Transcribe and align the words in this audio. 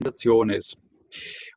Präsentation 0.00 0.50
ist. 0.50 0.78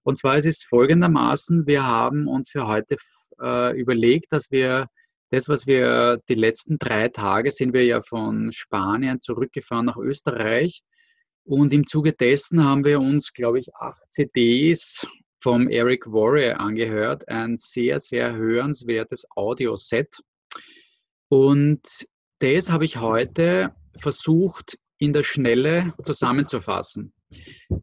Und 0.04 0.18
zwar 0.18 0.38
ist 0.38 0.46
es 0.46 0.64
folgendermaßen, 0.64 1.66
wir 1.66 1.84
haben 1.86 2.28
uns 2.28 2.50
für 2.50 2.68
heute 2.68 2.98
äh, 3.42 3.80
überlegt, 3.80 4.32
dass 4.32 4.52
wir 4.52 4.88
das, 5.32 5.48
was 5.48 5.66
wir 5.66 6.20
die 6.30 6.36
letzten 6.36 6.78
drei 6.78 7.08
Tage 7.10 7.52
sind 7.52 7.74
wir 7.74 7.86
ja 7.86 8.02
von 8.02 8.52
Spanien 8.52 9.22
zurückgefahren 9.22 9.86
nach 9.86 9.98
Österreich. 9.98 10.84
Und 11.46 11.74
im 11.74 11.88
Zuge 11.88 12.14
dessen 12.14 12.64
haben 12.64 12.86
wir 12.86 13.00
uns, 13.00 13.34
glaube 13.34 13.60
ich, 13.60 13.74
acht 13.76 14.04
CDs 14.10 15.08
vom 15.42 15.70
Eric 15.70 16.06
Warrior 16.06 16.60
angehört. 16.60 17.28
Ein 17.28 17.58
sehr, 17.58 18.00
sehr 18.00 18.36
hörenswertes 18.36 19.26
Audioset. 19.36 20.20
Und 21.30 21.82
das 22.40 22.70
habe 22.70 22.86
ich 22.86 22.98
heute 22.98 23.74
versucht 23.98 24.78
in 24.98 25.14
der 25.14 25.24
Schnelle 25.24 25.94
zusammenzufassen. 26.04 27.14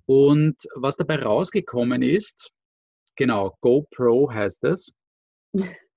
Und 0.06 0.56
was 0.74 0.96
dabei 0.96 1.22
rausgekommen 1.22 2.02
ist, 2.02 2.52
genau, 3.16 3.56
GoPro 3.60 4.32
heißt 4.32 4.64
es. 4.64 4.92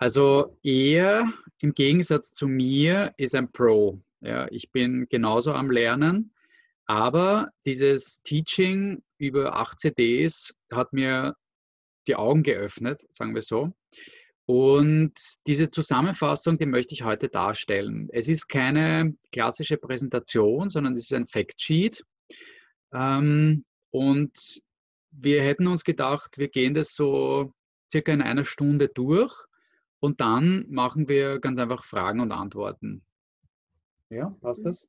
Also 0.00 0.56
er 0.62 1.32
im 1.60 1.72
Gegensatz 1.72 2.30
zu 2.30 2.46
mir 2.46 3.12
ist 3.16 3.34
ein 3.34 3.50
Pro. 3.50 4.00
Ja, 4.20 4.46
ich 4.50 4.70
bin 4.70 5.08
genauso 5.08 5.52
am 5.52 5.72
Lernen, 5.72 6.32
aber 6.86 7.50
dieses 7.66 8.22
Teaching 8.22 9.02
über 9.18 9.56
acht 9.56 9.80
CDs 9.80 10.54
hat 10.70 10.92
mir 10.92 11.34
die 12.06 12.16
Augen 12.16 12.42
geöffnet, 12.42 13.02
sagen 13.10 13.34
wir 13.34 13.42
so. 13.42 13.72
Und 14.50 15.12
diese 15.46 15.70
Zusammenfassung, 15.70 16.56
die 16.56 16.64
möchte 16.64 16.94
ich 16.94 17.04
heute 17.04 17.28
darstellen. 17.28 18.08
Es 18.10 18.28
ist 18.28 18.48
keine 18.48 19.14
klassische 19.30 19.76
Präsentation, 19.76 20.70
sondern 20.70 20.94
es 20.94 21.00
ist 21.00 21.12
ein 21.12 21.26
Factsheet. 21.26 22.02
Ähm, 22.94 23.66
und 23.90 24.62
wir 25.10 25.42
hätten 25.42 25.66
uns 25.66 25.84
gedacht, 25.84 26.38
wir 26.38 26.48
gehen 26.48 26.72
das 26.72 26.94
so 26.94 27.52
circa 27.92 28.10
in 28.10 28.22
einer 28.22 28.46
Stunde 28.46 28.88
durch 28.88 29.34
und 30.00 30.22
dann 30.22 30.64
machen 30.70 31.08
wir 31.08 31.40
ganz 31.40 31.58
einfach 31.58 31.84
Fragen 31.84 32.20
und 32.20 32.32
Antworten. 32.32 33.02
Ja, 34.08 34.34
passt 34.40 34.64
das? 34.64 34.88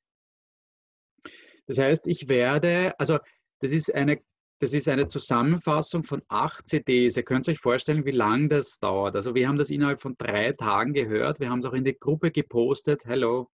Das 1.68 1.80
heißt, 1.80 2.08
ich 2.08 2.30
werde, 2.30 2.98
also 2.98 3.20
das 3.60 3.72
ist 3.72 3.94
eine, 3.94 4.22
das 4.60 4.74
ist 4.74 4.88
eine 4.90 5.08
Zusammenfassung 5.08 6.04
von 6.04 6.22
acht 6.28 6.68
CDs. 6.68 7.18
Ihr 7.18 7.24
könnt 7.24 7.48
euch 7.48 7.60
vorstellen, 7.60 8.06
wie 8.06 8.12
lange 8.12 8.50
das 8.50 8.80
dauert. 8.80 9.16
Also 9.16 9.34
wir 9.34 9.48
haben 9.48 9.58
das 9.58 9.70
innerhalb 9.70 10.02
von 10.02 10.16
drei 10.18 10.52
Tagen 10.54 10.94
gehört. 10.94 11.40
Wir 11.40 11.50
haben 11.50 11.60
es 11.60 11.66
auch 11.66 11.74
in 11.74 11.86
die 11.86 11.98
Gruppe 11.98 12.32
gepostet. 12.32 13.06
Hello. 13.06 13.50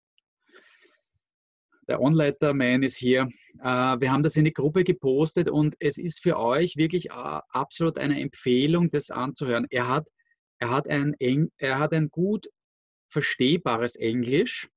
Der 1.87 2.01
Onleiter-Man 2.01 2.81
ist 2.81 2.97
hier. 2.97 3.29
Äh, 3.59 3.65
wir 3.65 4.11
haben 4.11 4.23
das 4.23 4.35
in 4.35 4.45
die 4.45 4.53
Gruppe 4.53 4.83
gepostet 4.83 5.49
und 5.49 5.75
es 5.79 5.99
ist 5.99 6.21
für 6.21 6.37
euch 6.37 6.75
wirklich 6.75 7.11
äh, 7.11 7.39
absolut 7.49 7.99
eine 7.99 8.19
Empfehlung, 8.19 8.89
das 8.89 9.11
anzuhören. 9.11 9.67
Er 9.69 9.87
hat 9.87 10.09
er 10.59 10.69
hat 10.69 10.87
ein, 10.87 11.15
er 11.57 11.79
hat 11.79 11.93
ein 11.93 12.09
gut 12.09 12.47
verstehbares 13.09 13.95
Englisch 13.95 14.69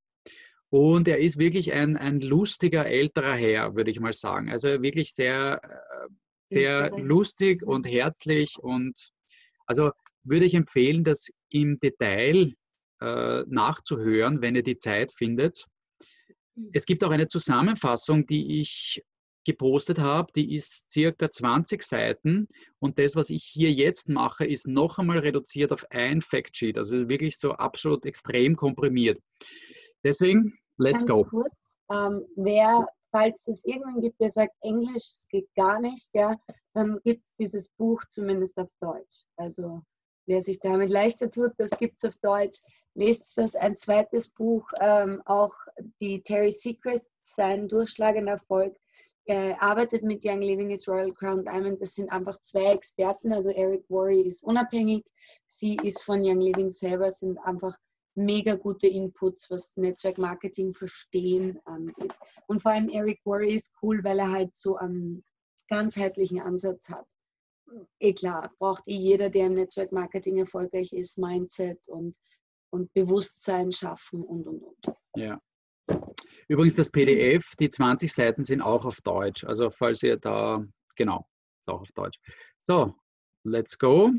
und 0.70 1.08
er 1.08 1.18
ist 1.18 1.38
wirklich 1.38 1.72
ein, 1.72 1.96
ein 1.96 2.20
lustiger 2.20 2.86
älterer 2.86 3.34
Herr, 3.34 3.74
würde 3.74 3.90
ich 3.90 4.00
mal 4.00 4.12
sagen. 4.12 4.50
Also 4.50 4.82
wirklich 4.82 5.14
sehr, 5.14 5.60
äh, 5.62 6.08
sehr 6.50 6.90
lustig 6.98 7.62
und 7.62 7.86
herzlich 7.86 8.58
und 8.58 9.10
also 9.66 9.90
würde 10.24 10.44
ich 10.44 10.54
empfehlen, 10.54 11.04
das 11.04 11.30
im 11.50 11.78
Detail 11.80 12.54
äh, 13.00 13.42
nachzuhören, 13.46 14.42
wenn 14.42 14.56
ihr 14.56 14.62
die 14.62 14.78
Zeit 14.78 15.12
findet. 15.12 15.66
Mhm. 16.54 16.70
Es 16.72 16.84
gibt 16.84 17.04
auch 17.04 17.10
eine 17.10 17.28
Zusammenfassung, 17.28 18.26
die 18.26 18.60
ich 18.60 19.02
gepostet 19.44 19.98
habe, 19.98 20.30
die 20.34 20.54
ist 20.54 20.90
circa 20.92 21.30
20 21.30 21.82
Seiten 21.82 22.48
und 22.80 22.98
das, 22.98 23.16
was 23.16 23.30
ich 23.30 23.44
hier 23.44 23.72
jetzt 23.72 24.10
mache, 24.10 24.44
ist 24.44 24.68
noch 24.68 24.98
einmal 24.98 25.20
reduziert 25.20 25.72
auf 25.72 25.90
ein 25.90 26.20
Factsheet. 26.20 26.76
Also 26.76 27.08
wirklich 27.08 27.38
so 27.38 27.52
absolut 27.52 28.04
extrem 28.04 28.56
komprimiert. 28.56 29.18
Deswegen, 30.04 30.58
let's 30.78 31.04
Ganz 31.04 31.12
go. 31.12 31.24
Kurz, 31.24 31.78
ähm, 31.90 32.24
wer, 32.36 32.86
falls 33.10 33.46
es 33.48 33.64
irgendwann 33.64 34.00
gibt, 34.00 34.20
der 34.20 34.30
sagt, 34.30 34.54
Englisch 34.60 35.26
geht 35.30 35.48
gar 35.54 35.80
nicht, 35.80 36.08
ja, 36.14 36.36
dann 36.74 37.00
gibt 37.04 37.26
es 37.26 37.34
dieses 37.34 37.68
Buch 37.70 38.02
zumindest 38.08 38.58
auf 38.58 38.70
Deutsch. 38.80 39.24
Also 39.36 39.82
wer 40.26 40.42
sich 40.42 40.58
damit 40.60 40.90
leichter 40.90 41.30
tut, 41.30 41.52
das 41.58 41.70
gibt 41.78 41.96
es 41.98 42.08
auf 42.08 42.16
Deutsch. 42.20 42.60
Lest 42.94 43.38
das 43.38 43.54
ein 43.54 43.76
zweites 43.76 44.28
Buch, 44.28 44.68
ähm, 44.80 45.22
auch 45.24 45.54
die 46.00 46.20
Terry 46.22 46.50
Secrets, 46.50 47.08
sein 47.22 47.68
durchschlagender 47.68 48.32
Erfolg, 48.32 48.76
äh, 49.26 49.54
arbeitet 49.58 50.02
mit 50.02 50.24
Young 50.24 50.40
Living 50.40 50.70
is 50.70 50.88
Royal 50.88 51.12
Crown 51.12 51.44
Diamond. 51.44 51.80
Das 51.80 51.94
sind 51.94 52.10
einfach 52.10 52.40
zwei 52.40 52.72
Experten. 52.72 53.32
Also 53.32 53.50
Eric 53.50 53.84
Worry 53.88 54.22
ist 54.22 54.42
unabhängig, 54.42 55.04
sie 55.46 55.76
ist 55.82 56.02
von 56.02 56.20
Young 56.24 56.40
Living 56.40 56.70
selber, 56.70 57.10
sind 57.10 57.38
einfach 57.38 57.76
mega 58.18 58.54
gute 58.54 58.86
Inputs, 58.86 59.50
was 59.50 59.76
Netzwerkmarketing 59.76 60.74
verstehen 60.74 61.58
angeht. 61.64 62.14
Und 62.46 62.62
vor 62.62 62.72
allem 62.72 62.88
Eric 62.88 63.20
Worry 63.24 63.52
ist 63.52 63.72
cool, 63.82 64.02
weil 64.04 64.18
er 64.18 64.30
halt 64.30 64.56
so 64.56 64.76
einen 64.76 65.24
ganzheitlichen 65.68 66.40
Ansatz 66.40 66.88
hat. 66.88 67.06
Eh 68.00 68.14
klar, 68.14 68.50
braucht 68.58 68.82
eh 68.86 68.96
jeder, 68.96 69.30
der 69.30 69.46
im 69.46 69.54
Netzwerkmarketing 69.54 70.38
erfolgreich 70.38 70.92
ist, 70.92 71.18
Mindset 71.18 71.86
und, 71.88 72.16
und 72.70 72.92
Bewusstsein 72.94 73.72
schaffen 73.72 74.22
und 74.22 74.46
und 74.46 74.62
und. 74.62 74.96
Ja. 75.16 75.40
Übrigens 76.48 76.74
das 76.74 76.90
PDF, 76.90 77.54
die 77.56 77.70
20 77.70 78.12
Seiten 78.12 78.44
sind 78.44 78.62
auch 78.62 78.84
auf 78.84 79.00
Deutsch. 79.02 79.44
Also 79.44 79.70
falls 79.70 80.02
ihr 80.02 80.16
da, 80.16 80.64
genau, 80.96 81.26
ist 81.60 81.68
auch 81.68 81.80
auf 81.80 81.92
Deutsch. 81.92 82.18
So, 82.60 82.94
let's 83.44 83.78
go. 83.78 84.12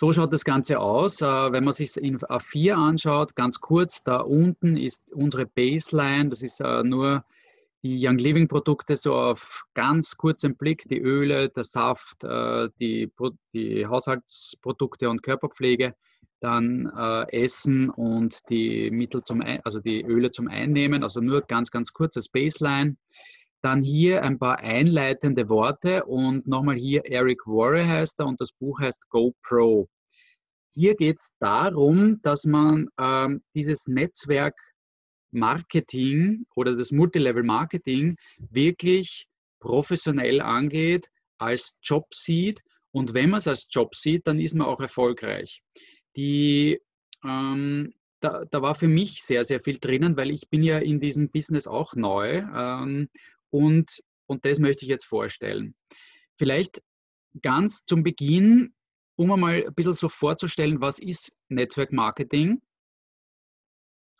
So 0.00 0.12
schaut 0.12 0.32
das 0.32 0.46
Ganze 0.46 0.80
aus. 0.80 1.20
Äh, 1.20 1.26
wenn 1.26 1.62
man 1.62 1.74
sich 1.74 1.94
in 1.98 2.16
A4 2.16 2.72
anschaut, 2.72 3.36
ganz 3.36 3.60
kurz, 3.60 4.02
da 4.02 4.20
unten 4.20 4.78
ist 4.78 5.12
unsere 5.12 5.44
Baseline. 5.44 6.30
Das 6.30 6.40
ist 6.40 6.60
äh, 6.60 6.82
nur 6.82 7.22
die 7.82 7.98
Young 8.02 8.16
Living 8.16 8.48
Produkte 8.48 8.96
so 8.96 9.14
auf 9.14 9.64
ganz 9.74 10.16
kurzen 10.16 10.56
Blick, 10.56 10.84
die 10.88 10.98
Öle, 10.98 11.50
der 11.50 11.64
Saft, 11.64 12.24
äh, 12.24 12.70
die, 12.80 13.12
die 13.52 13.86
Haushaltsprodukte 13.86 15.10
und 15.10 15.22
Körperpflege, 15.22 15.94
dann 16.40 16.86
Essen 17.28 17.90
und 17.90 18.48
die 18.48 18.90
Mittel 18.90 19.22
zum, 19.22 19.42
also 19.62 19.80
die 19.80 20.02
Öle 20.02 20.30
zum 20.30 20.48
Einnehmen, 20.48 21.02
also 21.02 21.20
nur 21.20 21.42
ganz, 21.42 21.70
ganz 21.70 21.92
kurzes 21.92 22.30
Baseline. 22.30 22.96
Dann 23.62 23.82
hier 23.82 24.22
ein 24.22 24.38
paar 24.38 24.60
einleitende 24.60 25.48
Worte 25.48 26.04
und 26.04 26.46
nochmal 26.46 26.76
hier 26.76 27.04
Eric 27.04 27.46
Warre 27.46 27.86
heißt 27.86 28.20
er 28.20 28.26
und 28.26 28.40
das 28.40 28.52
Buch 28.52 28.80
heißt 28.80 29.08
GoPro. 29.10 29.88
Hier 30.74 30.94
geht 30.94 31.18
es 31.18 31.34
darum, 31.40 32.20
dass 32.22 32.44
man 32.44 32.88
ähm, 32.98 33.42
dieses 33.54 33.86
Netzwerk 33.86 34.56
Marketing 35.32 36.46
oder 36.54 36.76
das 36.76 36.92
Multilevel 36.92 37.42
Marketing 37.42 38.16
wirklich 38.38 39.26
professionell 39.60 40.40
angeht, 40.40 41.06
als 41.38 41.78
Job 41.82 42.12
sieht. 42.12 42.62
Und 42.92 43.14
wenn 43.14 43.30
man 43.30 43.38
es 43.38 43.48
als 43.48 43.68
Job 43.70 43.94
sieht, 43.94 44.26
dann 44.26 44.40
ist 44.40 44.54
man 44.54 44.66
auch 44.66 44.80
erfolgreich. 44.80 45.62
Die, 46.16 46.80
ähm, 47.24 47.94
da, 48.20 48.44
da, 48.50 48.62
war 48.62 48.74
für 48.74 48.88
mich 48.88 49.22
sehr, 49.22 49.44
sehr 49.44 49.60
viel 49.60 49.78
drinnen, 49.78 50.16
weil 50.16 50.30
ich 50.30 50.48
bin 50.50 50.62
ja 50.62 50.78
in 50.78 50.98
diesem 50.98 51.30
Business 51.30 51.66
auch 51.66 51.94
neu 51.94 52.42
ähm, 52.54 53.08
und, 53.50 54.00
und 54.26 54.44
das 54.44 54.58
möchte 54.58 54.84
ich 54.84 54.90
jetzt 54.90 55.06
vorstellen. 55.06 55.74
Vielleicht 56.38 56.82
ganz 57.42 57.84
zum 57.84 58.02
Beginn, 58.02 58.74
um 59.16 59.32
einmal 59.32 59.64
ein 59.66 59.74
bisschen 59.74 59.92
so 59.92 60.08
vorzustellen, 60.08 60.80
was 60.80 60.98
ist 60.98 61.36
Network 61.48 61.92
Marketing? 61.92 62.60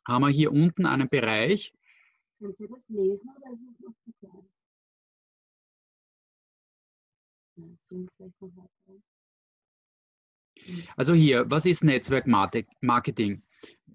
haben 0.07 0.23
wir 0.23 0.29
hier 0.29 0.53
unten 0.53 0.87
einen 0.87 1.09
Bereich. 1.09 1.73
Können 2.39 2.55
Sie 2.59 2.67
das 2.67 2.81
lesen 2.89 3.29
oder 3.37 3.53
ist 3.53 3.61
es 3.73 3.81
noch 3.81 3.95
zu 4.05 4.13
klein? 4.19 4.47
Also 10.97 11.15
hier, 11.15 11.51
was 11.51 11.67
ist 11.67 11.85
Netzwerkmarketing? 11.85 13.43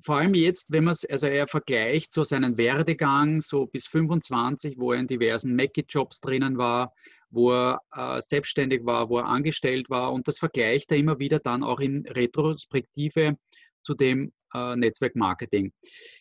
Vor 0.02 0.18
allem 0.18 0.34
jetzt, 0.34 0.72
wenn 0.72 0.84
man 0.84 0.92
es, 0.92 1.06
also 1.06 1.28
er 1.28 1.48
vergleicht 1.48 2.14
so 2.14 2.24
seinen 2.24 2.58
Werdegang 2.58 3.42
so 3.42 3.66
bis 3.66 3.88
25, 3.88 4.76
wo 4.78 4.94
er 4.94 5.00
in 5.00 5.08
diversen 5.08 5.56
Mackie-Jobs 5.56 6.22
drinnen 6.22 6.58
war, 6.58 6.94
wo 7.30 7.52
er 7.52 7.80
äh, 7.94 8.22
selbstständig 8.22 8.86
war, 8.86 9.10
wo 9.10 9.20
er 9.20 9.26
angestellt 9.26 9.90
war 9.90 10.14
und 10.14 10.28
das 10.28 10.40
vergleicht 10.40 10.92
er 10.92 10.98
immer 10.98 11.20
wieder 11.20 11.40
dann 11.40 11.64
auch 11.64 11.80
in 11.80 12.06
Retrospektive 12.08 13.38
zu 13.84 13.94
dem 13.94 14.32
äh, 14.54 14.76
Netzwerkmarketing. 14.76 15.72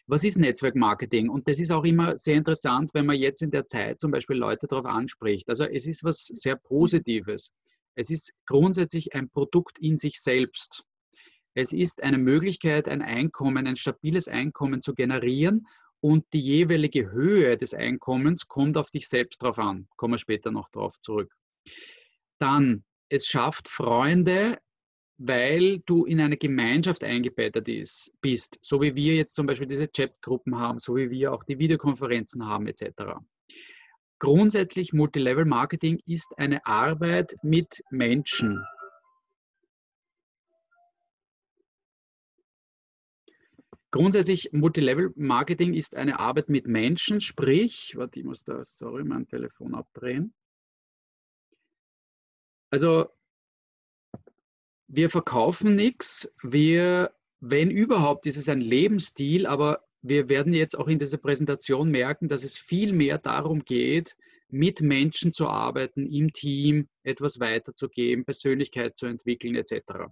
Was 0.07 0.25
ist 0.25 0.39
Netzwerkmarketing? 0.39 1.29
Und 1.29 1.49
das 1.49 1.59
ist 1.59 1.71
auch 1.71 1.85
immer 1.85 2.19
sehr 2.19 2.37
interessant, 2.37 2.91
wenn 2.93 3.07
man 3.07 3.17
jetzt 3.17 3.43
in 3.43 3.51
der 3.51 3.67
Zeit 3.67 4.01
zum 4.01 4.11
Beispiel 4.11 4.37
Leute 4.37 4.67
darauf 4.67 4.87
anspricht. 4.87 5.49
Also 5.49 5.65
es 5.65 5.87
ist 5.87 6.05
was 6.05 6.27
sehr 6.27 6.57
Positives. 6.57 7.53
Es 7.95 8.11
ist 8.11 8.35
grundsätzlich 8.47 9.15
ein 9.15 9.31
Produkt 9.31 9.79
in 9.79 9.97
sich 9.97 10.21
selbst. 10.21 10.85
Es 11.55 11.73
ist 11.73 12.03
eine 12.03 12.19
Möglichkeit, 12.19 12.89
ein 12.89 13.03
Einkommen, 13.03 13.67
ein 13.67 13.77
stabiles 13.77 14.29
Einkommen 14.29 14.83
zu 14.83 14.95
generieren 14.95 15.67
und 16.01 16.25
die 16.33 16.41
jeweilige 16.41 17.11
Höhe 17.11 17.57
des 17.57 17.73
Einkommens 17.73 18.49
kommt 18.49 18.77
auf 18.77 18.91
dich 18.91 19.09
selbst 19.09 19.43
drauf 19.43 19.59
an. 19.59 19.89
Kommen 19.97 20.15
wir 20.15 20.19
später 20.19 20.51
noch 20.51 20.69
darauf 20.69 21.01
zurück. 21.01 21.33
Dann, 22.39 22.85
es 23.09 23.27
schafft 23.27 23.69
Freunde, 23.69 24.59
weil 25.17 25.79
du 25.87 26.05
in 26.05 26.21
eine 26.21 26.37
Gemeinschaft 26.37 27.05
eingebettet 27.05 27.69
ist, 27.69 28.13
bist, 28.21 28.59
so 28.63 28.83
wie 28.83 28.95
wir 28.95 29.15
jetzt 29.15 29.35
zum 29.35 29.47
Beispiel 29.47 29.69
diese 29.69 29.89
Chatgruppen 29.89 30.59
haben, 30.59 30.79
so 30.79 30.97
wie 30.97 31.09
wir 31.09 31.33
auch 31.33 31.45
die 31.45 31.59
Videokonferenzen 31.59 32.45
haben 32.45 32.67
etc. 32.67 33.15
Grundsätzlich 34.19 34.93
Multilevel 34.93 35.45
Marketing 35.45 36.01
ist 36.07 36.37
eine 36.39 36.67
Arbeit 36.67 37.37
mit 37.43 37.83
Menschen. 37.91 38.65
Grundsätzlich 43.95 44.51
Multilevel 44.51 45.13
Marketing 45.15 45.73
ist 45.73 45.95
eine 45.95 46.19
Arbeit 46.19 46.49
mit 46.49 46.67
Menschen, 46.67 47.21
sprich, 47.21 47.95
warte, 47.97 48.19
ich 48.19 48.25
muss 48.27 48.43
da, 48.43 48.65
sorry, 48.65 49.05
mein 49.05 49.29
Telefon 49.29 49.77
abdrehen. 49.77 50.35
Also 52.71 53.07
wir 54.89 55.09
verkaufen 55.11 55.77
nichts, 55.77 56.35
wir, 56.43 57.15
wenn 57.39 57.71
überhaupt, 57.71 58.27
ist 58.27 58.37
es 58.37 58.49
ein 58.49 58.61
Lebensstil, 58.61 59.47
aber 59.47 59.85
wir 60.03 60.29
werden 60.29 60.55
jetzt 60.55 60.77
auch 60.77 60.89
in 60.89 60.99
dieser 60.99 61.19
Präsentation 61.19 61.89
merken, 61.89 62.29
dass 62.29 62.43
es 62.43 62.59
viel 62.59 62.93
mehr 62.93 63.19
darum 63.19 63.65
geht, 63.65 64.17
mit 64.49 64.81
Menschen 64.81 65.33
zu 65.33 65.47
arbeiten, 65.47 66.11
im 66.11 66.33
Team 66.33 66.89
etwas 67.05 67.39
weiterzugeben, 67.39 68.25
Persönlichkeit 68.25 68.99
zu 68.99 69.07
entwickeln 69.07 69.55
etc. 69.55 70.09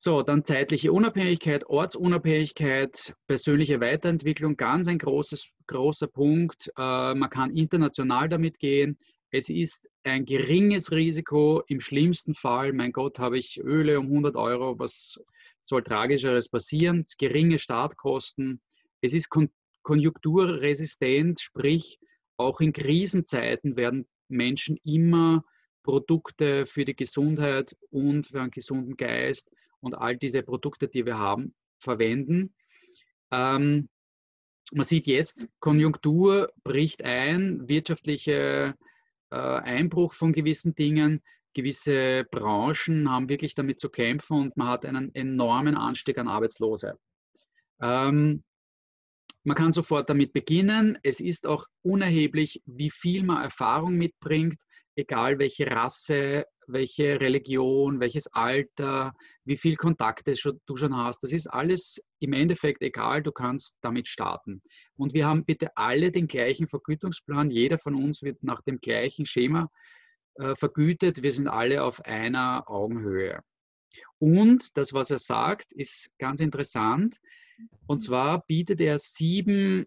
So, 0.00 0.22
dann 0.22 0.44
zeitliche 0.44 0.92
Unabhängigkeit, 0.92 1.66
Ortsunabhängigkeit, 1.66 3.16
persönliche 3.26 3.80
Weiterentwicklung, 3.80 4.56
ganz 4.56 4.86
ein 4.86 4.98
großes, 4.98 5.50
großer 5.66 6.06
Punkt. 6.06 6.70
Äh, 6.78 7.16
man 7.16 7.28
kann 7.30 7.50
international 7.50 8.28
damit 8.28 8.60
gehen. 8.60 8.96
Es 9.32 9.48
ist 9.48 9.90
ein 10.04 10.24
geringes 10.24 10.92
Risiko. 10.92 11.64
Im 11.66 11.80
schlimmsten 11.80 12.34
Fall, 12.34 12.72
mein 12.74 12.92
Gott, 12.92 13.18
habe 13.18 13.38
ich 13.38 13.58
Öle 13.58 13.98
um 13.98 14.06
100 14.06 14.36
Euro. 14.36 14.78
Was 14.78 15.20
soll 15.62 15.82
tragischeres 15.82 16.48
passieren? 16.48 17.04
Geringe 17.18 17.58
Startkosten. 17.58 18.60
Es 19.00 19.14
ist 19.14 19.28
kon 19.28 19.50
konjunkturresistent, 19.82 21.40
sprich, 21.40 21.98
auch 22.36 22.60
in 22.60 22.72
Krisenzeiten 22.72 23.76
werden 23.76 24.06
Menschen 24.28 24.76
immer 24.84 25.44
Produkte 25.82 26.66
für 26.66 26.84
die 26.84 26.94
Gesundheit 26.94 27.74
und 27.90 28.28
für 28.28 28.42
einen 28.42 28.50
gesunden 28.52 28.96
Geist 28.96 29.50
und 29.80 29.94
all 29.94 30.16
diese 30.16 30.42
Produkte, 30.42 30.88
die 30.88 31.06
wir 31.06 31.18
haben, 31.18 31.54
verwenden. 31.78 32.54
Ähm, 33.30 33.88
man 34.72 34.84
sieht 34.84 35.06
jetzt, 35.06 35.48
Konjunktur 35.60 36.52
bricht 36.62 37.02
ein, 37.02 37.68
wirtschaftliche 37.68 38.74
äh, 39.30 39.36
Einbruch 39.36 40.12
von 40.12 40.32
gewissen 40.32 40.74
Dingen. 40.74 41.22
Gewisse 41.54 42.24
Branchen 42.30 43.10
haben 43.10 43.28
wirklich 43.28 43.54
damit 43.54 43.80
zu 43.80 43.88
kämpfen 43.88 44.38
und 44.38 44.56
man 44.56 44.68
hat 44.68 44.84
einen 44.84 45.14
enormen 45.14 45.76
Anstieg 45.76 46.18
an 46.18 46.28
Arbeitslose. 46.28 46.98
Ähm, 47.80 48.44
man 49.44 49.56
kann 49.56 49.72
sofort 49.72 50.10
damit 50.10 50.34
beginnen. 50.34 50.98
Es 51.02 51.20
ist 51.20 51.46
auch 51.46 51.66
unerheblich, 51.82 52.62
wie 52.66 52.90
viel 52.90 53.22
man 53.22 53.42
Erfahrung 53.42 53.94
mitbringt, 53.94 54.60
egal 54.98 55.38
welche 55.38 55.70
Rasse, 55.70 56.44
welche 56.66 57.20
Religion, 57.20 58.00
welches 58.00 58.26
Alter, 58.28 59.14
wie 59.44 59.56
viel 59.56 59.76
Kontakte 59.76 60.34
du 60.66 60.76
schon 60.76 60.96
hast. 60.96 61.22
Das 61.22 61.32
ist 61.32 61.46
alles 61.46 62.02
im 62.18 62.32
Endeffekt 62.32 62.82
egal, 62.82 63.22
du 63.22 63.32
kannst 63.32 63.76
damit 63.80 64.08
starten. 64.08 64.60
Und 64.96 65.14
wir 65.14 65.26
haben 65.26 65.44
bitte 65.44 65.76
alle 65.76 66.12
den 66.12 66.26
gleichen 66.26 66.68
Vergütungsplan. 66.68 67.50
Jeder 67.50 67.78
von 67.78 67.94
uns 67.94 68.22
wird 68.22 68.42
nach 68.42 68.60
dem 68.62 68.78
gleichen 68.78 69.24
Schema 69.24 69.70
äh, 70.34 70.54
vergütet. 70.54 71.22
Wir 71.22 71.32
sind 71.32 71.48
alle 71.48 71.84
auf 71.84 72.04
einer 72.04 72.64
Augenhöhe. 72.68 73.40
Und 74.18 74.76
das, 74.76 74.92
was 74.92 75.10
er 75.10 75.18
sagt, 75.18 75.72
ist 75.72 76.10
ganz 76.18 76.40
interessant. 76.40 77.16
Und 77.86 78.02
zwar 78.02 78.44
bietet 78.46 78.80
er 78.80 78.98
sieben 78.98 79.86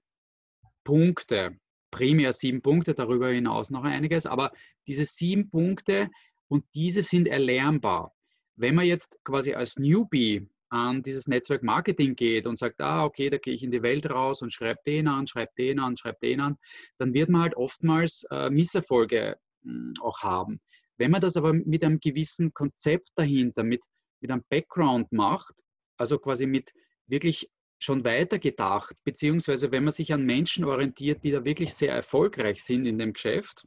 Punkte, 0.83 1.57
primär 1.91 2.33
sieben 2.33 2.61
Punkte, 2.61 2.93
darüber 2.93 3.29
hinaus 3.29 3.69
noch 3.69 3.83
einiges, 3.83 4.25
aber 4.25 4.51
diese 4.87 5.05
sieben 5.05 5.49
Punkte 5.49 6.09
und 6.47 6.65
diese 6.73 7.03
sind 7.03 7.27
erlernbar. 7.27 8.13
Wenn 8.55 8.75
man 8.75 8.85
jetzt 8.85 9.19
quasi 9.23 9.53
als 9.53 9.77
Newbie 9.77 10.47
an 10.69 11.03
dieses 11.03 11.27
Netzwerk 11.27 11.63
Marketing 11.63 12.15
geht 12.15 12.47
und 12.47 12.57
sagt, 12.57 12.81
ah, 12.81 13.03
okay, 13.03 13.29
da 13.29 13.37
gehe 13.37 13.53
ich 13.53 13.63
in 13.63 13.71
die 13.71 13.83
Welt 13.83 14.09
raus 14.09 14.41
und 14.41 14.53
schreibe 14.53 14.79
den 14.85 15.07
an, 15.07 15.27
schreibe 15.27 15.51
den 15.57 15.79
an, 15.79 15.97
schreibe 15.97 16.19
den 16.23 16.39
an, 16.39 16.57
dann 16.97 17.13
wird 17.13 17.29
man 17.29 17.41
halt 17.41 17.55
oftmals 17.55 18.25
äh, 18.31 18.49
Misserfolge 18.49 19.35
mh, 19.63 19.73
hm, 19.73 19.93
auch 20.01 20.19
haben. 20.19 20.61
Wenn 20.97 21.11
man 21.11 21.21
das 21.21 21.35
aber 21.35 21.53
mit 21.53 21.83
einem 21.83 21.99
gewissen 21.99 22.53
Konzept 22.53 23.09
dahinter, 23.15 23.63
mit, 23.63 23.83
mit 24.21 24.31
einem 24.31 24.43
Background 24.49 25.11
macht, 25.11 25.55
also 25.97 26.17
quasi 26.17 26.45
mit 26.45 26.71
wirklich 27.07 27.49
schon 27.83 28.03
weiter 28.03 28.39
gedacht, 28.39 28.95
beziehungsweise 29.03 29.71
wenn 29.71 29.83
man 29.83 29.91
sich 29.91 30.13
an 30.13 30.23
Menschen 30.23 30.65
orientiert, 30.65 31.23
die 31.23 31.31
da 31.31 31.43
wirklich 31.43 31.73
sehr 31.73 31.93
erfolgreich 31.93 32.63
sind 32.63 32.85
in 32.85 32.99
dem 32.99 33.13
Geschäft, 33.13 33.65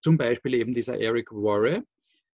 zum 0.00 0.16
Beispiel 0.16 0.54
eben 0.54 0.72
dieser 0.72 0.98
Eric 0.98 1.30
Warre, 1.32 1.84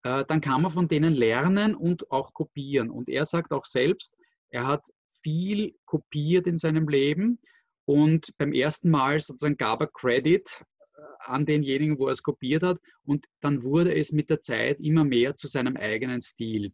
äh, 0.03 0.25
dann 0.25 0.41
kann 0.41 0.61
man 0.61 0.71
von 0.71 0.87
denen 0.87 1.13
lernen 1.13 1.75
und 1.75 2.09
auch 2.11 2.33
kopieren. 2.33 2.89
Und 2.89 3.09
er 3.09 3.25
sagt 3.25 3.51
auch 3.51 3.65
selbst, 3.65 4.15
er 4.49 4.67
hat 4.67 4.85
viel 5.21 5.75
kopiert 5.85 6.47
in 6.47 6.57
seinem 6.57 6.87
Leben 6.87 7.39
und 7.85 8.35
beim 8.37 8.53
ersten 8.53 8.89
Mal 8.89 9.19
sozusagen 9.19 9.57
gab 9.57 9.81
er 9.81 9.87
Credit 9.87 10.63
äh, 10.95 11.01
an 11.19 11.45
denjenigen, 11.45 11.97
wo 11.99 12.07
er 12.07 12.11
es 12.11 12.23
kopiert 12.23 12.63
hat 12.63 12.79
und 13.03 13.25
dann 13.41 13.63
wurde 13.63 13.95
es 13.95 14.11
mit 14.11 14.29
der 14.29 14.41
Zeit 14.41 14.79
immer 14.79 15.03
mehr 15.03 15.35
zu 15.35 15.47
seinem 15.47 15.75
eigenen 15.75 16.21
Stil. 16.21 16.73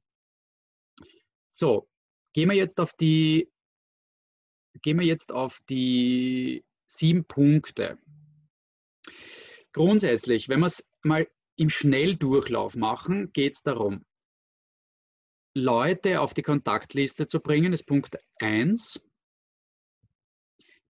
So, 1.50 1.88
gehen 2.34 2.50
wir 2.50 2.56
jetzt 2.56 2.80
auf 2.80 2.94
die, 2.94 3.50
gehen 4.82 5.00
wir 5.00 5.06
jetzt 5.06 5.32
auf 5.32 5.60
die 5.70 6.64
sieben 6.86 7.26
Punkte. 7.26 7.98
Grundsätzlich, 9.72 10.50
wenn 10.50 10.62
man 10.62 10.68
es 10.68 10.90
mal 11.04 11.28
im 11.56 11.70
Schnelldurchlauf 11.70 12.76
machen, 12.76 13.32
geht 13.34 13.54
es 13.54 13.64
darum, 13.64 14.06
Leute 15.54 16.22
auf 16.22 16.34
die 16.34 16.42
Kontaktliste 16.42 17.28
zu 17.28 17.40
bringen, 17.40 17.74
ist 17.74 17.84
Punkt 17.84 18.18
1. 18.40 19.02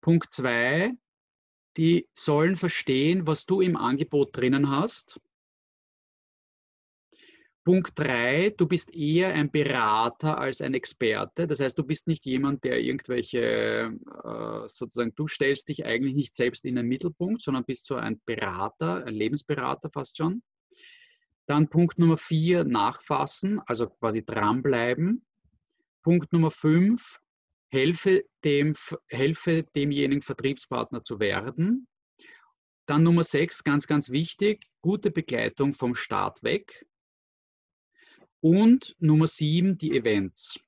Punkt 0.01 0.31
2, 0.31 0.93
die 1.77 2.07
sollen 2.13 2.55
verstehen, 2.55 3.27
was 3.27 3.45
du 3.45 3.61
im 3.61 3.75
Angebot 3.75 4.35
drinnen 4.35 4.69
hast. 4.69 5.19
Punkt 7.65 7.91
3, 7.99 8.55
du 8.57 8.67
bist 8.67 8.95
eher 8.95 9.33
ein 9.33 9.51
Berater 9.51 10.39
als 10.39 10.61
ein 10.61 10.73
Experte. 10.73 11.45
Das 11.45 11.59
heißt, 11.59 11.77
du 11.77 11.83
bist 11.83 12.07
nicht 12.07 12.25
jemand, 12.25 12.63
der 12.63 12.81
irgendwelche, 12.81 13.93
äh, 14.23 14.67
sozusagen, 14.67 15.13
du 15.15 15.27
stellst 15.27 15.69
dich 15.69 15.85
eigentlich 15.85 16.15
nicht 16.15 16.35
selbst 16.35 16.65
in 16.65 16.75
den 16.75 16.87
Mittelpunkt, 16.87 17.41
sondern 17.41 17.65
bist 17.65 17.85
so 17.85 17.95
ein 17.95 18.21
Berater, 18.25 19.05
ein 19.05 19.13
Lebensberater 19.13 19.89
fast 19.89 20.17
schon. 20.17 20.41
Dann 21.47 21.67
Punkt 21.67 21.99
Nummer 21.99 22.17
vier, 22.17 22.63
nachfassen, 22.63 23.59
also 23.65 23.89
quasi 23.89 24.23
dranbleiben. 24.23 25.25
Punkt 26.03 26.31
Nummer 26.31 26.51
fünf, 26.51 27.19
helfe, 27.69 28.23
dem, 28.43 28.75
helfe 29.09 29.63
demjenigen 29.75 30.21
Vertriebspartner 30.21 31.03
zu 31.03 31.19
werden. 31.19 31.87
Dann 32.85 33.03
Nummer 33.03 33.23
sechs, 33.23 33.63
ganz, 33.63 33.85
ganz 33.85 34.09
wichtig, 34.09 34.65
gute 34.81 35.11
Begleitung 35.11 35.73
vom 35.73 35.93
Start 35.93 36.41
weg. 36.41 36.87
Und 38.41 38.95
Nummer 38.99 39.27
sieben, 39.27 39.77
die 39.77 39.91
Events. 39.95 40.59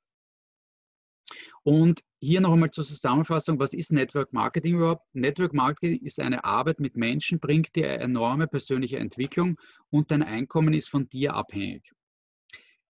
Und 1.64 2.04
hier 2.20 2.42
noch 2.42 2.54
einmal 2.54 2.72
zur 2.72 2.84
Zusammenfassung, 2.84 3.60
was 3.60 3.74
ist 3.74 3.92
Network 3.92 4.34
Marketing 4.34 4.76
überhaupt? 4.76 5.06
Network 5.14 5.54
Marketing 5.54 6.00
ist 6.02 6.20
eine 6.20 6.44
Arbeit 6.44 6.80
mit 6.80 6.96
Menschen, 6.96 7.40
bringt 7.40 7.76
dir 7.76 7.88
enorme 7.88 8.48
persönliche 8.48 8.98
Entwicklung 8.98 9.60
und 9.90 10.12
dein 10.12 10.24
Einkommen 10.24 10.74
ist 10.74 10.90
von 10.90 11.08
dir 11.08 11.34
abhängig. 11.34 11.92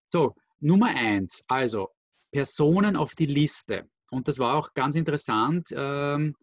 So, 0.07 0.35
Nummer 0.59 0.87
eins, 0.87 1.43
also 1.47 1.89
Personen 2.31 2.95
auf 2.95 3.15
die 3.15 3.25
Liste. 3.25 3.89
Und 4.09 4.27
das 4.27 4.39
war 4.39 4.55
auch 4.55 4.73
ganz 4.73 4.95
interessant. 4.95 5.69
Ähm, 5.75 6.35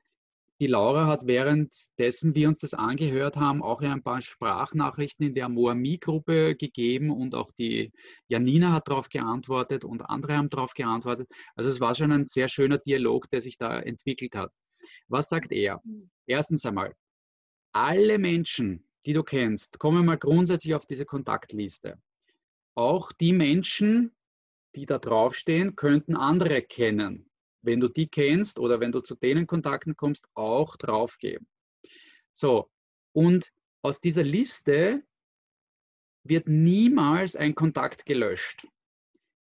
die 0.61 0.67
Laura 0.67 1.07
hat 1.07 1.27
währenddessen 1.27 2.35
wir 2.35 2.49
uns 2.49 2.59
das 2.59 2.75
angehört 2.75 3.37
haben, 3.37 3.63
auch 3.63 3.81
ein 3.81 4.03
paar 4.03 4.23
Sprachnachrichten 4.23 5.27
in 5.27 5.35
der 5.35 5.49
Moami-Gruppe 5.49 6.57
gegeben 6.57 7.11
und 7.11 7.35
auch 7.35 7.53
die 7.53 7.93
Janina 8.27 8.73
hat 8.73 8.89
darauf 8.89 9.09
geantwortet 9.09 9.85
und 9.85 10.03
andere 10.03 10.37
haben 10.37 10.51
darauf 10.51 10.75
geantwortet. 10.75 11.29
Also 11.55 11.71
es 11.71 11.81
war 11.81 11.95
schon 11.95 12.11
ein 12.11 12.27
sehr 12.27 12.49
schöner 12.49 12.79
Dialog, 12.79 13.31
der 13.31 13.41
sich 13.41 13.57
da 13.57 13.79
entwickelt 13.79 14.35
hat. 14.35 14.53
Was 15.07 15.29
sagt 15.29 15.53
er? 15.53 15.81
Erstens 16.27 16.67
einmal, 16.67 16.95
alle 17.73 18.19
Menschen, 18.19 18.89
die 19.07 19.13
du 19.13 19.23
kennst, 19.23 19.79
kommen 19.79 20.05
mal 20.05 20.19
grundsätzlich 20.19 20.75
auf 20.75 20.87
diese 20.87 21.05
Kontaktliste. 21.05 22.01
Auch 22.75 23.13
die 23.13 23.33
Menschen, 23.33 24.15
die 24.75 24.87
da 24.87 24.99
draufstehen, 24.99 25.77
könnten 25.77 26.17
andere 26.17 26.63
kennen. 26.63 27.28
Wenn 27.63 27.81
du 27.81 27.89
die 27.89 28.09
kennst 28.09 28.59
oder 28.59 28.81
wenn 28.81 28.93
du 28.93 29.01
zu 29.01 29.15
denen 29.15 29.47
Kontakten 29.47 29.97
kommst, 29.97 30.29
auch 30.35 30.77
draufgeben. 30.77 31.47
So, 32.33 32.71
und 33.13 33.51
aus 33.83 34.01
dieser 34.01 34.23
Liste 34.23 35.03
wird 36.25 36.49
niemals 36.49 37.37
ein 37.37 37.55
Kontakt 37.55 38.07
gelöscht. 38.07 38.67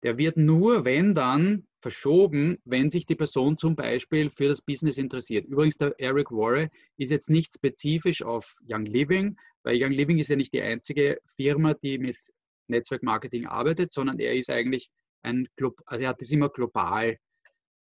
Der 0.03 0.19
wird 0.19 0.37
nur, 0.37 0.85
wenn 0.85 1.15
dann, 1.15 1.67
verschoben, 1.81 2.59
wenn 2.65 2.91
sich 2.91 3.07
die 3.07 3.15
Person 3.15 3.59
zum 3.59 3.77
Beispiel 3.77 4.29
für 4.29 4.49
das 4.49 4.61
Business 4.61 4.99
interessiert. 4.99 5.47
Übrigens, 5.47 5.79
der 5.79 5.95
Eric 5.99 6.33
Warre 6.33 6.71
ist 6.97 7.11
jetzt 7.11 7.31
nicht 7.31 7.55
spezifisch 7.55 8.23
auf 8.23 8.59
Young 8.69 8.87
Living, 8.87 9.37
weil 9.63 9.81
Young 9.81 9.93
Living 9.93 10.19
ist 10.19 10.29
ja 10.29 10.37
nicht 10.37 10.53
die 10.53 10.63
einzige 10.63 11.21
Firma, 11.37 11.75
die 11.75 11.99
mit 11.99 12.19
Netzwerkmarketing 12.69 13.47
arbeitet, 13.47 13.93
sondern 13.93 14.19
er 14.19 14.35
ist 14.35 14.51
eigentlich 14.51 14.91
ein, 15.23 15.49
also 15.85 16.03
er 16.03 16.09
hat 16.09 16.21
das 16.21 16.31
immer 16.31 16.49
global 16.49 17.19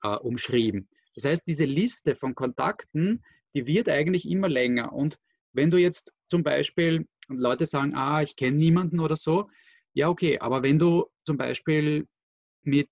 äh, 0.04 0.16
umschrieben. 0.16 0.88
Das 1.16 1.26
heißt, 1.26 1.48
diese 1.48 1.66
Liste 1.66 2.16
von 2.16 2.36
Kontakten, 2.36 3.24
die 3.54 3.68
wird 3.68 3.90
eigentlich 3.90 4.30
immer 4.30 4.50
länger. 4.50 4.94
Und 4.94 5.18
wenn 5.54 5.72
du 5.72 5.78
jetzt 5.78 6.14
zum 6.28 6.44
Beispiel 6.44 7.08
Leute 7.28 7.66
sagen, 7.66 7.94
ah, 7.96 8.22
ich 8.22 8.36
kenne 8.36 8.58
niemanden 8.58 9.00
oder 9.00 9.16
so, 9.16 9.50
ja, 9.94 10.08
okay, 10.08 10.40
aber 10.40 10.64
wenn 10.64 10.80
du 10.80 11.08
zum 11.24 11.38
Beispiel 11.38 12.08
mit 12.64 12.90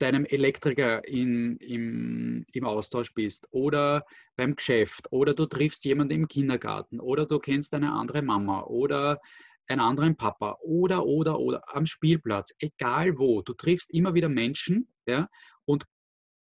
deinem 0.00 0.24
Elektriker 0.24 1.06
in, 1.06 1.56
im, 1.58 2.46
im 2.52 2.64
Austausch 2.64 3.12
bist 3.14 3.46
oder 3.50 4.04
beim 4.34 4.56
Geschäft 4.56 5.12
oder 5.12 5.34
du 5.34 5.46
triffst 5.46 5.84
jemanden 5.84 6.14
im 6.14 6.28
Kindergarten 6.28 7.00
oder 7.00 7.26
du 7.26 7.38
kennst 7.38 7.74
eine 7.74 7.92
andere 7.92 8.22
Mama 8.22 8.62
oder 8.62 9.20
einen 9.68 9.80
anderen 9.80 10.16
Papa 10.16 10.56
oder, 10.62 11.04
oder, 11.06 11.38
oder 11.38 11.62
am 11.66 11.86
Spielplatz, 11.86 12.52
egal 12.58 13.18
wo, 13.18 13.42
du 13.42 13.52
triffst 13.52 13.92
immer 13.92 14.14
wieder 14.14 14.28
Menschen 14.28 14.88
ja, 15.06 15.28
und 15.64 15.84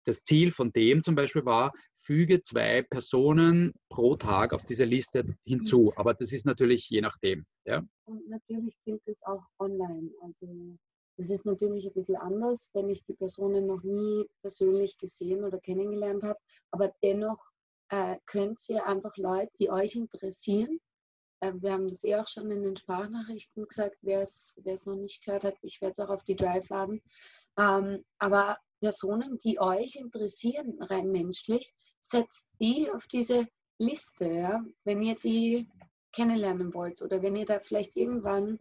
das 0.06 0.24
Ziel 0.24 0.52
von 0.52 0.72
dem 0.72 1.04
zum 1.04 1.16
Beispiel 1.16 1.46
war, 1.46 1.74
füge 1.96 2.42
zwei 2.42 2.84
Personen 2.84 3.74
pro 3.90 4.16
Tag 4.16 4.54
auf 4.54 4.66
diese 4.66 4.86
Liste 4.86 5.36
hinzu. 5.46 5.94
Aber 5.96 6.14
das 6.14 6.32
ist 6.32 6.46
natürlich 6.46 6.90
je 6.90 7.02
nachdem. 7.02 7.46
Ja. 7.66 7.84
Und 8.06 8.28
natürlich 8.30 8.76
gilt 8.86 9.02
es 9.06 9.22
auch 9.24 9.44
online. 9.60 10.12
Also 10.22 10.48
das 11.18 11.30
ist 11.30 11.46
natürlich 11.46 11.86
ein 11.86 11.94
bisschen 11.94 12.16
anders, 12.16 12.70
wenn 12.74 12.90
ich 12.90 13.04
die 13.04 13.14
Personen 13.14 13.68
noch 13.68 13.84
nie 13.84 14.26
persönlich 14.42 14.98
gesehen 14.98 15.44
oder 15.44 15.60
kennengelernt 15.60 16.24
habe. 16.24 16.40
Aber 16.72 16.94
dennoch 17.04 17.44
äh, 17.90 18.18
könnt 18.26 18.62
ihr 18.70 18.86
einfach 18.88 19.18
Leute, 19.18 19.52
die 19.60 19.70
euch 19.70 19.96
interessieren, 19.96 20.80
äh, 21.42 21.54
wir 21.56 21.74
haben 21.74 21.90
das 21.90 22.04
eh 22.04 22.16
auch 22.16 22.28
schon 22.28 22.50
in 22.52 22.64
den 22.64 22.76
Sprachnachrichten 22.76 23.68
gesagt, 23.68 23.98
wer 24.02 24.22
es 24.22 24.56
noch 24.86 24.96
nicht 24.96 25.24
gehört 25.24 25.44
hat, 25.44 25.58
ich 25.62 25.82
werde 25.82 25.92
es 25.94 26.00
auch 26.00 26.10
auf 26.10 26.24
die 26.24 26.36
Drive 26.36 26.70
laden. 26.70 27.02
Ähm, 27.58 28.06
aber 28.18 28.58
Personen, 28.80 29.38
die 29.40 29.60
euch 29.60 29.96
interessieren, 29.96 30.82
rein 30.82 31.12
menschlich, 31.12 31.74
setzt 32.02 32.48
die 32.60 32.90
auf 32.92 33.08
diese 33.08 33.48
Liste, 33.78 34.26
ja? 34.26 34.66
wenn 34.84 35.02
ihr 35.02 35.16
die 35.16 35.68
kennenlernen 36.12 36.74
wollt 36.74 37.02
oder 37.02 37.22
wenn 37.22 37.36
ihr 37.36 37.46
da 37.46 37.60
vielleicht 37.60 37.96
irgendwann 37.96 38.60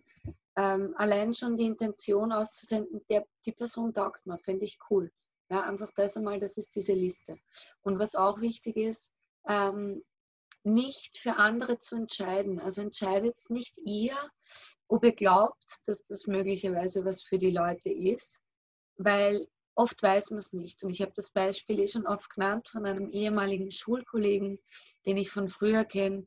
ähm, 0.57 0.95
allein 0.97 1.35
schon 1.35 1.57
die 1.57 1.67
Intention 1.67 2.33
auszusenden, 2.33 3.01
der, 3.09 3.27
die 3.47 3.53
Person 3.53 3.95
taugt 3.95 4.27
mir, 4.27 4.39
fände 4.39 4.65
ich 4.65 4.79
cool. 4.91 5.11
Ja, 5.51 5.63
einfach 5.63 5.91
das 5.93 6.17
einmal, 6.17 6.39
das 6.39 6.59
ist 6.59 6.75
diese 6.77 6.93
Liste. 6.93 7.39
Und 7.81 7.99
was 7.99 8.15
auch 8.15 8.41
wichtig 8.41 8.77
ist, 8.77 9.11
ähm, 9.49 10.03
nicht 10.65 11.19
für 11.19 11.37
andere 11.37 11.79
zu 11.79 11.97
entscheiden. 11.97 12.61
Also 12.61 12.83
entscheidet 12.83 13.37
nicht 13.49 13.79
ihr, 13.79 14.17
ob 14.89 15.05
ihr 15.05 15.15
glaubt, 15.15 15.65
dass 15.87 16.03
das 16.05 16.27
möglicherweise 16.27 17.05
was 17.05 17.23
für 17.23 17.39
die 17.39 17.51
Leute 17.51 17.91
ist, 17.91 18.41
weil 18.97 19.49
oft 19.79 20.03
weiß 20.03 20.31
man 20.31 20.41
es 20.41 20.53
nicht. 20.53 20.83
Und 20.83 20.91
ich 20.91 21.01
habe 21.01 21.13
das 21.15 21.31
Beispiel 21.31 21.79
eh 21.79 21.87
schon 21.87 22.07
oft 22.07 22.29
genannt 22.31 22.69
von 22.69 22.85
einem 22.85 23.11
ehemaligen 23.11 23.71
Schulkollegen, 23.71 24.59
den 25.07 25.17
ich 25.17 25.31
von 25.31 25.49
früher 25.49 25.85
kenne, 25.85 26.27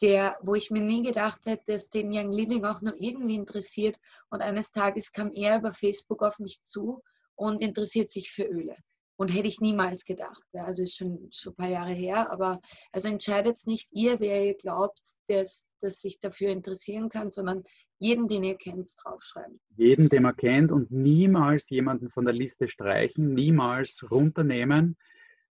der, 0.00 0.38
wo 0.42 0.54
ich 0.54 0.70
mir 0.70 0.82
nie 0.82 1.02
gedacht 1.02 1.40
hätte, 1.44 1.64
dass 1.66 1.90
den 1.90 2.12
Young 2.12 2.32
Living 2.32 2.64
auch 2.64 2.80
nur 2.80 2.94
irgendwie 2.98 3.34
interessiert. 3.34 3.96
Und 4.30 4.40
eines 4.40 4.70
Tages 4.70 5.10
kam 5.10 5.32
er 5.34 5.58
über 5.58 5.74
Facebook 5.74 6.22
auf 6.22 6.38
mich 6.38 6.62
zu 6.62 7.02
und 7.34 7.60
interessiert 7.60 8.12
sich 8.12 8.30
für 8.30 8.44
Öle. 8.44 8.76
Und 9.16 9.28
hätte 9.28 9.48
ich 9.48 9.60
niemals 9.60 10.04
gedacht. 10.04 10.42
Ja, 10.52 10.64
also 10.64 10.82
ist 10.82 10.96
schon, 10.96 11.28
schon 11.32 11.52
ein 11.52 11.56
paar 11.56 11.68
Jahre 11.68 11.92
her. 11.92 12.30
Aber 12.30 12.60
also 12.92 13.08
entscheidet 13.08 13.66
nicht 13.66 13.88
ihr, 13.90 14.20
wer 14.20 14.44
ihr 14.44 14.54
glaubt, 14.54 15.00
dass, 15.26 15.66
dass 15.80 16.00
sich 16.00 16.20
dafür 16.20 16.50
interessieren 16.50 17.08
kann, 17.08 17.30
sondern 17.30 17.64
jeden, 18.02 18.26
den 18.26 18.42
ihr 18.42 18.56
kennt, 18.56 18.90
draufschreiben. 19.02 19.60
Jeden, 19.76 20.08
den 20.08 20.24
man 20.24 20.36
kennt 20.36 20.72
und 20.72 20.90
niemals 20.90 21.70
jemanden 21.70 22.10
von 22.10 22.24
der 22.24 22.34
Liste 22.34 22.66
streichen, 22.66 23.32
niemals 23.32 24.04
runternehmen. 24.10 24.96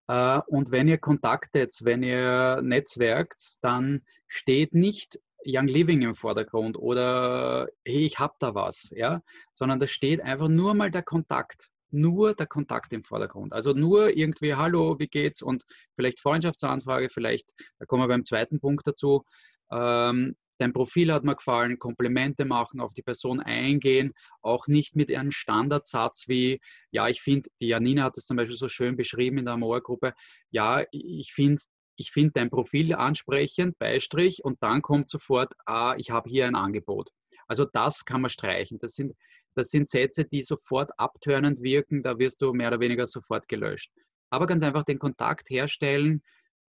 Äh, 0.08 0.39
und 0.48 0.72
wenn 0.72 0.88
ihr 0.88 0.98
kontaktet, 0.98 1.77
wenn 1.84 2.01
ihr 2.01 2.60
netzwerkt, 2.63 3.39
dann 3.62 4.01
steht 4.27 4.74
nicht 4.74 5.20
Young 5.46 5.68
Living 5.68 6.01
im 6.01 6.15
Vordergrund 6.15 6.75
oder 6.77 7.68
hey, 7.86 8.06
ich 8.06 8.18
habe 8.18 8.34
da 8.39 8.56
was, 8.56 8.91
ja, 8.96 9.22
sondern 9.53 9.79
da 9.79 9.86
steht 9.86 10.20
einfach 10.20 10.50
nur 10.50 10.74
mal 10.74 10.89
der 10.89 11.03
Kontakt, 11.03 11.70
nur 11.91 12.34
der 12.34 12.48
Kontakt 12.48 12.91
im 12.94 13.03
Vordergrund. 13.03 13.53
Also 13.53 13.74
nur 13.74 14.18
irgendwie, 14.18 14.56
hallo, 14.56 14.98
wie 14.98 15.08
geht's 15.08 15.44
und 15.44 15.65
vielleicht 15.96 16.20
Freundschaftsanfrage, 16.20 17.10
vielleicht, 17.10 17.53
da 17.77 17.86
kommen 17.86 18.01
wir 18.03 18.08
beim 18.08 18.25
zweiten 18.25 18.60
Punkt 18.60 18.88
dazu, 18.88 19.24
ähm, 19.72 20.36
dein 20.60 20.74
Profil 20.74 21.12
hat 21.13 21.24
mir 21.24 21.36
gefallen, 21.36 21.80
Komplimente 21.80 22.46
machen, 22.46 22.80
auf 22.80 22.94
die 22.94 23.01
Person 23.01 23.39
eingehen, 23.39 24.13
auch 24.42 24.68
nicht 24.68 24.96
mit 24.96 25.13
einem 25.13 25.32
Standardsatz 25.32 26.28
wie, 26.28 26.60
ja, 26.92 27.08
ich 27.08 27.22
finde, 27.22 27.50
die 27.60 27.68
Janina 27.68 28.04
hat 28.04 28.18
das 28.18 28.25
zum 28.25 28.38
Beispiel 28.38 28.56
so 28.56 28.68
schön 28.68 28.96
beschrieben 28.96 29.38
in 29.38 29.46
der 29.46 29.56
Amor-Gruppe, 29.56 30.13
ja, 30.51 30.84
ich 30.92 31.34
finde 31.34 31.62
ich 32.00 32.12
finde 32.12 32.32
dein 32.36 32.50
Profil 32.50 32.94
ansprechend, 32.94 33.78
Beistrich, 33.78 34.46
und 34.46 34.63
dann 34.63 34.82
kommt 34.82 35.10
sofort, 35.10 35.51
ah, 35.66 35.96
ich 35.98 36.12
habe 36.12 36.30
hier 36.30 36.48
ein 36.48 36.56
Angebot. 36.56 37.10
Also 37.46 37.66
das 37.66 38.06
kann 38.06 38.22
man 38.22 38.30
streichen. 38.30 38.80
Das 38.80 38.94
sind, 38.94 39.18
das 39.54 39.68
sind 39.70 39.86
Sätze, 39.86 40.24
die 40.24 40.42
sofort 40.42 40.92
abtörnend 40.98 41.62
wirken, 41.62 42.01
da 42.01 42.18
wirst 42.18 42.42
du 42.42 42.54
mehr 42.54 42.70
oder 42.70 42.80
weniger 42.80 43.06
sofort 43.06 43.50
gelöscht. 43.50 43.92
Aber 44.30 44.48
ganz 44.48 44.63
einfach 44.63 44.86
den 44.86 44.98
Kontakt 44.98 45.50
herstellen, 45.50 46.24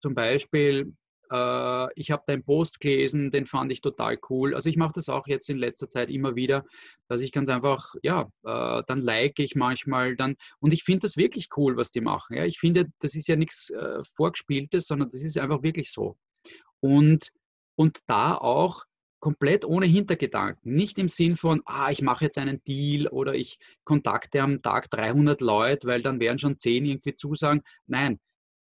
zum 0.01 0.15
Beispiel, 0.15 0.95
äh, 1.31 1.89
ich 1.95 2.11
habe 2.11 2.25
deinen 2.27 2.45
Post 2.45 2.81
gelesen, 2.81 3.31
den 3.31 3.47
fand 3.47 3.73
ich 3.73 3.81
total 3.81 4.19
cool. 4.31 4.55
Also 4.55 4.69
ich 4.69 4.77
mache 4.77 4.93
das 4.95 5.09
auch 5.09 5.27
jetzt 5.27 5.49
in 5.49 5.59
letzter 5.59 5.89
Zeit 5.89 6.11
immer 6.11 6.37
wieder, 6.37 6.65
dass 7.09 7.21
ich 7.21 7.33
ganz 7.33 7.49
einfach, 7.49 7.95
ja, 8.03 8.31
äh, 8.45 8.83
dann 8.87 8.99
like 8.99 9.39
ich 9.39 9.55
manchmal 9.55 10.17
dann 10.17 10.37
und 10.61 10.73
ich 10.73 10.85
finde 10.85 11.01
das 11.01 11.17
wirklich 11.17 11.49
cool, 11.57 11.77
was 11.77 11.91
die 11.91 12.01
machen. 12.01 12.37
Ja. 12.37 12.45
Ich 12.45 12.59
finde, 12.59 12.87
das 13.01 13.15
ist 13.15 13.29
ja 13.29 13.37
nichts 13.37 13.71
äh, 13.71 14.03
Vorgespieltes, 14.15 14.87
sondern 14.87 15.11
das 15.11 15.23
ist 15.23 15.39
einfach 15.39 15.63
wirklich 15.63 15.91
so. 15.91 16.17
Und, 16.81 17.31
und 17.77 18.01
da 18.07 18.37
auch 18.37 18.85
komplett 19.21 19.65
ohne 19.65 19.87
Hintergedanken. 19.87 20.75
Nicht 20.75 20.99
im 20.99 21.09
Sinn 21.09 21.37
von, 21.37 21.63
ah, 21.65 21.91
ich 21.91 22.03
mache 22.03 22.25
jetzt 22.25 22.39
einen 22.39 22.63
Deal 22.65 23.09
oder 23.09 23.35
ich 23.35 23.59
kontakte 23.85 24.41
am 24.43 24.63
Tag 24.63 24.91
300 24.91 25.41
Leute, 25.41 25.89
weil 25.89 26.03
dann 26.03 26.21
werden 26.21 26.39
schon 26.39 26.59
10 26.59 26.85
irgendwie 26.85 27.17
zusagen. 27.17 27.63
Nein, 27.87 28.21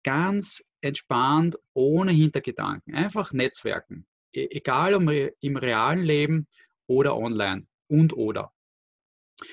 ganz 0.04 0.64
entspannt, 0.84 1.58
ohne 1.74 2.12
Hintergedanken. 2.12 2.94
Einfach 2.94 3.34
Netzwerken. 3.34 4.06
E 4.34 4.48
egal 4.52 4.96
ob 4.96 5.04
im 5.42 5.58
realen 5.58 6.04
Leben 6.04 6.48
oder 6.88 7.16
online 7.18 7.68
und 7.88 8.14
oder. 8.14 8.52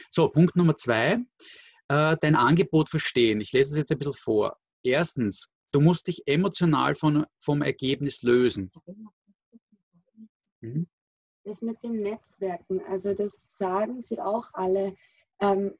So, 0.08 0.28
Punkt 0.28 0.56
Nummer 0.56 0.76
zwei, 0.76 1.18
äh, 1.88 2.16
dein 2.20 2.36
Angebot 2.36 2.88
verstehen. 2.88 3.40
Ich 3.40 3.52
lese 3.52 3.70
es 3.70 3.76
jetzt 3.76 3.92
ein 3.92 3.98
bisschen 3.98 4.14
vor. 4.14 4.56
Erstens, 4.82 5.52
du 5.72 5.80
musst 5.80 6.06
dich 6.06 6.22
emotional 6.26 6.94
von, 6.94 7.26
vom 7.40 7.62
Ergebnis 7.62 8.22
lösen. 8.22 8.70
Mhm. 10.60 10.88
Das 11.44 11.62
mit 11.62 11.82
dem 11.82 12.02
Netzwerken, 12.02 12.80
also 12.86 13.14
das 13.14 13.56
sagen 13.56 14.00
sie 14.00 14.20
auch 14.20 14.50
alle. 14.52 14.94
Ähm, 15.40 15.74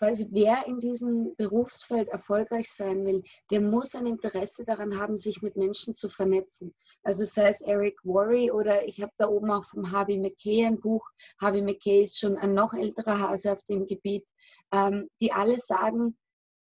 quasi 0.00 0.26
wer 0.30 0.66
in 0.66 0.78
diesem 0.78 1.36
Berufsfeld 1.36 2.08
erfolgreich 2.08 2.70
sein 2.72 3.04
will, 3.04 3.22
der 3.50 3.60
muss 3.60 3.94
ein 3.94 4.06
Interesse 4.06 4.64
daran 4.64 4.98
haben, 4.98 5.18
sich 5.18 5.42
mit 5.42 5.56
Menschen 5.56 5.94
zu 5.94 6.08
vernetzen. 6.08 6.74
Also 7.02 7.26
sei 7.26 7.48
es 7.48 7.60
Eric 7.60 8.02
Worry 8.02 8.50
oder 8.50 8.86
ich 8.88 9.02
habe 9.02 9.12
da 9.18 9.28
oben 9.28 9.50
auch 9.50 9.66
vom 9.66 9.92
Harvey 9.92 10.16
McKay 10.16 10.64
ein 10.64 10.80
Buch. 10.80 11.06
Harvey 11.38 11.60
McKay 11.60 12.04
ist 12.04 12.18
schon 12.18 12.38
ein 12.38 12.54
noch 12.54 12.72
älterer 12.72 13.18
Hase 13.18 13.52
auf 13.52 13.62
dem 13.64 13.86
Gebiet, 13.86 14.26
ähm, 14.72 15.10
die 15.20 15.32
alle 15.32 15.58
sagen, 15.58 16.16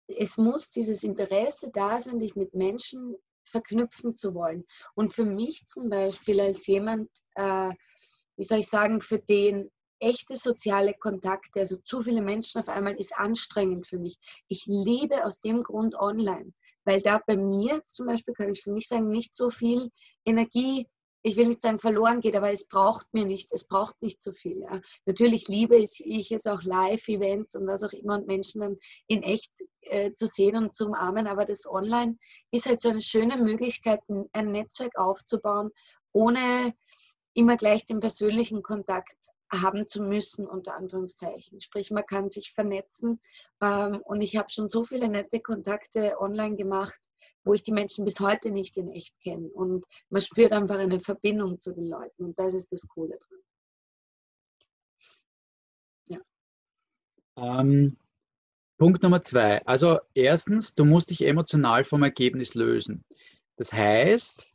es 0.07 0.37
muss 0.37 0.69
dieses 0.69 1.03
Interesse 1.03 1.71
da 1.73 1.99
sein, 1.99 2.19
dich 2.19 2.35
mit 2.35 2.53
Menschen 2.53 3.15
verknüpfen 3.45 4.15
zu 4.15 4.35
wollen. 4.35 4.63
Und 4.93 5.11
für 5.11 5.25
mich 5.25 5.65
zum 5.65 5.89
Beispiel 5.89 6.39
als 6.39 6.67
jemand, 6.67 7.09
äh, 7.33 7.71
wie 8.37 8.43
soll 8.43 8.59
ich 8.59 8.69
sagen, 8.69 9.01
für 9.01 9.17
den 9.17 9.71
echte 10.03 10.35
soziale 10.35 10.93
Kontakte, 10.93 11.59
also 11.59 11.77
zu 11.77 12.01
viele 12.01 12.21
Menschen 12.21 12.61
auf 12.61 12.69
einmal, 12.69 12.95
ist 12.95 13.15
anstrengend 13.15 13.87
für 13.87 13.97
mich. 13.97 14.17
Ich 14.47 14.65
liebe 14.65 15.25
aus 15.25 15.41
dem 15.41 15.63
Grund 15.63 15.95
online, 15.95 16.53
weil 16.83 17.01
da 17.01 17.21
bei 17.25 17.37
mir 17.37 17.83
zum 17.83 18.07
Beispiel, 18.07 18.33
kann 18.33 18.51
ich 18.51 18.61
für 18.61 18.71
mich 18.71 18.87
sagen, 18.87 19.09
nicht 19.09 19.33
so 19.33 19.49
viel 19.49 19.91
Energie 20.25 20.87
ich 21.25 21.37
will 21.37 21.47
nicht 21.47 21.61
sagen 21.61 21.79
verloren 21.79 22.19
geht, 22.19 22.35
aber 22.35 22.51
es 22.51 22.67
braucht 22.67 23.07
mir 23.13 23.25
nicht, 23.25 23.47
es 23.53 23.63
braucht 23.63 23.99
nicht 24.01 24.21
so 24.21 24.33
viel. 24.33 24.59
Ja. 24.59 24.81
Natürlich 25.05 25.47
liebe 25.47 25.77
ich 25.77 26.31
es 26.31 26.45
auch 26.45 26.61
Live-Events 26.63 27.55
und 27.55 27.65
was 27.65 27.83
auch 27.83 27.93
immer 27.93 28.15
und 28.15 28.27
Menschen 28.27 28.59
dann 28.59 28.77
in 29.07 29.23
echt 29.23 29.51
äh, 29.81 30.13
zu 30.13 30.27
sehen 30.27 30.57
und 30.57 30.75
zu 30.75 30.85
umarmen, 30.87 31.27
aber 31.27 31.45
das 31.45 31.65
Online 31.65 32.17
ist 32.51 32.65
halt 32.65 32.81
so 32.81 32.89
eine 32.89 33.01
schöne 33.01 33.37
Möglichkeit, 33.37 34.01
ein 34.33 34.51
Netzwerk 34.51 34.97
aufzubauen, 34.97 35.71
ohne 36.11 36.73
immer 37.33 37.55
gleich 37.55 37.85
den 37.85 38.01
persönlichen 38.01 38.61
Kontakt 38.61 39.32
haben 39.61 39.87
zu 39.87 40.01
müssen, 40.01 40.47
unter 40.47 40.75
Anführungszeichen. 40.75 41.61
Sprich, 41.61 41.91
man 41.91 42.05
kann 42.05 42.29
sich 42.29 42.51
vernetzen 42.51 43.21
ähm, 43.61 44.01
und 44.03 44.21
ich 44.21 44.35
habe 44.35 44.49
schon 44.49 44.67
so 44.67 44.83
viele 44.83 45.07
nette 45.07 45.39
Kontakte 45.39 46.19
online 46.19 46.55
gemacht, 46.55 46.97
wo 47.43 47.53
ich 47.53 47.63
die 47.63 47.71
Menschen 47.71 48.05
bis 48.05 48.19
heute 48.19 48.51
nicht 48.51 48.77
in 48.77 48.89
echt 48.91 49.19
kenne. 49.21 49.49
Und 49.49 49.85
man 50.09 50.21
spürt 50.21 50.51
einfach 50.51 50.79
eine 50.79 50.99
Verbindung 50.99 51.59
zu 51.59 51.73
den 51.73 51.87
Leuten 51.87 52.23
und 52.25 52.39
das 52.39 52.53
ist 52.53 52.71
das 52.71 52.87
Coole 52.87 53.17
dran. 53.17 53.39
Ja. 56.09 56.19
Ähm, 57.37 57.97
Punkt 58.77 59.03
Nummer 59.03 59.21
zwei. 59.21 59.65
Also 59.65 59.99
erstens, 60.13 60.73
du 60.75 60.85
musst 60.85 61.09
dich 61.09 61.21
emotional 61.21 61.83
vom 61.83 62.03
Ergebnis 62.03 62.53
lösen. 62.53 63.03
Das 63.55 63.71
heißt, 63.71 64.47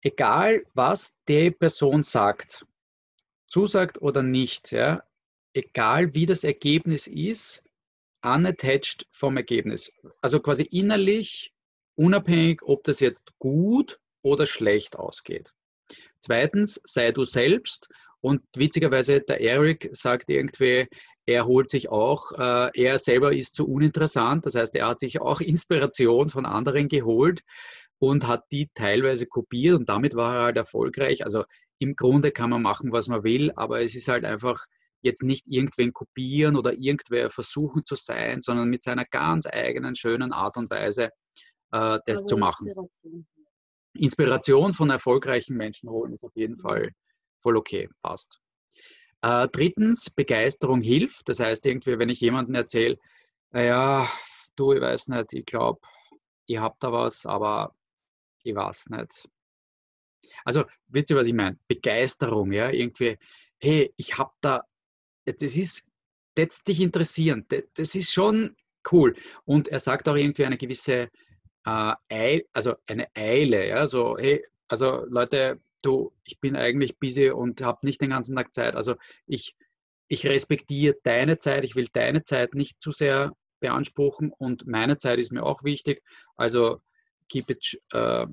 egal 0.00 0.64
was 0.74 1.14
die 1.28 1.50
Person 1.50 2.02
sagt, 2.02 2.66
zusagt 3.48 4.00
oder 4.02 4.22
nicht, 4.22 4.72
ja, 4.72 5.02
egal 5.54 6.14
wie 6.14 6.26
das 6.26 6.44
Ergebnis 6.44 7.06
ist, 7.06 7.64
unattached 8.22 9.06
vom 9.12 9.36
Ergebnis. 9.36 9.92
Also 10.20 10.40
quasi 10.40 10.64
innerlich 10.64 11.52
unabhängig, 11.94 12.62
ob 12.62 12.84
das 12.84 13.00
jetzt 13.00 13.32
gut 13.38 13.98
oder 14.22 14.46
schlecht 14.46 14.96
ausgeht. 14.96 15.52
Zweitens, 16.20 16.80
sei 16.84 17.12
du 17.12 17.24
selbst. 17.24 17.88
Und 18.20 18.42
witzigerweise, 18.56 19.20
der 19.20 19.40
Eric 19.40 19.90
sagt 19.92 20.28
irgendwie, 20.30 20.88
er 21.26 21.46
holt 21.46 21.70
sich 21.70 21.88
auch, 21.88 22.32
äh, 22.32 22.70
er 22.74 22.98
selber 22.98 23.34
ist 23.34 23.54
zu 23.54 23.66
uninteressant. 23.68 24.46
Das 24.46 24.54
heißt, 24.54 24.74
er 24.74 24.88
hat 24.88 25.00
sich 25.00 25.20
auch 25.20 25.40
Inspiration 25.40 26.28
von 26.28 26.46
anderen 26.46 26.88
geholt 26.88 27.42
und 27.98 28.26
hat 28.26 28.44
die 28.50 28.68
teilweise 28.74 29.26
kopiert 29.26 29.76
und 29.76 29.88
damit 29.88 30.14
war 30.14 30.34
er 30.34 30.42
halt 30.44 30.56
erfolgreich. 30.56 31.24
Also 31.24 31.44
im 31.78 31.94
Grunde 31.96 32.32
kann 32.32 32.50
man 32.50 32.62
machen, 32.62 32.92
was 32.92 33.08
man 33.08 33.22
will, 33.24 33.52
aber 33.56 33.82
es 33.82 33.94
ist 33.94 34.08
halt 34.08 34.24
einfach 34.24 34.64
jetzt 35.02 35.22
nicht 35.22 35.46
irgendwen 35.46 35.92
kopieren 35.92 36.56
oder 36.56 36.72
irgendwer 36.72 37.30
versuchen 37.30 37.84
zu 37.84 37.96
sein, 37.96 38.40
sondern 38.40 38.68
mit 38.68 38.82
seiner 38.82 39.04
ganz 39.04 39.46
eigenen 39.46 39.94
schönen 39.94 40.32
Art 40.32 40.56
und 40.56 40.70
Weise 40.70 41.10
äh, 41.72 41.98
das 42.06 42.24
zu 42.24 42.36
machen. 42.36 42.66
Inspiration. 42.66 43.26
Inspiration 43.94 44.72
von 44.72 44.90
erfolgreichen 44.90 45.56
Menschen 45.56 45.88
holen 45.90 46.12
ist 46.14 46.22
auf 46.22 46.34
jeden. 46.34 46.56
Fall 46.56 46.90
voll 47.40 47.56
okay, 47.56 47.88
passt. 48.02 48.40
Äh, 49.22 49.48
drittens, 49.48 50.10
Begeisterung 50.10 50.80
hilft. 50.80 51.28
Das 51.28 51.40
heißt, 51.40 51.64
irgendwie, 51.66 51.98
wenn 51.98 52.08
ich 52.08 52.20
jemandem 52.20 52.54
erzähle, 52.54 52.98
naja, 53.52 54.08
du, 54.56 54.72
ich 54.72 54.80
weiß 54.80 55.08
nicht, 55.08 55.32
ich 55.32 55.46
glaube, 55.46 55.80
ihr 56.46 56.60
habt 56.60 56.82
da 56.82 56.92
was, 56.92 57.26
aber 57.26 57.74
ich 58.42 58.54
weiß 58.54 58.90
nicht. 58.90 59.28
Also, 60.46 60.64
wisst 60.88 61.10
ihr, 61.10 61.16
was 61.16 61.26
ich 61.26 61.34
meine? 61.34 61.58
Begeisterung, 61.68 62.52
ja, 62.52 62.70
irgendwie, 62.70 63.18
hey, 63.58 63.92
ich 63.96 64.16
habe 64.16 64.32
da, 64.40 64.62
das 65.24 65.56
ist, 65.56 65.90
das 66.36 66.62
dich 66.62 66.80
interessieren, 66.80 67.46
das 67.74 67.94
ist 67.94 68.12
schon 68.12 68.56
cool. 68.92 69.14
Und 69.44 69.68
er 69.68 69.80
sagt 69.80 70.08
auch 70.08 70.16
irgendwie 70.16 70.44
eine 70.44 70.56
gewisse 70.56 71.10
äh, 72.08 72.42
also 72.52 72.74
eine 72.86 73.08
Eile, 73.14 73.68
ja, 73.68 73.86
so, 73.86 74.16
hey, 74.18 74.44
also 74.68 75.04
Leute, 75.08 75.60
du, 75.82 76.12
ich 76.24 76.40
bin 76.40 76.56
eigentlich 76.56 76.98
busy 76.98 77.30
und 77.30 77.60
habe 77.60 77.84
nicht 77.84 78.00
den 78.00 78.10
ganzen 78.10 78.36
Tag 78.36 78.54
Zeit. 78.54 78.74
Also 78.74 78.94
ich, 79.26 79.56
ich 80.08 80.26
respektiere 80.26 80.96
deine 81.02 81.38
Zeit, 81.38 81.64
ich 81.64 81.74
will 81.74 81.88
deine 81.92 82.24
Zeit 82.24 82.54
nicht 82.54 82.80
zu 82.80 82.92
sehr 82.92 83.32
beanspruchen 83.60 84.32
und 84.32 84.66
meine 84.66 84.98
Zeit 84.98 85.18
ist 85.18 85.32
mir 85.32 85.42
auch 85.42 85.64
wichtig. 85.64 86.02
Also 86.36 86.80
keep 87.28 87.50
it 87.50 87.80
uh, 87.94 88.26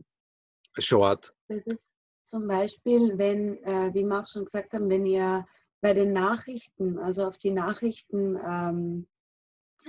short. 0.78 1.34
Das 1.47 1.65
ist 1.65 1.92
zum 2.34 2.48
Beispiel, 2.48 3.19
wenn, 3.19 3.63
äh, 3.63 3.93
wie 3.93 4.04
wir 4.04 4.22
auch 4.22 4.28
schon 4.28 4.46
gesagt 4.46 4.74
haben, 4.74 4.89
wenn 4.89 5.06
ihr 5.06 5.46
bei 5.82 5.93
den 5.93 6.13
Nachrichten, 6.13 6.98
also 6.98 7.26
auf 7.26 7.38
die 7.38 7.52
Nachrichten, 7.52 8.38
ähm, 8.43 9.08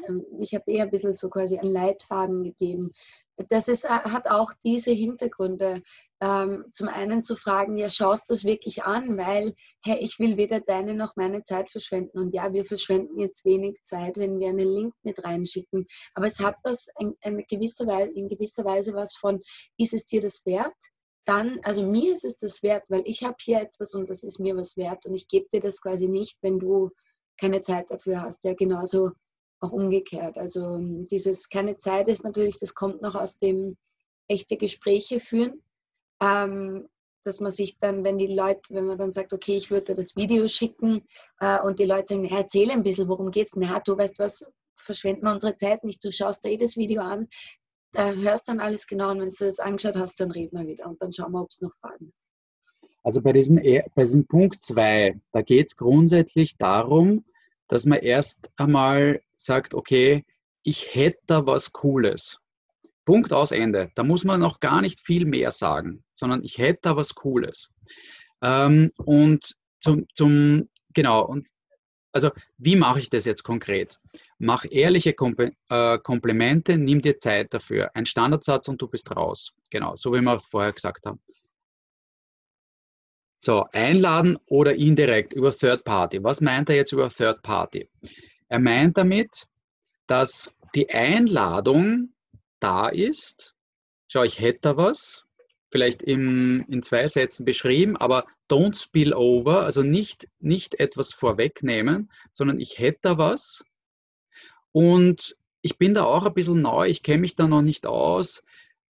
ähm 0.06 0.26
ich 0.40 0.54
habe 0.54 0.70
eher 0.70 0.82
ein 0.82 0.90
bisschen 0.90 1.14
so 1.14 1.30
quasi 1.30 1.58
einen 1.58 1.72
Leitfaden 1.72 2.44
gegeben 2.44 2.92
das 3.48 3.68
ist, 3.68 3.84
äh, 3.84 3.88
hat 3.88 4.28
auch 4.28 4.52
diese 4.64 4.92
Hintergründe. 4.92 5.82
Ähm, 6.20 6.64
zum 6.72 6.88
einen 6.88 7.22
zu 7.22 7.36
fragen, 7.36 7.76
ja, 7.76 7.88
schaust 7.88 8.30
das 8.30 8.44
wirklich 8.44 8.84
an, 8.84 9.18
weil, 9.18 9.54
hey, 9.84 9.98
ich 9.98 10.18
will 10.18 10.36
weder 10.36 10.60
deine 10.60 10.94
noch 10.94 11.16
meine 11.16 11.42
Zeit 11.42 11.70
verschwenden. 11.70 12.18
Und 12.18 12.32
ja, 12.32 12.52
wir 12.52 12.64
verschwenden 12.64 13.18
jetzt 13.18 13.44
wenig 13.44 13.82
Zeit, 13.82 14.16
wenn 14.16 14.38
wir 14.38 14.48
einen 14.48 14.68
Link 14.68 14.94
mit 15.02 15.22
reinschicken. 15.24 15.86
Aber 16.14 16.26
es 16.26 16.40
hat 16.40 16.56
was, 16.62 16.88
in, 16.98 17.14
in, 17.22 17.44
gewisser, 17.48 17.86
Weise, 17.86 18.12
in 18.12 18.28
gewisser 18.28 18.64
Weise 18.64 18.94
was 18.94 19.14
von, 19.16 19.40
ist 19.76 19.92
es 19.92 20.06
dir 20.06 20.20
das 20.20 20.46
wert? 20.46 20.74
Dann, 21.24 21.58
also 21.62 21.82
mir 21.82 22.12
ist 22.12 22.24
es 22.24 22.36
das 22.36 22.62
wert, 22.62 22.84
weil 22.88 23.02
ich 23.06 23.24
habe 23.24 23.36
hier 23.40 23.60
etwas 23.60 23.94
und 23.94 24.08
das 24.08 24.22
ist 24.24 24.38
mir 24.38 24.56
was 24.56 24.76
wert 24.76 25.06
und 25.06 25.14
ich 25.14 25.28
gebe 25.28 25.48
dir 25.52 25.60
das 25.60 25.80
quasi 25.80 26.06
nicht, 26.06 26.38
wenn 26.42 26.58
du 26.58 26.90
keine 27.40 27.62
Zeit 27.62 27.90
dafür 27.90 28.22
hast. 28.22 28.44
Ja, 28.44 28.54
genauso 28.54 29.12
auch 29.60 29.72
umgekehrt. 29.72 30.36
Also 30.36 30.76
ähm, 30.76 31.06
dieses 31.06 31.48
keine 31.48 31.78
Zeit 31.78 32.08
ist 32.08 32.24
natürlich, 32.24 32.58
das 32.58 32.74
kommt 32.74 33.00
noch 33.00 33.14
aus 33.14 33.38
dem 33.38 33.76
echte 34.28 34.56
Gespräche 34.56 35.20
führen. 35.20 35.62
Ähm, 36.20 36.88
dass 37.24 37.40
man 37.40 37.50
sich 37.50 37.78
dann, 37.78 38.04
wenn 38.04 38.18
die 38.18 38.26
Leute, 38.26 38.74
wenn 38.74 38.86
man 38.86 38.98
dann 38.98 39.10
sagt, 39.10 39.32
okay, 39.32 39.56
ich 39.56 39.70
würde 39.70 39.94
das 39.94 40.14
Video 40.14 40.46
schicken 40.46 41.02
äh, 41.40 41.60
und 41.62 41.78
die 41.78 41.86
Leute 41.86 42.14
sagen, 42.14 42.24
erzähl 42.26 42.70
ein 42.70 42.82
bisschen, 42.82 43.08
worum 43.08 43.30
geht 43.30 43.46
es? 43.46 43.56
Na, 43.56 43.80
du 43.80 43.96
weißt 43.96 44.18
was, 44.18 44.44
verschwenden 44.76 45.24
wir 45.24 45.32
unsere 45.32 45.56
Zeit 45.56 45.84
nicht, 45.84 46.04
du 46.04 46.12
schaust 46.12 46.44
da 46.44 46.50
eh 46.50 46.58
das 46.58 46.76
Video 46.76 47.00
an, 47.00 47.28
da 47.94 48.12
hörst 48.12 48.48
dann 48.48 48.60
alles 48.60 48.86
genau 48.86 49.10
und 49.12 49.20
wenn 49.20 49.30
du 49.30 49.44
das 49.44 49.58
angeschaut 49.58 49.96
hast, 49.96 50.20
dann 50.20 50.30
reden 50.30 50.58
wir 50.58 50.66
wieder 50.66 50.86
und 50.86 51.00
dann 51.00 51.12
schauen 51.12 51.32
wir, 51.32 51.40
ob 51.40 51.50
es 51.50 51.60
noch 51.60 51.72
Fragen 51.80 52.12
ist. 52.16 52.30
Also 53.02 53.20
bei 53.20 53.32
diesem, 53.32 53.58
e, 53.58 53.82
bei 53.94 54.02
diesem 54.02 54.26
Punkt 54.26 54.62
2, 54.62 55.20
da 55.32 55.42
geht 55.42 55.68
es 55.68 55.76
grundsätzlich 55.76 56.56
darum, 56.56 57.24
dass 57.68 57.86
man 57.86 58.00
erst 58.00 58.50
einmal 58.56 59.22
sagt, 59.36 59.74
okay, 59.74 60.24
ich 60.62 60.94
hätte 60.94 61.20
da 61.26 61.46
was 61.46 61.72
Cooles. 61.72 62.40
Punkt 63.04 63.32
aus 63.32 63.52
Ende. 63.52 63.90
Da 63.94 64.02
muss 64.02 64.24
man 64.24 64.40
noch 64.40 64.60
gar 64.60 64.80
nicht 64.80 65.00
viel 65.00 65.26
mehr 65.26 65.50
sagen, 65.50 66.02
sondern 66.12 66.42
ich 66.42 66.58
hätte 66.58 66.80
da 66.82 66.96
was 66.96 67.14
Cooles. 67.14 67.70
Ähm, 68.42 68.90
und 68.96 69.54
zum, 69.78 70.06
zum, 70.14 70.70
genau, 70.94 71.26
und 71.26 71.48
also 72.12 72.30
wie 72.56 72.76
mache 72.76 73.00
ich 73.00 73.10
das 73.10 73.26
jetzt 73.26 73.42
konkret? 73.42 73.98
Mach 74.44 74.66
ehrliche 74.70 75.14
Kompl 75.14 75.52
äh, 75.70 75.98
Komplimente, 75.98 76.76
nimm 76.76 77.00
dir 77.00 77.18
Zeit 77.18 77.54
dafür. 77.54 77.90
Ein 77.94 78.04
Standardsatz 78.04 78.68
und 78.68 78.80
du 78.80 78.88
bist 78.88 79.10
raus. 79.16 79.54
Genau, 79.70 79.96
so 79.96 80.12
wie 80.12 80.20
wir 80.20 80.32
auch 80.32 80.44
vorher 80.44 80.74
gesagt 80.74 81.06
haben. 81.06 81.18
So, 83.38 83.64
einladen 83.72 84.38
oder 84.46 84.74
indirekt 84.74 85.32
über 85.32 85.50
Third 85.50 85.84
Party. 85.84 86.22
Was 86.22 86.42
meint 86.42 86.68
er 86.68 86.76
jetzt 86.76 86.92
über 86.92 87.08
Third 87.08 87.42
Party? 87.42 87.88
Er 88.48 88.58
meint 88.58 88.98
damit, 88.98 89.46
dass 90.06 90.54
die 90.74 90.90
Einladung 90.90 92.12
da 92.60 92.88
ist. 92.88 93.54
Schau, 94.08 94.24
ich 94.24 94.40
hätte 94.40 94.60
da 94.60 94.76
was, 94.76 95.24
vielleicht 95.70 96.02
im, 96.02 96.66
in 96.68 96.82
zwei 96.82 97.08
Sätzen 97.08 97.46
beschrieben, 97.46 97.96
aber 97.96 98.26
don't 98.50 98.78
spill 98.78 99.14
over, 99.14 99.62
also 99.62 99.82
nicht, 99.82 100.28
nicht 100.38 100.78
etwas 100.80 101.14
vorwegnehmen, 101.14 102.10
sondern 102.32 102.60
ich 102.60 102.78
hätte 102.78 102.98
da 103.02 103.18
was. 103.18 103.64
Und 104.74 105.36
ich 105.62 105.78
bin 105.78 105.94
da 105.94 106.04
auch 106.04 106.26
ein 106.26 106.34
bisschen 106.34 106.60
neu, 106.60 106.88
ich 106.88 107.04
kenne 107.04 107.20
mich 107.20 107.36
da 107.36 107.46
noch 107.46 107.62
nicht 107.62 107.86
aus, 107.86 108.42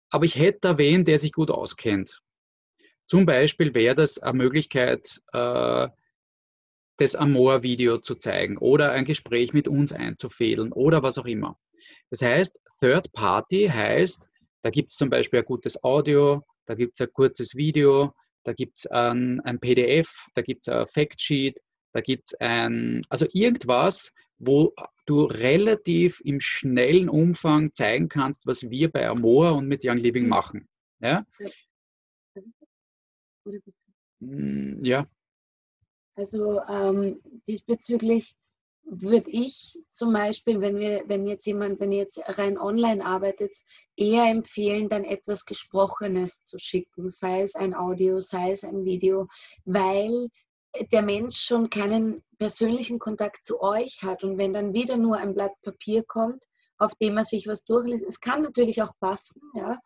aber 0.09 0.23
ich 0.23 0.35
hätte 0.37 0.59
da 0.61 0.77
wen, 0.77 1.03
der 1.03 1.19
sich 1.19 1.33
gut 1.33 1.51
auskennt. 1.51 2.21
Zum 3.07 3.25
Beispiel 3.25 3.75
wäre 3.75 3.93
das 3.93 4.17
eine 4.17 4.37
Möglichkeit, 4.37 5.21
äh, 5.33 5.89
das 6.97 7.15
Amor-Video 7.15 7.97
zu 7.97 8.15
zeigen 8.15 8.57
oder 8.57 8.93
ein 8.93 9.03
Gespräch 9.03 9.51
mit 9.51 9.67
uns 9.67 9.91
einzufädeln 9.91 10.71
oder 10.71 11.03
was 11.03 11.17
auch 11.17 11.25
immer. 11.25 11.59
Das 12.09 12.21
heißt, 12.21 12.57
Third 12.79 13.11
Party 13.11 13.67
heißt, 13.67 14.29
da 14.61 14.69
gibt 14.69 14.91
es 14.91 14.97
zum 14.97 15.09
Beispiel 15.09 15.39
ein 15.39 15.45
gutes 15.45 15.83
Audio, 15.83 16.45
da 16.65 16.75
gibt 16.75 16.93
es 16.95 17.05
ein 17.05 17.11
kurzes 17.11 17.53
Video, 17.53 18.13
da 18.45 18.53
gibt 18.53 18.77
es 18.77 18.87
ein, 18.87 19.41
ein, 19.41 19.59
PDF, 19.59 20.09
da 20.35 20.41
gibt 20.41 20.67
es 20.67 20.73
ein 20.73 20.87
Factsheet, 20.87 21.59
da 21.91 21.99
gibt 21.99 22.31
es 22.31 22.39
ein, 22.39 23.01
also 23.09 23.27
irgendwas, 23.33 24.13
wo 24.37 24.73
du 25.05 25.23
relativ 25.23 26.21
im 26.23 26.39
schnellen 26.39 27.09
Umfang 27.09 27.73
zeigen 27.73 28.09
kannst, 28.09 28.47
was 28.47 28.69
wir 28.69 28.91
bei 28.91 29.07
Amor 29.07 29.53
und 29.53 29.67
mit 29.67 29.81
Young 29.83 29.97
Living 29.97 30.27
machen. 30.27 30.67
Ja? 30.99 31.25
Hm, 34.19 34.83
ja. 34.83 35.07
Also 36.15 36.61
ähm, 36.61 37.21
diesbezüglich 37.47 38.35
würde 38.85 39.29
ich 39.31 39.79
zum 39.91 40.13
Beispiel, 40.13 40.61
wenn 40.61 40.77
wir, 40.77 41.03
wenn 41.07 41.27
jetzt 41.27 41.45
jemand, 41.45 41.79
wenn 41.79 41.91
ihr 41.91 41.99
jetzt 41.99 42.19
rein 42.25 42.57
online 42.57 43.03
arbeitet, 43.03 43.51
eher 43.95 44.25
empfehlen, 44.25 44.89
dann 44.89 45.03
etwas 45.03 45.45
Gesprochenes 45.45 46.43
zu 46.43 46.57
schicken, 46.59 47.09
sei 47.09 47.41
es 47.41 47.55
ein 47.55 47.73
Audio, 47.73 48.19
sei 48.19 48.51
es 48.51 48.63
ein 48.63 48.85
Video, 48.85 49.27
weil 49.65 50.29
der 50.91 51.01
Mensch 51.01 51.37
schon 51.37 51.69
keinen 51.69 52.23
persönlichen 52.37 52.99
Kontakt 52.99 53.43
zu 53.43 53.61
euch 53.61 53.99
hat. 54.01 54.23
Und 54.23 54.37
wenn 54.37 54.53
dann 54.53 54.73
wieder 54.73 54.97
nur 54.97 55.17
ein 55.17 55.33
Blatt 55.33 55.53
Papier 55.61 56.03
kommt, 56.03 56.41
auf 56.77 56.93
dem 56.95 57.17
er 57.17 57.25
sich 57.25 57.47
was 57.47 57.63
durchliest, 57.63 58.05
es 58.05 58.19
kann 58.19 58.41
natürlich 58.41 58.81
auch 58.81 58.91
passen, 58.99 59.41
ja. 59.53 59.79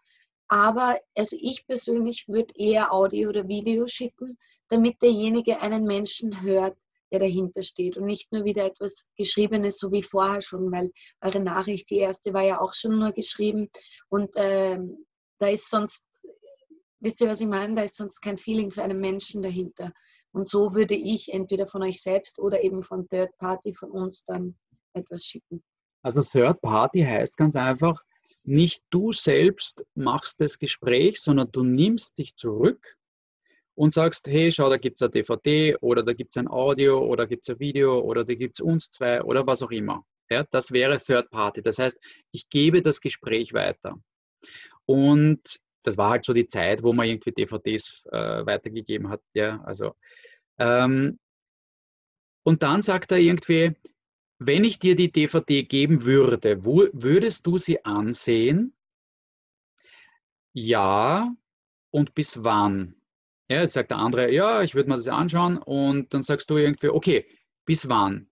Aber 0.47 0.99
also 1.15 1.37
ich 1.39 1.67
persönlich 1.67 2.27
würde 2.27 2.53
eher 2.57 2.91
Audio 2.91 3.29
oder 3.29 3.47
Video 3.47 3.85
schicken, 3.85 4.37
damit 4.69 4.99
derjenige 5.01 5.59
einen 5.59 5.85
Menschen 5.85 6.41
hört, 6.41 6.75
der 7.11 7.19
dahinter 7.19 7.61
steht 7.61 7.97
und 7.97 8.05
nicht 8.05 8.31
nur 8.31 8.45
wieder 8.45 8.65
etwas 8.65 9.07
Geschriebenes, 9.15 9.77
so 9.77 9.91
wie 9.91 10.01
vorher 10.01 10.41
schon, 10.41 10.71
weil 10.71 10.91
eure 11.21 11.39
Nachricht, 11.39 11.91
die 11.91 11.97
erste, 11.97 12.33
war 12.33 12.43
ja 12.43 12.61
auch 12.61 12.73
schon 12.73 12.97
nur 12.97 13.11
geschrieben 13.11 13.69
und 14.09 14.31
ähm, 14.35 15.05
da 15.37 15.49
ist 15.49 15.69
sonst, 15.69 16.03
wisst 16.99 17.21
ihr, 17.21 17.29
was 17.29 17.41
ich 17.41 17.47
meine, 17.47 17.75
da 17.75 17.83
ist 17.83 17.95
sonst 17.95 18.19
kein 18.19 18.37
Feeling 18.37 18.71
für 18.71 18.83
einen 18.83 18.99
Menschen 18.99 19.41
dahinter. 19.41 19.93
Und 20.31 20.47
so 20.47 20.73
würde 20.73 20.95
ich 20.95 21.33
entweder 21.33 21.67
von 21.67 21.81
euch 21.83 22.01
selbst 22.01 22.39
oder 22.39 22.63
eben 22.63 22.81
von 22.81 23.07
Third 23.07 23.35
Party 23.37 23.73
von 23.73 23.91
uns 23.91 24.25
dann 24.25 24.55
etwas 24.93 25.23
schicken. 25.25 25.63
Also 26.01 26.21
Third 26.21 26.61
Party 26.61 27.01
heißt 27.01 27.37
ganz 27.37 27.55
einfach, 27.55 28.03
nicht 28.43 28.83
du 28.89 29.11
selbst 29.11 29.85
machst 29.95 30.39
das 30.41 30.57
Gespräch, 30.59 31.21
sondern 31.21 31.51
du 31.51 31.63
nimmst 31.63 32.17
dich 32.17 32.35
zurück 32.35 32.95
und 33.75 33.91
sagst, 33.91 34.27
hey, 34.27 34.51
schau, 34.51 34.69
da 34.69 34.77
gibt 34.77 34.97
es 34.97 35.01
eine 35.01 35.11
DVD 35.11 35.77
oder 35.81 36.03
da 36.03 36.13
gibt 36.13 36.31
es 36.31 36.37
ein 36.37 36.47
Audio 36.47 36.99
oder 36.99 37.27
gibt 37.27 37.47
es 37.47 37.55
ein 37.55 37.59
Video 37.59 37.99
oder 37.99 38.25
da 38.25 38.33
gibt 38.33 38.55
es 38.55 38.61
uns 38.61 38.91
zwei 38.91 39.21
oder 39.23 39.45
was 39.45 39.61
auch 39.61 39.71
immer. 39.71 40.03
Ja, 40.29 40.45
das 40.51 40.71
wäre 40.71 40.99
Third 40.99 41.29
Party. 41.31 41.61
Das 41.61 41.79
heißt, 41.79 41.97
ich 42.31 42.49
gebe 42.49 42.81
das 42.81 43.01
Gespräch 43.01 43.53
weiter. 43.53 43.95
Und 44.85 45.59
das 45.83 45.97
war 45.97 46.09
halt 46.09 46.25
so 46.25 46.33
die 46.33 46.47
Zeit, 46.47 46.83
wo 46.83 46.93
man 46.93 47.07
irgendwie 47.07 47.31
DVDs 47.31 48.05
äh, 48.11 48.45
weitergegeben 48.45 49.09
hat. 49.09 49.21
Ja, 49.33 49.61
also, 49.63 49.95
ähm, 50.57 51.19
und 52.43 52.63
dann 52.63 52.81
sagt 52.81 53.11
er 53.11 53.19
irgendwie, 53.19 53.75
wenn 54.39 54.63
ich 54.63 54.79
dir 54.79 54.95
die 54.95 55.11
DVD 55.11 55.63
geben 55.63 56.03
würde, 56.05 56.63
wo, 56.65 56.87
würdest 56.93 57.45
du 57.45 57.57
sie 57.57 57.83
ansehen? 57.85 58.73
Ja. 60.53 61.33
Und 61.91 62.13
bis 62.13 62.43
wann? 62.43 62.95
Ja, 63.49 63.61
jetzt 63.61 63.73
sagt 63.73 63.91
der 63.91 63.97
andere, 63.97 64.31
ja, 64.31 64.61
ich 64.61 64.75
würde 64.75 64.89
mir 64.89 64.95
das 64.95 65.07
anschauen 65.07 65.57
und 65.57 66.13
dann 66.13 66.21
sagst 66.21 66.49
du 66.49 66.57
irgendwie, 66.57 66.89
okay, 66.89 67.25
bis 67.65 67.89
wann? 67.89 68.29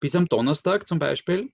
Bis 0.00 0.14
am 0.14 0.26
Donnerstag 0.26 0.86
zum 0.86 0.98
Beispiel? 0.98 1.52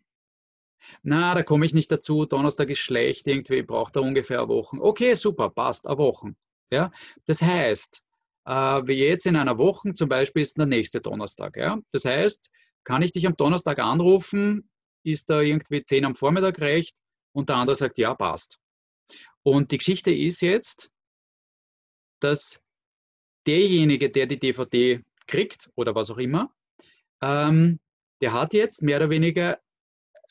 Na, 1.02 1.34
da 1.34 1.42
komme 1.42 1.66
ich 1.66 1.74
nicht 1.74 1.90
dazu, 1.90 2.26
Donnerstag 2.26 2.70
ist 2.70 2.78
schlecht, 2.78 3.26
irgendwie 3.26 3.62
braucht 3.62 3.96
er 3.96 4.02
ungefähr 4.02 4.40
eine 4.40 4.48
Woche. 4.48 4.78
Okay, 4.80 5.14
super, 5.14 5.50
passt, 5.50 5.86
eine 5.86 5.98
Woche. 5.98 6.34
Ja? 6.70 6.90
Das 7.26 7.42
heißt, 7.42 8.02
äh, 8.46 8.50
wie 8.86 8.94
jetzt 8.94 9.26
in 9.26 9.36
einer 9.36 9.58
Woche 9.58 9.94
zum 9.94 10.08
Beispiel 10.08 10.42
ist 10.42 10.58
der 10.58 10.66
nächste 10.66 11.00
Donnerstag. 11.00 11.56
Ja? 11.56 11.78
Das 11.92 12.04
heißt, 12.04 12.50
kann 12.84 13.02
ich 13.02 13.12
dich 13.12 13.26
am 13.26 13.36
Donnerstag 13.36 13.78
anrufen? 13.78 14.70
Ist 15.04 15.30
da 15.30 15.40
irgendwie 15.40 15.84
10 15.84 16.04
am 16.04 16.14
Vormittag 16.14 16.58
recht? 16.60 16.96
Und 17.32 17.48
der 17.48 17.56
andere 17.56 17.76
sagt, 17.76 17.98
ja, 17.98 18.14
passt. 18.14 18.58
Und 19.42 19.70
die 19.70 19.78
Geschichte 19.78 20.12
ist 20.12 20.40
jetzt, 20.40 20.90
dass 22.20 22.64
derjenige, 23.46 24.10
der 24.10 24.26
die 24.26 24.38
DVD 24.38 25.02
kriegt 25.26 25.70
oder 25.74 25.94
was 25.94 26.10
auch 26.10 26.18
immer, 26.18 26.52
ähm, 27.20 27.80
der 28.20 28.32
hat 28.32 28.54
jetzt 28.54 28.82
mehr 28.82 28.98
oder 28.98 29.10
weniger 29.10 29.60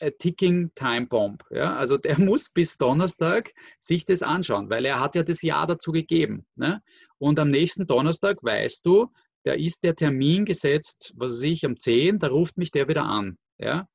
a 0.01 0.09
ticking 0.09 0.71
time 0.75 1.07
bomb. 1.07 1.43
Ja? 1.51 1.75
Also 1.75 1.97
der 1.97 2.19
muss 2.19 2.49
bis 2.49 2.77
Donnerstag 2.77 3.53
sich 3.79 4.05
das 4.05 4.21
anschauen, 4.21 4.69
weil 4.69 4.85
er 4.85 4.99
hat 4.99 5.15
ja 5.15 5.23
das 5.23 5.41
Jahr 5.41 5.67
dazu 5.67 5.91
gegeben. 5.91 6.45
Ne? 6.55 6.81
Und 7.17 7.39
am 7.39 7.49
nächsten 7.49 7.87
Donnerstag 7.87 8.43
weißt 8.43 8.85
du, 8.85 9.07
da 9.43 9.53
ist 9.53 9.83
der 9.83 9.95
Termin 9.95 10.45
gesetzt, 10.45 11.13
was 11.15 11.33
weiß 11.33 11.43
ich, 11.43 11.65
um 11.65 11.79
10, 11.79 12.19
da 12.19 12.27
ruft 12.27 12.57
mich 12.57 12.71
der 12.71 12.87
wieder 12.87 13.05
an. 13.05 13.37
Ja? 13.57 13.87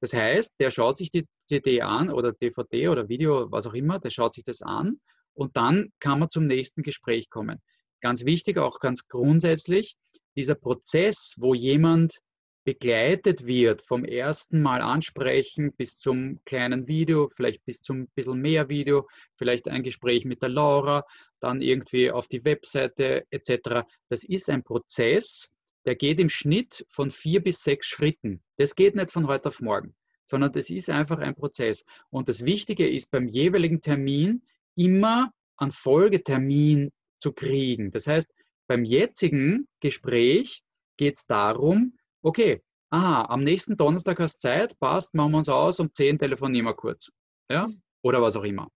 Das 0.00 0.14
heißt, 0.14 0.56
der 0.60 0.70
schaut 0.70 0.96
sich 0.96 1.10
die 1.10 1.26
CD 1.46 1.82
an 1.82 2.10
oder 2.10 2.32
DVD 2.32 2.88
oder 2.88 3.08
Video, 3.08 3.50
was 3.50 3.66
auch 3.66 3.74
immer, 3.74 3.98
der 3.98 4.10
schaut 4.10 4.34
sich 4.34 4.44
das 4.44 4.62
an 4.62 5.00
und 5.34 5.56
dann 5.56 5.92
kann 6.00 6.18
man 6.18 6.30
zum 6.30 6.46
nächsten 6.46 6.82
Gespräch 6.82 7.28
kommen 7.28 7.60
ganz 8.00 8.24
wichtig, 8.24 8.58
auch 8.58 8.80
ganz 8.80 9.08
grundsätzlich, 9.08 9.96
dieser 10.36 10.54
Prozess, 10.54 11.34
wo 11.38 11.54
jemand 11.54 12.20
begleitet 12.64 13.46
wird 13.46 13.82
vom 13.82 14.04
ersten 14.04 14.60
Mal 14.60 14.82
ansprechen 14.82 15.72
bis 15.72 15.98
zum 15.98 16.40
kleinen 16.44 16.88
Video, 16.88 17.28
vielleicht 17.28 17.64
bis 17.64 17.80
zum 17.80 18.08
bisschen 18.08 18.40
mehr 18.40 18.68
Video, 18.68 19.08
vielleicht 19.36 19.68
ein 19.68 19.82
Gespräch 19.82 20.24
mit 20.24 20.42
der 20.42 20.50
Laura, 20.50 21.04
dann 21.40 21.62
irgendwie 21.62 22.10
auf 22.10 22.28
die 22.28 22.44
Webseite 22.44 23.26
etc. 23.30 23.86
Das 24.08 24.24
ist 24.24 24.50
ein 24.50 24.62
Prozess, 24.62 25.54
der 25.86 25.96
geht 25.96 26.20
im 26.20 26.28
Schnitt 26.28 26.84
von 26.88 27.10
vier 27.10 27.42
bis 27.42 27.62
sechs 27.62 27.86
Schritten. 27.86 28.42
Das 28.56 28.74
geht 28.74 28.94
nicht 28.94 29.10
von 29.10 29.26
heute 29.26 29.48
auf 29.48 29.60
morgen, 29.60 29.94
sondern 30.26 30.52
das 30.52 30.68
ist 30.68 30.90
einfach 30.90 31.18
ein 31.18 31.34
Prozess. 31.34 31.84
Und 32.10 32.28
das 32.28 32.44
Wichtige 32.44 32.88
ist 32.88 33.10
beim 33.10 33.26
jeweiligen 33.26 33.80
Termin 33.80 34.42
immer 34.76 35.32
einen 35.56 35.70
Folgetermin 35.70 36.92
zu 37.18 37.32
kriegen. 37.32 37.90
Das 37.90 38.06
heißt, 38.06 38.32
beim 38.66 38.84
jetzigen 38.84 39.66
Gespräch 39.80 40.62
geht 40.96 41.16
es 41.16 41.26
darum, 41.26 41.96
okay, 42.22 42.62
aha, 42.90 43.26
am 43.26 43.42
nächsten 43.42 43.76
Donnerstag 43.76 44.18
hast 44.20 44.36
du 44.36 44.48
Zeit, 44.48 44.78
passt, 44.78 45.14
machen 45.14 45.32
wir 45.32 45.38
uns 45.38 45.48
aus, 45.48 45.80
um 45.80 45.92
10 45.92 46.18
telefonieren 46.18 46.66
wir 46.66 46.74
kurz. 46.74 47.10
Ja? 47.48 47.70
Oder 48.02 48.20
was 48.22 48.36
auch 48.36 48.44
immer. 48.44 48.68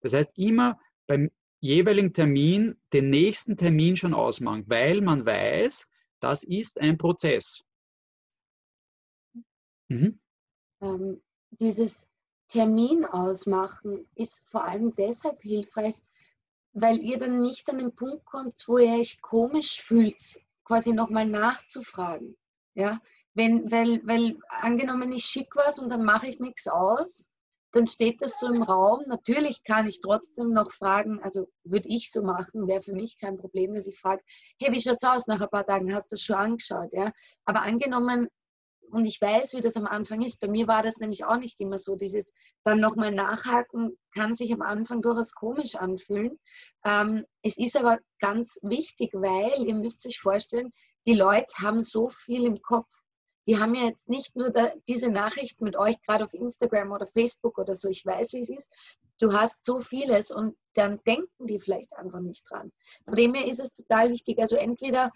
Das 0.00 0.12
heißt, 0.12 0.36
immer 0.36 0.78
beim 1.06 1.30
jeweiligen 1.60 2.12
Termin 2.12 2.80
den 2.92 3.10
nächsten 3.10 3.56
Termin 3.56 3.96
schon 3.96 4.14
ausmachen, 4.14 4.64
weil 4.68 5.00
man 5.00 5.26
weiß, 5.26 5.86
das 6.20 6.42
ist 6.42 6.80
ein 6.80 6.98
Prozess. 6.98 7.64
Mhm. 9.88 10.20
Ähm, 10.80 11.22
dieses 11.50 12.06
Termin 12.48 13.04
ausmachen 13.04 14.08
ist 14.14 14.44
vor 14.48 14.64
allem 14.64 14.94
deshalb 14.94 15.42
hilfreich, 15.42 15.96
weil 16.72 16.98
ihr 17.00 17.18
dann 17.18 17.40
nicht 17.42 17.68
an 17.68 17.78
den 17.78 17.94
Punkt 17.94 18.24
kommt, 18.24 18.62
wo 18.66 18.78
ihr 18.78 19.00
euch 19.00 19.20
komisch 19.20 19.82
fühlt, 19.82 20.40
quasi 20.64 20.92
nochmal 20.92 21.26
nachzufragen. 21.26 22.36
Ja? 22.80 23.00
Wenn, 23.34 23.70
weil, 23.70 24.00
weil 24.04 24.36
angenommen, 24.48 25.12
ich 25.12 25.24
schicke 25.24 25.60
was 25.64 25.78
und 25.78 25.88
dann 25.88 26.04
mache 26.04 26.26
ich 26.26 26.40
nichts 26.40 26.66
aus, 26.66 27.30
dann 27.72 27.86
steht 27.86 28.20
das 28.20 28.38
so 28.38 28.48
im 28.48 28.62
Raum. 28.62 29.04
Natürlich 29.06 29.62
kann 29.62 29.86
ich 29.86 30.00
trotzdem 30.00 30.48
noch 30.48 30.72
fragen, 30.72 31.20
also 31.22 31.48
würde 31.62 31.88
ich 31.88 32.10
so 32.10 32.22
machen, 32.22 32.66
wäre 32.66 32.82
für 32.82 32.92
mich 32.94 33.18
kein 33.18 33.36
Problem, 33.36 33.74
dass 33.74 33.86
ich 33.86 34.00
frage, 34.00 34.22
hey, 34.60 34.72
wie 34.72 34.80
schaut's 34.80 35.04
aus 35.04 35.28
nach 35.28 35.40
ein 35.40 35.48
paar 35.48 35.66
Tagen? 35.66 35.94
Hast 35.94 36.10
du 36.10 36.16
das 36.16 36.22
schon 36.22 36.36
angeschaut? 36.36 36.92
Ja? 36.92 37.12
Aber 37.44 37.62
angenommen, 37.62 38.28
und 38.90 39.04
ich 39.04 39.20
weiß, 39.20 39.54
wie 39.54 39.60
das 39.60 39.76
am 39.76 39.86
Anfang 39.86 40.20
ist. 40.22 40.40
Bei 40.40 40.48
mir 40.48 40.66
war 40.66 40.82
das 40.82 40.98
nämlich 40.98 41.24
auch 41.24 41.38
nicht 41.38 41.60
immer 41.60 41.78
so. 41.78 41.96
Dieses 41.96 42.32
dann 42.64 42.80
nochmal 42.80 43.12
nachhaken 43.12 43.96
kann 44.14 44.34
sich 44.34 44.52
am 44.52 44.62
Anfang 44.62 45.00
durchaus 45.00 45.32
komisch 45.32 45.76
anfühlen. 45.76 46.38
Ähm, 46.84 47.24
es 47.42 47.56
ist 47.56 47.76
aber 47.76 47.98
ganz 48.18 48.58
wichtig, 48.62 49.10
weil 49.12 49.64
ihr 49.66 49.74
müsst 49.74 50.04
euch 50.06 50.18
vorstellen, 50.18 50.72
die 51.06 51.14
Leute 51.14 51.52
haben 51.58 51.82
so 51.82 52.08
viel 52.08 52.44
im 52.44 52.60
Kopf. 52.62 52.88
Die 53.46 53.58
haben 53.58 53.74
ja 53.74 53.84
jetzt 53.84 54.08
nicht 54.08 54.36
nur 54.36 54.50
da, 54.50 54.72
diese 54.86 55.10
Nachrichten 55.10 55.64
mit 55.64 55.76
euch, 55.76 56.00
gerade 56.02 56.24
auf 56.24 56.34
Instagram 56.34 56.92
oder 56.92 57.06
Facebook 57.06 57.58
oder 57.58 57.74
so. 57.74 57.88
Ich 57.88 58.04
weiß, 58.04 58.34
wie 58.34 58.40
es 58.40 58.50
ist. 58.50 58.72
Du 59.18 59.32
hast 59.32 59.64
so 59.64 59.80
vieles 59.80 60.30
und 60.30 60.56
dann 60.74 61.00
denken 61.06 61.46
die 61.46 61.58
vielleicht 61.58 61.94
einfach 61.94 62.20
nicht 62.20 62.48
dran. 62.50 62.70
Von 63.06 63.16
dem 63.16 63.34
her 63.34 63.46
ist 63.46 63.60
es 63.60 63.72
total 63.72 64.10
wichtig. 64.10 64.38
Also 64.38 64.56
entweder 64.56 65.10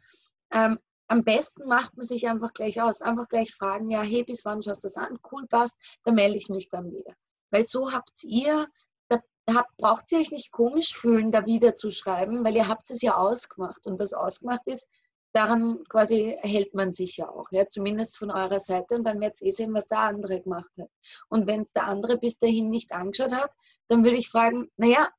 ähm, 0.51 0.79
am 1.07 1.23
besten 1.23 1.69
macht 1.69 1.97
man 1.97 2.07
sich 2.07 2.27
einfach 2.27 2.53
gleich 2.55 2.81
aus. 2.81 3.03
Einfach 3.03 3.29
gleich 3.29 3.55
fragen, 3.55 3.91
ja, 3.91 4.03
hey, 4.03 4.25
bis 4.25 4.45
wann 4.45 4.63
schaust 4.63 4.85
du 4.85 4.89
das 4.89 4.97
an? 4.97 5.19
Cool, 5.31 5.47
passt, 5.47 5.77
dann 6.05 6.15
melde 6.15 6.37
ich 6.37 6.49
mich 6.49 6.71
dann 6.71 6.91
wieder. 6.93 7.15
Weil 7.51 7.63
so 7.63 7.93
habt 7.93 8.25
ihr, 8.25 8.69
da 9.09 9.21
habt, 9.49 9.77
braucht 9.77 10.11
ihr 10.13 10.19
euch 10.19 10.31
nicht 10.31 10.51
komisch 10.51 10.95
fühlen, 10.95 11.31
da 11.31 11.45
wieder 11.45 11.75
zu 11.75 11.91
schreiben, 11.91 12.45
weil 12.45 12.57
ihr 12.57 12.69
habt 12.69 12.91
es 12.91 13.03
ja 13.03 13.17
ausgemacht. 13.17 13.87
Und 13.87 13.99
was 13.99 14.15
ausgemacht 14.15 14.67
ist, 14.67 14.89
daran 15.35 15.83
quasi 15.89 16.37
hält 16.41 16.75
man 16.75 16.93
sich 16.93 17.17
ja 17.17 17.29
auch, 17.29 17.49
ja, 17.51 17.67
zumindest 17.67 18.17
von 18.17 18.31
eurer 18.31 18.61
Seite. 18.61 18.95
Und 18.95 19.05
dann 19.05 19.21
werdet 19.21 19.41
ihr 19.41 19.49
eh 19.49 19.51
sehen, 19.51 19.75
was 19.75 19.89
der 19.89 19.99
andere 19.99 20.41
gemacht 20.41 20.71
hat. 20.79 20.91
Und 21.29 21.47
wenn 21.47 21.63
es 21.63 21.73
der 21.73 21.85
andere 21.85 22.17
bis 22.19 22.39
dahin 22.39 22.69
nicht 22.69 22.93
angeschaut 22.93 23.33
hat, 23.33 23.51
dann 23.89 24.05
würde 24.05 24.17
ich 24.17 24.29
fragen, 24.29 24.71
naja, 24.77 25.11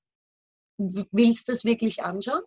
willst 0.78 1.47
du 1.47 1.51
das 1.51 1.65
wirklich 1.65 2.04
anschauen? 2.04 2.43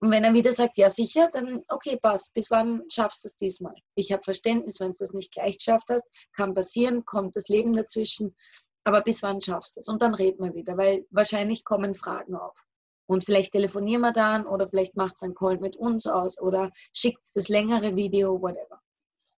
Und 0.00 0.10
wenn 0.10 0.24
er 0.24 0.34
wieder 0.34 0.52
sagt, 0.52 0.76
ja 0.76 0.90
sicher, 0.90 1.30
dann 1.32 1.62
okay, 1.68 1.96
passt. 1.96 2.34
Bis 2.34 2.50
wann 2.50 2.82
schaffst 2.90 3.24
du 3.24 3.28
es 3.28 3.36
diesmal? 3.36 3.74
Ich 3.94 4.12
habe 4.12 4.22
Verständnis, 4.22 4.78
wenn 4.78 4.92
du 4.92 4.98
das 4.98 5.14
nicht 5.14 5.32
gleich 5.32 5.56
geschafft 5.56 5.88
hast, 5.90 6.04
kann 6.36 6.52
passieren, 6.52 7.06
kommt 7.06 7.36
das 7.36 7.48
Leben 7.48 7.74
dazwischen. 7.74 8.36
Aber 8.84 9.00
bis 9.00 9.22
wann 9.22 9.40
schaffst 9.40 9.76
du 9.76 9.80
es? 9.80 9.88
Und 9.88 10.02
dann 10.02 10.14
reden 10.14 10.44
wir 10.44 10.54
wieder, 10.54 10.76
weil 10.76 11.06
wahrscheinlich 11.10 11.64
kommen 11.64 11.94
Fragen 11.94 12.36
auf. 12.36 12.65
Und 13.06 13.24
vielleicht 13.24 13.52
telefonieren 13.52 14.02
wir 14.02 14.12
dann 14.12 14.46
oder 14.46 14.68
vielleicht 14.68 14.96
macht 14.96 15.14
es 15.16 15.22
einen 15.22 15.34
Call 15.34 15.58
mit 15.58 15.76
uns 15.76 16.06
aus 16.06 16.40
oder 16.40 16.72
schickt 16.92 17.24
das 17.34 17.48
längere 17.48 17.94
Video, 17.94 18.40
whatever. 18.40 18.80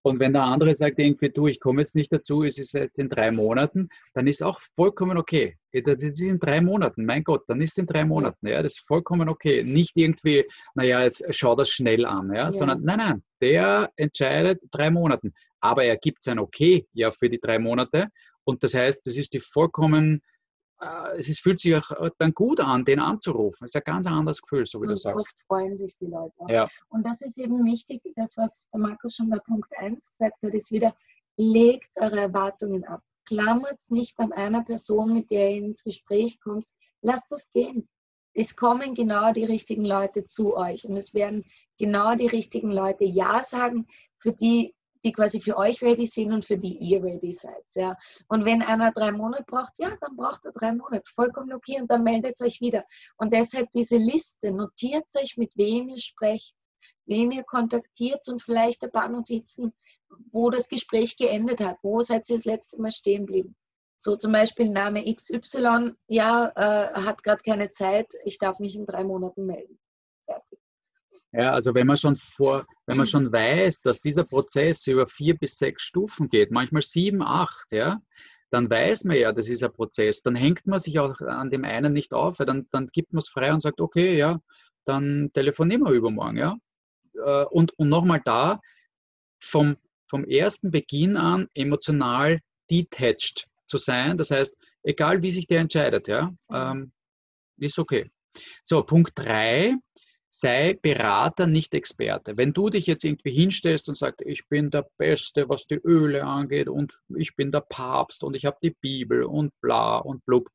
Und 0.02 0.20
wenn 0.20 0.32
der 0.32 0.44
andere 0.44 0.74
sagt 0.74 0.98
irgendwie, 0.98 1.28
du, 1.28 1.48
ich 1.48 1.60
komme 1.60 1.82
jetzt 1.82 1.94
nicht 1.94 2.12
dazu, 2.12 2.44
es 2.44 2.56
ist 2.56 2.72
jetzt 2.72 2.98
in 2.98 3.08
drei 3.08 3.30
Monaten, 3.30 3.88
dann 4.14 4.26
ist 4.26 4.42
auch 4.42 4.60
vollkommen 4.74 5.18
okay. 5.18 5.58
Das 5.84 6.02
ist 6.02 6.20
in 6.22 6.38
drei 6.38 6.60
Monaten, 6.60 7.04
mein 7.04 7.24
Gott, 7.24 7.42
dann 7.48 7.60
ist 7.60 7.72
es 7.72 7.78
in 7.78 7.86
drei 7.86 8.04
Monaten, 8.04 8.46
ja, 8.46 8.62
das 8.62 8.74
ist 8.74 8.86
vollkommen 8.86 9.28
okay. 9.28 9.64
Nicht 9.64 9.96
irgendwie, 9.96 10.46
naja, 10.74 11.02
jetzt 11.02 11.24
schau 11.30 11.56
das 11.56 11.68
schnell 11.70 12.06
an, 12.06 12.28
ja, 12.28 12.44
ja. 12.44 12.52
sondern 12.52 12.82
nein, 12.82 12.98
nein, 12.98 13.22
der 13.42 13.90
entscheidet 13.96 14.62
drei 14.70 14.90
Monaten. 14.90 15.34
Aber 15.60 15.84
er 15.84 15.96
gibt 15.96 16.22
sein 16.22 16.38
Okay 16.38 16.86
ja 16.92 17.10
für 17.10 17.28
die 17.28 17.40
drei 17.40 17.58
Monate. 17.58 18.08
Und 18.44 18.62
das 18.62 18.74
heißt, 18.74 19.06
das 19.06 19.16
ist 19.16 19.34
die 19.34 19.40
vollkommen 19.40 20.22
es 21.16 21.28
ist, 21.28 21.40
fühlt 21.40 21.60
sich 21.60 21.74
auch 21.74 21.90
äh, 21.90 22.10
dann 22.18 22.32
gut 22.32 22.60
an, 22.60 22.84
den 22.84 23.00
anzurufen. 23.00 23.64
Es 23.64 23.70
ist 23.70 23.76
ein 23.76 23.82
ganz 23.84 24.06
anderes 24.06 24.40
Gefühl, 24.40 24.66
so 24.66 24.80
wie 24.80 24.86
und 24.86 24.90
du 24.90 24.96
sagst. 24.96 25.28
Freuen 25.46 25.76
sich 25.76 25.96
die 25.96 26.06
Leute 26.06 26.34
auch. 26.38 26.48
Ja. 26.48 26.68
Und 26.88 27.04
das 27.04 27.20
ist 27.20 27.36
eben 27.38 27.64
wichtig, 27.64 28.00
das, 28.16 28.36
was 28.36 28.66
Markus 28.72 29.16
schon 29.16 29.30
bei 29.30 29.38
Punkt 29.38 29.70
1 29.76 30.10
gesagt 30.10 30.36
hat, 30.42 30.54
ist 30.54 30.70
wieder, 30.70 30.94
legt 31.36 31.94
eure 32.00 32.20
Erwartungen 32.20 32.84
ab. 32.84 33.02
Klammert 33.26 33.80
nicht 33.90 34.18
an 34.20 34.32
einer 34.32 34.62
Person, 34.62 35.14
mit 35.14 35.30
der 35.30 35.50
ihr 35.50 35.64
ins 35.64 35.82
Gespräch 35.82 36.40
kommt. 36.40 36.68
Lasst 37.02 37.30
das 37.30 37.50
gehen. 37.50 37.88
Es 38.32 38.54
kommen 38.54 38.94
genau 38.94 39.32
die 39.32 39.44
richtigen 39.44 39.84
Leute 39.84 40.24
zu 40.24 40.56
euch 40.56 40.84
und 40.84 40.96
es 40.96 41.12
werden 41.12 41.44
genau 41.76 42.14
die 42.14 42.28
richtigen 42.28 42.70
Leute 42.70 43.04
Ja 43.04 43.42
sagen, 43.42 43.86
für 44.18 44.32
die 44.32 44.74
die 45.04 45.12
quasi 45.12 45.40
für 45.40 45.56
euch 45.56 45.82
ready 45.82 46.06
sind 46.06 46.32
und 46.32 46.44
für 46.44 46.58
die 46.58 46.76
ihr 46.78 47.02
ready 47.02 47.32
seid. 47.32 47.64
Ja. 47.74 47.96
Und 48.28 48.44
wenn 48.44 48.62
einer 48.62 48.92
drei 48.92 49.12
Monate 49.12 49.44
braucht, 49.46 49.78
ja, 49.78 49.96
dann 50.00 50.16
braucht 50.16 50.44
er 50.44 50.52
drei 50.52 50.72
Monate. 50.72 51.02
Vollkommen 51.14 51.52
okay 51.52 51.80
und 51.80 51.90
dann 51.90 52.02
meldet 52.02 52.40
euch 52.40 52.60
wieder. 52.60 52.84
Und 53.16 53.32
deshalb 53.32 53.70
diese 53.72 53.96
Liste, 53.96 54.50
notiert 54.50 55.06
euch, 55.16 55.36
mit 55.36 55.56
wem 55.56 55.88
ihr 55.88 56.00
sprecht, 56.00 56.54
wen 57.06 57.32
ihr 57.32 57.44
kontaktiert 57.44 58.26
und 58.28 58.42
vielleicht 58.42 58.82
ein 58.82 58.92
paar 58.92 59.08
Notizen, 59.08 59.72
wo 60.32 60.50
das 60.50 60.68
Gespräch 60.68 61.16
geendet 61.16 61.60
hat. 61.60 61.78
Wo 61.82 62.02
seid 62.02 62.28
ihr 62.28 62.36
das 62.36 62.44
letzte 62.44 62.80
Mal 62.80 62.90
stehen 62.90 63.26
geblieben? 63.26 63.56
So 64.00 64.16
zum 64.16 64.30
Beispiel 64.32 64.70
Name 64.70 65.12
XY, 65.12 65.94
ja, 66.06 66.52
äh, 66.54 67.00
hat 67.00 67.24
gerade 67.24 67.42
keine 67.42 67.70
Zeit, 67.70 68.06
ich 68.24 68.38
darf 68.38 68.60
mich 68.60 68.76
in 68.76 68.86
drei 68.86 69.02
Monaten 69.02 69.44
melden. 69.44 69.80
Ja, 71.32 71.52
also 71.52 71.74
wenn 71.74 71.86
man 71.86 71.98
schon 71.98 72.16
vor, 72.16 72.66
wenn 72.86 72.96
man 72.96 73.06
schon 73.06 73.30
weiß, 73.30 73.82
dass 73.82 74.00
dieser 74.00 74.24
Prozess 74.24 74.86
über 74.86 75.06
vier 75.06 75.36
bis 75.36 75.58
sechs 75.58 75.82
Stufen 75.82 76.28
geht, 76.28 76.50
manchmal 76.50 76.82
sieben, 76.82 77.22
acht, 77.22 77.70
ja, 77.70 78.00
dann 78.50 78.70
weiß 78.70 79.04
man 79.04 79.18
ja, 79.18 79.32
das 79.32 79.50
ist 79.50 79.62
ein 79.62 79.72
Prozess. 79.72 80.22
Dann 80.22 80.34
hängt 80.34 80.66
man 80.66 80.78
sich 80.78 80.98
auch 80.98 81.20
an 81.20 81.50
dem 81.50 81.64
einen 81.64 81.92
nicht 81.92 82.14
auf, 82.14 82.38
dann, 82.38 82.66
dann 82.70 82.86
gibt 82.86 83.12
man 83.12 83.18
es 83.18 83.28
frei 83.28 83.52
und 83.52 83.60
sagt, 83.60 83.80
okay, 83.80 84.16
ja, 84.16 84.40
dann 84.86 85.30
telefonieren 85.34 85.82
wir 85.82 85.92
übermorgen, 85.92 86.38
ja. 86.38 86.56
Äh, 87.14 87.44
und, 87.44 87.78
und 87.78 87.90
nochmal 87.90 88.22
da, 88.24 88.60
vom, 89.38 89.76
vom 90.08 90.24
ersten 90.24 90.70
Beginn 90.70 91.16
an 91.18 91.48
emotional 91.54 92.40
detached 92.70 93.46
zu 93.66 93.76
sein. 93.76 94.16
Das 94.16 94.30
heißt, 94.30 94.56
egal 94.82 95.22
wie 95.22 95.30
sich 95.30 95.46
der 95.46 95.60
entscheidet, 95.60 96.08
ja, 96.08 96.32
ähm, 96.50 96.92
ist 97.58 97.78
okay. 97.78 98.10
So, 98.62 98.82
Punkt 98.82 99.12
drei 99.14 99.74
sei 100.30 100.74
Berater, 100.74 101.46
nicht 101.46 101.74
Experte. 101.74 102.36
Wenn 102.36 102.52
du 102.52 102.68
dich 102.68 102.86
jetzt 102.86 103.04
irgendwie 103.04 103.32
hinstellst 103.32 103.88
und 103.88 103.96
sagst, 103.96 104.22
ich 104.22 104.46
bin 104.48 104.70
der 104.70 104.86
Beste, 104.98 105.48
was 105.48 105.66
die 105.66 105.80
Öle 105.82 106.24
angeht 106.24 106.68
und 106.68 107.00
ich 107.16 107.34
bin 107.34 107.50
der 107.50 107.62
Papst 107.62 108.22
und 108.22 108.34
ich 108.34 108.44
habe 108.44 108.58
die 108.62 108.76
Bibel 108.80 109.24
und 109.24 109.58
bla 109.60 109.98
und 109.98 110.24
blub, 110.26 110.50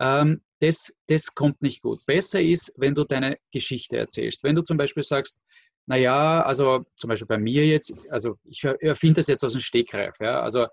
ähm, 0.00 0.42
das, 0.60 0.94
das 1.06 1.34
kommt 1.34 1.62
nicht 1.62 1.82
gut. 1.82 2.04
Besser 2.06 2.40
ist, 2.40 2.72
wenn 2.76 2.94
du 2.94 3.04
deine 3.04 3.38
Geschichte 3.52 3.96
erzählst. 3.96 4.42
Wenn 4.42 4.54
du 4.54 4.62
zum 4.62 4.76
Beispiel 4.76 5.02
sagst, 5.02 5.38
naja, 5.86 6.42
also 6.42 6.84
zum 6.96 7.08
Beispiel 7.08 7.28
bei 7.28 7.38
mir 7.38 7.66
jetzt, 7.66 7.94
also 8.10 8.36
ich 8.44 8.64
erfinde 8.64 9.20
das 9.20 9.28
jetzt 9.28 9.44
aus 9.44 9.52
dem 9.52 9.60
Stegreif, 9.60 10.18
ja, 10.20 10.40
also 10.40 10.66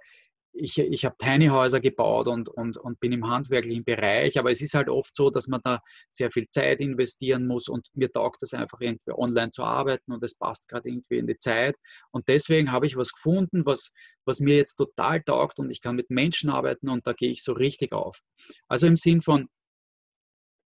ich, 0.53 0.77
ich 0.77 1.05
habe 1.05 1.15
Tiny 1.17 1.47
Häuser 1.47 1.79
gebaut 1.79 2.27
und, 2.27 2.47
und, 2.47 2.77
und 2.77 2.99
bin 2.99 3.11
im 3.11 3.27
handwerklichen 3.27 3.83
Bereich, 3.83 4.37
aber 4.37 4.51
es 4.51 4.61
ist 4.61 4.75
halt 4.75 4.89
oft 4.89 5.15
so, 5.15 5.29
dass 5.29 5.47
man 5.47 5.61
da 5.63 5.81
sehr 6.09 6.31
viel 6.31 6.47
Zeit 6.49 6.79
investieren 6.79 7.47
muss 7.47 7.67
und 7.67 7.87
mir 7.93 8.11
taugt 8.11 8.43
es 8.43 8.53
einfach 8.53 8.79
irgendwie 8.79 9.11
online 9.11 9.51
zu 9.51 9.63
arbeiten 9.63 10.11
und 10.11 10.23
es 10.23 10.37
passt 10.37 10.67
gerade 10.67 10.89
irgendwie 10.89 11.17
in 11.17 11.27
die 11.27 11.37
Zeit. 11.37 11.75
Und 12.11 12.27
deswegen 12.27 12.71
habe 12.71 12.85
ich 12.85 12.95
was 12.95 13.11
gefunden, 13.11 13.65
was, 13.65 13.91
was 14.25 14.39
mir 14.39 14.55
jetzt 14.55 14.75
total 14.75 15.21
taugt 15.23 15.59
und 15.59 15.71
ich 15.71 15.81
kann 15.81 15.95
mit 15.95 16.09
Menschen 16.09 16.49
arbeiten 16.49 16.89
und 16.89 17.07
da 17.07 17.13
gehe 17.13 17.31
ich 17.31 17.43
so 17.43 17.53
richtig 17.53 17.91
auf. 17.91 18.21
Also 18.67 18.87
im 18.87 18.95
Sinn 18.95 19.21
von 19.21 19.47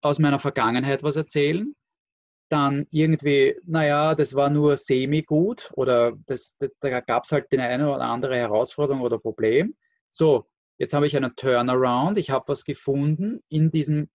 aus 0.02 0.18
meiner 0.18 0.38
Vergangenheit 0.38 1.02
was 1.02 1.16
erzählen, 1.16 1.74
dann 2.48 2.86
irgendwie, 2.90 3.56
naja, 3.64 4.14
das 4.14 4.34
war 4.34 4.50
nur 4.50 4.76
semi-gut 4.76 5.70
oder 5.74 6.12
das, 6.26 6.56
das 6.58 6.70
da 6.80 7.00
gab 7.00 7.24
es 7.24 7.32
halt 7.32 7.50
die 7.52 7.58
eine 7.58 7.92
oder 7.92 8.04
andere 8.04 8.36
Herausforderung 8.36 9.02
oder 9.02 9.18
Problem. 9.18 9.76
So, 10.10 10.46
jetzt 10.78 10.94
habe 10.94 11.06
ich 11.06 11.16
einen 11.16 11.36
Turnaround, 11.36 12.18
ich 12.18 12.30
habe 12.30 12.48
was 12.48 12.64
gefunden 12.64 13.40
in 13.48 13.70
diesem 13.70 14.08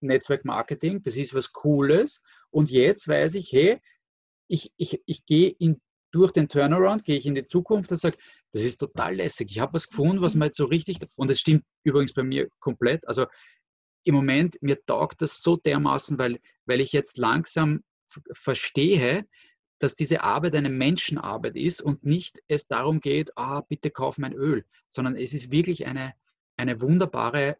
Netzwerkmarketing, 0.00 1.02
das 1.02 1.16
ist 1.16 1.34
was 1.34 1.52
Cooles. 1.52 2.22
Und 2.50 2.70
jetzt 2.70 3.08
weiß 3.08 3.34
ich, 3.36 3.52
hey, 3.52 3.80
ich, 4.48 4.72
ich, 4.76 5.02
ich 5.06 5.24
gehe 5.26 5.50
in, 5.50 5.80
durch 6.12 6.32
den 6.32 6.48
Turnaround, 6.48 7.04
gehe 7.04 7.16
ich 7.16 7.26
in 7.26 7.34
die 7.34 7.46
Zukunft 7.46 7.90
und 7.90 7.98
sage, 7.98 8.16
das 8.52 8.62
ist 8.62 8.78
total 8.78 9.16
lässig, 9.16 9.48
ich 9.50 9.60
habe 9.60 9.74
was 9.74 9.88
gefunden, 9.88 10.22
was 10.22 10.34
mir 10.34 10.46
jetzt 10.46 10.56
so 10.56 10.66
richtig, 10.66 10.98
und 11.16 11.30
es 11.30 11.40
stimmt 11.40 11.64
übrigens 11.84 12.14
bei 12.14 12.22
mir 12.22 12.48
komplett, 12.58 13.06
also 13.06 13.26
im 14.06 14.14
Moment, 14.14 14.56
mir 14.62 14.84
taugt 14.84 15.22
das 15.22 15.42
so 15.42 15.56
dermaßen, 15.56 16.18
weil, 16.18 16.40
weil 16.64 16.80
ich 16.80 16.92
jetzt 16.92 17.18
langsam 17.18 17.82
verstehe, 18.32 19.26
dass 19.78 19.94
diese 19.94 20.22
Arbeit 20.22 20.54
eine 20.54 20.70
Menschenarbeit 20.70 21.56
ist 21.56 21.80
und 21.80 22.04
nicht 22.04 22.42
es 22.48 22.66
darum 22.66 23.00
geht, 23.00 23.36
ah, 23.36 23.60
bitte 23.60 23.90
kauf 23.90 24.18
mein 24.18 24.32
Öl, 24.32 24.64
sondern 24.88 25.16
es 25.16 25.34
ist 25.34 25.50
wirklich 25.50 25.86
eine, 25.86 26.14
eine 26.56 26.80
wunderbare 26.80 27.58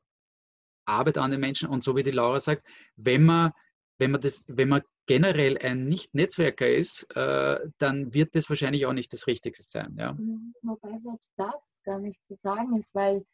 Arbeit 0.86 1.18
an 1.18 1.30
den 1.30 1.40
Menschen. 1.40 1.68
Und 1.68 1.84
so 1.84 1.96
wie 1.96 2.02
die 2.02 2.12
Laura 2.12 2.40
sagt, 2.40 2.66
wenn 2.96 3.24
man, 3.24 3.52
wenn 3.98 4.12
man, 4.12 4.20
das, 4.20 4.44
wenn 4.46 4.68
man 4.68 4.82
generell 5.06 5.58
ein 5.58 5.88
Nicht-Netzwerker 5.88 6.68
ist, 6.68 7.04
äh, 7.16 7.58
dann 7.78 8.14
wird 8.14 8.34
das 8.34 8.48
wahrscheinlich 8.48 8.86
auch 8.86 8.92
nicht 8.92 9.12
das 9.12 9.26
Richtigste 9.26 9.64
sein. 9.64 9.96
Ja. 9.98 10.12
Mhm, 10.12 10.54
wobei 10.62 10.96
selbst 10.98 11.28
das 11.36 11.76
gar 11.84 11.98
nicht 11.98 12.20
zu 12.26 12.36
sagen 12.42 12.78
ist, 12.78 12.94
weil 12.94 13.24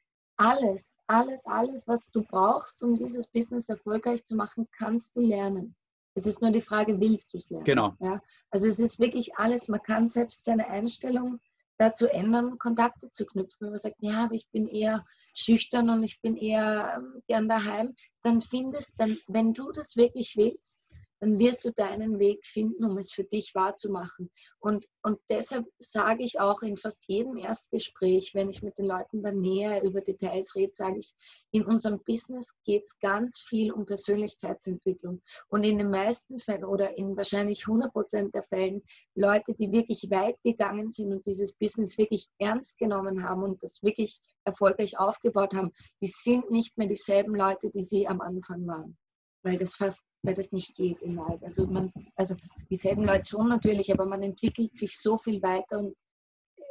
alles, 0.43 0.95
alles, 1.07 1.47
alles, 1.47 1.87
was 1.87 2.11
du 2.11 2.23
brauchst, 2.23 2.83
um 2.83 2.97
dieses 2.97 3.29
Business 3.29 3.69
erfolgreich 3.69 4.25
zu 4.25 4.35
machen, 4.35 4.69
kannst 4.77 5.15
du 5.17 5.21
lernen. 5.21 5.77
Es 6.15 6.27
ist 6.27 6.43
nur 6.43 6.51
die 6.51 6.61
Frage, 6.61 7.01
willst 7.01 7.33
du 7.33 7.39
es 7.39 7.51
lernen? 7.51 7.65
Genau. 7.65 7.95
Ja? 8.01 8.21
Also 8.51 8.67
es 8.67 8.79
ist 8.79 8.99
wirklich 8.99 9.37
alles, 9.37 9.69
man 9.69 9.83
kann 9.83 10.09
selbst 10.09 10.45
seine 10.45 10.69
Einstellung 10.69 11.41
dazu 11.79 12.07
ändern, 12.07 12.59
Kontakte 12.59 13.11
zu 13.11 13.25
knüpfen. 13.25 13.59
Wenn 13.61 13.71
man 13.71 13.79
sagt, 13.79 13.97
ja, 14.01 14.25
aber 14.25 14.35
ich 14.35 14.49
bin 14.51 14.69
eher 14.69 15.07
schüchtern 15.35 15.89
und 15.91 16.03
ich 16.03 16.21
bin 16.21 16.37
eher 16.37 16.95
ähm, 16.97 17.23
gern 17.27 17.49
daheim, 17.49 17.95
dann 18.23 18.43
findest, 18.43 18.93
dann, 18.99 19.19
wenn 19.27 19.55
du 19.55 19.73
das 19.73 19.97
wirklich 19.97 20.37
willst, 20.37 20.92
dann 21.23 21.39
wirst 21.39 21.65
du 21.65 21.71
deinen 21.71 22.19
Weg 22.19 22.45
finden, 22.45 22.85
um 22.85 22.99
es 22.99 23.13
für 23.13 23.23
dich 23.23 23.55
wahrzumachen. 23.55 24.29
Und, 24.59 24.89
und 25.05 25.21
deshalb 25.31 25.67
sage 25.79 26.25
ich 26.25 26.41
auch 26.41 26.63
in 26.63 26.77
fast 26.77 27.05
jedem 27.07 27.37
Erstgespräch, 27.37 28.33
wenn 28.35 28.51
ich 28.51 28.61
mit 28.61 28.77
den 28.77 28.87
Leuten 28.87 29.23
dann 29.23 29.39
näher 29.39 29.85
über 29.85 30.01
Details 30.01 30.57
rede, 30.57 30.73
sage 30.75 30.99
ich, 30.99 31.15
in 31.53 31.65
unserem 31.65 32.03
Business 32.05 32.57
geht 32.65 32.87
es 32.87 32.99
ganz 32.99 33.39
viel 33.39 33.71
um 33.71 33.87
Persönlichkeitsentwicklung. 33.87 35.23
Und 35.49 35.63
in 35.63 35.79
den 35.79 35.91
meisten 35.91 36.41
Fällen 36.41 36.65
oder 36.65 36.99
in 36.99 37.17
wahrscheinlich 37.17 37.69
100 37.69 37.93
Prozent 37.93 38.35
der 38.35 38.43
Fällen, 38.43 38.83
Leute, 39.15 39.55
die 39.55 39.71
wirklich 39.71 40.11
weit 40.11 40.43
gegangen 40.43 40.91
sind 40.91 41.13
und 41.13 41.25
dieses 41.25 41.53
Business 41.53 41.99
wirklich 41.99 42.31
ernst 42.39 42.79
genommen 42.79 43.23
haben 43.23 43.45
und 43.45 43.63
das 43.63 43.81
wirklich 43.85 44.21
erfolgreich 44.45 44.99
aufgebaut 44.99 45.55
haben, 45.55 45.71
die 46.01 46.09
sind 46.09 46.51
nicht 46.51 46.77
mehr 46.77 46.89
dieselben 46.89 47.37
Leute, 47.37 47.71
die 47.71 47.85
sie 47.85 48.09
am 48.09 48.21
Anfang 48.21 48.67
waren 48.67 48.99
weil 49.43 49.59
das 49.59 49.75
fast, 49.75 50.01
weil 50.23 50.35
das 50.35 50.53
nicht 50.53 50.75
geht 50.75 51.01
in 51.03 51.17
Wahrheit. 51.17 51.43
Also 51.45 51.67
man, 51.67 51.93
also 52.17 52.37
dieselben 52.71 53.05
Leute 53.05 53.29
schon 53.29 53.49
natürlich, 53.49 53.93
aber 53.93 54.07
man 54.07 54.23
entwickelt 54.23 54.77
sich 54.77 54.99
so 54.99 55.19
viel 55.19 55.43
weiter 55.43 55.79
und 55.79 55.97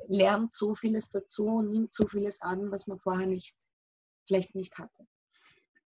lernt 0.08 0.52
so 0.52 0.74
vieles 0.76 1.10
dazu 1.10 1.46
und 1.46 1.70
nimmt 1.70 1.94
so 1.94 2.08
vieles 2.08 2.42
an, 2.42 2.72
was 2.72 2.88
man 2.88 3.00
vorher 3.00 3.28
nicht, 3.28 3.56
vielleicht 4.26 4.56
nicht 4.56 4.78
hatte. 4.78 5.06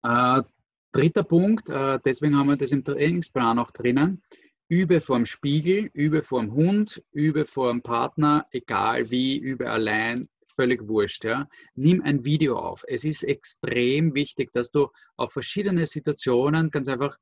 Äh, 0.03 0.43
dritter 0.91 1.23
Punkt, 1.23 1.69
äh, 1.69 1.99
deswegen 2.03 2.37
haben 2.37 2.49
wir 2.49 2.57
das 2.57 2.71
im 2.71 2.83
Trainingsplan 2.83 3.59
auch 3.59 3.71
drinnen. 3.71 4.23
Übe 4.67 5.01
vorm 5.01 5.25
Spiegel, 5.25 5.89
übe 5.93 6.21
vorm 6.21 6.53
Hund, 6.53 7.03
übe 7.11 7.45
vorm 7.45 7.81
Partner, 7.81 8.45
egal 8.51 9.09
wie, 9.09 9.37
übe 9.37 9.69
allein, 9.69 10.29
völlig 10.59 10.89
wurscht. 10.89 11.23
Ja. 11.23 11.47
Nimm 11.75 12.01
ein 12.01 12.25
Video 12.25 12.57
auf. 12.57 12.83
Es 12.85 13.05
ist 13.05 13.23
extrem 13.23 14.13
wichtig, 14.13 14.51
dass 14.51 14.71
du 14.71 14.89
auf 15.15 15.31
verschiedene 15.31 15.87
Situationen 15.87 16.69
ganz 16.69 16.89
einfach, 16.89 17.15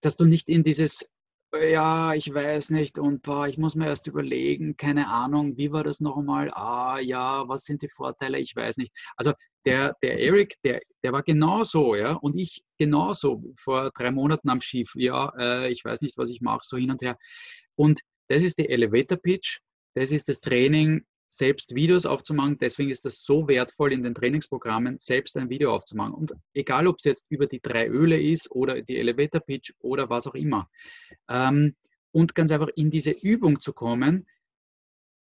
dass 0.00 0.16
du 0.16 0.24
nicht 0.24 0.48
in 0.48 0.62
dieses, 0.62 1.12
ja, 1.52 2.14
ich 2.14 2.32
weiß 2.32 2.70
nicht 2.70 3.00
und 3.00 3.22
boah, 3.22 3.48
ich 3.48 3.58
muss 3.58 3.74
mir 3.74 3.86
erst 3.86 4.06
überlegen, 4.06 4.76
keine 4.76 5.08
Ahnung, 5.08 5.56
wie 5.56 5.72
war 5.72 5.82
das 5.82 6.00
noch 6.00 6.16
einmal? 6.16 6.52
Ah, 6.52 7.00
ja, 7.00 7.48
was 7.48 7.64
sind 7.64 7.82
die 7.82 7.88
Vorteile? 7.88 8.38
Ich 8.38 8.54
weiß 8.54 8.76
nicht. 8.76 8.92
Also 9.16 9.32
der, 9.64 9.96
der 10.00 10.20
Eric, 10.20 10.54
der, 10.62 10.80
der 11.02 11.12
war 11.12 11.24
genauso, 11.24 11.96
ja, 11.96 12.12
und 12.12 12.38
ich 12.38 12.62
genauso 12.78 13.42
vor 13.56 13.90
drei 13.90 14.12
Monaten 14.12 14.48
am 14.48 14.60
Schiff. 14.60 14.94
Ja, 14.94 15.32
äh, 15.36 15.72
ich 15.72 15.84
weiß 15.84 16.02
nicht, 16.02 16.16
was 16.18 16.30
ich 16.30 16.40
mache, 16.40 16.60
so 16.62 16.76
hin 16.76 16.92
und 16.92 17.02
her. 17.02 17.18
Und 17.74 18.00
das 18.28 18.42
ist 18.42 18.58
die 18.58 18.68
Elevator 18.68 19.18
Pitch 19.18 19.58
das 19.94 20.10
ist 20.10 20.28
das 20.28 20.40
Training, 20.40 21.04
selbst 21.32 21.74
Videos 21.74 22.04
aufzumachen. 22.04 22.58
Deswegen 22.58 22.90
ist 22.90 23.06
das 23.06 23.24
so 23.24 23.48
wertvoll 23.48 23.92
in 23.92 24.02
den 24.02 24.14
Trainingsprogrammen, 24.14 24.98
selbst 24.98 25.36
ein 25.38 25.48
Video 25.48 25.74
aufzumachen. 25.74 26.12
Und 26.12 26.34
egal, 26.52 26.86
ob 26.86 26.98
es 26.98 27.04
jetzt 27.04 27.26
über 27.30 27.46
die 27.46 27.60
drei 27.60 27.88
Öle 27.88 28.20
ist 28.20 28.50
oder 28.50 28.82
die 28.82 28.98
Elevator 28.98 29.40
Pitch 29.40 29.72
oder 29.78 30.10
was 30.10 30.26
auch 30.26 30.34
immer. 30.34 30.68
Ähm, 31.28 31.74
und 32.10 32.34
ganz 32.34 32.52
einfach 32.52 32.68
in 32.76 32.90
diese 32.90 33.12
Übung 33.12 33.62
zu 33.62 33.72
kommen, 33.72 34.26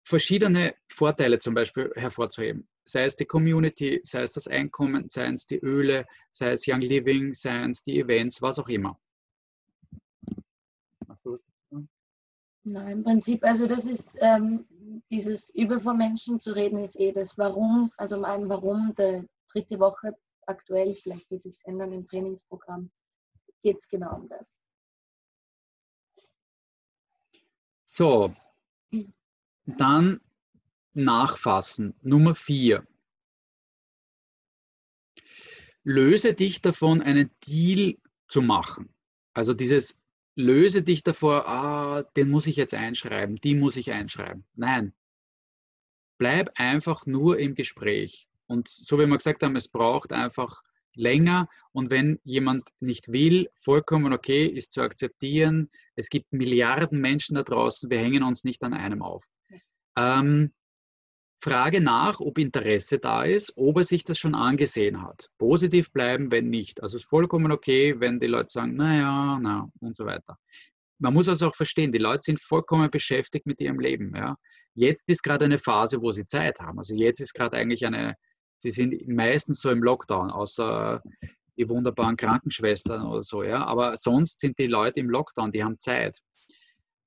verschiedene 0.02 0.74
Vorteile 0.88 1.38
zum 1.38 1.54
Beispiel 1.54 1.92
hervorzuheben. 1.94 2.66
Sei 2.84 3.04
es 3.04 3.14
die 3.14 3.26
Community, 3.26 4.00
sei 4.02 4.22
es 4.22 4.32
das 4.32 4.48
Einkommen, 4.48 5.08
sei 5.08 5.28
es 5.28 5.46
die 5.46 5.60
Öle, 5.60 6.06
sei 6.32 6.50
es 6.50 6.66
Young 6.66 6.80
Living, 6.80 7.34
sei 7.34 7.66
es 7.66 7.84
die 7.84 8.00
Events, 8.00 8.42
was 8.42 8.58
auch 8.58 8.68
immer. 8.68 8.98
Machst 11.06 11.24
du 11.24 11.34
was? 11.34 11.44
Nein, 12.64 12.98
im 12.98 13.04
Prinzip, 13.04 13.42
also 13.44 13.66
das 13.66 13.86
ist 13.86 14.08
ähm, 14.20 14.66
dieses 15.10 15.50
über 15.50 15.80
von 15.80 15.96
Menschen 15.96 16.40
zu 16.40 16.52
reden, 16.54 16.78
ist 16.82 16.98
eh 16.98 17.12
das 17.12 17.38
Warum, 17.38 17.92
also 17.96 18.18
mein 18.18 18.48
Warum 18.48 18.94
der 18.94 19.24
dritte 19.52 19.78
Woche 19.78 20.16
aktuell, 20.46 20.94
vielleicht 20.96 21.30
wird 21.30 21.42
sich 21.42 21.58
ändern 21.64 21.92
im 21.92 22.06
Trainingsprogramm, 22.06 22.90
geht 23.62 23.78
es 23.78 23.88
genau 23.88 24.16
um 24.16 24.28
das. 24.28 24.58
So, 27.86 28.34
dann 29.66 30.20
nachfassen. 30.92 31.94
Nummer 32.02 32.34
vier. 32.34 32.86
Löse 35.82 36.34
dich 36.34 36.60
davon, 36.60 37.00
einen 37.00 37.30
Deal 37.46 37.96
zu 38.28 38.42
machen. 38.42 38.94
Also 39.32 39.54
dieses 39.54 40.02
löse 40.36 40.82
dich 40.82 41.02
davor, 41.02 41.48
ah, 41.48 42.02
den 42.16 42.30
muss 42.30 42.46
ich 42.46 42.56
jetzt 42.56 42.74
einschreiben, 42.74 43.36
die 43.36 43.54
muss 43.54 43.76
ich 43.76 43.92
einschreiben. 43.92 44.44
Nein. 44.54 44.94
Bleib 46.18 46.50
einfach 46.56 47.06
nur 47.06 47.38
im 47.38 47.54
Gespräch. 47.54 48.28
Und 48.46 48.68
so 48.68 48.98
wie 48.98 49.06
wir 49.06 49.16
gesagt 49.16 49.42
haben, 49.42 49.56
es 49.56 49.68
braucht 49.68 50.12
einfach 50.12 50.62
länger. 50.94 51.48
Und 51.72 51.90
wenn 51.90 52.18
jemand 52.24 52.68
nicht 52.80 53.12
will, 53.12 53.48
vollkommen 53.54 54.12
okay, 54.12 54.46
ist 54.46 54.72
zu 54.72 54.82
akzeptieren. 54.82 55.70
Es 55.94 56.08
gibt 56.08 56.32
Milliarden 56.32 57.00
Menschen 57.00 57.36
da 57.36 57.42
draußen, 57.42 57.90
wir 57.90 57.98
hängen 57.98 58.22
uns 58.22 58.44
nicht 58.44 58.62
an 58.62 58.74
einem 58.74 59.02
auf. 59.02 59.26
Ähm, 59.96 60.52
Frage 61.42 61.80
nach, 61.80 62.20
ob 62.20 62.36
Interesse 62.38 62.98
da 62.98 63.24
ist, 63.24 63.54
ob 63.56 63.78
er 63.78 63.84
sich 63.84 64.04
das 64.04 64.18
schon 64.18 64.34
angesehen 64.34 65.02
hat. 65.02 65.30
Positiv 65.38 65.90
bleiben, 65.90 66.30
wenn 66.30 66.50
nicht. 66.50 66.82
Also 66.82 66.96
es 66.96 67.04
ist 67.04 67.08
vollkommen 67.08 67.50
okay, 67.50 67.98
wenn 67.98 68.20
die 68.20 68.26
Leute 68.26 68.50
sagen, 68.50 68.76
naja, 68.76 69.38
na 69.40 69.68
und 69.80 69.96
so 69.96 70.04
weiter. 70.04 70.36
Man 70.98 71.14
muss 71.14 71.28
also 71.28 71.48
auch 71.48 71.54
verstehen, 71.54 71.92
die 71.92 71.98
Leute 71.98 72.22
sind 72.22 72.40
vollkommen 72.40 72.90
beschäftigt 72.90 73.46
mit 73.46 73.58
ihrem 73.60 73.80
Leben. 73.80 74.14
Ja. 74.14 74.36
Jetzt 74.74 75.08
ist 75.08 75.22
gerade 75.22 75.46
eine 75.46 75.58
Phase, 75.58 76.02
wo 76.02 76.12
sie 76.12 76.26
Zeit 76.26 76.60
haben. 76.60 76.78
Also 76.78 76.94
jetzt 76.94 77.20
ist 77.20 77.32
gerade 77.32 77.56
eigentlich 77.56 77.86
eine, 77.86 78.16
sie 78.58 78.70
sind 78.70 79.08
meistens 79.08 79.60
so 79.60 79.70
im 79.70 79.82
Lockdown, 79.82 80.30
außer 80.30 81.02
die 81.56 81.68
wunderbaren 81.70 82.16
Krankenschwestern 82.16 83.06
oder 83.06 83.22
so. 83.22 83.42
Ja. 83.42 83.64
Aber 83.64 83.96
sonst 83.96 84.40
sind 84.40 84.58
die 84.58 84.66
Leute 84.66 85.00
im 85.00 85.08
Lockdown, 85.08 85.52
die 85.52 85.64
haben 85.64 85.80
Zeit. 85.80 86.18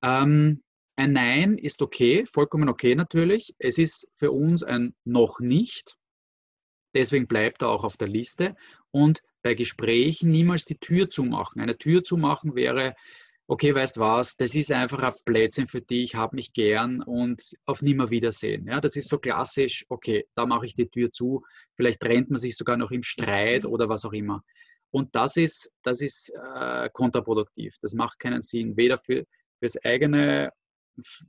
Ähm, 0.02 0.64
ein 0.96 1.12
Nein 1.12 1.58
ist 1.58 1.82
okay, 1.82 2.24
vollkommen 2.24 2.68
okay 2.68 2.94
natürlich. 2.94 3.54
Es 3.58 3.78
ist 3.78 4.08
für 4.14 4.30
uns 4.30 4.62
ein 4.62 4.94
noch 5.04 5.40
nicht. 5.40 5.96
Deswegen 6.94 7.26
bleibt 7.26 7.62
er 7.62 7.70
auch 7.70 7.82
auf 7.82 7.96
der 7.96 8.08
Liste. 8.08 8.54
Und 8.92 9.20
bei 9.42 9.54
Gesprächen 9.54 10.30
niemals 10.30 10.64
die 10.64 10.78
Tür 10.78 11.10
zumachen. 11.10 11.60
Eine 11.60 11.76
Tür 11.76 12.04
zumachen 12.04 12.54
wäre, 12.54 12.94
okay, 13.46 13.74
weißt 13.74 13.98
was, 13.98 14.36
das 14.36 14.54
ist 14.54 14.72
einfach 14.72 15.00
ein 15.02 15.14
Plätzchen 15.24 15.66
für 15.66 15.82
dich, 15.82 16.14
hab 16.14 16.32
mich 16.32 16.52
gern 16.52 17.02
und 17.02 17.42
auf 17.66 17.82
Nimmerwiedersehen. 17.82 18.66
Ja, 18.66 18.80
das 18.80 18.96
ist 18.96 19.08
so 19.08 19.18
klassisch, 19.18 19.84
okay, 19.88 20.26
da 20.34 20.46
mache 20.46 20.66
ich 20.66 20.74
die 20.74 20.88
Tür 20.88 21.10
zu. 21.10 21.42
Vielleicht 21.76 22.00
trennt 22.00 22.30
man 22.30 22.38
sich 22.38 22.56
sogar 22.56 22.76
noch 22.76 22.90
im 22.90 23.02
Streit 23.02 23.66
oder 23.66 23.88
was 23.88 24.04
auch 24.04 24.12
immer. 24.12 24.42
Und 24.90 25.14
das 25.14 25.36
ist, 25.36 25.72
das 25.82 26.00
ist 26.00 26.32
äh, 26.54 26.88
kontraproduktiv. 26.92 27.76
Das 27.82 27.94
macht 27.94 28.20
keinen 28.20 28.42
Sinn, 28.42 28.76
weder 28.76 28.96
für, 28.96 29.24
fürs 29.58 29.76
eigene 29.84 30.52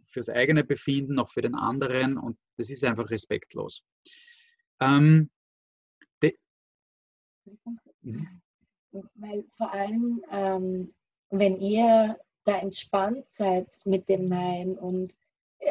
fürs 0.07 0.29
eigene 0.29 0.63
Befinden, 0.63 1.15
noch 1.15 1.29
für 1.29 1.41
den 1.41 1.55
anderen 1.55 2.17
und 2.17 2.37
das 2.57 2.69
ist 2.69 2.83
einfach 2.83 3.09
respektlos. 3.09 3.83
Ähm, 4.79 5.29
mhm. 8.01 8.41
Weil 9.15 9.43
vor 9.57 9.73
allem, 9.73 10.23
ähm, 10.31 10.93
wenn 11.29 11.59
ihr 11.59 12.17
da 12.45 12.59
entspannt 12.59 13.25
seid 13.29 13.67
mit 13.85 14.07
dem 14.07 14.27
Nein 14.27 14.77
und 14.77 15.17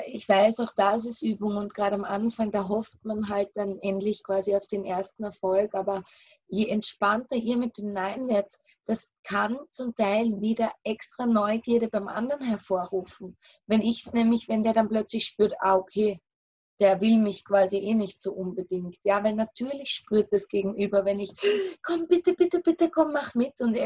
ich 0.07 0.29
weiß, 0.29 0.61
auch 0.61 0.73
das 0.77 1.07
ist 1.07 1.23
Übung 1.23 1.57
und 1.57 1.75
gerade 1.75 1.95
am 1.95 2.05
Anfang, 2.05 2.51
da 2.51 2.69
hofft 2.69 3.05
man 3.05 3.29
halt 3.29 3.51
dann 3.55 3.79
endlich 3.81 4.23
quasi 4.23 4.55
auf 4.55 4.67
den 4.67 4.85
ersten 4.85 5.25
Erfolg. 5.25 5.75
Aber 5.75 6.03
je 6.49 6.69
entspannter 6.69 7.37
ihr 7.37 7.57
mit 7.57 7.79
dem 7.79 7.93
Nein 7.93 8.29
werdet, 8.29 8.59
das 8.87 9.11
kann 9.23 9.59
zum 9.71 9.95
Teil 9.95 10.41
wieder 10.41 10.73
extra 10.83 11.27
Neugierde 11.27 11.89
beim 11.89 12.09
anderen 12.09 12.47
hervorrufen. 12.47 13.37
Wenn 13.67 13.83
ich 13.83 14.07
es 14.07 14.13
nämlich, 14.13 14.49
wenn 14.49 14.65
der 14.65 14.75
dann 14.75 14.89
plötzlich 14.89 15.27
spürt, 15.27 15.55
ah, 15.61 15.77
okay, 15.77 16.21
der 16.81 17.01
will 17.01 17.19
mich 17.19 17.45
quasi 17.45 17.79
eh 17.79 17.95
nicht 17.95 18.21
so 18.21 18.33
unbedingt. 18.33 18.99
Ja, 19.05 19.23
weil 19.23 19.35
natürlich 19.35 19.91
spürt 19.91 20.33
das 20.33 20.49
Gegenüber, 20.49 21.05
wenn 21.05 21.21
ich, 21.21 21.33
komm, 21.83 22.09
bitte, 22.09 22.35
bitte, 22.35 22.61
bitte, 22.61 22.91
komm, 22.91 23.13
mach 23.13 23.35
mit. 23.35 23.61
Und, 23.61 23.77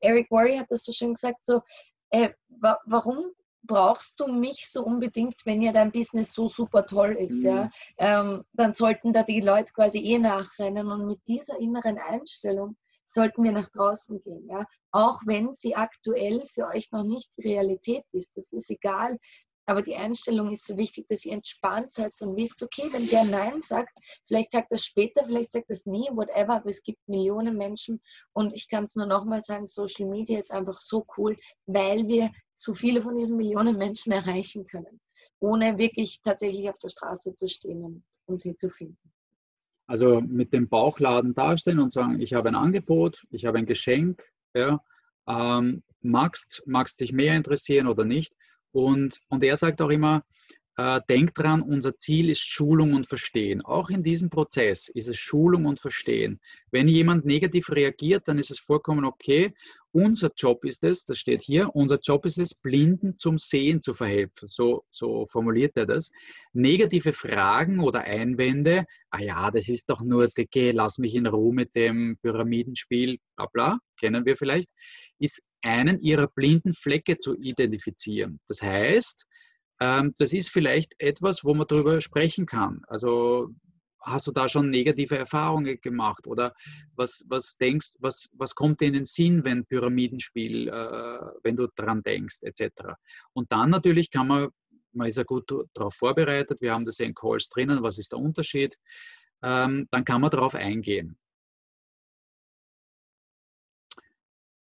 Eric 0.00 0.30
Worry 0.30 0.56
hat 0.56 0.70
das 0.70 0.84
so 0.84 0.92
schön 0.92 1.14
gesagt, 1.14 1.44
so, 1.44 1.62
äh, 2.10 2.30
wa 2.48 2.78
warum 2.86 3.32
brauchst 3.62 4.18
du 4.20 4.26
mich 4.26 4.70
so 4.70 4.84
unbedingt, 4.84 5.44
wenn 5.44 5.62
ja 5.62 5.72
dein 5.72 5.92
Business 5.92 6.32
so 6.32 6.48
super 6.48 6.86
toll 6.86 7.12
ist, 7.12 7.42
mhm. 7.42 7.48
ja, 7.48 7.70
ähm, 7.98 8.44
dann 8.52 8.72
sollten 8.72 9.12
da 9.12 9.22
die 9.22 9.40
Leute 9.40 9.72
quasi 9.72 9.98
eh 9.98 10.18
nachrennen 10.18 10.88
und 10.88 11.06
mit 11.06 11.20
dieser 11.26 11.58
inneren 11.58 11.98
Einstellung 11.98 12.76
sollten 13.04 13.42
wir 13.42 13.52
nach 13.52 13.68
draußen 13.70 14.20
gehen, 14.22 14.46
ja, 14.48 14.66
auch 14.90 15.20
wenn 15.24 15.52
sie 15.52 15.74
aktuell 15.74 16.44
für 16.52 16.66
euch 16.66 16.92
noch 16.92 17.04
nicht 17.04 17.30
Realität 17.38 18.04
ist, 18.12 18.36
das 18.36 18.52
ist 18.52 18.70
egal, 18.70 19.18
aber 19.68 19.82
die 19.82 19.96
Einstellung 19.96 20.50
ist 20.50 20.64
so 20.64 20.78
wichtig, 20.78 21.06
dass 21.08 21.26
ihr 21.26 21.34
entspannt 21.34 21.92
seid 21.92 22.14
und 22.22 22.36
wisst, 22.36 22.62
okay, 22.62 22.88
wenn 22.90 23.06
der 23.06 23.24
Nein 23.24 23.60
sagt, 23.60 23.92
vielleicht 24.26 24.50
sagt 24.50 24.72
er 24.72 24.78
später, 24.78 25.26
vielleicht 25.26 25.52
sagt 25.52 25.68
er 25.68 25.76
nie, 25.84 26.08
whatever, 26.10 26.54
aber 26.54 26.70
es 26.70 26.82
gibt 26.82 27.06
Millionen 27.06 27.58
Menschen 27.58 28.00
und 28.32 28.54
ich 28.54 28.70
kann 28.70 28.84
es 28.84 28.96
nur 28.96 29.04
nochmal 29.04 29.42
sagen, 29.42 29.66
Social 29.66 30.08
Media 30.08 30.38
ist 30.38 30.52
einfach 30.52 30.78
so 30.78 31.06
cool, 31.18 31.36
weil 31.66 32.06
wir 32.08 32.32
so 32.54 32.72
viele 32.72 33.02
von 33.02 33.14
diesen 33.14 33.36
Millionen 33.36 33.76
Menschen 33.76 34.10
erreichen 34.10 34.66
können, 34.66 35.00
ohne 35.38 35.76
wirklich 35.76 36.22
tatsächlich 36.22 36.70
auf 36.70 36.78
der 36.78 36.88
Straße 36.88 37.34
zu 37.34 37.46
stehen 37.46 37.84
und, 37.84 38.04
und 38.24 38.40
sie 38.40 38.54
zu 38.54 38.70
finden. 38.70 39.12
Also 39.86 40.22
mit 40.22 40.54
dem 40.54 40.70
Bauchladen 40.70 41.34
dastehen 41.34 41.78
und 41.78 41.92
sagen, 41.92 42.20
ich 42.20 42.32
habe 42.32 42.48
ein 42.48 42.54
Angebot, 42.54 43.26
ich 43.28 43.44
habe 43.44 43.58
ein 43.58 43.66
Geschenk, 43.66 44.22
ja, 44.54 44.82
ähm, 45.26 45.82
magst, 46.00 46.62
magst 46.64 47.00
dich 47.00 47.12
mehr 47.12 47.36
interessieren 47.36 47.86
oder 47.86 48.06
nicht? 48.06 48.34
Und, 48.72 49.20
und 49.28 49.42
er 49.42 49.56
sagt 49.56 49.80
auch 49.80 49.90
immer, 49.90 50.24
denkt 51.08 51.36
dran, 51.36 51.60
unser 51.62 51.98
Ziel 51.98 52.30
ist 52.30 52.48
Schulung 52.48 52.92
und 52.92 53.08
Verstehen. 53.08 53.62
Auch 53.62 53.90
in 53.90 54.04
diesem 54.04 54.30
Prozess 54.30 54.88
ist 54.88 55.08
es 55.08 55.18
Schulung 55.18 55.66
und 55.66 55.80
Verstehen. 55.80 56.38
Wenn 56.70 56.86
jemand 56.86 57.24
negativ 57.24 57.70
reagiert, 57.70 58.28
dann 58.28 58.38
ist 58.38 58.52
es 58.52 58.60
vollkommen 58.60 59.04
okay. 59.04 59.54
Unser 59.90 60.30
Job 60.36 60.64
ist 60.64 60.84
es, 60.84 61.04
das 61.04 61.18
steht 61.18 61.42
hier, 61.42 61.74
unser 61.74 61.98
Job 61.98 62.26
ist 62.26 62.38
es, 62.38 62.54
Blinden 62.54 63.16
zum 63.16 63.38
Sehen 63.38 63.82
zu 63.82 63.92
verhelfen. 63.92 64.46
So, 64.46 64.84
so 64.88 65.26
formuliert 65.26 65.76
er 65.76 65.86
das. 65.86 66.12
Negative 66.52 67.12
Fragen 67.12 67.80
oder 67.80 68.02
Einwände, 68.02 68.84
ah 69.10 69.20
ja, 69.20 69.50
das 69.50 69.68
ist 69.68 69.90
doch 69.90 70.02
nur, 70.02 70.28
geh, 70.32 70.70
lass 70.70 70.98
mich 70.98 71.16
in 71.16 71.26
Ruhe 71.26 71.52
mit 71.52 71.74
dem 71.74 72.18
Pyramidenspiel, 72.22 73.18
bla 73.34 73.46
bla, 73.46 73.78
kennen 73.98 74.24
wir 74.26 74.36
vielleicht, 74.36 74.68
ist 75.18 75.42
einen 75.62 76.00
ihrer 76.00 76.28
blinden 76.28 76.72
Flecke 76.72 77.18
zu 77.18 77.36
identifizieren. 77.36 78.38
Das 78.46 78.62
heißt, 78.62 79.26
das 79.78 80.32
ist 80.32 80.50
vielleicht 80.50 80.94
etwas, 80.98 81.44
wo 81.44 81.54
man 81.54 81.66
darüber 81.68 82.00
sprechen 82.00 82.46
kann. 82.46 82.82
Also 82.88 83.50
hast 84.00 84.26
du 84.26 84.32
da 84.32 84.48
schon 84.48 84.70
negative 84.70 85.16
Erfahrungen 85.16 85.80
gemacht 85.80 86.26
oder 86.26 86.54
was, 86.94 87.24
was 87.28 87.56
denkst, 87.56 87.94
was, 87.98 88.28
was 88.32 88.54
kommt 88.54 88.80
dir 88.80 88.86
in 88.86 88.94
den 88.94 89.04
Sinn, 89.04 89.44
wenn 89.44 89.66
Pyramidenspiel, 89.66 90.68
äh, 90.68 91.20
wenn 91.42 91.56
du 91.56 91.68
daran 91.74 92.02
denkst, 92.02 92.38
etc. 92.42 92.94
Und 93.32 93.50
dann 93.52 93.70
natürlich 93.70 94.10
kann 94.10 94.28
man, 94.28 94.48
man 94.92 95.08
ist 95.08 95.16
ja 95.16 95.24
gut 95.24 95.50
darauf 95.74 95.94
vorbereitet, 95.94 96.60
wir 96.60 96.72
haben 96.72 96.84
das 96.84 97.00
in 97.00 97.14
Calls 97.14 97.48
drinnen, 97.48 97.82
was 97.82 97.98
ist 97.98 98.12
der 98.12 98.18
Unterschied, 98.18 98.76
ähm, 99.42 99.88
dann 99.90 100.04
kann 100.04 100.20
man 100.20 100.30
darauf 100.30 100.54
eingehen. 100.54 101.18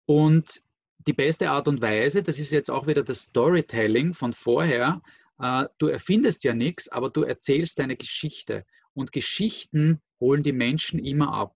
Und 0.08 0.62
die 1.08 1.14
beste 1.14 1.50
Art 1.50 1.68
und 1.68 1.82
Weise, 1.82 2.24
das 2.24 2.40
ist 2.40 2.52
jetzt 2.52 2.72
auch 2.72 2.88
wieder 2.88 3.04
das 3.04 3.22
Storytelling 3.22 4.14
von 4.14 4.34
vorher, 4.34 5.02
äh, 5.40 5.66
du 5.78 5.88
erfindest 5.88 6.44
ja 6.44 6.54
nichts, 6.54 6.88
aber 6.88 7.10
du 7.10 7.24
erzählst 7.24 7.80
deine 7.80 7.96
Geschichte. 7.96 8.66
Und 8.94 9.12
Geschichten 9.12 10.02
holen 10.20 10.44
die 10.44 10.54
Menschen 10.54 11.00
immer 11.00 11.34
ab. 11.34 11.56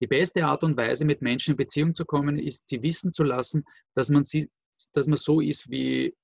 Die 0.00 0.06
beste 0.06 0.44
Art 0.46 0.62
und 0.62 0.76
Weise, 0.76 1.04
mit 1.04 1.22
Menschen 1.22 1.52
in 1.52 1.56
Beziehung 1.56 1.94
zu 1.94 2.04
kommen, 2.04 2.38
ist, 2.38 2.68
sie 2.68 2.82
wissen 2.82 3.12
zu 3.12 3.22
lassen, 3.22 3.64
dass 3.94 4.08
man, 4.10 4.22
sie, 4.22 4.50
dass 4.92 5.06
man 5.06 5.16
so 5.16 5.40
ist, 5.40 5.70
wie, 5.70 6.14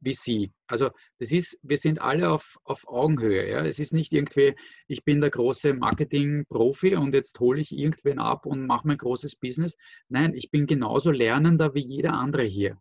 wie 0.00 0.12
Sie. 0.12 0.52
Also 0.66 0.90
das 1.18 1.32
ist, 1.32 1.58
wir 1.62 1.76
sind 1.76 2.00
alle 2.00 2.30
auf, 2.30 2.58
auf 2.64 2.86
Augenhöhe. 2.86 3.48
Ja? 3.48 3.64
Es 3.64 3.78
ist 3.78 3.92
nicht 3.92 4.12
irgendwie, 4.12 4.54
ich 4.86 5.04
bin 5.04 5.20
der 5.20 5.30
große 5.30 5.74
Marketing-Profi 5.74 6.96
und 6.96 7.14
jetzt 7.14 7.40
hole 7.40 7.60
ich 7.60 7.72
irgendwen 7.72 8.18
ab 8.18 8.46
und 8.46 8.66
mache 8.66 8.86
mein 8.86 8.98
großes 8.98 9.36
Business. 9.36 9.76
Nein, 10.08 10.34
ich 10.34 10.50
bin 10.50 10.66
genauso 10.66 11.10
Lernender 11.10 11.74
wie 11.74 11.84
jeder 11.84 12.14
andere 12.14 12.44
hier. 12.44 12.78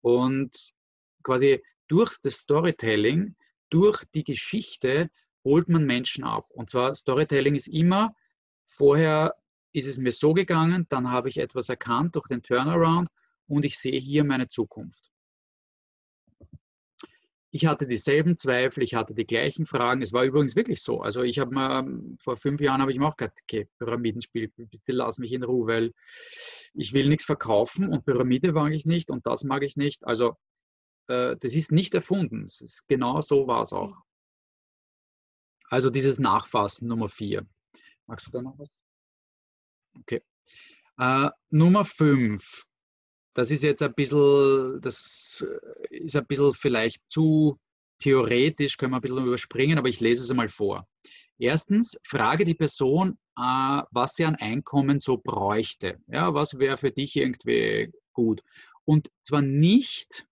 Und 0.00 0.54
quasi 1.22 1.62
durch 1.88 2.16
das 2.22 2.34
Storytelling, 2.34 3.36
durch 3.70 4.04
die 4.14 4.24
Geschichte 4.24 5.10
holt 5.44 5.68
man 5.68 5.84
Menschen 5.84 6.24
ab. 6.24 6.46
Und 6.50 6.70
zwar 6.70 6.94
Storytelling 6.94 7.54
ist 7.54 7.68
immer, 7.68 8.14
vorher 8.64 9.34
ist 9.72 9.86
es 9.86 9.98
mir 9.98 10.12
so 10.12 10.34
gegangen, 10.34 10.86
dann 10.88 11.10
habe 11.10 11.28
ich 11.28 11.38
etwas 11.38 11.68
erkannt 11.68 12.14
durch 12.14 12.28
den 12.28 12.42
Turnaround 12.42 13.08
und 13.46 13.64
ich 13.64 13.78
sehe 13.78 13.98
hier 13.98 14.24
meine 14.24 14.48
Zukunft. 14.48 15.11
Ich 17.54 17.66
hatte 17.66 17.86
dieselben 17.86 18.38
Zweifel, 18.38 18.82
ich 18.82 18.94
hatte 18.94 19.12
die 19.12 19.26
gleichen 19.26 19.66
Fragen. 19.66 20.00
Es 20.00 20.14
war 20.14 20.24
übrigens 20.24 20.56
wirklich 20.56 20.80
so. 20.82 21.02
Also 21.02 21.22
ich 21.22 21.38
habe 21.38 21.52
mal, 21.52 21.86
vor 22.18 22.38
fünf 22.38 22.62
Jahren 22.62 22.80
habe 22.80 22.92
ich 22.92 22.98
mir 22.98 23.06
auch 23.06 23.16
gesagt, 23.16 23.40
okay, 23.42 23.68
Pyramidenspiel, 23.78 24.48
bitte 24.48 24.92
lass 24.92 25.18
mich 25.18 25.32
in 25.32 25.44
Ruhe, 25.44 25.66
weil 25.66 25.92
ich 26.72 26.94
will 26.94 27.10
nichts 27.10 27.26
verkaufen 27.26 27.88
und 27.88 28.06
Pyramide 28.06 28.52
mag 28.52 28.72
ich 28.72 28.86
nicht 28.86 29.10
und 29.10 29.26
das 29.26 29.44
mag 29.44 29.62
ich 29.62 29.76
nicht. 29.76 30.02
Also 30.06 30.38
äh, 31.08 31.36
das 31.38 31.52
ist 31.52 31.72
nicht 31.72 31.92
erfunden. 31.92 32.46
Ist, 32.46 32.84
genau 32.88 33.20
so 33.20 33.46
war 33.46 33.60
es 33.60 33.74
auch. 33.74 33.96
Also 35.68 35.90
dieses 35.90 36.18
Nachfassen 36.18 36.88
Nummer 36.88 37.10
vier. 37.10 37.46
Magst 38.06 38.28
du 38.28 38.30
da 38.30 38.40
noch 38.40 38.58
was? 38.58 38.80
Okay. 39.98 40.22
Äh, 40.96 41.28
Nummer 41.50 41.84
fünf. 41.84 42.66
Das 43.34 43.50
ist 43.50 43.62
jetzt 43.62 43.82
ein 43.82 43.94
bisschen, 43.94 44.80
das 44.80 45.46
ist 45.90 46.16
ein 46.16 46.26
bisschen 46.26 46.52
vielleicht 46.54 47.02
zu 47.08 47.58
theoretisch, 47.98 48.76
können 48.76 48.92
wir 48.92 48.96
ein 48.96 49.02
bisschen 49.02 49.24
überspringen, 49.24 49.78
aber 49.78 49.88
ich 49.88 50.00
lese 50.00 50.22
es 50.22 50.30
einmal 50.30 50.48
vor. 50.48 50.86
Erstens, 51.38 51.98
frage 52.04 52.44
die 52.44 52.54
Person, 52.54 53.18
äh, 53.36 53.82
was 53.90 54.16
sie 54.16 54.24
an 54.24 54.36
Einkommen 54.36 54.98
so 54.98 55.16
bräuchte. 55.16 55.98
Ja, 56.08 56.34
was 56.34 56.58
wäre 56.58 56.76
für 56.76 56.90
dich 56.90 57.16
irgendwie 57.16 57.92
gut? 58.12 58.42
Und 58.84 59.10
zwar 59.22 59.42
nicht, 59.42 60.26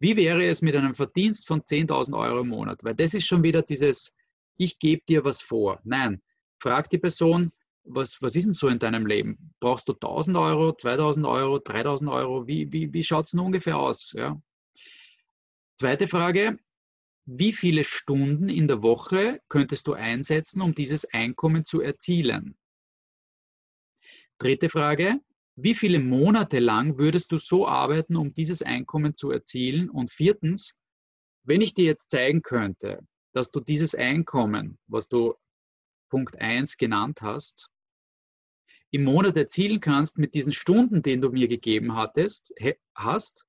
wie 0.00 0.16
wäre 0.16 0.44
es 0.46 0.62
mit 0.62 0.74
einem 0.74 0.94
Verdienst 0.94 1.46
von 1.46 1.62
10.000 1.62 2.18
Euro 2.18 2.40
im 2.40 2.48
Monat? 2.48 2.82
Weil 2.82 2.94
das 2.94 3.14
ist 3.14 3.26
schon 3.26 3.44
wieder 3.44 3.62
dieses, 3.62 4.14
ich 4.56 4.78
gebe 4.78 5.02
dir 5.08 5.24
was 5.24 5.40
vor. 5.40 5.80
Nein, 5.84 6.20
frag 6.58 6.90
die 6.90 6.98
Person, 6.98 7.52
was, 7.84 8.22
was 8.22 8.36
ist 8.36 8.46
denn 8.46 8.54
so 8.54 8.68
in 8.68 8.78
deinem 8.78 9.06
Leben? 9.06 9.54
Brauchst 9.60 9.88
du 9.88 9.92
1000 9.92 10.36
Euro, 10.36 10.72
2000 10.72 11.26
Euro, 11.26 11.58
3000 11.58 12.10
Euro? 12.10 12.46
Wie, 12.46 12.72
wie, 12.72 12.92
wie 12.92 13.04
schaut 13.04 13.26
es 13.26 13.32
denn 13.32 13.40
ungefähr 13.40 13.78
aus? 13.78 14.12
Ja. 14.12 14.40
Zweite 15.76 16.06
Frage, 16.06 16.58
wie 17.24 17.52
viele 17.52 17.84
Stunden 17.84 18.48
in 18.48 18.68
der 18.68 18.82
Woche 18.82 19.40
könntest 19.48 19.86
du 19.86 19.94
einsetzen, 19.94 20.60
um 20.60 20.74
dieses 20.74 21.04
Einkommen 21.04 21.64
zu 21.64 21.80
erzielen? 21.80 22.56
Dritte 24.38 24.68
Frage, 24.68 25.20
wie 25.54 25.74
viele 25.74 26.00
Monate 26.00 26.58
lang 26.58 26.98
würdest 26.98 27.30
du 27.30 27.38
so 27.38 27.66
arbeiten, 27.66 28.16
um 28.16 28.32
dieses 28.32 28.62
Einkommen 28.62 29.16
zu 29.16 29.30
erzielen? 29.30 29.90
Und 29.90 30.10
viertens, 30.10 30.78
wenn 31.44 31.60
ich 31.60 31.74
dir 31.74 31.84
jetzt 31.84 32.10
zeigen 32.10 32.42
könnte, 32.42 33.00
dass 33.32 33.50
du 33.50 33.60
dieses 33.60 33.94
Einkommen, 33.94 34.78
was 34.86 35.08
du 35.08 35.34
Punkt 36.10 36.40
1 36.40 36.76
genannt 36.76 37.22
hast, 37.22 37.71
im 38.92 39.04
Monat 39.04 39.36
erzielen 39.36 39.80
kannst 39.80 40.18
mit 40.18 40.34
diesen 40.34 40.52
Stunden, 40.52 41.02
den 41.02 41.20
du 41.20 41.30
mir 41.30 41.48
gegeben 41.48 41.96
hattest, 41.96 42.54
hast, 42.94 43.46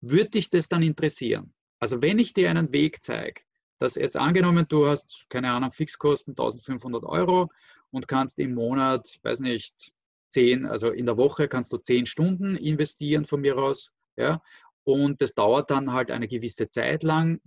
würde 0.00 0.30
dich 0.30 0.50
das 0.50 0.68
dann 0.68 0.82
interessieren? 0.82 1.54
Also 1.80 2.02
wenn 2.02 2.18
ich 2.18 2.34
dir 2.34 2.50
einen 2.50 2.70
Weg 2.72 3.02
zeige, 3.02 3.40
dass 3.78 3.94
jetzt 3.94 4.18
angenommen, 4.18 4.66
du 4.68 4.86
hast, 4.86 5.26
keine 5.30 5.50
Ahnung, 5.50 5.72
Fixkosten 5.72 6.32
1500 6.32 7.04
Euro 7.04 7.50
und 7.90 8.06
kannst 8.06 8.38
im 8.38 8.54
Monat, 8.54 9.18
weiß 9.22 9.40
nicht, 9.40 9.92
10, 10.28 10.66
also 10.66 10.90
in 10.90 11.06
der 11.06 11.16
Woche 11.16 11.48
kannst 11.48 11.72
du 11.72 11.78
10 11.78 12.04
Stunden 12.04 12.56
investieren 12.56 13.24
von 13.24 13.40
mir 13.40 13.56
aus, 13.56 13.92
ja, 14.16 14.42
und 14.84 15.22
das 15.22 15.34
dauert 15.34 15.70
dann 15.70 15.92
halt 15.92 16.10
eine 16.10 16.28
gewisse 16.28 16.68
Zeit 16.68 17.02
lang, 17.02 17.40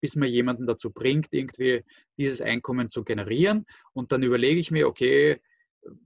bis 0.00 0.16
man 0.16 0.28
jemanden 0.28 0.66
dazu 0.66 0.90
bringt, 0.90 1.28
irgendwie 1.30 1.84
dieses 2.18 2.40
Einkommen 2.40 2.88
zu 2.88 3.04
generieren. 3.04 3.66
Und 3.92 4.12
dann 4.12 4.22
überlege 4.22 4.60
ich 4.60 4.70
mir, 4.70 4.86
okay, 4.86 5.40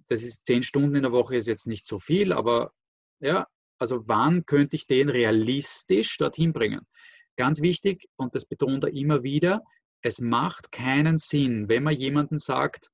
das 0.09 0.23
ist 0.23 0.47
zehn 0.47 0.63
Stunden 0.63 0.95
in 0.97 1.03
der 1.03 1.13
Woche, 1.13 1.37
ist 1.37 1.49
jetzt 1.49 1.67
nicht 1.67 1.87
so 1.87 1.99
viel, 1.99 2.33
aber 2.33 2.73
ja, 3.21 3.47
also 3.79 4.07
wann 4.07 4.47
könnte 4.47 4.77
ich 4.77 4.87
den 4.87 5.09
realistisch 5.09 6.17
dorthin 6.19 6.53
bringen? 6.53 6.87
Ganz 7.37 7.63
wichtig, 7.63 8.09
und 8.17 8.35
das 8.35 8.45
betont 8.45 8.85
er 8.85 8.93
immer 8.93 9.23
wieder, 9.23 9.63
es 10.03 10.21
macht 10.21 10.73
keinen 10.73 11.19
Sinn, 11.19 11.69
wenn 11.69 11.83
man 11.83 11.95
jemanden 11.95 12.39
sagt, 12.39 12.91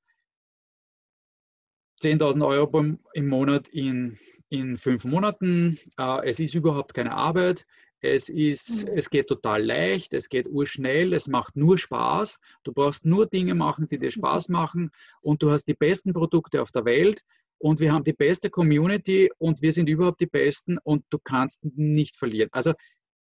10.000 2.03 2.47
Euro 2.47 2.84
im 3.14 3.28
Monat 3.28 3.68
in, 3.68 4.18
in 4.51 4.76
fünf 4.76 5.05
Monaten, 5.05 5.78
äh, 5.99 6.28
es 6.28 6.39
ist 6.39 6.55
überhaupt 6.55 6.95
keine 6.95 7.12
Arbeit, 7.12 7.66
es, 8.01 8.29
ist, 8.29 8.87
mhm. 8.87 8.97
es 8.97 9.11
geht 9.11 9.27
total 9.27 9.65
leicht, 9.65 10.15
es 10.15 10.29
geht 10.29 10.49
urschnell, 10.49 11.13
es 11.13 11.27
macht 11.27 11.57
nur 11.57 11.79
Spaß. 11.79 12.39
Du 12.65 12.73
brauchst 12.73 13.05
nur 13.05 13.27
Dinge 13.27 13.55
machen, 13.55 13.89
die 13.89 13.99
dir 13.99 14.11
Spaß 14.11 14.49
machen 14.49 14.91
und 15.21 15.43
du 15.43 15.51
hast 15.51 15.67
die 15.67 15.75
besten 15.75 16.13
Produkte 16.13 16.63
auf 16.63 16.71
der 16.71 16.85
Welt 16.85 17.23
und 17.59 17.81
wir 17.81 17.93
haben 17.93 18.05
die 18.05 18.13
beste 18.13 18.51
Community 18.51 19.31
und 19.39 19.63
wir 19.63 19.73
sind 19.73 19.89
überhaupt 19.89 20.21
die 20.21 20.27
Besten 20.27 20.79
und 20.79 21.05
du 21.11 21.19
kannst 21.19 21.65
nicht 21.65 22.17
verlieren. 22.17 22.49
Also, 22.53 22.73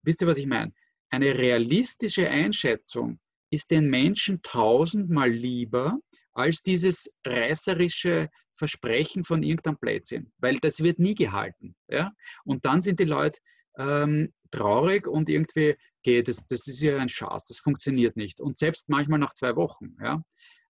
wisst 0.02 0.20
ihr, 0.22 0.28
was 0.28 0.36
ich 0.36 0.46
meine? 0.46 0.72
Eine 1.10 1.36
realistische 1.38 2.28
Einschätzung 2.28 3.18
ist 3.50 3.70
den 3.70 3.88
Menschen 3.88 4.42
tausendmal 4.42 5.30
lieber 5.30 5.98
als 6.34 6.62
dieses 6.62 7.10
reißerische 7.26 8.28
Versprechen 8.54 9.24
von 9.24 9.42
irgendeinem 9.42 9.78
Blödsinn, 9.78 10.32
weil 10.38 10.58
das 10.58 10.82
wird 10.82 10.98
nie 10.98 11.14
gehalten. 11.14 11.74
Ja? 11.88 12.12
Und 12.44 12.64
dann 12.66 12.82
sind 12.82 13.00
die 13.00 13.04
Leute 13.04 13.40
ähm, 13.78 14.32
traurig 14.50 15.06
und 15.06 15.28
irgendwie 15.28 15.76
geht 16.02 16.28
es, 16.28 16.46
das 16.46 16.66
ist 16.68 16.80
ja 16.80 16.98
ein 16.98 17.08
Schatz, 17.08 17.46
das 17.46 17.58
funktioniert 17.58 18.16
nicht. 18.16 18.40
Und 18.40 18.58
selbst 18.58 18.88
manchmal 18.88 19.18
nach 19.18 19.34
zwei 19.34 19.56
Wochen. 19.56 19.96
Ja. 20.00 20.22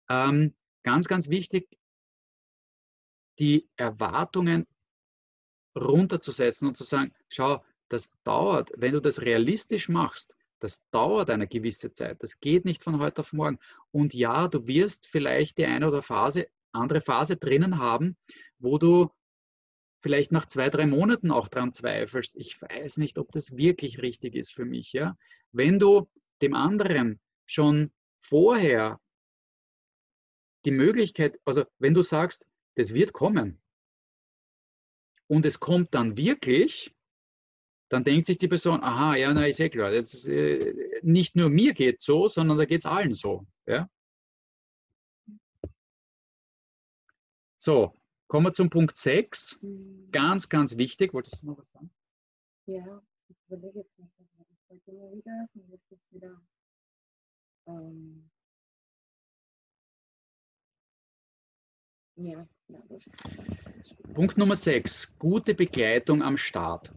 Ähm, 0.08 0.54
ganz, 0.82 1.08
ganz 1.08 1.28
wichtig, 1.28 1.68
die 3.38 3.68
Erwartungen 3.76 4.66
runterzusetzen 5.76 6.68
und 6.68 6.76
zu 6.76 6.84
sagen, 6.84 7.12
schau, 7.28 7.64
das 7.88 8.12
dauert, 8.24 8.72
wenn 8.76 8.92
du 8.92 9.00
das 9.00 9.22
realistisch 9.22 9.88
machst, 9.88 10.34
das 10.60 10.82
dauert 10.90 11.30
eine 11.30 11.46
gewisse 11.46 11.92
Zeit. 11.92 12.22
Das 12.22 12.40
geht 12.40 12.64
nicht 12.64 12.82
von 12.82 12.98
heute 12.98 13.20
auf 13.20 13.32
morgen. 13.32 13.58
Und 13.92 14.12
ja, 14.12 14.48
du 14.48 14.66
wirst 14.66 15.06
vielleicht 15.08 15.58
die 15.58 15.66
eine 15.66 15.86
oder 15.86 16.02
Phase, 16.02 16.48
andere 16.72 17.00
Phase 17.00 17.36
drinnen 17.36 17.78
haben, 17.78 18.16
wo 18.58 18.78
du 18.78 19.10
vielleicht 20.00 20.32
nach 20.32 20.46
zwei, 20.46 20.70
drei 20.70 20.86
Monaten 20.86 21.30
auch 21.30 21.48
daran 21.48 21.72
zweifelst, 21.72 22.36
ich 22.36 22.60
weiß 22.60 22.98
nicht, 22.98 23.18
ob 23.18 23.32
das 23.32 23.56
wirklich 23.56 24.00
richtig 24.00 24.34
ist 24.34 24.52
für 24.52 24.64
mich. 24.64 24.92
Ja? 24.92 25.16
Wenn 25.52 25.78
du 25.78 26.08
dem 26.40 26.54
anderen 26.54 27.20
schon 27.46 27.92
vorher 28.20 29.00
die 30.64 30.70
Möglichkeit, 30.70 31.38
also 31.44 31.64
wenn 31.78 31.94
du 31.94 32.02
sagst, 32.02 32.46
das 32.74 32.94
wird 32.94 33.12
kommen 33.12 33.60
und 35.26 35.44
es 35.46 35.58
kommt 35.58 35.94
dann 35.94 36.16
wirklich, 36.16 36.94
dann 37.88 38.04
denkt 38.04 38.26
sich 38.26 38.38
die 38.38 38.48
Person, 38.48 38.82
aha, 38.82 39.16
ja, 39.16 39.32
na, 39.32 39.46
ist 39.46 39.60
eh 39.60 39.70
klar, 39.70 39.90
das, 39.90 40.26
äh, 40.26 41.00
nicht 41.02 41.36
nur 41.36 41.48
mir 41.48 41.74
geht 41.74 42.00
so, 42.00 42.28
sondern 42.28 42.58
da 42.58 42.66
geht 42.66 42.80
es 42.80 42.86
allen 42.86 43.14
so. 43.14 43.46
Ja? 43.66 43.88
So, 47.56 47.97
Kommen 48.28 48.46
wir 48.46 48.52
zum 48.52 48.68
Punkt 48.68 48.96
6. 48.96 49.62
Mhm. 49.62 50.06
Ganz, 50.12 50.48
ganz 50.48 50.76
wichtig. 50.76 51.14
Wolltest 51.14 51.42
du 51.42 51.46
noch 51.46 51.58
was 51.58 51.72
sagen? 51.72 51.90
Ja, 52.66 53.02
ich 53.28 53.36
überlege 53.46 53.80
jetzt 53.80 53.98
nicht. 53.98 54.12
Ich 54.20 54.68
wollte 54.68 54.90
immer 54.90 55.12
wieder 55.12 55.48
und 55.54 55.70
jetzt 55.70 55.90
ist 55.90 56.12
wieder. 56.12 56.40
Ähm, 57.66 58.30
ja, 62.16 62.46
ja, 62.68 62.82
Punkt 64.12 64.36
Nummer 64.36 64.54
6. 64.54 65.18
Gute 65.18 65.54
Begleitung 65.54 66.22
am 66.22 66.36
Start. 66.36 66.92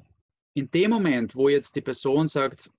In 0.53 0.69
dem 0.71 0.91
Moment, 0.91 1.34
wo 1.34 1.47
jetzt 1.47 1.77
die 1.77 1.82
Person 1.82 2.27
sagt, 2.27 2.69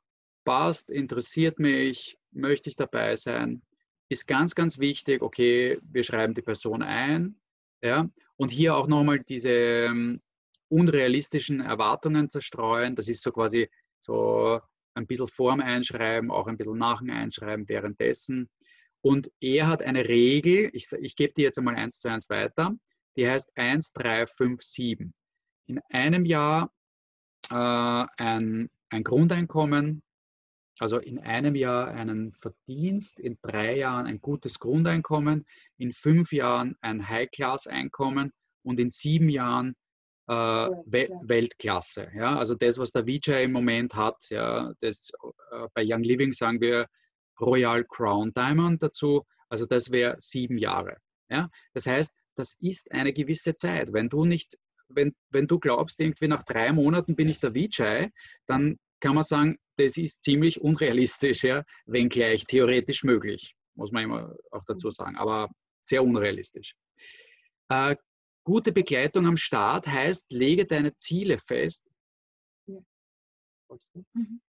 passt, 0.44 0.90
interessiert 0.90 1.58
mich, 1.58 2.18
möchte 2.32 2.68
ich 2.68 2.76
dabei 2.76 3.16
sein, 3.16 3.62
ist 4.10 4.26
ganz, 4.26 4.54
ganz 4.54 4.78
wichtig, 4.78 5.22
okay, 5.22 5.78
wir 5.90 6.04
schreiben 6.04 6.34
die 6.34 6.42
Person 6.42 6.82
ein, 6.82 7.40
ja, 7.82 8.10
und 8.42 8.50
hier 8.50 8.74
auch 8.74 8.88
nochmal 8.88 9.20
diese 9.20 9.50
ähm, 9.50 10.20
unrealistischen 10.68 11.60
Erwartungen 11.60 12.28
zerstreuen. 12.28 12.96
Das 12.96 13.06
ist 13.06 13.22
so 13.22 13.30
quasi 13.30 13.70
so 14.00 14.60
ein 14.94 15.06
bisschen 15.06 15.28
vorm 15.28 15.60
Einschreiben, 15.60 16.32
auch 16.32 16.48
ein 16.48 16.56
bisschen 16.56 16.76
nach 16.76 16.98
dem 16.98 17.10
Einschreiben 17.10 17.68
währenddessen. 17.68 18.50
Und 19.00 19.30
er 19.38 19.68
hat 19.68 19.84
eine 19.84 20.08
Regel, 20.08 20.70
ich, 20.72 20.90
ich 20.90 21.14
gebe 21.14 21.32
die 21.34 21.42
jetzt 21.42 21.56
einmal 21.56 21.76
eins 21.76 22.00
zu 22.00 22.08
eins 22.08 22.28
weiter, 22.30 22.74
die 23.16 23.28
heißt 23.28 23.56
1, 23.56 23.92
3, 23.92 24.26
5, 24.26 24.60
7. 24.60 25.14
In 25.68 25.80
einem 25.90 26.24
Jahr 26.24 26.72
äh, 27.48 27.54
ein, 27.54 28.68
ein 28.90 29.04
Grundeinkommen, 29.04 30.02
also 30.82 30.98
in 30.98 31.20
einem 31.20 31.54
Jahr 31.54 31.92
einen 31.92 32.32
Verdienst, 32.32 33.20
in 33.20 33.38
drei 33.40 33.76
Jahren 33.76 34.04
ein 34.06 34.20
gutes 34.20 34.58
Grundeinkommen, 34.58 35.46
in 35.78 35.92
fünf 35.92 36.32
Jahren 36.32 36.74
ein 36.80 37.08
High-Class-Einkommen 37.08 38.32
und 38.64 38.80
in 38.80 38.90
sieben 38.90 39.28
Jahren 39.28 39.76
äh, 40.26 40.32
Weltklasse. 40.34 41.28
Weltklasse. 41.28 42.10
Ja? 42.16 42.36
Also 42.36 42.56
das, 42.56 42.78
was 42.78 42.90
der 42.90 43.06
Vijay 43.06 43.44
im 43.44 43.52
Moment 43.52 43.94
hat, 43.94 44.16
ja, 44.30 44.72
das, 44.80 45.12
äh, 45.52 45.68
bei 45.72 45.84
Young 45.86 46.02
Living 46.02 46.32
sagen 46.32 46.60
wir 46.60 46.88
Royal 47.40 47.84
Crown 47.84 48.32
Diamond 48.34 48.82
dazu, 48.82 49.24
also 49.48 49.66
das 49.66 49.92
wäre 49.92 50.16
sieben 50.18 50.58
Jahre. 50.58 50.96
Ja? 51.30 51.48
Das 51.74 51.86
heißt, 51.86 52.12
das 52.34 52.56
ist 52.58 52.90
eine 52.90 53.12
gewisse 53.12 53.54
Zeit. 53.54 53.92
Wenn 53.92 54.08
du 54.08 54.24
nicht, 54.24 54.58
wenn, 54.88 55.14
wenn 55.30 55.46
du 55.46 55.60
glaubst, 55.60 56.00
irgendwie 56.00 56.26
nach 56.26 56.42
drei 56.42 56.72
Monaten 56.72 57.14
bin 57.14 57.28
ich 57.28 57.38
der 57.38 57.54
Vijay, 57.54 58.10
dann 58.48 58.80
kann 58.98 59.14
man 59.14 59.22
sagen, 59.22 59.58
das 59.76 59.96
ist 59.96 60.22
ziemlich 60.22 60.60
unrealistisch, 60.60 61.44
ja, 61.44 61.64
wenngleich 61.86 62.44
theoretisch 62.44 63.04
möglich, 63.04 63.54
muss 63.74 63.92
man 63.92 64.04
immer 64.04 64.36
auch 64.50 64.64
dazu 64.66 64.90
sagen, 64.90 65.16
aber 65.16 65.50
sehr 65.80 66.02
unrealistisch. 66.02 66.74
Äh, 67.68 67.96
gute 68.44 68.72
Begleitung 68.72 69.26
am 69.26 69.36
Start 69.36 69.86
heißt, 69.86 70.32
lege 70.32 70.66
deine 70.66 70.96
Ziele 70.96 71.38
fest. 71.38 71.88
Mhm. 72.66 74.40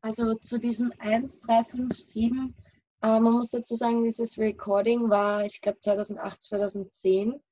Also 0.00 0.34
zu 0.34 0.58
diesem 0.58 0.92
1, 0.98 1.40
3, 1.40 1.64
5, 1.64 1.98
7, 1.98 2.54
äh, 3.02 3.20
man 3.20 3.32
muss 3.32 3.50
dazu 3.50 3.74
sagen, 3.74 4.04
dieses 4.04 4.38
Recording 4.38 5.10
war, 5.10 5.44
ich 5.44 5.60
glaube, 5.60 5.80
2008, 5.80 6.42
2010. 6.42 7.42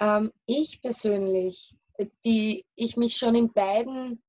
Ähm, 0.00 0.32
ich 0.46 0.80
persönlich, 0.80 1.76
die 2.24 2.64
ich 2.76 2.96
mich 2.96 3.16
schon 3.16 3.34
in 3.34 3.52
beiden 3.52 4.22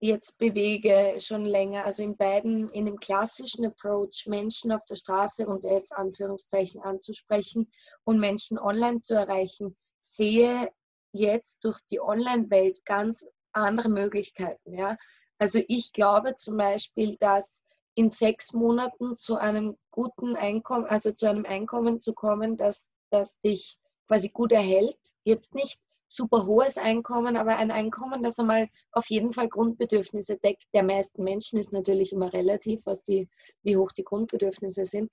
jetzt 0.00 0.38
bewege, 0.38 1.20
schon 1.20 1.44
länger, 1.44 1.84
also 1.84 2.02
in 2.02 2.16
beiden, 2.16 2.70
in 2.70 2.86
dem 2.86 2.98
klassischen 2.98 3.66
Approach, 3.66 4.24
Menschen 4.26 4.72
auf 4.72 4.84
der 4.86 4.96
Straße 4.96 5.46
und 5.46 5.64
jetzt 5.64 5.92
Anführungszeichen 5.92 6.80
anzusprechen 6.80 7.70
und 8.04 8.18
Menschen 8.18 8.58
online 8.58 9.00
zu 9.00 9.14
erreichen, 9.14 9.76
sehe 10.00 10.70
jetzt 11.12 11.62
durch 11.64 11.78
die 11.90 12.00
Online-Welt 12.00 12.84
ganz 12.84 13.26
andere 13.52 13.90
Möglichkeiten. 13.90 14.72
Ja? 14.72 14.96
Also 15.38 15.60
ich 15.68 15.92
glaube 15.92 16.34
zum 16.36 16.56
Beispiel, 16.56 17.16
dass 17.20 17.62
in 17.94 18.08
sechs 18.08 18.54
Monaten 18.54 19.18
zu 19.18 19.36
einem 19.36 19.76
guten 19.90 20.34
Einkommen, 20.36 20.86
also 20.86 21.12
zu 21.12 21.28
einem 21.28 21.44
Einkommen 21.44 22.00
zu 22.00 22.14
kommen, 22.14 22.56
das, 22.56 22.88
das 23.10 23.38
dich 23.40 23.78
quasi 24.06 24.30
gut 24.30 24.52
erhält, 24.52 24.98
jetzt 25.24 25.54
nicht 25.54 25.78
super 26.10 26.44
hohes 26.44 26.76
Einkommen, 26.76 27.36
aber 27.36 27.56
ein 27.56 27.70
Einkommen, 27.70 28.22
das 28.22 28.38
einmal 28.38 28.68
auf 28.90 29.06
jeden 29.06 29.32
Fall 29.32 29.48
Grundbedürfnisse 29.48 30.36
deckt. 30.36 30.64
Der 30.74 30.82
meisten 30.82 31.22
Menschen 31.22 31.58
ist 31.58 31.72
natürlich 31.72 32.12
immer 32.12 32.32
relativ, 32.32 32.84
was 32.84 33.02
die, 33.02 33.28
wie 33.62 33.76
hoch 33.76 33.92
die 33.92 34.04
Grundbedürfnisse 34.04 34.86
sind, 34.86 35.10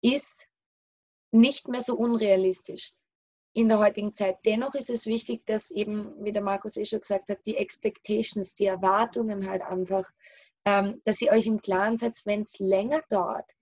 ist 0.00 0.48
nicht 1.30 1.68
mehr 1.68 1.80
so 1.80 1.94
unrealistisch 1.94 2.92
in 3.52 3.68
der 3.68 3.78
heutigen 3.78 4.14
Zeit. 4.14 4.38
Dennoch 4.46 4.74
ist 4.74 4.88
es 4.88 5.04
wichtig, 5.04 5.44
dass 5.44 5.70
eben, 5.70 6.14
wie 6.24 6.32
der 6.32 6.42
Markus 6.42 6.76
eh 6.76 6.84
schon 6.86 7.00
gesagt 7.00 7.28
hat, 7.28 7.44
die 7.44 7.56
Expectations, 7.56 8.54
die 8.54 8.66
Erwartungen 8.66 9.50
halt 9.50 9.62
einfach, 9.62 10.08
ähm, 10.64 11.02
dass 11.04 11.20
ihr 11.20 11.30
euch 11.30 11.46
im 11.46 11.60
Klaren 11.60 11.98
seid, 11.98 12.14
wenn 12.24 12.40
es 12.40 12.58
länger 12.58 13.02
dauert, 13.10 13.52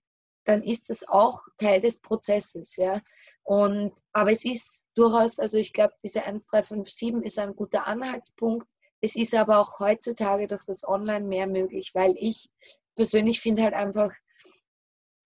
dann 0.47 0.63
ist 0.63 0.89
das 0.89 1.05
auch 1.07 1.41
Teil 1.57 1.81
des 1.81 1.99
Prozesses, 1.99 2.77
ja. 2.77 3.01
Und, 3.43 3.93
aber 4.13 4.31
es 4.31 4.45
ist 4.45 4.85
durchaus, 4.95 5.39
also 5.39 5.57
ich 5.57 5.73
glaube, 5.73 5.93
diese 6.03 6.23
1357 6.23 7.25
ist 7.25 7.37
ein 7.37 7.55
guter 7.55 7.85
Anhaltspunkt. 7.85 8.65
Es 9.01 9.15
ist 9.15 9.35
aber 9.35 9.59
auch 9.59 9.79
heutzutage 9.79 10.47
durch 10.47 10.63
das 10.65 10.87
Online 10.87 11.25
mehr 11.25 11.47
möglich, 11.47 11.91
weil 11.93 12.15
ich 12.17 12.49
persönlich 12.95 13.41
finde 13.41 13.63
halt 13.63 13.73
einfach 13.73 14.13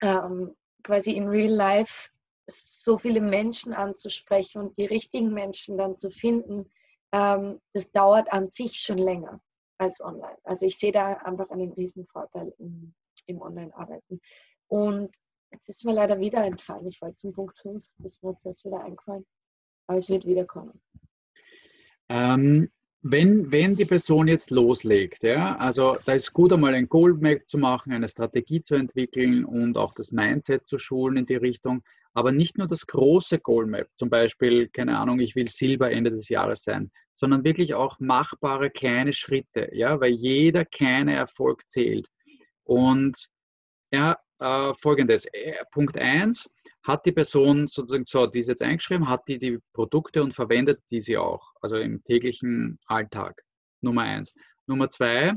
ähm, 0.02 0.56
quasi 0.84 1.12
in 1.12 1.28
Real 1.28 1.54
Life 1.54 2.10
so 2.48 2.98
viele 2.98 3.22
Menschen 3.22 3.74
anzusprechen 3.74 4.60
und 4.60 4.78
die 4.78 4.86
richtigen 4.86 5.32
Menschen 5.34 5.78
dann 5.78 5.98
zu 5.98 6.10
finden, 6.10 6.70
ähm, 7.14 7.62
das 7.74 7.92
dauert 7.92 8.34
an 8.34 8.50
sich 8.50 8.80
schon 8.80 8.98
länger 8.98 9.40
als 9.78 10.02
online. 10.02 10.38
Also 10.44 10.66
ich 10.66 10.80
sehe 10.80 10.92
da 10.92 11.14
einfach 11.14 11.52
einen 11.52 11.72
riesen 11.74 12.08
Vorteil 12.08 12.54
im, 12.58 12.96
im 13.28 13.42
Online-Arbeiten. 13.42 14.20
Und 14.72 15.14
jetzt 15.52 15.68
ist 15.68 15.84
mir 15.84 15.94
leider 15.94 16.18
wieder 16.20 16.46
entfallen. 16.46 16.88
Ich 16.88 17.02
wollte 17.02 17.18
zum 17.18 17.34
Punkt 17.34 17.58
5, 17.60 17.86
das 17.98 18.20
jetzt 18.46 18.64
wieder 18.64 18.82
eingefallen. 18.82 19.26
Aber 19.88 19.98
es 19.98 20.08
wird 20.08 20.26
wiederkommen. 20.26 20.82
Ähm, 22.08 22.72
wenn, 23.02 23.52
wenn 23.52 23.76
die 23.76 23.86
Person 23.86 24.30
jetzt 24.30 24.50
loslegt, 24.50 25.24
ja, 25.24 25.58
also 25.58 25.98
da 26.06 26.14
ist 26.14 26.32
gut 26.32 26.54
einmal 26.54 26.74
ein 26.74 26.88
Goalmap 26.88 27.50
zu 27.50 27.58
machen, 27.58 27.92
eine 27.92 28.08
Strategie 28.08 28.62
zu 28.62 28.76
entwickeln 28.76 29.44
und 29.44 29.78
auch 29.78 29.94
das 29.94 30.12
Mindset 30.12 30.66
zu 30.68 30.78
schulen 30.78 31.18
in 31.18 31.26
die 31.26 31.36
Richtung, 31.36 31.84
aber 32.14 32.32
nicht 32.32 32.58
nur 32.58 32.68
das 32.68 32.88
große 32.88 33.40
Goalmap, 33.40 33.90
zum 33.96 34.10
Beispiel, 34.10 34.70
keine 34.70 34.98
Ahnung, 34.98 35.20
ich 35.20 35.36
will 35.36 35.50
Silber 35.50 35.92
Ende 35.92 36.12
des 36.12 36.30
Jahres 36.30 36.64
sein, 36.64 36.92
sondern 37.18 37.44
wirklich 37.44 37.74
auch 37.74 38.00
machbare 38.00 38.70
kleine 38.70 39.12
Schritte, 39.12 39.70
ja, 39.74 40.00
weil 40.00 40.14
jeder 40.14 40.64
kleine 40.64 41.14
Erfolg 41.14 41.70
zählt. 41.70 42.08
Und 42.64 43.28
ja, 43.92 44.18
äh, 44.42 44.74
folgendes. 44.74 45.26
Äh, 45.26 45.54
Punkt 45.72 45.98
1, 45.98 46.54
hat 46.84 47.06
die 47.06 47.12
Person 47.12 47.68
sozusagen, 47.68 48.06
so, 48.06 48.26
die 48.28 48.40
ist 48.40 48.50
jetzt 48.50 48.62
eingeschrieben, 48.62 49.08
hat 49.08 49.28
die 49.28 49.38
die 49.38 49.60
Produkte 49.74 50.24
und 50.24 50.34
verwendet 50.34 50.82
die 50.90 51.00
sie 51.00 51.18
auch, 51.18 51.54
also 51.62 51.78
im 51.78 52.04
täglichen 52.04 52.80
Alltag. 52.88 53.44
Nummer 53.82 54.04
1. 54.04 54.36
Nummer 54.68 54.90
2, 54.90 55.34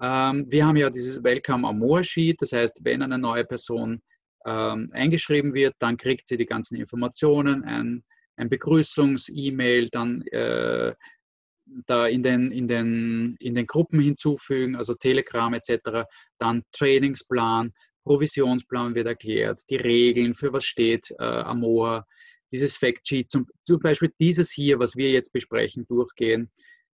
ähm, 0.00 0.46
wir 0.48 0.66
haben 0.66 0.76
ja 0.76 0.90
dieses 0.90 1.22
Welcome 1.22 1.66
Amor 1.66 2.02
Sheet, 2.02 2.40
das 2.40 2.52
heißt, 2.52 2.80
wenn 2.84 3.02
eine 3.02 3.18
neue 3.18 3.44
Person 3.44 4.02
ähm, 4.44 4.90
eingeschrieben 4.92 5.54
wird, 5.54 5.74
dann 5.78 5.96
kriegt 5.96 6.28
sie 6.28 6.36
die 6.36 6.46
ganzen 6.46 6.76
Informationen, 6.76 7.64
ein, 7.64 8.04
ein 8.36 8.48
Begrüßungs-E-Mail, 8.48 9.88
dann 9.90 10.22
äh, 10.28 10.94
da 11.86 12.06
in 12.06 12.22
den, 12.22 12.50
in, 12.50 12.68
den, 12.68 13.36
in 13.38 13.54
den 13.54 13.66
Gruppen 13.66 14.00
hinzufügen, 14.00 14.76
also 14.76 14.94
Telegram 14.94 15.54
etc., 15.54 16.04
dann 16.38 16.64
Trainingsplan, 16.72 17.72
Provisionsplan 18.04 18.94
wird 18.94 19.06
erklärt, 19.06 19.60
die 19.70 19.76
Regeln, 19.76 20.34
für 20.34 20.52
was 20.52 20.64
steht 20.64 21.10
äh, 21.18 21.22
Amor, 21.24 22.06
dieses 22.52 22.76
Factsheet, 22.76 23.30
zum, 23.30 23.46
zum 23.64 23.80
Beispiel 23.80 24.12
dieses 24.20 24.52
hier, 24.52 24.78
was 24.78 24.96
wir 24.96 25.10
jetzt 25.10 25.32
besprechen, 25.32 25.86
durchgehen, 25.86 26.50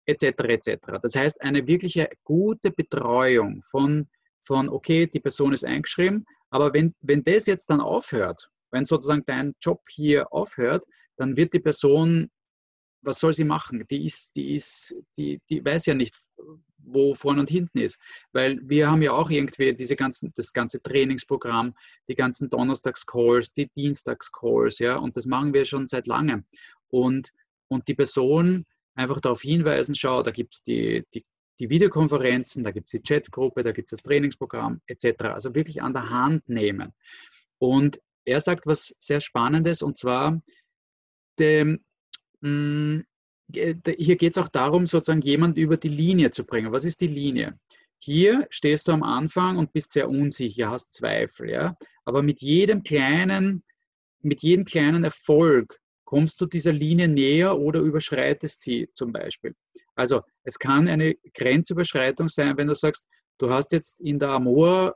etc. 0.06 0.24
etc. 0.24 0.78
Das 1.02 1.16
heißt, 1.16 1.42
eine 1.42 1.68
wirkliche 1.68 2.10
gute 2.24 2.72
Betreuung 2.72 3.62
von, 3.64 4.08
von, 4.44 4.70
okay, 4.70 5.08
die 5.08 5.20
Person 5.20 5.54
ist 5.54 5.66
eingeschrieben, 5.66 6.26
aber 6.50 6.74
wenn, 6.74 6.96
wenn 7.02 7.24
das 7.24 7.46
jetzt 7.46 7.70
dann 7.70 7.82
aufhört, 7.82 8.50
wenn 8.72 8.86
sozusagen 8.86 9.24
dein 9.26 9.56
Job 9.62 9.82
hier 9.90 10.32
aufhört, 10.32 10.84
dann 11.18 11.36
wird 11.36 11.54
die 11.54 11.60
Person, 11.60 12.30
was 13.08 13.20
soll 13.20 13.34
sie 13.34 13.46
machen? 13.46 13.86
Die 13.90 14.06
ist, 14.06 14.36
die 14.36 14.56
ist, 14.56 14.96
die, 15.18 15.42
die 15.50 15.64
weiß 15.64 15.88
ja 15.88 15.94
nicht, 15.94 16.16
wo 16.78 17.16
vorne 17.16 17.40
und 17.40 17.50
hinten 17.50 17.80
ist. 17.80 18.00
Weil 18.34 18.60
wir 18.62 18.92
haben 18.92 19.02
ja 19.02 19.14
auch 19.14 19.30
irgendwie 19.30 19.74
diese 19.74 19.96
ganzen, 19.96 20.32
das 20.36 20.54
ganze 20.54 20.82
Trainingsprogramm, 20.82 21.74
die 22.08 22.16
ganzen 22.16 22.50
Donnerstags-Calls, 22.50 23.54
die 23.54 23.70
Dienstags-Calls, 23.76 24.80
ja, 24.80 24.98
und 24.98 25.18
das 25.18 25.26
machen 25.26 25.54
wir 25.54 25.66
schon 25.66 25.88
seit 25.88 26.06
langem. 26.06 26.46
Und, 26.90 27.32
und 27.70 27.88
die 27.88 27.96
Person 27.96 28.66
einfach 28.94 29.22
darauf 29.22 29.42
hinweisen, 29.42 29.96
schau, 29.96 30.22
da 30.22 30.32
gibt 30.32 30.54
es 30.54 30.64
die, 30.64 31.04
die 31.14 31.26
die 31.60 31.72
Videokonferenzen, 31.72 32.64
da 32.64 32.70
gibt 32.70 32.88
es 32.88 32.92
die 32.92 33.02
Chatgruppe, 33.02 33.64
da 33.64 33.72
gibt 33.72 33.88
es 33.88 33.98
das 33.98 34.04
Trainingsprogramm 34.04 34.80
etc. 34.86 35.24
Also 35.24 35.56
wirklich 35.56 35.82
an 35.82 35.94
der 35.94 36.12
Hand 36.12 36.48
nehmen. 36.48 36.94
Und 37.58 38.00
er 38.26 38.42
sagt 38.42 38.68
was 38.68 38.96
sehr 39.00 39.22
Spannendes 39.22 39.82
und 39.82 39.98
zwar, 39.98 40.40
dem, 41.40 41.84
mh, 42.42 42.50
mm, 42.50 43.06
hier 43.50 44.16
geht 44.18 44.36
es 44.36 44.44
auch 44.44 44.50
darum, 44.50 44.86
sozusagen 44.86 45.22
jemand 45.22 45.58
über 45.58 45.78
die 45.78 45.88
Linie 45.88 46.32
zu 46.32 46.46
bringen. 46.46 46.72
Was 46.72 46.84
ist 46.84 47.00
die 47.02 47.08
Linie? 47.08 47.58
Hier 48.00 48.46
stehst 48.50 48.88
du 48.88 48.92
am 48.92 49.04
Anfang 49.04 49.58
und 49.58 49.74
bist 49.74 49.92
sehr 49.92 50.10
unsicher, 50.10 50.70
hast 50.70 50.94
Zweifel, 50.94 51.50
ja. 51.50 51.78
Aber 52.06 52.22
mit 52.22 52.42
jedem 52.42 52.84
kleinen, 52.84 53.64
mit 54.22 54.42
jedem 54.42 54.66
kleinen 54.66 55.04
Erfolg 55.04 55.80
kommst 56.04 56.40
du 56.40 56.46
dieser 56.46 56.74
Linie 56.74 57.08
näher 57.08 57.58
oder 57.58 57.80
überschreitest 57.82 58.62
sie 58.62 58.90
zum 58.94 59.12
Beispiel. 59.12 59.56
Also 59.96 60.22
es 60.44 60.60
kann 60.60 60.88
eine 60.88 61.16
Grenzüberschreitung 61.34 62.30
sein, 62.30 62.58
wenn 62.58 62.68
du 62.68 62.76
sagst, 62.76 63.06
du 63.40 63.50
hast 63.50 63.72
jetzt 63.72 64.00
in 64.00 64.20
der 64.20 64.30
Amor, 64.30 64.96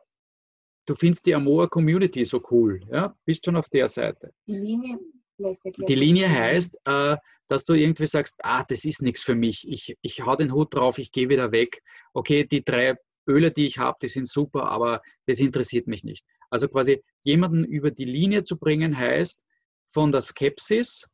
du 0.86 0.96
findest 0.96 1.26
die 1.26 1.36
Amor 1.36 1.70
Community 1.70 2.24
so 2.24 2.42
cool, 2.52 2.80
ja, 2.90 3.16
bist 3.26 3.44
schon 3.44 3.56
auf 3.56 3.68
der 3.70 3.88
Seite. 3.90 4.32
Die 4.48 4.56
Linie, 4.56 5.00
die 5.88 5.96
Linie 5.96 6.30
heißt, 6.30 6.80
äh, 6.86 7.18
dass 7.48 7.66
du 7.66 7.74
irgendwie 7.74 8.06
sagst, 8.06 8.40
ah, 8.44 8.64
das 8.64 8.86
ist 8.86 9.02
nichts 9.02 9.24
für 9.24 9.36
mich, 9.36 9.68
ich, 9.68 9.98
ich 10.02 10.26
hau 10.26 10.36
den 10.36 10.54
Hut 10.54 10.74
drauf, 10.74 10.98
ich 10.98 11.12
gehe 11.12 11.30
wieder 11.30 11.52
weg. 11.52 11.82
Okay, 12.14 12.46
die 12.46 12.64
drei 12.64 12.96
Öle, 13.28 13.52
die 13.52 13.66
ich 13.66 13.78
habe, 13.78 13.98
die 14.02 14.08
sind 14.08 14.28
super, 14.28 14.70
aber 14.70 15.02
das 15.28 15.40
interessiert 15.40 15.88
mich 15.88 16.04
nicht. 16.04 16.26
Also 16.50 16.68
quasi 16.68 17.04
jemanden 17.22 17.64
über 17.64 17.92
die 17.92 18.06
Linie 18.06 18.44
zu 18.44 18.58
bringen, 18.58 18.98
heißt 18.98 19.46
von 19.86 20.12
der 20.12 20.22
Skepsis 20.22 21.10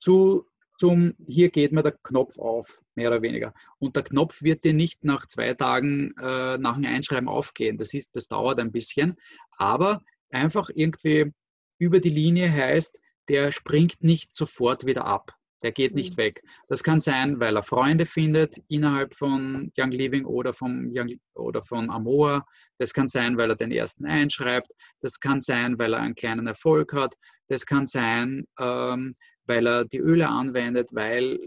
zu 0.00 0.46
zum, 0.78 1.14
hier 1.26 1.50
geht 1.50 1.72
mir 1.72 1.82
der 1.82 1.98
Knopf 2.04 2.38
auf, 2.38 2.80
mehr 2.94 3.08
oder 3.10 3.20
weniger. 3.20 3.52
Und 3.78 3.96
der 3.96 4.04
Knopf 4.04 4.42
wird 4.42 4.62
dir 4.62 4.72
nicht 4.72 5.04
nach 5.04 5.26
zwei 5.26 5.52
Tagen 5.54 6.14
äh, 6.20 6.56
nach 6.56 6.76
dem 6.76 6.84
Einschreiben 6.84 7.28
aufgehen. 7.28 7.78
Das, 7.78 7.94
ist, 7.94 8.14
das 8.14 8.28
dauert 8.28 8.60
ein 8.60 8.70
bisschen. 8.70 9.16
Aber 9.56 10.02
einfach 10.30 10.70
irgendwie 10.72 11.32
über 11.78 11.98
die 11.98 12.10
Linie 12.10 12.50
heißt, 12.50 13.00
der 13.28 13.52
springt 13.52 14.02
nicht 14.02 14.34
sofort 14.34 14.86
wieder 14.86 15.04
ab. 15.04 15.32
Der 15.62 15.72
geht 15.72 15.94
nicht 15.94 16.12
mhm. 16.12 16.18
weg. 16.18 16.42
Das 16.68 16.84
kann 16.84 17.00
sein, 17.00 17.40
weil 17.40 17.56
er 17.56 17.62
Freunde 17.62 18.06
findet 18.06 18.58
innerhalb 18.68 19.14
von 19.14 19.72
Young 19.76 19.90
Living 19.90 20.24
oder, 20.24 20.52
vom 20.52 20.90
Young, 20.94 21.18
oder 21.34 21.62
von 21.62 21.90
Amoa. 21.90 22.46
Das 22.78 22.92
kann 22.92 23.08
sein, 23.08 23.36
weil 23.36 23.50
er 23.50 23.56
den 23.56 23.72
ersten 23.72 24.06
einschreibt. 24.06 24.70
Das 25.00 25.18
kann 25.18 25.40
sein, 25.40 25.78
weil 25.78 25.94
er 25.94 26.00
einen 26.00 26.14
kleinen 26.14 26.46
Erfolg 26.46 26.92
hat. 26.92 27.14
Das 27.48 27.66
kann 27.66 27.86
sein, 27.86 28.46
ähm, 28.60 29.14
weil 29.46 29.66
er 29.66 29.84
die 29.84 29.98
Öle 29.98 30.28
anwendet, 30.28 30.90
weil. 30.92 31.38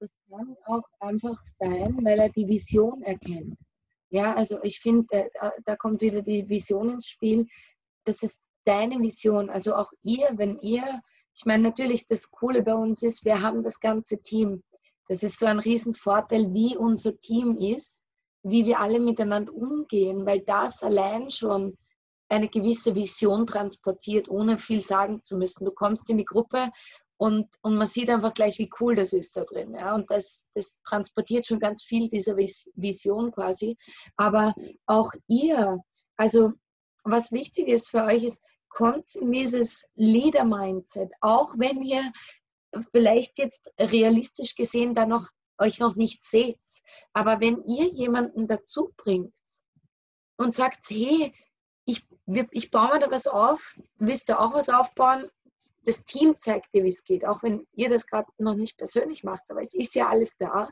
Das 0.00 0.10
kann 0.28 0.56
auch 0.66 0.84
einfach 0.98 1.40
sein, 1.58 1.98
weil 2.02 2.18
er 2.18 2.30
die 2.30 2.48
Vision 2.48 3.02
erkennt. 3.02 3.58
Ja, 4.10 4.34
also 4.34 4.60
ich 4.62 4.80
finde, 4.80 5.28
da, 5.40 5.52
da 5.64 5.76
kommt 5.76 6.00
wieder 6.00 6.22
die 6.22 6.48
Vision 6.48 6.90
ins 6.90 7.08
Spiel. 7.08 7.46
Das 8.04 8.22
ist 8.22 8.38
deine 8.64 9.00
Vision. 9.00 9.50
Also 9.50 9.74
auch 9.74 9.92
ihr, 10.02 10.30
wenn 10.36 10.58
ihr, 10.60 11.00
ich 11.34 11.44
meine, 11.44 11.62
natürlich 11.62 12.06
das 12.06 12.30
Coole 12.30 12.62
bei 12.62 12.74
uns 12.74 13.02
ist, 13.02 13.24
wir 13.24 13.40
haben 13.42 13.62
das 13.62 13.80
ganze 13.80 14.20
Team. 14.20 14.62
Das 15.08 15.22
ist 15.22 15.38
so 15.38 15.46
ein 15.46 15.58
Riesenvorteil, 15.58 16.52
wie 16.52 16.76
unser 16.76 17.18
Team 17.18 17.56
ist, 17.58 18.02
wie 18.42 18.64
wir 18.64 18.80
alle 18.80 19.00
miteinander 19.00 19.52
umgehen, 19.52 20.26
weil 20.26 20.40
das 20.40 20.82
allein 20.82 21.30
schon 21.30 21.76
eine 22.28 22.48
gewisse 22.48 22.94
Vision 22.94 23.46
transportiert, 23.46 24.28
ohne 24.28 24.58
viel 24.58 24.80
sagen 24.80 25.22
zu 25.22 25.36
müssen. 25.36 25.64
Du 25.64 25.72
kommst 25.72 26.08
in 26.08 26.18
die 26.18 26.24
Gruppe 26.24 26.70
und, 27.16 27.48
und 27.62 27.76
man 27.76 27.86
sieht 27.86 28.10
einfach 28.10 28.34
gleich, 28.34 28.58
wie 28.58 28.70
cool 28.80 28.96
das 28.96 29.12
ist 29.12 29.36
da 29.36 29.44
drin. 29.44 29.74
Ja? 29.74 29.94
Und 29.94 30.10
das, 30.10 30.46
das 30.54 30.80
transportiert 30.82 31.46
schon 31.46 31.60
ganz 31.60 31.84
viel 31.84 32.08
dieser 32.08 32.36
Vision 32.36 33.30
quasi. 33.30 33.76
Aber 34.16 34.54
auch 34.86 35.12
ihr, 35.26 35.78
also 36.16 36.52
was 37.04 37.32
wichtig 37.32 37.68
ist 37.68 37.90
für 37.90 38.04
euch 38.04 38.24
ist, 38.24 38.42
kommt 38.74 39.14
in 39.14 39.32
dieses 39.32 39.84
Leader-Mindset, 39.94 41.12
auch 41.20 41.54
wenn 41.56 41.80
ihr 41.80 42.12
vielleicht 42.90 43.38
jetzt 43.38 43.70
realistisch 43.78 44.56
gesehen 44.56 44.94
da 44.94 45.06
noch 45.06 45.28
euch 45.58 45.78
noch 45.78 45.94
nicht 45.94 46.22
seht. 46.22 46.58
Aber 47.12 47.40
wenn 47.40 47.64
ihr 47.64 47.86
jemanden 47.92 48.48
dazu 48.48 48.92
bringt 48.96 49.32
und 50.36 50.54
sagt, 50.54 50.90
hey, 50.90 51.32
ich, 51.84 52.04
ich 52.50 52.70
baue 52.72 52.94
mir 52.94 52.98
da 52.98 53.10
was 53.10 53.28
auf, 53.28 53.76
willst 53.98 54.28
du 54.28 54.38
auch 54.38 54.52
was 54.54 54.68
aufbauen? 54.68 55.30
Das 55.84 56.04
Team 56.04 56.34
zeigt 56.40 56.74
dir, 56.74 56.82
wie 56.82 56.88
es 56.88 57.04
geht, 57.04 57.24
auch 57.24 57.42
wenn 57.44 57.66
ihr 57.72 57.88
das 57.88 58.06
gerade 58.06 58.28
noch 58.38 58.56
nicht 58.56 58.76
persönlich 58.76 59.22
macht, 59.22 59.50
aber 59.50 59.62
es 59.62 59.72
ist 59.72 59.94
ja 59.94 60.08
alles 60.08 60.36
da. 60.36 60.68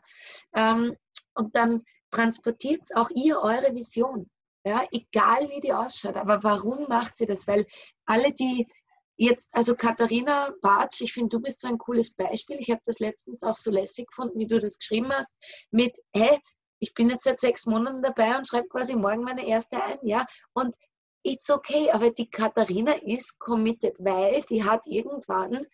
Ähm, 0.55 0.97
und 1.35 1.55
dann 1.55 1.85
transportiert 2.11 2.89
auch 2.95 3.11
ihr 3.11 3.39
eure 3.39 3.75
Vision. 3.75 4.29
Ja, 4.65 4.87
egal 4.93 5.49
wie 5.51 5.61
die 5.61 5.73
ausschaut. 5.73 6.17
Aber 6.17 6.43
warum 6.43 6.87
macht 6.89 7.17
sie 7.17 7.27
das? 7.27 7.47
Weil 7.47 7.67
alle, 8.07 8.33
die 8.33 8.69
jetzt, 9.17 9.49
also 9.53 9.75
Katharina 9.75 10.53
Bartsch, 10.61 11.01
ich 11.01 11.13
finde, 11.13 11.31
du 11.31 11.41
bist 11.41 11.61
so 11.61 11.69
ein 11.69 11.79
cooles 11.79 12.15
Beispiel. 12.15 12.57
Ich 12.59 12.71
habe 12.71 12.81
das 12.85 12.99
letztens 12.99 13.43
auch 13.43 13.57
so 13.57 13.71
lässig 13.71 14.09
gefunden, 14.09 14.39
wie 14.39 14.47
du 14.47 14.59
das 14.61 14.79
geschrieben 14.79 15.13
hast, 15.13 15.33
mit, 15.71 15.97
hä, 16.15 16.41
ich 16.79 16.95
bin 16.95 17.11
jetzt 17.11 17.25
seit 17.25 17.39
sechs 17.39 17.67
Monaten 17.67 18.03
dabei 18.03 18.37
und 18.37 18.47
schreibe 18.47 18.69
quasi 18.69 18.97
morgen 18.97 19.23
meine 19.23 19.47
erste 19.47 19.83
ein, 19.83 19.99
ja. 20.03 20.27
Und 20.53 20.75
it's 21.23 21.51
okay, 21.51 21.91
aber 21.91 22.11
die 22.11 22.29
Katharina 22.29 22.95
ist 22.95 23.39
committed, 23.39 23.97
weil 24.01 24.43
die 24.43 24.65
hat 24.65 24.87
irgendwann 24.87 25.67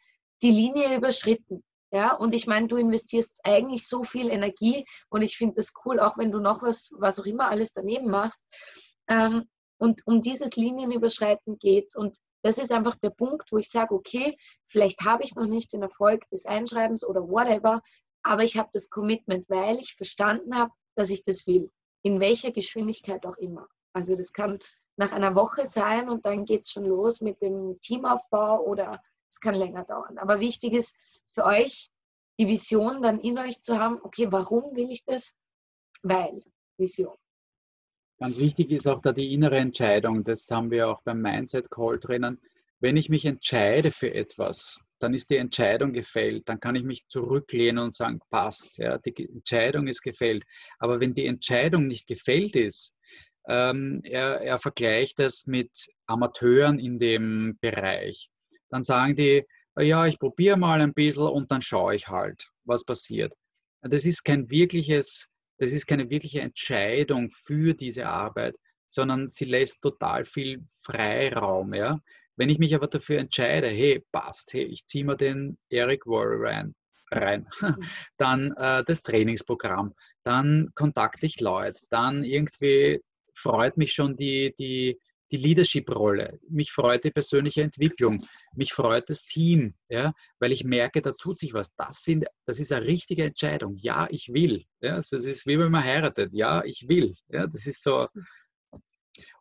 die 0.42 0.50
Linie 0.50 0.94
überschritten. 0.96 1.64
Ja, 1.90 2.14
und 2.14 2.34
ich 2.34 2.46
meine, 2.46 2.68
du 2.68 2.76
investierst 2.76 3.40
eigentlich 3.44 3.86
so 3.88 4.04
viel 4.04 4.28
Energie 4.30 4.84
und 5.08 5.22
ich 5.22 5.38
finde 5.38 5.56
das 5.56 5.72
cool, 5.84 6.00
auch 6.00 6.18
wenn 6.18 6.30
du 6.30 6.38
noch 6.38 6.62
was, 6.62 6.90
was 6.98 7.18
auch 7.18 7.24
immer 7.24 7.48
alles 7.48 7.72
daneben 7.72 8.10
machst. 8.10 8.44
Ähm, 9.08 9.48
und 9.78 10.06
um 10.06 10.20
dieses 10.20 10.56
Linienüberschreiten 10.56 11.58
geht 11.58 11.86
es. 11.86 11.94
Und 11.94 12.18
das 12.42 12.58
ist 12.58 12.72
einfach 12.72 12.96
der 12.96 13.10
Punkt, 13.10 13.50
wo 13.52 13.58
ich 13.58 13.70
sage, 13.70 13.94
okay, 13.94 14.36
vielleicht 14.66 15.00
habe 15.02 15.24
ich 15.24 15.34
noch 15.34 15.46
nicht 15.46 15.72
den 15.72 15.82
Erfolg 15.82 16.28
des 16.30 16.44
Einschreibens 16.44 17.04
oder 17.06 17.22
whatever, 17.22 17.80
aber 18.22 18.42
ich 18.42 18.58
habe 18.58 18.68
das 18.72 18.90
Commitment, 18.90 19.48
weil 19.48 19.78
ich 19.78 19.94
verstanden 19.94 20.56
habe, 20.56 20.72
dass 20.94 21.10
ich 21.10 21.22
das 21.22 21.46
will. 21.46 21.70
In 22.02 22.20
welcher 22.20 22.52
Geschwindigkeit 22.52 23.24
auch 23.24 23.36
immer. 23.38 23.66
Also 23.92 24.14
das 24.14 24.32
kann 24.32 24.58
nach 24.96 25.12
einer 25.12 25.34
Woche 25.34 25.64
sein 25.64 26.10
und 26.10 26.26
dann 26.26 26.44
geht 26.44 26.62
es 26.62 26.70
schon 26.70 26.84
los 26.84 27.20
mit 27.20 27.40
dem 27.40 27.78
Teamaufbau 27.80 28.60
oder 28.64 29.00
es 29.30 29.40
kann 29.40 29.54
länger 29.54 29.84
dauern. 29.84 30.18
Aber 30.18 30.40
wichtig 30.40 30.72
ist 30.72 30.94
für 31.32 31.44
euch, 31.44 31.90
die 32.38 32.46
Vision 32.46 33.02
dann 33.02 33.20
in 33.20 33.38
euch 33.38 33.60
zu 33.60 33.78
haben, 33.78 33.98
okay, 34.02 34.28
warum 34.30 34.76
will 34.76 34.90
ich 34.90 35.04
das? 35.04 35.36
Weil 36.02 36.42
Vision. 36.76 37.16
Ganz 38.18 38.38
wichtig 38.38 38.70
ist 38.70 38.86
auch 38.86 39.00
da 39.00 39.12
die 39.12 39.32
innere 39.32 39.58
Entscheidung. 39.58 40.24
Das 40.24 40.50
haben 40.50 40.70
wir 40.70 40.88
auch 40.88 41.02
beim 41.02 41.20
Mindset 41.20 41.70
Call 41.70 41.98
drinnen. 41.98 42.40
Wenn 42.80 42.96
ich 42.96 43.08
mich 43.08 43.24
entscheide 43.24 43.90
für 43.90 44.12
etwas, 44.12 44.78
dann 45.00 45.14
ist 45.14 45.30
die 45.30 45.36
Entscheidung 45.36 45.92
gefällt. 45.92 46.48
Dann 46.48 46.60
kann 46.60 46.74
ich 46.74 46.82
mich 46.82 47.06
zurücklehnen 47.08 47.82
und 47.84 47.94
sagen, 47.94 48.20
passt. 48.30 48.76
Ja, 48.78 48.98
die 48.98 49.28
Entscheidung 49.28 49.86
ist 49.86 50.02
gefällt. 50.02 50.44
Aber 50.78 51.00
wenn 51.00 51.14
die 51.14 51.26
Entscheidung 51.26 51.86
nicht 51.86 52.06
gefällt 52.06 52.56
ist, 52.56 52.96
ähm, 53.48 54.00
er, 54.04 54.40
er 54.40 54.58
vergleicht 54.58 55.20
es 55.20 55.46
mit 55.46 55.70
Amateuren 56.06 56.78
in 56.78 56.98
dem 56.98 57.56
Bereich. 57.60 58.30
Dann 58.70 58.82
sagen 58.82 59.16
die, 59.16 59.44
ja, 59.78 60.06
ich 60.06 60.18
probiere 60.18 60.56
mal 60.56 60.80
ein 60.80 60.94
bisschen 60.94 61.22
und 61.22 61.50
dann 61.50 61.62
schaue 61.62 61.94
ich 61.94 62.08
halt, 62.08 62.50
was 62.64 62.84
passiert. 62.84 63.34
Das 63.82 64.04
ist 64.04 64.24
kein 64.24 64.50
wirkliches, 64.50 65.32
das 65.58 65.72
ist 65.72 65.86
keine 65.86 66.10
wirkliche 66.10 66.40
Entscheidung 66.40 67.30
für 67.30 67.74
diese 67.74 68.06
Arbeit, 68.06 68.56
sondern 68.86 69.28
sie 69.28 69.44
lässt 69.44 69.82
total 69.82 70.24
viel 70.24 70.64
Freiraum. 70.82 71.74
Ja? 71.74 72.00
Wenn 72.36 72.48
ich 72.48 72.58
mich 72.58 72.74
aber 72.74 72.88
dafür 72.88 73.18
entscheide, 73.18 73.68
hey, 73.68 74.04
passt, 74.10 74.52
hey, 74.52 74.64
ich 74.64 74.86
ziehe 74.86 75.04
mir 75.04 75.16
den 75.16 75.58
Eric 75.70 76.06
Warren 76.06 76.40
rein, 76.40 76.74
rein. 77.10 77.48
dann 78.16 78.52
äh, 78.56 78.84
das 78.84 79.02
Trainingsprogramm, 79.02 79.94
dann 80.24 80.70
kontakte 80.74 81.26
ich 81.26 81.40
Leute, 81.40 81.80
dann 81.90 82.24
irgendwie 82.24 83.00
freut 83.34 83.76
mich 83.76 83.92
schon 83.92 84.16
die, 84.16 84.54
die, 84.58 84.98
die 85.30 85.36
Leadership-Rolle, 85.36 86.40
mich 86.48 86.72
freut 86.72 87.04
die 87.04 87.10
persönliche 87.10 87.62
Entwicklung, 87.62 88.26
mich 88.54 88.72
freut 88.72 89.10
das 89.10 89.22
Team, 89.22 89.74
ja, 89.88 90.14
weil 90.38 90.52
ich 90.52 90.64
merke, 90.64 91.02
da 91.02 91.12
tut 91.12 91.38
sich 91.38 91.52
was. 91.52 91.74
Das, 91.76 92.02
sind, 92.02 92.24
das 92.46 92.60
ist 92.60 92.72
eine 92.72 92.86
richtige 92.86 93.24
Entscheidung. 93.24 93.76
Ja, 93.76 94.08
ich 94.10 94.32
will. 94.32 94.64
Ja, 94.80 94.96
das 94.96 95.12
ist 95.12 95.46
wie 95.46 95.58
wenn 95.58 95.70
man 95.70 95.84
heiratet. 95.84 96.32
Ja, 96.32 96.64
ich 96.64 96.88
will. 96.88 97.14
Ja, 97.28 97.46
das 97.46 97.66
ist 97.66 97.82
so. 97.82 98.08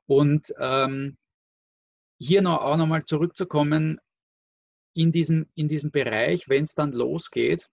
Und 0.05 0.53
ähm, 0.59 1.17
hier 2.19 2.41
noch, 2.41 2.61
auch 2.61 2.77
nochmal 2.77 3.05
zurückzukommen 3.05 3.99
in 4.93 5.11
diesen, 5.11 5.49
in 5.55 5.67
diesen 5.67 5.91
Bereich, 5.91 6.49
wenn 6.49 6.63
es 6.63 6.73
dann 6.73 6.91
losgeht, 6.91 7.69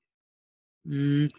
mh, 0.84 0.94
hm, 0.94 1.30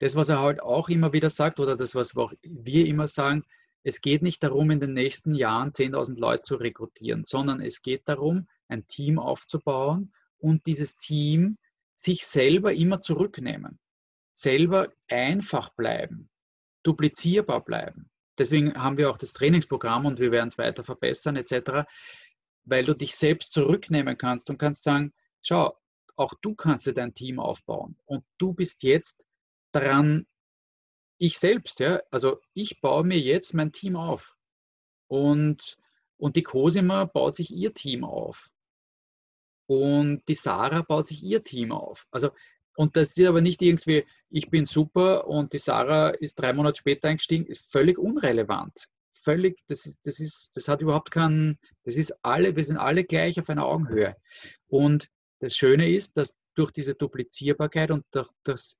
das, 0.00 0.16
was 0.16 0.30
er 0.30 0.40
halt 0.40 0.62
auch 0.62 0.88
immer 0.88 1.12
wieder 1.12 1.28
sagt, 1.28 1.60
oder 1.60 1.76
das, 1.76 1.94
was 1.94 2.16
wir 2.16 2.86
immer 2.86 3.06
sagen, 3.06 3.44
es 3.82 4.00
geht 4.00 4.22
nicht 4.22 4.42
darum, 4.42 4.70
in 4.70 4.80
den 4.80 4.92
nächsten 4.92 5.34
Jahren 5.34 5.72
10.000 5.72 6.18
Leute 6.18 6.42
zu 6.42 6.56
rekrutieren, 6.56 7.24
sondern 7.24 7.60
es 7.60 7.82
geht 7.82 8.08
darum, 8.08 8.48
ein 8.68 8.86
Team 8.86 9.18
aufzubauen 9.18 10.12
und 10.38 10.66
dieses 10.66 10.98
Team 10.98 11.58
sich 11.94 12.26
selber 12.26 12.72
immer 12.74 13.02
zurücknehmen, 13.02 13.78
selber 14.34 14.92
einfach 15.08 15.70
bleiben, 15.70 16.30
duplizierbar 16.82 17.64
bleiben. 17.64 18.10
Deswegen 18.38 18.74
haben 18.74 18.96
wir 18.96 19.10
auch 19.10 19.18
das 19.18 19.32
Trainingsprogramm 19.32 20.06
und 20.06 20.18
wir 20.18 20.30
werden 20.30 20.48
es 20.48 20.58
weiter 20.58 20.84
verbessern 20.84 21.36
etc., 21.36 21.86
weil 22.64 22.84
du 22.84 22.94
dich 22.94 23.14
selbst 23.16 23.52
zurücknehmen 23.52 24.16
kannst 24.16 24.48
und 24.50 24.58
kannst 24.58 24.84
sagen, 24.84 25.12
schau, 25.42 25.76
auch 26.16 26.34
du 26.42 26.54
kannst 26.54 26.86
dir 26.86 26.94
dein 26.94 27.14
Team 27.14 27.38
aufbauen 27.38 27.96
und 28.04 28.24
du 28.38 28.52
bist 28.52 28.82
jetzt 28.82 29.26
daran 29.72 30.26
ich 31.20 31.38
selbst, 31.38 31.80
ja, 31.80 32.00
also 32.10 32.40
ich 32.54 32.80
baue 32.80 33.04
mir 33.04 33.18
jetzt 33.18 33.52
mein 33.52 33.72
Team 33.72 33.94
auf. 33.94 34.38
Und, 35.06 35.76
und 36.16 36.34
die 36.34 36.42
Cosima 36.42 37.04
baut 37.04 37.36
sich 37.36 37.54
ihr 37.54 37.74
Team 37.74 38.04
auf. 38.04 38.50
Und 39.66 40.22
die 40.28 40.34
Sarah 40.34 40.80
baut 40.80 41.08
sich 41.08 41.22
ihr 41.22 41.44
Team 41.44 41.72
auf. 41.72 42.06
Also, 42.10 42.30
und 42.74 42.96
das 42.96 43.18
ist 43.18 43.26
aber 43.26 43.42
nicht 43.42 43.60
irgendwie, 43.60 44.06
ich 44.30 44.48
bin 44.48 44.64
super 44.64 45.26
und 45.26 45.52
die 45.52 45.58
Sarah 45.58 46.08
ist 46.08 46.36
drei 46.36 46.54
Monate 46.54 46.78
später 46.78 47.08
eingestiegen, 47.08 47.44
ist 47.44 47.70
völlig 47.70 47.98
unrelevant. 47.98 48.88
Völlig, 49.12 49.58
das 49.66 49.84
ist, 49.84 50.06
das 50.06 50.20
ist, 50.20 50.56
das 50.56 50.68
hat 50.68 50.80
überhaupt 50.80 51.10
keinen, 51.10 51.58
das 51.84 51.96
ist 51.96 52.14
alle, 52.24 52.56
wir 52.56 52.64
sind 52.64 52.78
alle 52.78 53.04
gleich 53.04 53.38
auf 53.38 53.50
einer 53.50 53.66
Augenhöhe. 53.66 54.16
Und 54.68 55.10
das 55.40 55.54
Schöne 55.54 55.90
ist, 55.90 56.16
dass 56.16 56.34
durch 56.54 56.70
diese 56.70 56.94
Duplizierbarkeit 56.94 57.90
und 57.90 58.06
durch 58.10 58.30
das 58.42 58.78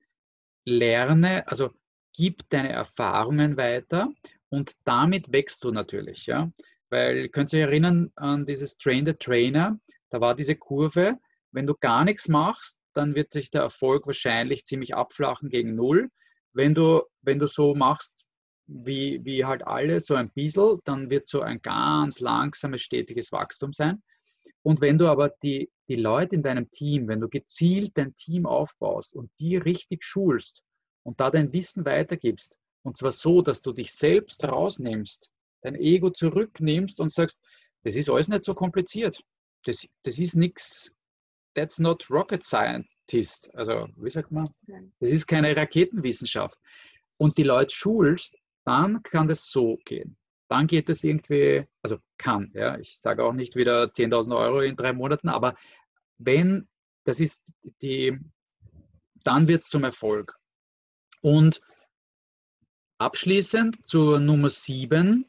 Lerne, 0.65 1.47
also 1.47 1.71
gib 2.13 2.49
deine 2.49 2.71
Erfahrungen 2.71 3.57
weiter 3.57 4.11
und 4.49 4.73
damit 4.83 5.31
wächst 5.31 5.63
du 5.63 5.71
natürlich. 5.71 6.25
Ja? 6.25 6.51
Weil, 6.89 7.29
könnt 7.29 7.53
ihr 7.53 7.59
euch 7.59 7.65
erinnern 7.67 8.11
an 8.15 8.45
dieses 8.45 8.77
Train 8.77 9.05
the 9.05 9.13
Trainer, 9.13 9.79
da 10.09 10.19
war 10.19 10.35
diese 10.35 10.55
Kurve, 10.55 11.17
wenn 11.51 11.67
du 11.67 11.75
gar 11.75 12.03
nichts 12.03 12.27
machst, 12.27 12.79
dann 12.93 13.15
wird 13.15 13.31
sich 13.31 13.51
der 13.51 13.61
Erfolg 13.61 14.05
wahrscheinlich 14.07 14.65
ziemlich 14.65 14.95
abflachen 14.95 15.49
gegen 15.49 15.75
Null. 15.75 16.09
Wenn 16.53 16.75
du, 16.75 17.03
wenn 17.21 17.39
du 17.39 17.47
so 17.47 17.75
machst, 17.75 18.25
wie, 18.67 19.21
wie 19.23 19.45
halt 19.45 19.65
alle, 19.65 19.99
so 19.99 20.15
ein 20.15 20.31
bisschen, 20.31 20.79
dann 20.83 21.09
wird 21.09 21.29
so 21.29 21.41
ein 21.41 21.61
ganz 21.61 22.19
langsames, 22.19 22.81
stetiges 22.81 23.31
Wachstum 23.31 23.73
sein. 23.73 24.01
Und 24.63 24.81
wenn 24.81 24.97
du 24.97 25.07
aber 25.07 25.29
die, 25.43 25.71
die 25.87 25.95
Leute 25.95 26.35
in 26.35 26.43
deinem 26.43 26.69
Team, 26.71 27.07
wenn 27.07 27.21
du 27.21 27.29
gezielt 27.29 27.97
dein 27.97 28.15
Team 28.15 28.45
aufbaust 28.45 29.15
und 29.15 29.31
die 29.39 29.57
richtig 29.57 30.03
schulst 30.03 30.63
und 31.03 31.19
da 31.19 31.29
dein 31.29 31.53
Wissen 31.53 31.85
weitergibst, 31.85 32.57
und 32.83 32.97
zwar 32.97 33.11
so, 33.11 33.41
dass 33.41 33.61
du 33.61 33.73
dich 33.73 33.93
selbst 33.93 34.43
rausnimmst, 34.43 35.29
dein 35.61 35.75
Ego 35.75 36.09
zurücknimmst 36.09 36.99
und 36.99 37.11
sagst, 37.11 37.41
das 37.83 37.95
ist 37.95 38.09
alles 38.09 38.27
nicht 38.27 38.43
so 38.43 38.53
kompliziert. 38.53 39.23
Das, 39.65 39.87
das 40.03 40.17
ist 40.17 40.35
nichts, 40.35 40.95
that's 41.53 41.79
not 41.79 42.09
rocket 42.09 42.43
scientist. 42.43 43.53
Also, 43.55 43.87
wie 43.97 44.09
sagt 44.09 44.31
man? 44.31 44.49
Das 44.99 45.09
ist 45.09 45.27
keine 45.27 45.55
Raketenwissenschaft. 45.55 46.57
Und 47.17 47.37
die 47.37 47.43
Leute 47.43 47.73
schulst, 47.73 48.37
dann 48.65 49.03
kann 49.03 49.27
das 49.27 49.51
so 49.51 49.77
gehen. 49.85 50.17
Dann 50.47 50.67
geht 50.67 50.89
es 50.89 51.03
irgendwie, 51.03 51.65
also 51.81 51.97
kann, 52.17 52.51
ja, 52.53 52.77
ich 52.77 52.99
sage 52.99 53.23
auch 53.23 53.33
nicht 53.33 53.55
wieder 53.55 53.85
10.000 53.85 54.35
Euro 54.35 54.61
in 54.61 54.75
drei 54.75 54.91
Monaten, 54.91 55.29
aber 55.29 55.55
wenn, 56.17 56.67
das 57.05 57.19
ist 57.19 57.51
die, 57.81 58.19
dann 59.23 59.47
wird 59.47 59.61
es 59.61 59.69
zum 59.69 59.83
Erfolg. 59.83 60.35
Und 61.21 61.61
abschließend 62.97 63.85
zur 63.87 64.19
Nummer 64.19 64.49
7. 64.49 65.25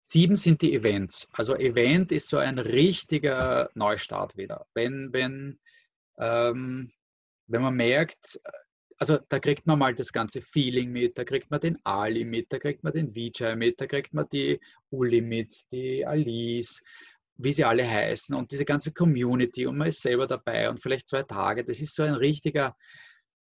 Sieben 0.00 0.36
sind 0.36 0.62
die 0.62 0.74
Events. 0.74 1.28
Also 1.32 1.54
Event 1.56 2.12
ist 2.12 2.28
so 2.28 2.38
ein 2.38 2.58
richtiger 2.58 3.70
Neustart 3.74 4.36
wieder. 4.36 4.66
Wenn, 4.74 5.12
wenn, 5.12 5.58
ähm, 6.18 6.92
wenn 7.46 7.62
man 7.62 7.74
merkt, 7.74 8.40
also 8.98 9.18
da 9.28 9.38
kriegt 9.38 9.66
man 9.66 9.78
mal 9.78 9.94
das 9.94 10.12
ganze 10.12 10.42
Feeling 10.42 10.90
mit, 10.90 11.18
da 11.18 11.24
kriegt 11.24 11.50
man 11.50 11.60
den 11.60 11.78
Ali 11.84 12.24
mit, 12.24 12.52
da 12.52 12.58
kriegt 12.58 12.82
man 12.82 12.92
den 12.92 13.14
Vijay 13.14 13.54
mit, 13.54 13.80
da 13.80 13.86
kriegt 13.86 14.12
man 14.12 14.28
die 14.32 14.60
Uli 14.90 15.20
mit, 15.20 15.54
die 15.70 16.04
Alice, 16.04 16.82
wie 17.36 17.52
sie 17.52 17.64
alle 17.64 17.88
heißen 17.88 18.34
und 18.34 18.50
diese 18.50 18.64
ganze 18.64 18.92
Community 18.92 19.66
und 19.66 19.76
man 19.76 19.88
ist 19.88 20.02
selber 20.02 20.26
dabei 20.26 20.68
und 20.68 20.82
vielleicht 20.82 21.08
zwei 21.08 21.22
Tage. 21.22 21.64
Das 21.64 21.80
ist 21.80 21.94
so 21.94 22.02
ein 22.02 22.14
richtiger, 22.14 22.76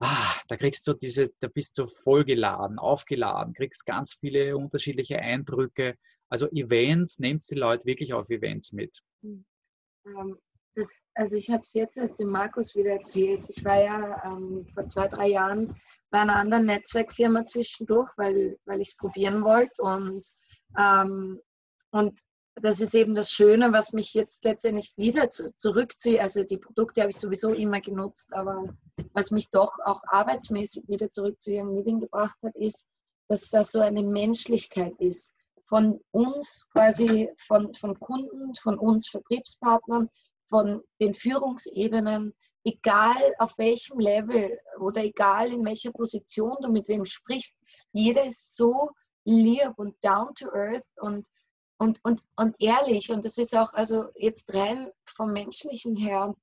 ah, 0.01 0.35
da 0.49 0.57
kriegst 0.57 0.87
du 0.87 0.95
diese, 0.95 1.33
da 1.41 1.49
bist 1.49 1.79
du 1.79 1.87
vollgeladen, 1.87 2.79
aufgeladen, 2.79 3.55
kriegst 3.55 3.87
ganz 3.87 4.15
viele 4.15 4.57
unterschiedliche 4.57 5.19
Eindrücke. 5.19 5.97
Also 6.29 6.49
Events, 6.51 7.19
nehmt 7.19 7.49
die 7.51 7.55
Leute 7.55 7.85
wirklich 7.85 8.13
auf 8.13 8.31
Events 8.31 8.73
mit. 8.73 9.01
Hm. 9.23 9.45
Ähm, 10.07 10.39
das, 10.75 11.01
also 11.15 11.37
ich 11.37 11.51
habe 11.51 11.63
es 11.63 11.73
jetzt 11.73 11.97
erst 11.97 12.19
dem 12.19 12.29
Markus 12.29 12.75
wieder 12.75 12.93
erzählt. 12.93 13.47
Ich 13.49 13.65
war 13.65 13.81
ja 13.83 14.23
ähm, 14.25 14.67
vor 14.75 14.87
zwei, 14.87 15.09
drei 15.09 15.29
Jahren 15.29 15.75
bei 16.11 16.21
einer 16.21 16.37
anderen 16.37 16.67
Netzwerkfirma 16.67 17.47
zwischendurch, 17.47 18.11
weil, 18.17 18.59
weil 18.67 18.81
ich 18.83 18.91
es 18.91 18.97
probieren 18.97 19.43
wollte. 19.43 19.83
Und, 19.83 20.29
ähm, 20.79 21.41
und 21.93 22.21
das 22.63 22.81
ist 22.81 22.95
eben 22.95 23.15
das 23.15 23.31
Schöne, 23.31 23.73
was 23.73 23.93
mich 23.93 24.15
jetzt 24.15 24.45
letztendlich 24.45 24.95
wieder 24.97 25.29
zu, 25.29 25.55
zurückzieht. 25.57 26.21
Also 26.21 26.43
die 26.43 26.57
Produkte 26.57 27.03
habe 27.03 27.11
ich 27.11 27.19
sowieso 27.19 27.53
immer 27.53 27.81
genutzt, 27.81 28.33
aber 28.33 28.65
was 29.13 29.31
mich 29.31 29.49
doch 29.51 29.73
auch 29.85 30.03
arbeitsmäßig 30.07 30.89
wieder 30.89 31.11
zurück 31.11 31.39
zu 31.41 31.51
Young 31.53 31.77
Living 31.77 32.01
gebracht 32.01 32.37
hat, 32.43 32.57
ist, 32.57 32.87
dass 33.29 33.51
da 33.51 33.63
so 33.63 33.81
eine 33.81 34.03
Menschlichkeit 34.03 34.95
ist. 34.99 35.35
Von 35.69 36.01
uns 36.13 36.67
quasi, 36.73 37.31
von, 37.39 37.75
von 37.75 37.99
Kunden, 37.99 38.55
von 38.55 38.79
uns 38.79 39.09
Vertriebspartnern, 39.09 40.09
von 40.49 40.81
den 41.01 41.13
Führungsebenen, 41.13 42.35
egal 42.65 43.35
auf 43.39 43.59
welchem 43.59 43.99
Level 43.99 44.59
oder 44.81 45.05
egal 45.05 45.53
in 45.53 45.65
welcher 45.65 45.93
Position 45.93 46.57
du 46.63 46.71
mit 46.71 46.89
wem 46.89 47.05
sprichst, 47.05 47.55
jeder 47.93 48.25
ist 48.27 48.57
so 48.57 48.91
lieb 49.25 49.73
und 49.77 49.97
down 50.03 50.35
to 50.35 50.49
earth 50.53 50.87
und, 51.01 51.29
und, 51.79 52.01
und, 52.03 52.23
und 52.37 52.57
ehrlich. 52.59 53.11
Und 53.11 53.25
das 53.25 53.39
ist 53.39 53.57
auch, 53.57 53.73
also 53.73 54.07
jetzt 54.17 54.53
rein 54.53 54.91
vom 55.05 55.33
Menschlichen 55.33 55.97
her, 55.97 56.35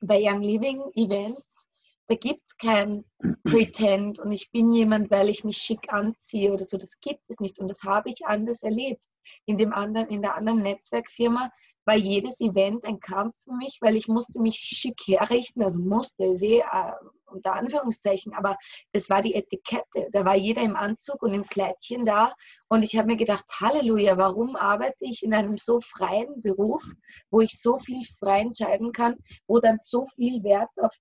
bei 0.00 0.20
Young 0.20 0.42
Living 0.42 0.82
Events, 0.94 1.68
da 2.08 2.16
gibt 2.16 2.42
es 2.46 2.56
kein 2.56 3.04
Pretend 3.44 4.18
und 4.18 4.32
ich 4.32 4.50
bin 4.50 4.72
jemand, 4.72 5.10
weil 5.10 5.28
ich 5.28 5.44
mich 5.44 5.58
schick 5.58 5.92
anziehe 5.92 6.52
oder 6.52 6.64
so. 6.64 6.76
Das 6.76 7.00
gibt 7.00 7.22
es 7.28 7.40
nicht 7.40 7.58
und 7.58 7.68
das 7.68 7.84
habe 7.84 8.10
ich 8.10 8.26
anders 8.26 8.62
erlebt. 8.62 9.04
In, 9.46 9.56
dem 9.56 9.72
anderen, 9.72 10.08
in 10.08 10.20
der 10.20 10.34
anderen 10.34 10.62
Netzwerkfirma 10.62 11.52
war 11.84 11.96
jedes 11.96 12.40
Event 12.40 12.84
ein 12.84 13.00
Kampf 13.00 13.34
für 13.44 13.54
mich, 13.54 13.78
weil 13.80 13.96
ich 13.96 14.08
musste 14.08 14.40
mich 14.40 14.56
schick 14.56 15.00
herrichten, 15.06 15.62
also 15.62 15.78
musste, 15.80 16.26
ich 16.26 16.38
sehe 16.38 16.60
äh, 16.60 16.92
unter 17.26 17.54
Anführungszeichen, 17.54 18.34
aber 18.34 18.56
das 18.92 19.08
war 19.10 19.22
die 19.22 19.34
Etikette. 19.34 20.08
Da 20.12 20.24
war 20.24 20.36
jeder 20.36 20.62
im 20.62 20.76
Anzug 20.76 21.22
und 21.22 21.32
im 21.32 21.46
Kleidchen 21.46 22.04
da 22.04 22.34
und 22.68 22.82
ich 22.82 22.96
habe 22.96 23.08
mir 23.08 23.16
gedacht, 23.16 23.44
Halleluja, 23.60 24.16
warum 24.16 24.56
arbeite 24.56 25.04
ich 25.04 25.22
in 25.22 25.34
einem 25.34 25.58
so 25.58 25.80
freien 25.80 26.42
Beruf, 26.42 26.84
wo 27.30 27.40
ich 27.40 27.60
so 27.60 27.78
viel 27.78 28.04
frei 28.18 28.40
entscheiden 28.40 28.92
kann, 28.92 29.16
wo 29.46 29.58
dann 29.58 29.78
so 29.78 30.06
viel 30.16 30.42
Wert 30.44 30.70
auf 30.76 30.92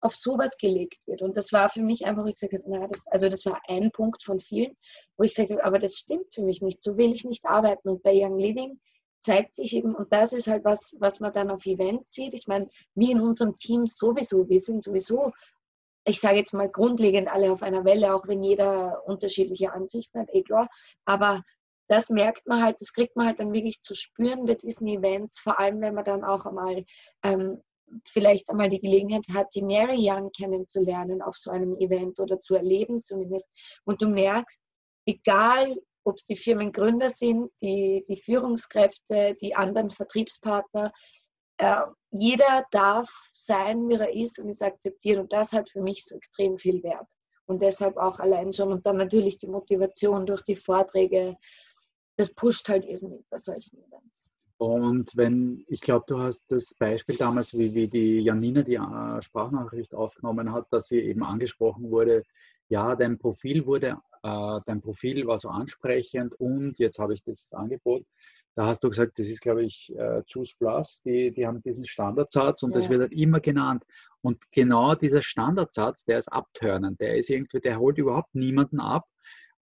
auf 0.00 0.14
sowas 0.14 0.56
gelegt 0.58 1.00
wird. 1.06 1.22
Und 1.22 1.36
das 1.36 1.52
war 1.52 1.70
für 1.70 1.80
mich 1.80 2.06
einfach, 2.06 2.22
wo 2.22 2.28
ich 2.28 2.34
gesagt 2.34 2.52
habe, 2.52 2.64
na, 2.66 2.86
das, 2.86 3.06
also 3.08 3.28
das 3.28 3.44
war 3.46 3.60
ein 3.66 3.90
Punkt 3.90 4.22
von 4.22 4.40
vielen, 4.40 4.76
wo 5.16 5.24
ich 5.24 5.34
gesagt 5.34 5.50
habe, 5.50 5.64
aber 5.64 5.78
das 5.78 5.94
stimmt 5.94 6.32
für 6.34 6.42
mich 6.42 6.62
nicht, 6.62 6.82
so 6.82 6.96
will 6.96 7.12
ich 7.12 7.24
nicht 7.24 7.44
arbeiten. 7.46 7.88
Und 7.88 8.02
bei 8.02 8.12
Young 8.14 8.38
Living 8.38 8.78
zeigt 9.26 9.56
sich 9.56 9.74
eben, 9.74 9.94
und 9.94 10.12
das 10.12 10.32
ist 10.32 10.46
halt 10.46 10.64
was, 10.64 10.96
was 11.00 11.18
man 11.18 11.32
dann 11.32 11.50
auf 11.50 11.66
Events 11.66 12.12
sieht. 12.12 12.32
Ich 12.32 12.46
meine, 12.46 12.68
wir 12.94 13.10
in 13.10 13.20
unserem 13.20 13.56
Team 13.56 13.86
sowieso, 13.86 14.48
wir 14.48 14.60
sind 14.60 14.84
sowieso, 14.84 15.32
ich 16.04 16.20
sage 16.20 16.36
jetzt 16.36 16.54
mal 16.54 16.68
grundlegend 16.68 17.28
alle 17.28 17.50
auf 17.50 17.64
einer 17.64 17.84
Welle, 17.84 18.14
auch 18.14 18.28
wenn 18.28 18.40
jeder 18.40 19.02
unterschiedliche 19.04 19.72
Ansichten 19.72 20.20
hat, 20.20 20.28
eh 20.32 20.42
klar. 20.42 20.68
Aber 21.04 21.42
das 21.88 22.08
merkt 22.08 22.46
man 22.46 22.62
halt, 22.62 22.76
das 22.80 22.92
kriegt 22.92 23.16
man 23.16 23.26
halt 23.26 23.40
dann 23.40 23.52
wirklich 23.52 23.80
zu 23.80 23.96
spüren 23.96 24.46
bei 24.46 24.54
diesen 24.54 24.86
Events, 24.86 25.40
vor 25.40 25.58
allem 25.58 25.80
wenn 25.80 25.94
man 25.94 26.04
dann 26.04 26.22
auch 26.22 26.46
einmal 26.46 26.84
ähm, 27.24 27.60
vielleicht 28.06 28.48
einmal 28.48 28.68
die 28.68 28.80
Gelegenheit 28.80 29.24
hat, 29.34 29.48
die 29.56 29.62
Mary 29.62 29.98
Young 29.98 30.30
kennenzulernen 30.30 31.20
auf 31.20 31.36
so 31.36 31.50
einem 31.50 31.76
Event 31.78 32.20
oder 32.20 32.38
zu 32.38 32.54
erleben 32.54 33.02
zumindest. 33.02 33.48
Und 33.84 34.00
du 34.02 34.08
merkst, 34.08 34.62
egal 35.04 35.76
ob 36.06 36.16
es 36.16 36.26
die 36.26 36.36
Firmengründer 36.36 37.08
sind, 37.08 37.50
die, 37.60 38.04
die 38.08 38.20
Führungskräfte, 38.20 39.36
die 39.40 39.54
anderen 39.54 39.90
Vertriebspartner. 39.90 40.92
Äh, 41.58 41.76
jeder 42.10 42.64
darf 42.70 43.10
sein, 43.32 43.88
wie 43.88 43.94
er 43.94 44.14
ist 44.14 44.38
und 44.38 44.48
ist 44.48 44.62
akzeptiert. 44.62 45.18
Und 45.18 45.32
das 45.32 45.52
hat 45.52 45.70
für 45.70 45.82
mich 45.82 46.04
so 46.04 46.14
extrem 46.14 46.58
viel 46.58 46.82
Wert. 46.82 47.06
Und 47.46 47.62
deshalb 47.62 47.96
auch 47.96 48.18
allein 48.18 48.52
schon. 48.52 48.72
Und 48.72 48.86
dann 48.86 48.96
natürlich 48.96 49.38
die 49.38 49.48
Motivation 49.48 50.26
durch 50.26 50.42
die 50.42 50.56
Vorträge. 50.56 51.36
Das 52.16 52.32
pusht 52.32 52.68
halt 52.68 52.84
irrsinnig 52.84 53.24
bei 53.28 53.38
solchen 53.38 53.76
Events. 53.78 54.30
Und 54.58 55.14
wenn, 55.16 55.64
ich 55.68 55.82
glaube, 55.82 56.06
du 56.08 56.18
hast 56.18 56.44
das 56.48 56.72
Beispiel 56.72 57.16
damals, 57.16 57.52
wie, 57.52 57.74
wie 57.74 57.88
die 57.88 58.20
Janina 58.20 58.62
die 58.62 58.76
äh, 58.76 59.22
Sprachnachricht 59.22 59.94
aufgenommen 59.94 60.52
hat, 60.52 60.66
dass 60.70 60.88
sie 60.88 61.00
eben 61.00 61.22
angesprochen 61.22 61.90
wurde, 61.90 62.22
ja, 62.68 62.96
dein 62.96 63.18
Profil 63.18 63.66
wurde 63.66 63.98
äh, 64.26 64.60
dein 64.66 64.80
Profil 64.80 65.26
war 65.26 65.38
so 65.38 65.48
ansprechend 65.48 66.34
und 66.34 66.78
jetzt 66.78 66.98
habe 66.98 67.14
ich 67.14 67.22
das 67.22 67.52
Angebot. 67.52 68.04
Da 68.56 68.66
hast 68.66 68.82
du 68.82 68.88
gesagt, 68.88 69.18
das 69.18 69.28
ist, 69.28 69.40
glaube 69.40 69.64
ich, 69.64 69.92
äh, 69.96 70.22
Choose 70.32 70.54
Plus, 70.58 71.02
die, 71.04 71.30
die 71.30 71.46
haben 71.46 71.62
diesen 71.62 71.86
Standardsatz 71.86 72.62
und 72.62 72.70
ja. 72.70 72.76
das 72.76 72.88
wird 72.88 73.02
halt 73.02 73.12
immer 73.12 73.40
genannt. 73.40 73.84
Und 74.22 74.50
genau 74.50 74.94
dieser 74.94 75.22
Standardsatz, 75.22 76.04
der 76.04 76.18
ist 76.18 76.28
abtörnend, 76.28 77.00
der 77.00 77.16
ist 77.18 77.30
irgendwie, 77.30 77.60
der 77.60 77.78
holt 77.78 77.98
überhaupt 77.98 78.34
niemanden 78.34 78.80
ab. 78.80 79.04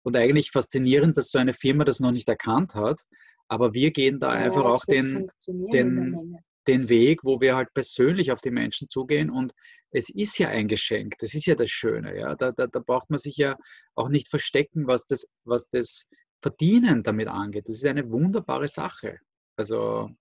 Und 0.01 0.15
eigentlich 0.15 0.51
faszinierend, 0.51 1.17
dass 1.17 1.29
so 1.29 1.39
eine 1.39 1.53
Firma 1.53 1.83
das 1.83 1.99
noch 1.99 2.11
nicht 2.11 2.29
erkannt 2.29 2.73
hat. 2.73 3.01
Aber 3.47 3.73
wir 3.73 3.91
gehen 3.91 4.19
da 4.19 4.33
ja, 4.33 4.45
einfach 4.45 4.63
auch 4.63 4.85
den, 4.85 5.29
den, 5.47 6.39
den 6.67 6.89
Weg, 6.89 7.23
wo 7.23 7.41
wir 7.41 7.55
halt 7.55 7.73
persönlich 7.73 8.31
auf 8.31 8.41
die 8.41 8.51
Menschen 8.51 8.89
zugehen 8.89 9.29
und 9.29 9.53
es 9.91 10.09
ist 10.09 10.37
ja 10.37 10.49
ein 10.49 10.67
Geschenk, 10.67 11.15
das 11.19 11.33
ist 11.33 11.45
ja 11.45 11.55
das 11.55 11.69
Schöne, 11.69 12.17
ja. 12.17 12.35
Da, 12.35 12.51
da, 12.51 12.67
da 12.67 12.79
braucht 12.79 13.09
man 13.09 13.19
sich 13.19 13.37
ja 13.37 13.57
auch 13.95 14.09
nicht 14.09 14.27
verstecken, 14.29 14.87
was 14.87 15.05
das, 15.05 15.27
was 15.43 15.69
das 15.69 16.07
Verdienen 16.41 17.03
damit 17.03 17.27
angeht. 17.27 17.69
Das 17.69 17.77
ist 17.77 17.85
eine 17.85 18.09
wunderbare 18.11 18.67
Sache. 18.67 19.19
Also 19.57 20.11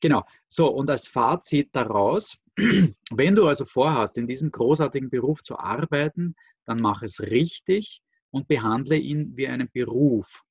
genau. 0.00 0.24
So, 0.48 0.68
und 0.68 0.90
als 0.90 1.08
Fazit 1.08 1.70
daraus, 1.72 2.38
wenn 3.10 3.34
du 3.34 3.46
also 3.46 3.64
vorhast, 3.64 4.18
in 4.18 4.26
diesem 4.26 4.50
großartigen 4.50 5.10
Beruf 5.10 5.42
zu 5.42 5.58
arbeiten, 5.58 6.34
dann 6.64 6.78
mach 6.80 7.02
es 7.02 7.20
richtig 7.20 8.02
und 8.30 8.48
behandle 8.48 8.96
ihn 8.96 9.36
wie 9.36 9.48
einen 9.48 9.70
Beruf. 9.72 10.42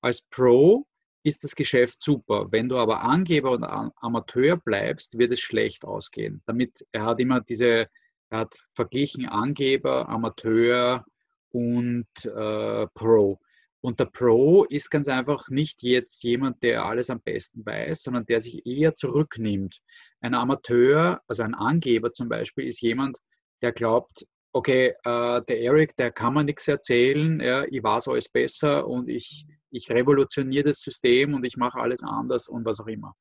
Als 0.00 0.22
Pro 0.22 0.86
ist 1.26 1.42
das 1.42 1.56
Geschäft 1.56 2.00
super. 2.00 2.46
Wenn 2.52 2.68
du 2.68 2.76
aber 2.76 3.02
Angeber 3.02 3.50
oder 3.52 3.92
Amateur 3.96 4.56
bleibst, 4.56 5.18
wird 5.18 5.32
es 5.32 5.40
schlecht 5.40 5.84
ausgehen. 5.84 6.40
Damit 6.46 6.86
er 6.92 7.04
hat 7.04 7.18
immer 7.18 7.40
diese, 7.40 7.88
er 8.30 8.38
hat 8.38 8.56
verglichen 8.74 9.26
Angeber, 9.26 10.08
Amateur 10.08 11.04
und 11.50 12.06
äh, 12.24 12.86
Pro. 12.94 13.40
Und 13.80 13.98
der 13.98 14.06
Pro 14.06 14.64
ist 14.64 14.88
ganz 14.88 15.08
einfach 15.08 15.48
nicht 15.48 15.82
jetzt 15.82 16.22
jemand, 16.22 16.62
der 16.62 16.84
alles 16.84 17.10
am 17.10 17.20
besten 17.20 17.66
weiß, 17.66 18.02
sondern 18.02 18.26
der 18.26 18.40
sich 18.40 18.64
eher 18.64 18.94
zurücknimmt. 18.94 19.80
Ein 20.20 20.34
Amateur, 20.34 21.20
also 21.26 21.42
ein 21.42 21.54
Angeber 21.54 22.12
zum 22.12 22.28
Beispiel, 22.28 22.68
ist 22.68 22.80
jemand, 22.82 23.18
der 23.62 23.72
glaubt, 23.72 24.26
okay, 24.52 24.94
äh, 25.02 25.42
der 25.42 25.60
Eric, 25.60 25.96
der 25.96 26.12
kann 26.12 26.34
mir 26.34 26.44
nichts 26.44 26.68
erzählen, 26.68 27.40
ja, 27.40 27.64
ich 27.64 27.82
weiß 27.82 28.08
alles 28.08 28.28
besser 28.28 28.86
und 28.86 29.08
ich, 29.08 29.46
ich 29.76 29.90
revolutioniere 29.90 30.64
das 30.64 30.80
System 30.80 31.34
und 31.34 31.44
ich 31.44 31.56
mache 31.56 31.78
alles 31.78 32.02
anders 32.02 32.48
und 32.48 32.64
was 32.64 32.80
auch 32.80 32.86
immer. 32.86 33.14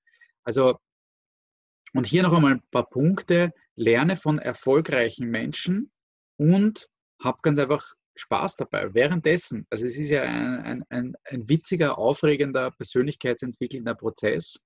Also, 0.44 0.80
und 1.94 2.06
hier 2.06 2.24
noch 2.24 2.34
einmal 2.34 2.54
ein 2.54 2.64
paar 2.72 2.90
Punkte. 2.90 3.54
Lerne 3.76 4.16
von 4.16 4.40
erfolgreichen 4.40 5.30
Menschen 5.30 5.92
und 6.38 6.88
hab 7.22 7.42
ganz 7.42 7.60
einfach 7.60 7.94
Spaß 8.16 8.56
dabei. 8.56 8.94
Währenddessen, 8.94 9.68
also 9.70 9.86
es 9.86 9.98
ist 9.98 10.10
ja 10.10 10.24
ein, 10.24 10.62
ein, 10.62 10.84
ein, 10.90 11.16
ein 11.26 11.50
witziger, 11.50 11.98
aufregender, 11.98 12.72
persönlichkeitsentwickelnder 12.72 13.96
Prozess. 13.96 14.64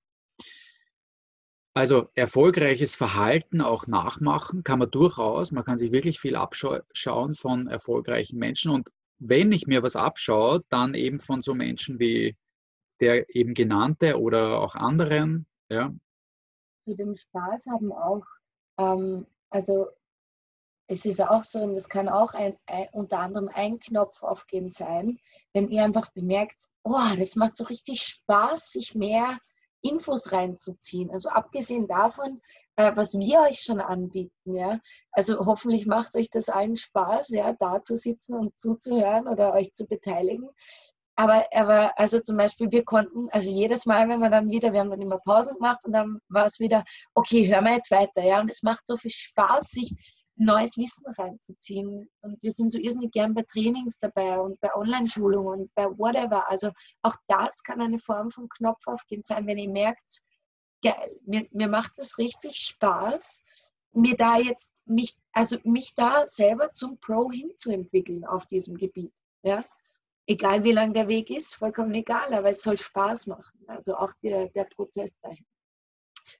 Also 1.74 2.08
erfolgreiches 2.14 2.94
Verhalten 2.94 3.60
auch 3.60 3.86
nachmachen 3.86 4.64
kann 4.64 4.80
man 4.80 4.90
durchaus. 4.90 5.52
Man 5.52 5.64
kann 5.64 5.78
sich 5.78 5.92
wirklich 5.92 6.18
viel 6.20 6.36
abschauen 6.36 7.34
von 7.34 7.68
erfolgreichen 7.68 8.38
Menschen. 8.38 8.72
Und 8.72 8.90
wenn 9.20 9.52
ich 9.52 9.66
mir 9.66 9.82
was 9.82 9.96
abschaue, 9.96 10.64
dann 10.70 10.94
eben 10.94 11.18
von 11.18 11.42
so 11.42 11.54
Menschen 11.54 11.98
wie 11.98 12.36
der 13.00 13.34
eben 13.34 13.54
genannte 13.54 14.20
oder 14.20 14.60
auch 14.60 14.74
anderen. 14.74 15.46
Ja. 15.68 15.92
Zu 16.84 16.94
dem 16.96 17.16
Spaß 17.16 17.66
haben 17.66 17.92
auch, 17.92 18.24
ähm, 18.78 19.26
also 19.50 19.88
es 20.88 21.04
ist 21.04 21.20
auch 21.20 21.44
so, 21.44 21.62
und 21.62 21.74
das 21.74 21.88
kann 21.88 22.08
auch 22.08 22.34
ein, 22.34 22.56
ein, 22.66 22.88
unter 22.92 23.20
anderem 23.20 23.48
ein 23.52 23.78
Knopf 23.78 24.22
aufgeben 24.22 24.72
sein, 24.72 25.20
wenn 25.52 25.68
ihr 25.68 25.84
einfach 25.84 26.10
bemerkt, 26.12 26.64
oh, 26.82 27.14
das 27.16 27.36
macht 27.36 27.56
so 27.56 27.64
richtig 27.64 28.02
Spaß, 28.02 28.72
sich 28.72 28.94
mehr 28.94 29.38
Infos 29.82 30.32
reinzuziehen. 30.32 31.10
Also 31.10 31.28
abgesehen 31.28 31.88
davon, 31.88 32.40
äh, 32.76 32.92
was 32.94 33.14
wir 33.14 33.40
euch 33.40 33.60
schon 33.60 33.80
anbieten, 33.80 34.54
ja. 34.54 34.80
Also 35.12 35.44
hoffentlich 35.46 35.86
macht 35.86 36.14
euch 36.14 36.30
das 36.30 36.48
allen 36.48 36.76
Spaß, 36.76 37.30
ja, 37.30 37.54
da 37.58 37.82
zu 37.82 37.96
sitzen 37.96 38.36
und 38.36 38.58
zuzuhören 38.58 39.28
oder 39.28 39.52
euch 39.54 39.72
zu 39.72 39.86
beteiligen. 39.86 40.48
Aber, 41.16 41.44
aber 41.52 41.98
also 41.98 42.18
zum 42.18 42.36
Beispiel, 42.38 42.70
wir 42.70 42.84
konnten, 42.84 43.28
also 43.30 43.50
jedes 43.50 43.84
Mal, 43.84 44.08
wenn 44.08 44.20
wir 44.20 44.30
dann 44.30 44.48
wieder, 44.48 44.72
wir 44.72 44.80
haben 44.80 44.90
dann 44.90 45.02
immer 45.02 45.18
Pausen 45.18 45.56
gemacht 45.56 45.84
und 45.84 45.92
dann 45.92 46.20
war 46.28 46.46
es 46.46 46.60
wieder, 46.60 46.84
okay, 47.14 47.46
hören 47.46 47.64
wir 47.64 47.74
jetzt 47.74 47.90
weiter, 47.90 48.22
ja. 48.22 48.40
Und 48.40 48.50
es 48.50 48.62
macht 48.62 48.86
so 48.86 48.96
viel 48.96 49.10
Spaß, 49.10 49.68
sich 49.70 49.94
neues 50.40 50.76
Wissen 50.78 51.06
reinzuziehen. 51.06 52.08
Und 52.22 52.42
wir 52.42 52.50
sind 52.50 52.70
so 52.70 52.78
irrsinnig 52.78 53.12
gern 53.12 53.34
bei 53.34 53.42
Trainings 53.42 53.98
dabei 53.98 54.40
und 54.40 54.58
bei 54.60 54.74
Online-Schulungen 54.74 55.60
und 55.60 55.74
bei 55.74 55.86
whatever. 55.86 56.48
Also 56.48 56.70
auch 57.02 57.14
das 57.28 57.62
kann 57.62 57.80
eine 57.80 57.98
Form 57.98 58.30
von 58.30 58.48
Knopf 58.48 58.86
aufgehen 58.86 59.22
sein, 59.22 59.46
wenn 59.46 59.58
ihr 59.58 59.70
merkt, 59.70 60.20
geil, 60.82 61.20
mir, 61.26 61.46
mir 61.52 61.68
macht 61.68 61.92
es 61.98 62.18
richtig 62.18 62.56
Spaß, 62.56 63.42
mir 63.92 64.16
da 64.16 64.38
jetzt 64.38 64.82
mich, 64.86 65.14
also 65.32 65.58
mich 65.64 65.94
da 65.94 66.24
selber 66.24 66.72
zum 66.72 66.98
Pro 66.98 67.30
hinzuentwickeln 67.30 68.24
auf 68.24 68.46
diesem 68.46 68.76
Gebiet. 68.76 69.12
Ja? 69.42 69.64
Egal 70.26 70.64
wie 70.64 70.72
lang 70.72 70.94
der 70.94 71.08
Weg 71.08 71.28
ist, 71.28 71.54
vollkommen 71.54 71.92
egal, 71.94 72.32
aber 72.32 72.48
es 72.48 72.62
soll 72.62 72.78
Spaß 72.78 73.26
machen. 73.26 73.60
Also 73.66 73.96
auch 73.96 74.14
der, 74.22 74.48
der 74.48 74.64
Prozess 74.64 75.20
dahin. 75.20 75.44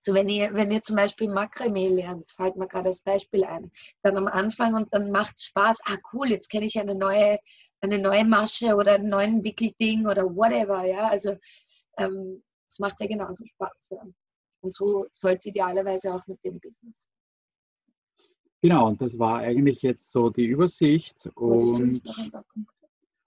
So 0.01 0.15
wenn 0.15 0.29
ihr, 0.29 0.55
wenn 0.55 0.71
ihr 0.71 0.81
zum 0.81 0.97
Beispiel 0.97 1.29
Makramee 1.29 1.89
lernt, 1.89 2.29
fällt 2.29 2.57
mir 2.57 2.67
gerade 2.67 2.89
als 2.89 3.03
Beispiel 3.03 3.45
ein, 3.45 3.71
dann 4.03 4.17
am 4.17 4.27
Anfang 4.27 4.75
und 4.75 4.93
dann 4.93 5.11
macht 5.11 5.37
es 5.37 5.45
Spaß, 5.45 5.81
ah 5.85 5.99
cool, 6.13 6.31
jetzt 6.31 6.49
kenne 6.49 6.67
ich 6.67 6.81
eine 6.81 6.95
neue, 6.95 7.39
eine 7.83 7.99
neue 7.99 8.25
Masche 8.25 8.75
oder 8.75 8.95
einen 8.95 9.11
neuen 9.11 9.45
Wickelding 9.45 10.07
oder 10.07 10.25
whatever, 10.25 10.85
ja, 10.87 11.09
also 11.09 11.37
ähm, 11.99 12.43
das 12.67 12.79
macht 12.79 13.01
ja 13.01 13.07
genauso 13.07 13.45
Spaß. 13.45 13.91
Ja. 13.91 14.03
Und 14.63 14.75
so 14.75 15.07
soll 15.11 15.33
es 15.33 15.45
idealerweise 15.45 16.15
auch 16.15 16.27
mit 16.27 16.43
dem 16.45 16.61
Business. 16.61 17.07
Genau, 18.63 18.89
und 18.89 19.01
das 19.01 19.19
war 19.19 19.39
eigentlich 19.39 19.83
jetzt 19.83 20.13
so 20.13 20.31
die 20.31 20.45
Übersicht. 20.45 21.27
Und 21.35 22.03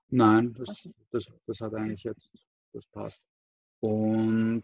nein, 0.09 0.53
das, 0.53 0.87
das, 1.11 1.25
das 1.47 1.59
hat 1.59 1.73
eigentlich 1.73 2.03
jetzt, 2.03 2.29
das 2.71 2.85
passt. 2.87 3.25
Und 3.79 4.63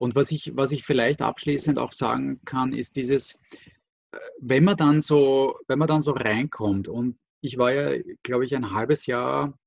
und 0.00 0.16
was 0.16 0.30
ich, 0.30 0.56
was 0.56 0.72
ich 0.72 0.82
vielleicht 0.82 1.20
abschließend 1.20 1.78
auch 1.78 1.92
sagen 1.92 2.40
kann, 2.46 2.72
ist 2.72 2.96
dieses, 2.96 3.38
äh, 4.12 4.18
wenn 4.40 4.64
man 4.64 4.78
dann 4.78 5.02
so, 5.02 5.58
wenn 5.68 5.78
man 5.78 5.88
dann 5.88 6.00
so 6.00 6.12
reinkommt 6.12 6.88
und 6.88 7.18
ich 7.42 7.58
war 7.58 7.72
ja, 7.72 8.02
glaube 8.22 8.46
ich, 8.46 8.56
ein 8.56 8.72
halbes 8.72 9.04
Jahr, 9.04 9.58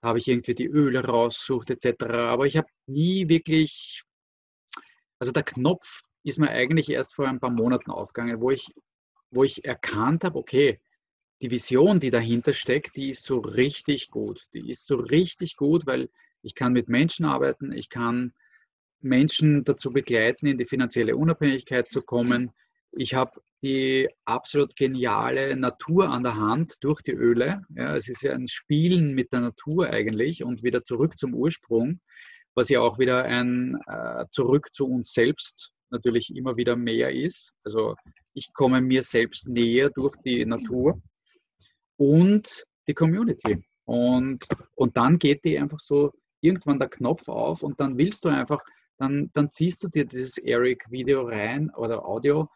da 0.00 0.08
habe 0.08 0.18
ich 0.18 0.28
irgendwie 0.28 0.54
die 0.54 0.66
Öle 0.66 1.04
raussucht 1.04 1.68
etc. 1.70 2.04
Aber 2.04 2.46
ich 2.46 2.56
habe 2.56 2.68
nie 2.86 3.28
wirklich, 3.28 4.04
also 5.18 5.32
der 5.32 5.42
Knopf 5.42 6.02
ist 6.24 6.38
mir 6.38 6.48
eigentlich 6.48 6.88
erst 6.88 7.14
vor 7.14 7.28
ein 7.28 7.40
paar 7.40 7.50
Monaten 7.50 7.90
aufgegangen, 7.90 8.40
wo 8.40 8.50
ich, 8.50 8.72
wo 9.30 9.44
ich 9.44 9.66
erkannt 9.66 10.24
habe, 10.24 10.38
okay, 10.38 10.80
die 11.42 11.50
Vision, 11.50 12.00
die 12.00 12.10
dahinter 12.10 12.54
steckt, 12.54 12.96
die 12.96 13.10
ist 13.10 13.22
so 13.22 13.38
richtig 13.38 14.10
gut. 14.10 14.46
Die 14.54 14.70
ist 14.70 14.86
so 14.86 14.96
richtig 14.96 15.56
gut, 15.56 15.86
weil 15.86 16.08
ich 16.42 16.54
kann 16.54 16.72
mit 16.72 16.88
Menschen 16.88 17.26
arbeiten, 17.26 17.70
ich 17.70 17.90
kann 17.90 18.32
Menschen 19.00 19.64
dazu 19.64 19.92
begleiten, 19.92 20.46
in 20.46 20.56
die 20.56 20.64
finanzielle 20.64 21.16
Unabhängigkeit 21.16 21.90
zu 21.90 22.02
kommen. 22.02 22.50
Ich 22.92 23.14
habe 23.14 23.40
die 23.62 24.08
absolut 24.24 24.76
geniale 24.76 25.56
Natur 25.56 26.08
an 26.08 26.22
der 26.22 26.36
Hand 26.36 26.74
durch 26.80 27.02
die 27.02 27.12
Öle. 27.12 27.62
Ja, 27.74 27.96
es 27.96 28.08
ist 28.08 28.22
ja 28.22 28.32
ein 28.32 28.48
Spielen 28.48 29.14
mit 29.14 29.32
der 29.32 29.40
Natur 29.40 29.88
eigentlich 29.90 30.44
und 30.44 30.62
wieder 30.62 30.84
zurück 30.84 31.18
zum 31.18 31.34
Ursprung, 31.34 32.00
was 32.54 32.68
ja 32.68 32.80
auch 32.80 32.98
wieder 32.98 33.24
ein 33.24 33.76
äh, 33.86 34.24
Zurück 34.30 34.68
zu 34.72 34.86
uns 34.86 35.12
selbst 35.12 35.72
natürlich 35.90 36.34
immer 36.34 36.56
wieder 36.56 36.76
mehr 36.76 37.12
ist. 37.12 37.52
Also 37.64 37.94
ich 38.34 38.52
komme 38.52 38.80
mir 38.80 39.02
selbst 39.02 39.48
näher 39.48 39.90
durch 39.90 40.14
die 40.24 40.44
Natur 40.44 41.00
und 41.96 42.64
die 42.86 42.94
Community. 42.94 43.64
Und, 43.84 44.44
und 44.74 44.96
dann 44.96 45.18
geht 45.18 45.44
die 45.44 45.58
einfach 45.58 45.80
so 45.80 46.12
irgendwann 46.40 46.78
der 46.78 46.88
Knopf 46.88 47.28
auf 47.28 47.62
und 47.62 47.80
dann 47.80 47.98
willst 47.98 48.24
du 48.24 48.28
einfach 48.28 48.60
dann, 48.98 49.30
dann 49.32 49.52
ziehst 49.52 49.82
du 49.82 49.88
dir 49.88 50.04
dieses 50.04 50.38
Eric-Video 50.38 51.22
rein 51.22 51.70
oder 51.74 52.04
Audio 52.04 52.48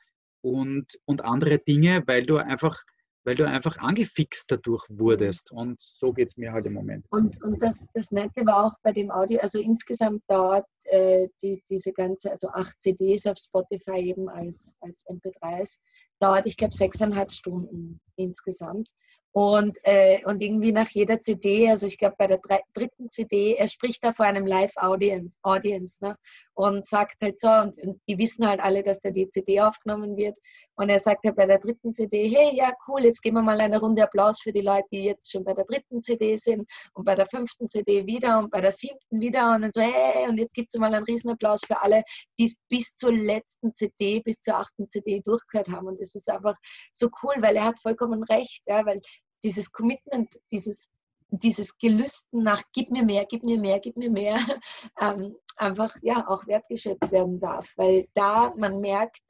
und, 0.42 0.98
und 1.04 1.24
andere 1.24 1.58
Dinge, 1.58 2.02
weil 2.06 2.26
du 2.26 2.36
einfach 2.36 2.82
weil 3.24 3.36
du 3.36 3.46
einfach 3.46 3.78
angefixt 3.78 4.50
dadurch 4.50 4.84
wurdest. 4.88 5.52
Und 5.52 5.80
so 5.80 6.12
geht 6.12 6.30
es 6.30 6.36
mir 6.36 6.52
halt 6.52 6.66
im 6.66 6.72
Moment. 6.72 7.06
Und, 7.10 7.42
und 7.42 7.62
das, 7.62 7.86
das 7.94 8.10
Nette 8.10 8.44
war 8.46 8.66
auch 8.66 8.74
bei 8.82 8.92
dem 8.92 9.10
Audio, 9.10 9.38
also 9.40 9.60
insgesamt 9.60 10.22
dauert 10.28 10.66
äh, 10.84 11.28
die, 11.40 11.62
diese 11.68 11.92
ganze, 11.92 12.30
also 12.30 12.48
acht 12.48 12.80
CDs 12.80 13.26
auf 13.26 13.36
Spotify 13.38 13.98
eben 13.98 14.28
als, 14.28 14.74
als 14.80 15.04
MP3s, 15.06 15.78
dauert, 16.18 16.46
ich 16.46 16.56
glaube, 16.56 16.74
sechseinhalb 16.74 17.32
Stunden 17.32 18.00
insgesamt. 18.16 18.90
Und, 19.34 19.78
äh, 19.84 20.22
und 20.26 20.42
irgendwie 20.42 20.72
nach 20.72 20.90
jeder 20.90 21.18
CD, 21.20 21.70
also 21.70 21.86
ich 21.86 21.96
glaube 21.96 22.16
bei 22.18 22.26
der 22.26 22.38
dritten 22.74 23.08
CD, 23.08 23.54
er 23.54 23.66
spricht 23.66 24.04
da 24.04 24.12
vor 24.12 24.26
einem 24.26 24.46
Live-Audience 24.46 25.38
Audience, 25.42 26.04
ne? 26.04 26.16
und 26.54 26.86
sagt 26.86 27.16
halt 27.22 27.40
so, 27.40 27.48
und, 27.48 27.78
und, 27.82 28.00
die 28.06 28.18
wissen 28.18 28.46
halt 28.46 28.60
alle, 28.60 28.82
dass 28.82 29.00
da 29.00 29.10
die 29.10 29.28
CD 29.28 29.60
aufgenommen 29.60 30.16
wird. 30.16 30.36
Und 30.74 30.88
er 30.88 31.00
sagt 31.00 31.24
halt 31.24 31.36
bei 31.36 31.46
der 31.46 31.58
dritten 31.58 31.92
CD, 31.92 32.28
hey, 32.28 32.56
ja, 32.56 32.72
cool, 32.88 33.04
jetzt 33.04 33.22
geben 33.22 33.36
wir 33.36 33.42
mal 33.42 33.60
eine 33.60 33.78
Runde 33.78 34.02
Applaus 34.02 34.40
für 34.40 34.52
die 34.52 34.60
Leute, 34.60 34.86
die 34.90 35.04
jetzt 35.04 35.30
schon 35.30 35.44
bei 35.44 35.54
der 35.54 35.64
dritten 35.64 36.02
CD 36.02 36.36
sind 36.36 36.68
und 36.94 37.04
bei 37.04 37.14
der 37.14 37.26
fünften 37.26 37.68
CD 37.68 38.06
wieder 38.06 38.38
und 38.38 38.50
bei 38.50 38.60
der 38.60 38.72
siebten 38.72 39.20
wieder. 39.20 39.54
Und 39.54 39.62
dann 39.62 39.72
so, 39.72 39.80
hey, 39.80 40.28
und 40.28 40.38
jetzt 40.38 40.54
gibt 40.54 40.74
es 40.74 40.80
mal 40.80 40.92
einen 40.92 41.04
Riesenapplaus 41.04 41.60
für 41.66 41.80
alle, 41.80 42.02
die 42.38 42.44
es 42.44 42.56
bis 42.68 42.94
zur 42.94 43.12
letzten 43.12 43.74
CD, 43.74 44.20
bis 44.20 44.40
zur 44.40 44.56
achten 44.56 44.88
CD 44.88 45.20
durchgehört 45.20 45.68
haben. 45.68 45.86
Und 45.86 46.00
das 46.00 46.14
ist 46.14 46.28
einfach 46.28 46.56
so 46.92 47.08
cool, 47.22 47.34
weil 47.38 47.56
er 47.56 47.64
hat 47.64 47.80
vollkommen 47.80 48.22
recht, 48.24 48.62
ja, 48.66 48.84
weil 48.84 49.00
dieses 49.42 49.72
Commitment, 49.72 50.30
dieses, 50.50 50.88
dieses 51.30 51.78
Gelüsten 51.78 52.42
nach 52.42 52.62
gib 52.72 52.90
mir 52.90 53.04
mehr, 53.04 53.26
gib 53.28 53.42
mir 53.42 53.58
mehr, 53.58 53.80
gib 53.80 53.96
mir 53.96 54.10
mehr, 54.10 54.38
ähm, 55.00 55.36
einfach 55.56 55.94
ja 56.02 56.26
auch 56.28 56.46
wertgeschätzt 56.46 57.10
werden 57.10 57.40
darf, 57.40 57.70
weil 57.76 58.08
da 58.14 58.52
man 58.56 58.80
merkt, 58.80 59.22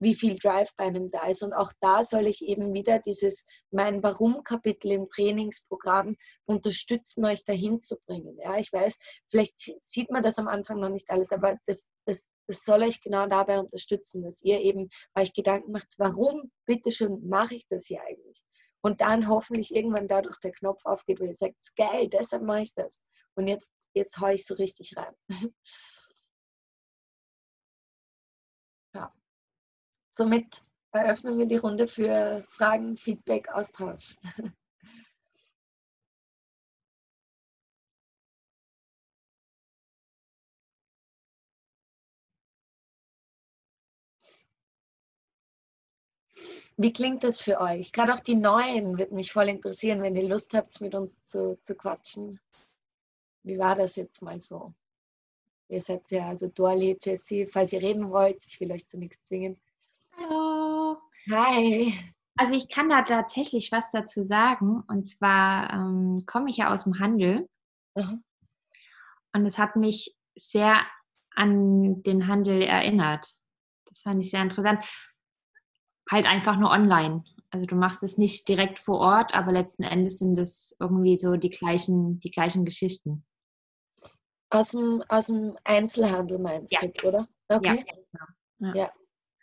wie 0.00 0.14
viel 0.14 0.36
Drive 0.36 0.70
bei 0.76 0.84
einem 0.84 1.10
da 1.10 1.26
ist. 1.28 1.42
Und 1.42 1.52
auch 1.52 1.72
da 1.80 2.04
soll 2.04 2.26
ich 2.26 2.42
eben 2.42 2.72
wieder 2.74 2.98
dieses 2.98 3.44
mein 3.70 4.02
Warum-Kapitel 4.02 4.92
im 4.92 5.08
Trainingsprogramm 5.08 6.16
unterstützen, 6.44 7.24
euch 7.24 7.44
dahin 7.44 7.80
zu 7.80 7.96
bringen. 8.06 8.38
Ja, 8.38 8.58
ich 8.58 8.72
weiß, 8.72 8.98
vielleicht 9.30 9.58
sieht 9.82 10.10
man 10.10 10.22
das 10.22 10.38
am 10.38 10.48
Anfang 10.48 10.80
noch 10.80 10.90
nicht 10.90 11.10
alles, 11.10 11.32
aber 11.32 11.56
das, 11.66 11.88
das, 12.04 12.28
das 12.46 12.64
soll 12.64 12.82
euch 12.82 13.00
genau 13.00 13.26
dabei 13.26 13.58
unterstützen, 13.58 14.22
dass 14.22 14.42
ihr 14.42 14.60
eben 14.60 14.90
euch 15.14 15.32
Gedanken 15.32 15.72
macht, 15.72 15.94
warum 15.98 16.50
bitteschön 16.66 17.26
mache 17.26 17.54
ich 17.54 17.66
das 17.68 17.86
hier 17.86 18.02
eigentlich? 18.02 18.42
Und 18.84 19.00
dann 19.00 19.28
hoffentlich 19.28 19.74
irgendwann 19.74 20.08
dadurch 20.08 20.38
der 20.40 20.52
Knopf 20.52 20.84
aufgeht, 20.84 21.18
wo 21.18 21.24
ihr 21.24 21.34
sagt, 21.34 21.56
geil, 21.74 22.06
deshalb 22.08 22.42
mache 22.42 22.64
ich 22.64 22.74
das. 22.74 23.00
Und 23.34 23.46
jetzt, 23.46 23.72
jetzt 23.94 24.20
haue 24.20 24.34
ich 24.34 24.44
so 24.44 24.54
richtig 24.54 24.94
rein. 24.94 25.14
ja. 28.94 29.10
Somit 30.10 30.62
eröffnen 30.92 31.38
wir 31.38 31.46
die 31.46 31.56
Runde 31.56 31.88
für 31.88 32.44
Fragen, 32.46 32.98
Feedback, 32.98 33.48
Austausch. 33.48 34.16
Wie 46.76 46.92
klingt 46.92 47.22
das 47.22 47.40
für 47.40 47.60
euch? 47.60 47.92
Gerade 47.92 48.14
auch 48.14 48.20
die 48.20 48.34
Neuen 48.34 48.98
würde 48.98 49.14
mich 49.14 49.32
voll 49.32 49.48
interessieren, 49.48 50.02
wenn 50.02 50.16
ihr 50.16 50.28
Lust 50.28 50.54
habt, 50.54 50.80
mit 50.80 50.94
uns 50.94 51.22
zu, 51.22 51.58
zu 51.62 51.74
quatschen. 51.74 52.40
Wie 53.44 53.58
war 53.58 53.74
das 53.76 53.96
jetzt 53.96 54.22
mal 54.22 54.40
so? 54.40 54.74
Ihr 55.68 55.80
seid 55.80 56.10
ja, 56.10 56.28
also 56.28 56.48
Dorli, 56.48 56.98
Jessie, 57.00 57.46
falls 57.46 57.72
ihr 57.72 57.80
reden 57.80 58.10
wollt, 58.10 58.44
ich 58.46 58.60
will 58.60 58.72
euch 58.72 58.86
zu 58.88 58.98
nichts 58.98 59.22
zwingen. 59.22 59.60
Hallo. 60.16 60.98
Hi. 61.30 61.94
Also 62.36 62.54
ich 62.54 62.68
kann 62.68 62.88
da 62.88 63.02
tatsächlich 63.02 63.70
was 63.70 63.90
dazu 63.92 64.22
sagen. 64.24 64.82
Und 64.88 65.06
zwar 65.08 65.72
ähm, 65.72 66.24
komme 66.26 66.50
ich 66.50 66.56
ja 66.56 66.72
aus 66.72 66.84
dem 66.84 66.98
Handel. 66.98 67.48
Aha. 67.94 68.18
Und 69.32 69.46
es 69.46 69.58
hat 69.58 69.76
mich 69.76 70.16
sehr 70.34 70.80
an 71.34 72.02
den 72.02 72.26
Handel 72.26 72.62
erinnert. 72.62 73.36
Das 73.86 74.02
fand 74.02 74.20
ich 74.20 74.30
sehr 74.30 74.42
interessant. 74.42 74.84
Halt 76.10 76.26
einfach 76.26 76.56
nur 76.56 76.70
online. 76.70 77.24
Also 77.50 77.66
du 77.66 77.76
machst 77.76 78.02
es 78.02 78.18
nicht 78.18 78.48
direkt 78.48 78.78
vor 78.78 78.98
Ort, 78.98 79.34
aber 79.34 79.52
letzten 79.52 79.84
Endes 79.84 80.18
sind 80.18 80.38
es 80.38 80.76
irgendwie 80.80 81.16
so 81.18 81.36
die 81.36 81.50
gleichen, 81.50 82.18
die 82.20 82.30
gleichen 82.30 82.64
Geschichten. 82.64 83.24
Aus 84.50 84.70
dem, 84.72 85.02
aus 85.08 85.26
dem 85.26 85.56
Einzelhandel 85.64 86.38
meinst 86.38 86.72
ja. 86.72 86.80
du, 86.82 87.08
oder? 87.08 87.28
Okay. 87.48 87.84
Ja, 87.86 88.26
genau. 88.58 88.74
ja. 88.74 88.90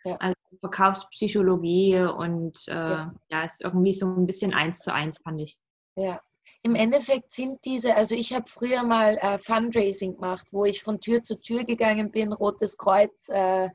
ja. 0.04 0.16
Also 0.16 0.36
Verkaufspsychologie 0.60 2.00
und 2.00 2.58
äh, 2.68 2.72
ja. 2.72 3.14
ja, 3.28 3.44
ist 3.44 3.62
irgendwie 3.62 3.94
so 3.94 4.06
ein 4.06 4.26
bisschen 4.26 4.52
eins 4.52 4.80
zu 4.80 4.92
eins, 4.92 5.18
fand 5.18 5.40
ich. 5.40 5.58
Ja, 5.96 6.20
im 6.64 6.76
Endeffekt 6.76 7.32
sind 7.32 7.64
diese, 7.64 7.96
also 7.96 8.14
ich 8.14 8.32
habe 8.32 8.48
früher 8.48 8.84
mal 8.84 9.18
äh, 9.20 9.38
Fundraising 9.38 10.14
gemacht, 10.14 10.46
wo 10.52 10.64
ich 10.64 10.82
von 10.82 11.00
Tür 11.00 11.22
zu 11.22 11.40
Tür 11.40 11.64
gegangen 11.64 12.12
bin, 12.12 12.32
Rotes 12.32 12.76
Kreuz, 12.76 13.28
äh, 13.28 13.68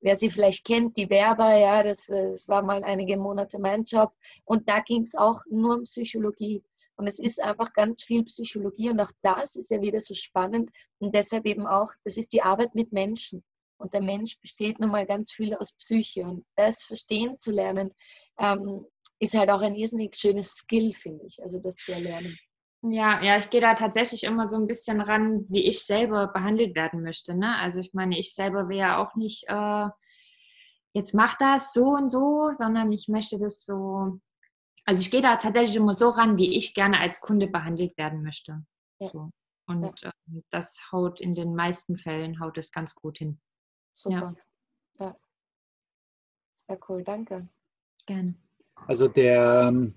wer 0.00 0.16
sie 0.16 0.28
vielleicht 0.28 0.64
kennt, 0.64 0.96
die 0.96 1.08
Werber, 1.08 1.56
ja, 1.56 1.84
das, 1.84 2.06
das 2.06 2.48
war 2.48 2.62
mal 2.62 2.82
einige 2.82 3.16
Monate 3.16 3.60
mein 3.60 3.84
Job. 3.84 4.12
Und 4.44 4.68
da 4.68 4.80
ging 4.80 5.02
es 5.02 5.14
auch 5.14 5.42
nur 5.50 5.76
um 5.76 5.84
Psychologie. 5.84 6.62
Und 6.96 7.06
es 7.06 7.20
ist 7.20 7.40
einfach 7.40 7.72
ganz 7.72 8.02
viel 8.02 8.24
Psychologie 8.24 8.90
und 8.90 9.00
auch 9.00 9.12
das 9.22 9.56
ist 9.56 9.70
ja 9.70 9.80
wieder 9.80 10.00
so 10.00 10.14
spannend 10.14 10.70
und 10.98 11.14
deshalb 11.14 11.46
eben 11.46 11.66
auch, 11.66 11.92
das 12.04 12.16
ist 12.16 12.32
die 12.32 12.42
Arbeit 12.42 12.74
mit 12.74 12.92
Menschen. 12.92 13.42
Und 13.78 13.94
der 13.94 14.02
Mensch 14.02 14.38
besteht 14.40 14.78
nun 14.78 14.90
mal 14.90 15.06
ganz 15.06 15.32
viel 15.32 15.54
aus 15.56 15.72
Psyche 15.72 16.22
und 16.22 16.44
das 16.54 16.84
verstehen 16.84 17.38
zu 17.38 17.50
lernen, 17.50 17.92
ähm, 18.38 18.86
ist 19.22 19.34
halt 19.34 19.50
auch 19.50 19.60
ein 19.60 19.76
irrsinnig 19.76 20.16
schönes 20.16 20.48
Skill, 20.48 20.92
finde 20.92 21.24
ich, 21.26 21.40
also 21.40 21.60
das 21.60 21.76
zu 21.76 21.92
erlernen. 21.92 22.36
Ja, 22.82 23.22
ja, 23.22 23.38
ich 23.38 23.48
gehe 23.50 23.60
da 23.60 23.74
tatsächlich 23.74 24.24
immer 24.24 24.48
so 24.48 24.56
ein 24.56 24.66
bisschen 24.66 25.00
ran, 25.00 25.46
wie 25.48 25.64
ich 25.68 25.84
selber 25.84 26.26
behandelt 26.26 26.74
werden 26.74 27.02
möchte. 27.02 27.32
Ne? 27.32 27.56
Also 27.58 27.78
ich 27.78 27.94
meine, 27.94 28.18
ich 28.18 28.34
selber 28.34 28.68
will 28.68 28.78
ja 28.78 28.98
auch 28.98 29.14
nicht, 29.14 29.44
äh, 29.46 29.88
jetzt 30.92 31.14
mach 31.14 31.38
das 31.38 31.72
so 31.72 31.90
und 31.90 32.08
so, 32.08 32.50
sondern 32.52 32.90
ich 32.90 33.06
möchte 33.06 33.38
das 33.38 33.64
so, 33.64 34.18
also 34.84 35.00
ich 35.00 35.12
gehe 35.12 35.20
da 35.20 35.36
tatsächlich 35.36 35.76
immer 35.76 35.94
so 35.94 36.08
ran, 36.08 36.36
wie 36.36 36.56
ich 36.56 36.74
gerne 36.74 36.98
als 36.98 37.20
Kunde 37.20 37.46
behandelt 37.46 37.96
werden 37.96 38.24
möchte. 38.24 38.66
Ja. 38.98 39.08
So. 39.08 39.30
Und 39.68 40.00
ja. 40.00 40.08
äh, 40.08 40.42
das 40.50 40.80
haut 40.90 41.20
in 41.20 41.36
den 41.36 41.54
meisten 41.54 41.96
Fällen, 41.96 42.40
haut 42.40 42.58
es 42.58 42.72
ganz 42.72 42.96
gut 42.96 43.18
hin. 43.18 43.40
Super. 43.94 44.34
Ja. 44.98 45.06
ja. 45.06 45.16
Sehr 46.66 46.80
cool, 46.88 47.04
danke. 47.04 47.48
Gerne. 48.06 48.34
Also 48.86 49.08
der, 49.08 49.68
ähm, 49.68 49.94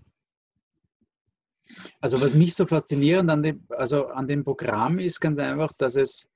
also 2.00 2.22
was 2.22 2.34
mich 2.34 2.56
so 2.56 2.66
faszinierend 2.66 3.30
an 3.30 3.44
dem, 3.44 3.66
also 3.70 4.08
an 4.08 4.28
dem 4.28 4.44
Programm 4.44 5.00
ist 5.00 5.20
ganz 5.20 5.40
einfach, 5.40 5.74
dass 5.74 5.96
es 5.96 6.30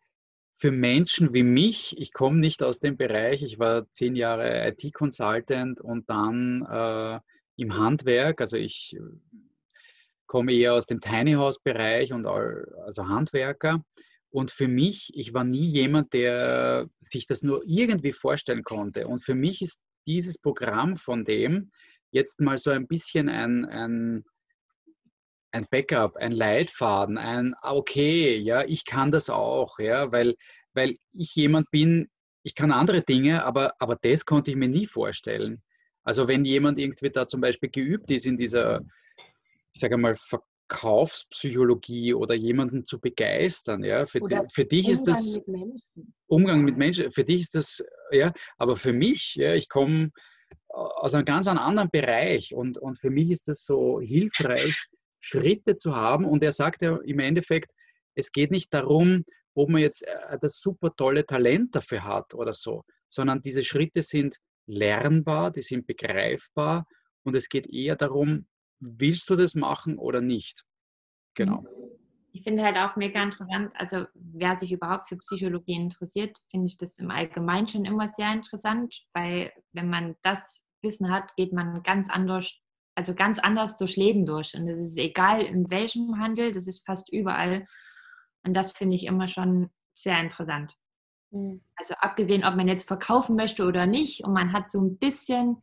für 0.58 0.72
Menschen 0.72 1.34
wie 1.34 1.44
mich, 1.44 1.98
ich 1.98 2.12
komme 2.12 2.40
nicht 2.40 2.64
aus 2.64 2.80
dem 2.80 2.98
Bereich, 2.98 3.44
ich 3.44 3.60
war 3.60 3.90
zehn 3.94 4.16
Jahre 4.16 4.68
IT-Consultant 4.68 5.80
und 5.80 6.10
dann 6.10 6.66
äh, 6.70 7.20
im 7.56 7.78
Handwerk, 7.78 8.42
also 8.42 8.58
ich 8.58 8.98
komme 10.30 10.54
eher 10.54 10.74
aus 10.74 10.86
dem 10.86 11.02
Tiny 11.02 11.34
House-Bereich 11.34 12.14
und 12.14 12.26
all, 12.26 12.72
also 12.86 13.08
Handwerker. 13.08 13.84
Und 14.30 14.52
für 14.52 14.68
mich, 14.68 15.12
ich 15.16 15.34
war 15.34 15.44
nie 15.44 15.66
jemand, 15.66 16.14
der 16.14 16.88
sich 17.00 17.26
das 17.26 17.42
nur 17.42 17.64
irgendwie 17.66 18.14
vorstellen 18.14 18.64
konnte. 18.64 19.08
Und 19.08 19.24
für 19.24 19.34
mich 19.34 19.64
ist 19.64 19.82
dieses 20.06 20.38
Programm 20.38 20.98
von 20.98 21.26
dem, 21.26 21.72
jetzt 22.12 22.40
mal 22.40 22.58
so 22.58 22.72
ein 22.72 22.88
bisschen 22.88 23.30
ein, 23.30 23.66
ein, 23.66 24.26
ein 25.52 25.68
Backup, 25.70 26.16
ein 26.18 26.32
Leitfaden, 26.32 27.18
ein 27.18 27.56
ah, 27.62 27.76
okay, 27.76 28.38
ja, 28.38 28.64
ich 28.64 28.86
kann 28.86 29.12
das 29.12 29.30
auch, 29.30 29.80
ja, 29.80 30.12
weil, 30.12 30.36
weil 30.74 30.98
ich 31.14 31.36
jemand 31.36 31.70
bin, 31.72 32.10
ich 32.44 32.56
kann 32.56 32.72
andere 32.72 33.02
Dinge, 33.02 33.44
aber, 33.44 33.74
aber 33.80 33.98
das 34.02 34.26
konnte 34.26 34.52
ich 34.52 34.58
mir 34.58 34.70
nie 34.70 34.88
vorstellen. 34.88 35.62
Also 36.04 36.28
wenn 36.28 36.46
jemand 36.46 36.80
irgendwie 36.80 37.10
da 37.10 37.28
zum 37.28 37.42
Beispiel 37.42 37.70
geübt 37.70 38.10
ist 38.12 38.26
in 38.26 38.38
dieser, 38.38 38.82
ich 39.74 39.82
sage 39.82 39.98
mal, 39.98 40.16
Verkaufspsychologie 40.16 42.14
oder 42.14 42.34
jemanden 42.36 42.86
zu 42.86 43.00
begeistern, 43.00 43.84
ja, 43.84 44.06
für, 44.06 44.22
die, 44.22 44.40
für 44.52 44.66
dich 44.66 44.86
Umgang 44.86 44.94
ist 44.94 45.08
das 45.08 45.44
mit 45.48 45.82
Umgang 46.28 46.62
mit 46.62 46.78
Menschen, 46.78 47.12
für 47.12 47.24
dich 47.24 47.42
ist 47.42 47.56
das, 47.56 47.86
ja, 48.12 48.34
aber 48.58 48.76
für 48.76 48.94
mich, 48.94 49.36
ja, 49.36 49.54
ich 49.54 49.68
komme 49.68 50.12
aus 50.70 51.14
einem 51.14 51.26
ganz 51.26 51.48
anderen 51.48 51.90
Bereich. 51.90 52.54
Und, 52.54 52.78
und 52.78 53.00
für 53.00 53.10
mich 53.10 53.32
ist 53.32 53.48
das 53.48 53.66
so 53.66 54.00
hilfreich, 54.00 54.88
Schritte 55.20 55.78
zu 55.78 55.96
haben. 55.96 56.26
Und 56.26 56.44
er 56.44 56.52
sagt 56.52 56.82
ja 56.82 56.98
im 56.98 57.20
Endeffekt, 57.20 57.72
es 58.16 58.32
geht 58.32 58.52
nicht 58.52 58.74
darum, 58.74 59.26
ob 59.54 59.70
man 59.70 59.82
jetzt 59.82 60.04
äh, 60.04 60.38
das 60.40 60.60
super 60.60 60.96
tolle 60.96 61.26
Talent 61.26 61.76
dafür 61.76 62.04
hat 62.04 62.34
oder 62.34 62.54
so, 62.54 62.84
sondern 63.08 63.42
diese 63.42 63.64
Schritte 63.64 64.02
sind 64.02 64.38
lernbar, 64.68 65.52
die 65.52 65.62
sind 65.62 65.88
begreifbar 65.88 66.86
und 67.24 67.36
es 67.36 67.50
geht 67.50 67.68
eher 67.68 67.96
darum, 67.96 68.48
willst 68.80 69.30
du 69.30 69.36
das 69.36 69.56
machen 69.56 69.98
oder 69.98 70.22
nicht? 70.22 70.64
Genau. 71.36 71.66
Ich 72.32 72.44
finde 72.44 72.64
halt 72.64 72.78
auch 72.78 72.96
mega 72.96 73.22
interessant, 73.24 73.72
also 73.76 74.06
wer 74.14 74.56
sich 74.56 74.72
überhaupt 74.72 75.10
für 75.10 75.18
Psychologie 75.18 75.76
interessiert, 75.76 76.38
finde 76.52 76.68
ich 76.68 76.78
das 76.78 77.00
im 77.00 77.12
Allgemeinen 77.12 77.68
schon 77.68 77.86
immer 77.86 78.08
sehr 78.08 78.32
interessant, 78.32 79.04
weil 79.14 79.52
wenn 79.74 79.90
man 79.90 80.16
das 80.22 80.62
Wissen 80.82 81.12
hat, 81.12 81.36
geht 81.36 81.54
man 81.54 81.82
ganz 81.84 82.10
anders, 82.10 82.60
also 82.96 83.16
ganz 83.16 83.40
anders 83.40 83.78
durch 83.78 83.98
Leben 83.98 84.26
durch. 84.26 84.54
Und 84.56 84.68
es 84.68 84.80
ist 84.80 84.98
egal, 84.98 85.42
in 85.42 85.70
welchem 85.70 86.20
Handel, 86.20 86.52
das 86.52 86.68
ist 86.68 86.86
fast 86.86 87.12
überall. 87.12 87.66
Und 88.44 88.54
das 88.54 88.74
finde 88.74 88.96
ich 88.96 89.06
immer 89.06 89.28
schon 89.28 89.70
sehr 89.96 90.20
interessant. 90.20 90.78
Mhm. 91.32 91.62
Also 91.76 91.96
abgesehen, 91.96 92.46
ob 92.46 92.56
man 92.56 92.68
jetzt 92.68 92.88
verkaufen 92.88 93.36
möchte 93.36 93.66
oder 93.66 93.86
nicht, 93.86 94.24
und 94.24 94.34
man 94.34 94.54
hat 94.54 94.70
so 94.70 94.80
ein 94.80 94.98
bisschen 94.98 95.62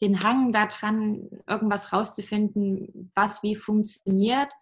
den 0.00 0.20
Hang 0.20 0.52
daran, 0.52 1.28
irgendwas 1.46 1.92
rauszufinden, 1.92 3.10
was 3.14 3.42
wie 3.42 3.56
funktioniert 3.56 4.52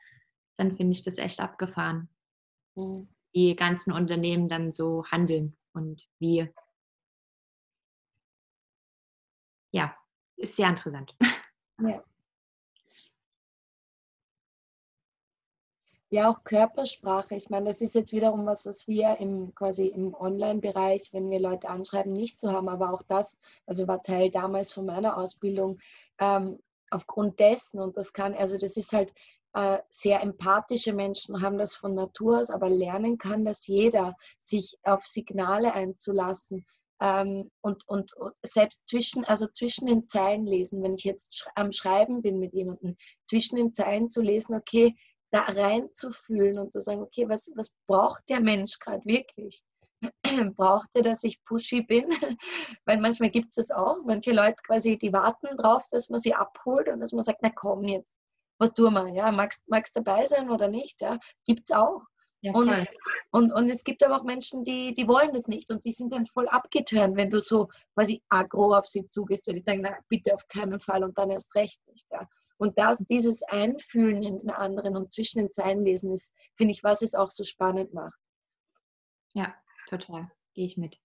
dann 0.57 0.73
finde 0.73 0.93
ich 0.93 1.03
das 1.03 1.19
echt 1.19 1.41
abgefahren. 1.41 2.09
Mhm. 2.75 3.09
Die 3.35 3.57
ganzen 3.57 3.93
Unternehmen 3.93 4.49
dann 4.49 4.73
so 4.73 5.05
handeln 5.07 5.57
und 5.73 6.09
wie. 6.21 6.49
Ja, 9.73 9.97
ist 10.37 10.57
sehr 10.57 10.69
interessant. 10.69 11.17
Ja. 11.81 12.05
Ja, 16.11 16.31
auch 16.31 16.45
Körpersprache. 16.45 17.35
Ich 17.35 17.51
meine, 17.51 17.67
das 17.67 17.81
ist 17.81 17.97
jetzt 17.97 18.13
wiederum 18.13 18.47
was, 18.47 18.65
was 18.65 18.87
wir 18.87 19.17
im 19.19 19.53
quasi 19.57 19.89
im 19.89 20.15
Online-Bereich, 20.15 21.13
wenn 21.13 21.29
wir 21.29 21.41
Leute 21.41 21.69
anschreiben, 21.69 22.13
nicht 22.13 22.39
so 22.39 22.53
haben. 22.53 22.69
Aber 22.69 22.93
auch 22.93 23.03
das, 23.03 23.37
also 23.67 23.89
war 23.89 24.01
Teil 24.01 24.31
damals 24.31 24.73
von 24.73 24.87
meiner 24.87 25.17
Ausbildung, 25.17 25.81
ähm, 26.21 26.61
aufgrund 26.91 27.41
dessen, 27.41 27.81
und 27.81 27.97
das 27.97 28.13
kann, 28.13 28.33
also 28.35 28.57
das 28.59 28.77
ist 28.77 28.93
halt 28.93 29.13
äh, 29.55 29.79
sehr 29.89 30.21
empathische 30.21 30.93
Menschen 30.93 31.41
haben 31.41 31.59
das 31.59 31.77
von 31.77 31.95
Natur 31.95 32.41
aus, 32.41 32.51
aber 32.51 32.69
lernen 32.69 33.19
kann 33.19 33.45
das 33.45 33.67
jeder, 33.67 34.17
sich 34.39 34.77
auf 34.83 35.07
Signale 35.07 35.73
einzulassen. 35.73 36.67
Ähm, 37.01 37.51
und, 37.61 37.87
und, 37.87 38.13
selbst 38.45 38.87
zwischen, 38.87 39.25
also 39.25 39.47
zwischen 39.47 39.87
den 39.87 40.07
Zeilen 40.07 40.47
lesen, 40.47 40.83
wenn 40.83 40.95
ich 40.95 41.05
jetzt 41.05 41.49
am 41.55 41.73
Schreiben 41.73 42.23
bin 42.23 42.39
mit 42.39 42.53
jemandem, 42.53 42.97
zwischen 43.25 43.57
den 43.57 43.73
Zeilen 43.73 44.09
zu 44.09 44.23
lesen, 44.23 44.57
okay, 44.57 44.95
da 45.31 45.43
reinzufühlen 45.43 46.59
und 46.59 46.73
zu 46.73 46.81
sagen, 46.81 47.03
okay, 47.03 47.29
was, 47.29 47.51
was 47.55 47.75
braucht 47.87 48.29
der 48.29 48.41
Mensch 48.41 48.79
gerade 48.79 49.05
wirklich? 49.05 49.63
braucht 50.57 50.89
er, 50.95 51.03
dass 51.03 51.25
ich 51.25 51.45
pushy 51.45 51.83
bin? 51.83 52.09
Weil 52.87 53.01
manchmal 53.01 53.31
gibt 53.31 53.51
es 53.51 53.55
das 53.55 53.71
auch. 53.71 53.99
Manche 54.05 54.33
Leute 54.33 54.57
quasi, 54.67 54.99
die 54.99 55.13
warten 55.13 55.57
drauf, 55.57 55.87
dass 55.91 56.09
man 56.09 56.21
sie 56.21 56.35
abholt 56.35 56.89
und 56.89 57.01
dass 57.01 57.13
man 57.13 57.23
sagt, 57.25 57.41
na 57.43 57.51
komm 57.51 57.85
jetzt, 57.85 58.19
was 58.59 58.75
tun 58.75 58.95
wir? 58.95 59.09
Ja, 59.15 59.33
magst, 59.33 59.63
magst 59.69 59.97
dabei 59.97 60.27
sein 60.27 60.51
oder 60.51 60.69
nicht? 60.69 61.01
Ja, 61.01 61.19
gibt 61.45 61.63
es 61.65 61.77
auch. 61.77 62.03
Ja, 62.41 62.53
und, 62.53 62.87
und, 63.31 63.53
und 63.53 63.71
es 63.71 63.85
gibt 63.85 64.05
aber 64.05 64.21
auch 64.21 64.25
Menschen, 64.25 64.65
die, 64.65 64.95
die 64.95 65.09
wollen 65.09 65.33
das 65.33 65.49
nicht 65.49 65.71
und 65.71 65.83
die 65.87 65.93
sind 65.93 66.13
dann 66.13 66.27
voll 66.27 66.47
abgetönt, 66.47 67.17
wenn 67.17 67.31
du 67.31 67.41
so 67.41 67.69
quasi 67.95 68.23
aggro 68.29 68.75
auf 68.75 68.87
sie 68.87 69.07
zugehst, 69.07 69.47
weil 69.47 69.55
die 69.55 69.63
sagen, 69.63 69.81
na 69.81 69.97
bitte 70.11 70.35
auf 70.35 70.47
keinen 70.49 70.79
Fall 70.79 71.05
und 71.05 71.17
dann 71.17 71.31
erst 71.31 71.55
recht 71.55 71.81
nicht. 71.87 72.07
Ja. 72.11 72.29
Und 72.59 72.79
das, 72.79 72.99
dieses 72.99 73.43
Einfühlen 73.45 74.23
in 74.23 74.39
den 74.41 74.51
anderen 74.51 74.95
und 74.95 75.11
zwischen 75.11 75.39
den 75.39 75.51
Zeilen 75.51 75.85
lesen, 75.85 76.13
ist, 76.13 76.35
finde 76.57 76.73
ich, 76.73 76.85
was 76.85 77.01
es 77.01 77.15
auch 77.15 77.31
so 77.31 77.45
spannend 77.45 77.95
macht. 77.95 78.19
Ja, 79.33 79.55
total. 79.89 80.31
Gehe 80.53 80.67
ich 80.67 80.77
mit. 80.77 80.99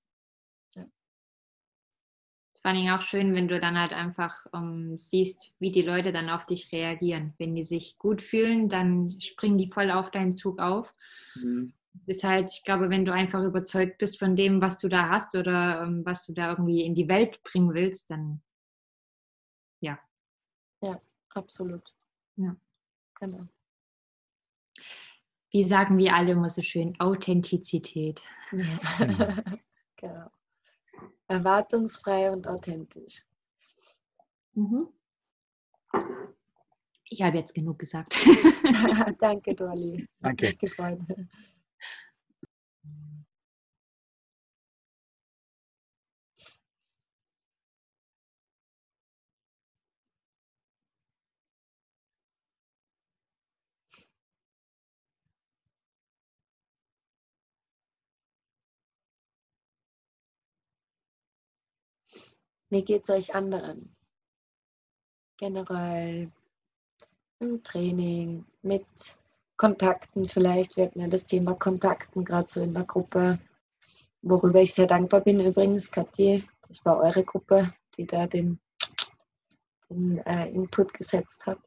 Vor 2.61 2.73
Dingen 2.73 2.91
auch 2.91 3.01
schön, 3.01 3.33
wenn 3.35 3.47
du 3.47 3.59
dann 3.59 3.79
halt 3.79 3.93
einfach 3.93 4.45
ähm, 4.53 4.97
siehst, 4.97 5.53
wie 5.59 5.71
die 5.71 5.81
Leute 5.81 6.11
dann 6.11 6.29
auf 6.29 6.45
dich 6.45 6.71
reagieren. 6.73 7.33
Wenn 7.37 7.55
die 7.55 7.63
sich 7.63 7.97
gut 7.97 8.21
fühlen, 8.21 8.67
dann 8.67 9.19
springen 9.21 9.57
die 9.57 9.71
voll 9.71 9.89
auf 9.91 10.11
deinen 10.11 10.33
Zug 10.33 10.59
auf. 10.59 10.93
Mhm. 11.35 11.73
Ist 12.05 12.23
halt, 12.23 12.51
ich 12.51 12.63
glaube, 12.63 12.89
wenn 12.89 13.05
du 13.05 13.13
einfach 13.13 13.43
überzeugt 13.43 13.97
bist 13.97 14.19
von 14.19 14.35
dem, 14.35 14.61
was 14.61 14.77
du 14.77 14.89
da 14.89 15.09
hast 15.09 15.35
oder 15.35 15.83
ähm, 15.83 16.05
was 16.05 16.25
du 16.25 16.33
da 16.33 16.49
irgendwie 16.49 16.83
in 16.83 16.95
die 16.95 17.07
Welt 17.07 17.41
bringen 17.43 17.73
willst, 17.73 18.11
dann 18.11 18.41
ja. 19.81 19.97
Ja, 20.81 20.99
absolut. 21.33 21.93
Ja. 22.35 22.55
Genau. 23.19 23.47
Wie 25.51 25.63
sagen 25.63 25.97
wir 25.97 26.13
alle 26.13 26.33
immer 26.33 26.49
so 26.49 26.61
schön, 26.61 26.99
Authentizität. 26.99 28.21
Ja. 28.51 29.43
Genau. 29.97 30.31
Erwartungsfrei 31.29 32.31
und 32.31 32.47
authentisch. 32.47 33.23
Mhm. 34.53 34.87
Ich 37.11 37.21
habe 37.21 37.37
jetzt 37.37 37.53
genug 37.55 37.79
gesagt. 37.79 38.15
Danke, 39.19 39.55
Dolly. 39.55 40.07
Danke. 40.19 40.47
Mich 40.47 40.57
gefreut. 40.57 40.99
Wie 62.69 62.83
geht 62.83 63.03
es 63.03 63.09
euch 63.09 63.35
anderen? 63.35 63.95
Generell 65.37 66.31
im 67.39 67.63
Training, 67.63 68.45
mit 68.61 68.85
Kontakten 69.57 70.27
vielleicht. 70.27 70.77
Wir 70.77 70.85
hatten 70.85 70.99
ja 70.99 71.07
das 71.07 71.25
Thema 71.25 71.55
Kontakten 71.55 72.23
gerade 72.23 72.49
so 72.49 72.61
in 72.61 72.73
der 72.73 72.83
Gruppe, 72.83 73.39
worüber 74.21 74.61
ich 74.61 74.73
sehr 74.73 74.87
dankbar 74.87 75.21
bin 75.21 75.39
übrigens, 75.39 75.89
Kathi. 75.89 76.47
Das 76.67 76.85
war 76.85 76.97
eure 76.97 77.23
Gruppe, 77.23 77.73
die 77.97 78.05
da 78.05 78.27
den, 78.27 78.59
den 79.89 80.19
äh, 80.19 80.49
Input 80.51 80.93
gesetzt 80.93 81.45
hat. 81.47 81.59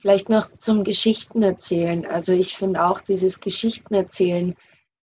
Vielleicht 0.00 0.30
noch 0.30 0.50
zum 0.56 0.82
Geschichtenerzählen. 0.82 2.06
Also 2.06 2.32
ich 2.32 2.56
finde 2.56 2.84
auch 2.84 3.00
dieses 3.00 3.40
Geschichtenerzählen, 3.40 4.54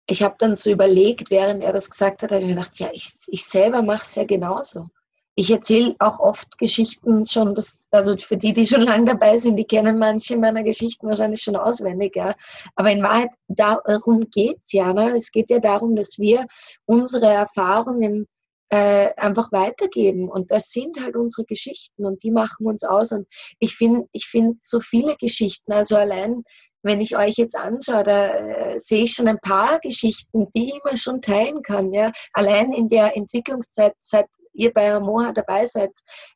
ich 0.07 0.23
habe 0.23 0.35
dann 0.39 0.55
so 0.55 0.71
überlegt, 0.71 1.31
während 1.31 1.63
er 1.63 1.73
das 1.73 1.89
gesagt 1.89 2.23
hat, 2.23 2.31
habe 2.31 2.43
ich 2.43 2.49
mir 2.49 2.55
gedacht, 2.57 2.79
ja, 2.79 2.91
ich, 2.93 3.11
ich 3.29 3.45
selber 3.45 3.83
mache 3.83 4.03
es 4.03 4.15
ja 4.17 4.25
genauso. 4.25 4.87
Ich 5.35 5.51
erzähle 5.51 5.97
auch 5.99 6.21
oft 6.21 6.59
Geschichten 6.59 7.25
schon, 7.25 7.55
das, 7.55 7.89
also 7.91 8.15
für 8.19 8.37
die, 8.37 8.53
die 8.53 8.67
schon 8.67 8.83
lange 8.83 9.07
dabei 9.07 9.39
sind, 9.39 9.57
die 9.57 9.65
kennen 9.65 9.99
manche 9.99 10.37
meiner 10.37 10.63
Geschichten 10.63 11.07
wahrscheinlich 11.07 11.41
schon 11.41 11.57
auswendig, 11.57 12.15
ja. 12.17 12.35
Aber 12.77 12.91
in 12.91 13.03
Wahrheit, 13.03 13.31
darum 13.49 14.29
geht 14.31 14.59
es 14.63 14.73
ja. 14.73 14.93
Ne? 14.93 15.17
Es 15.17 15.33
geht 15.33 15.49
ja 15.49 15.59
darum, 15.59 15.97
dass 15.97 16.19
wir 16.19 16.47
unsere 16.85 17.27
Erfahrungen 17.27 18.27
äh, 18.73 19.13
einfach 19.19 19.53
weitergeben. 19.53 20.31
Und 20.31 20.51
das 20.51 20.71
sind 20.71 20.99
halt 20.99 21.15
unsere 21.15 21.45
Geschichten 21.45 22.07
und 22.07 22.23
die 22.23 22.31
machen 22.31 22.67
uns 22.67 22.85
aus. 22.85 23.13
Und 23.13 23.27
ich 23.59 23.77
finde 23.77 24.09
ich 24.13 24.25
find 24.25 24.63
so 24.63 24.81
viele 24.81 25.15
Geschichten, 25.17 25.73
also 25.73 25.97
allein 25.97 26.43
wenn 26.83 27.01
ich 27.01 27.17
euch 27.17 27.37
jetzt 27.37 27.55
anschaue, 27.55 28.03
da 28.03 28.35
äh, 28.35 28.81
sehe 28.81 29.05
ich 29.05 29.13
schon 29.13 29.29
ein 29.29 29.39
paar 29.39 29.79
Geschichten, 29.79 30.51
die 30.53 30.73
man 30.85 30.97
schon 30.97 31.21
teilen 31.21 31.63
kann. 31.63 31.93
Ja? 31.93 32.11
Allein 32.33 32.73
in 32.73 32.89
der 32.89 33.15
Entwicklungszeit, 33.15 33.95
seit 34.01 34.27
ihr 34.55 34.73
bei 34.73 34.93
Amoha 34.93 35.33
dabei 35.33 35.67
seid, 35.67 35.93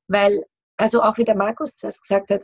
weil, 0.07 0.45
also 0.77 1.03
auch 1.03 1.17
wie 1.17 1.25
der 1.25 1.37
Markus 1.37 1.79
das 1.79 2.01
gesagt 2.01 2.31
hat, 2.31 2.43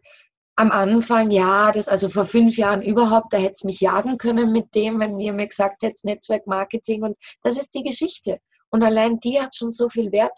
am 0.56 0.72
Anfang, 0.72 1.30
ja, 1.30 1.70
das 1.70 1.86
also 1.86 2.08
vor 2.08 2.24
fünf 2.24 2.56
Jahren 2.56 2.82
überhaupt, 2.82 3.32
da 3.32 3.38
hätte 3.38 3.54
es 3.56 3.64
mich 3.64 3.80
jagen 3.80 4.18
können 4.18 4.52
mit 4.52 4.74
dem, 4.74 5.00
wenn 5.00 5.20
ihr 5.20 5.32
mir 5.32 5.46
gesagt 5.46 5.82
hättet, 5.82 6.02
Network 6.02 6.46
Marketing 6.46 7.04
und 7.04 7.16
das 7.42 7.56
ist 7.56 7.74
die 7.74 7.82
Geschichte. 7.82 8.40
Und 8.72 8.82
allein 8.82 9.20
die 9.20 9.40
hat 9.40 9.54
schon 9.54 9.70
so 9.70 9.88
viel 9.88 10.10
Wert. 10.12 10.36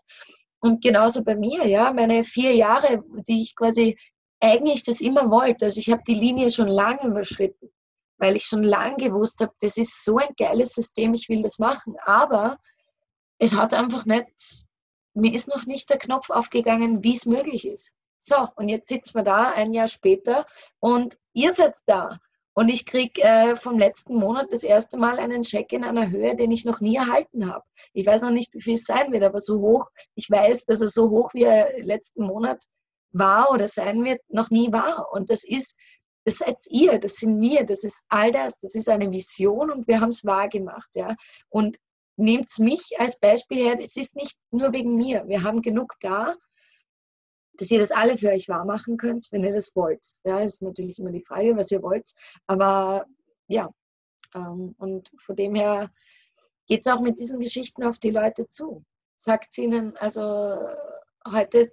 Und 0.60 0.82
genauso 0.82 1.22
bei 1.22 1.36
mir, 1.36 1.66
ja, 1.66 1.92
meine 1.92 2.24
vier 2.24 2.54
Jahre, 2.54 3.02
die 3.28 3.42
ich 3.42 3.54
quasi 3.54 3.96
eigentlich 4.40 4.82
das 4.82 5.00
immer 5.00 5.30
wollte. 5.30 5.66
Also 5.66 5.80
ich 5.80 5.90
habe 5.90 6.02
die 6.06 6.14
Linie 6.14 6.50
schon 6.50 6.68
lange 6.68 7.06
überschritten, 7.06 7.70
weil 8.18 8.36
ich 8.36 8.44
schon 8.44 8.62
lange 8.62 8.96
gewusst 8.96 9.40
habe, 9.40 9.52
das 9.60 9.76
ist 9.76 10.04
so 10.04 10.18
ein 10.18 10.34
geiles 10.36 10.74
System, 10.74 11.14
ich 11.14 11.28
will 11.28 11.42
das 11.42 11.58
machen. 11.58 11.96
Aber 12.04 12.58
es 13.38 13.56
hat 13.56 13.72
einfach 13.72 14.04
nicht, 14.04 14.64
mir 15.14 15.32
ist 15.32 15.48
noch 15.48 15.64
nicht 15.66 15.88
der 15.88 15.98
Knopf 15.98 16.30
aufgegangen, 16.30 17.04
wie 17.04 17.14
es 17.14 17.26
möglich 17.26 17.66
ist. 17.66 17.92
So, 18.18 18.48
und 18.56 18.68
jetzt 18.68 18.88
sitzen 18.88 19.14
wir 19.14 19.22
da 19.22 19.50
ein 19.50 19.72
Jahr 19.72 19.88
später 19.88 20.46
und 20.80 21.16
ihr 21.34 21.52
seid 21.52 21.74
da. 21.86 22.18
Und 22.54 22.68
ich 22.68 22.86
kriege 22.86 23.20
äh, 23.20 23.56
vom 23.56 23.78
letzten 23.78 24.14
Monat 24.14 24.52
das 24.52 24.62
erste 24.62 24.96
Mal 24.96 25.18
einen 25.18 25.44
Scheck 25.44 25.72
in 25.72 25.84
einer 25.84 26.10
Höhe, 26.10 26.36
den 26.36 26.52
ich 26.52 26.64
noch 26.64 26.80
nie 26.80 26.96
erhalten 26.96 27.52
habe. 27.52 27.64
Ich 27.92 28.06
weiß 28.06 28.22
noch 28.22 28.30
nicht, 28.30 28.54
wie 28.54 28.62
viel 28.62 28.74
es 28.74 28.84
sein 28.84 29.12
wird, 29.12 29.24
aber 29.24 29.40
so 29.40 29.60
hoch, 29.60 29.90
ich 30.14 30.30
weiß, 30.30 30.64
dass 30.64 30.80
er 30.80 30.88
so 30.88 31.10
hoch 31.10 31.34
wie 31.34 31.42
er 31.42 31.82
letzten 31.82 32.24
Monat 32.24 32.62
war 33.10 33.50
oder 33.50 33.66
sein 33.66 34.04
wird, 34.04 34.20
noch 34.28 34.50
nie 34.50 34.72
war. 34.72 35.08
Und 35.12 35.30
das 35.30 35.42
ist, 35.42 35.76
das 36.24 36.38
seid 36.38 36.58
ihr, 36.68 36.98
das 36.98 37.16
sind 37.16 37.40
wir, 37.40 37.64
das 37.64 37.82
ist 37.82 38.04
all 38.08 38.30
das, 38.30 38.58
das 38.58 38.74
ist 38.74 38.88
eine 38.88 39.10
Vision 39.10 39.70
und 39.70 39.88
wir 39.88 40.00
haben 40.00 40.10
es 40.10 40.24
wahr 40.24 40.48
gemacht. 40.48 40.88
Ja? 40.94 41.16
Und 41.48 41.76
nehmt 42.16 42.48
mich 42.58 42.92
als 42.98 43.18
Beispiel 43.18 43.58
her, 43.58 43.78
es 43.80 43.96
ist 43.96 44.14
nicht 44.14 44.36
nur 44.52 44.72
wegen 44.72 44.96
mir, 44.96 45.26
wir 45.26 45.42
haben 45.42 45.60
genug 45.60 45.94
da 46.00 46.36
dass 47.58 47.70
ihr 47.70 47.78
das 47.78 47.90
alle 47.90 48.18
für 48.18 48.30
euch 48.30 48.48
wahr 48.48 48.64
machen 48.64 48.96
könnt, 48.96 49.28
wenn 49.30 49.44
ihr 49.44 49.52
das 49.52 49.74
wollt. 49.76 50.04
Ja, 50.24 50.40
ist 50.40 50.62
natürlich 50.62 50.98
immer 50.98 51.12
die 51.12 51.22
Frage, 51.22 51.56
was 51.56 51.70
ihr 51.70 51.82
wollt. 51.82 52.12
Aber 52.46 53.06
ja, 53.46 53.70
ähm, 54.34 54.74
und 54.78 55.10
von 55.18 55.36
dem 55.36 55.54
her 55.54 55.90
geht 56.66 56.86
es 56.86 56.92
auch 56.92 57.00
mit 57.00 57.18
diesen 57.18 57.40
Geschichten 57.40 57.84
auf 57.84 57.98
die 57.98 58.10
Leute 58.10 58.48
zu. 58.48 58.84
Sagt 59.16 59.56
ihnen, 59.58 59.96
also 59.96 60.58
heute 61.30 61.72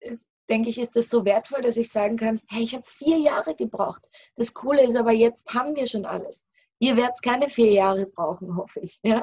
äh, 0.00 0.16
denke 0.48 0.70
ich, 0.70 0.78
ist 0.78 0.96
das 0.96 1.08
so 1.08 1.24
wertvoll, 1.24 1.62
dass 1.62 1.76
ich 1.76 1.90
sagen 1.90 2.16
kann, 2.16 2.40
hey, 2.48 2.62
ich 2.62 2.74
habe 2.74 2.84
vier 2.86 3.18
Jahre 3.18 3.54
gebraucht. 3.54 4.02
Das 4.36 4.54
Coole 4.54 4.84
ist 4.84 4.96
aber, 4.96 5.12
jetzt 5.12 5.54
haben 5.54 5.76
wir 5.76 5.86
schon 5.86 6.06
alles. 6.06 6.44
Ihr 6.78 6.96
werdet 6.96 7.22
keine 7.22 7.48
vier 7.48 7.70
Jahre 7.72 8.06
brauchen, 8.06 8.56
hoffe 8.56 8.80
ich. 8.80 8.98
Ja? 9.02 9.22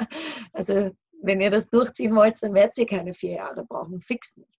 Also 0.54 0.92
wenn 1.22 1.42
ihr 1.42 1.50
das 1.50 1.70
durchziehen 1.70 2.16
wollt, 2.16 2.42
dann 2.42 2.54
werdet 2.54 2.78
ihr 2.78 2.86
keine 2.86 3.14
vier 3.14 3.34
Jahre 3.34 3.66
brauchen, 3.66 4.00
fix 4.00 4.38
nicht 4.38 4.59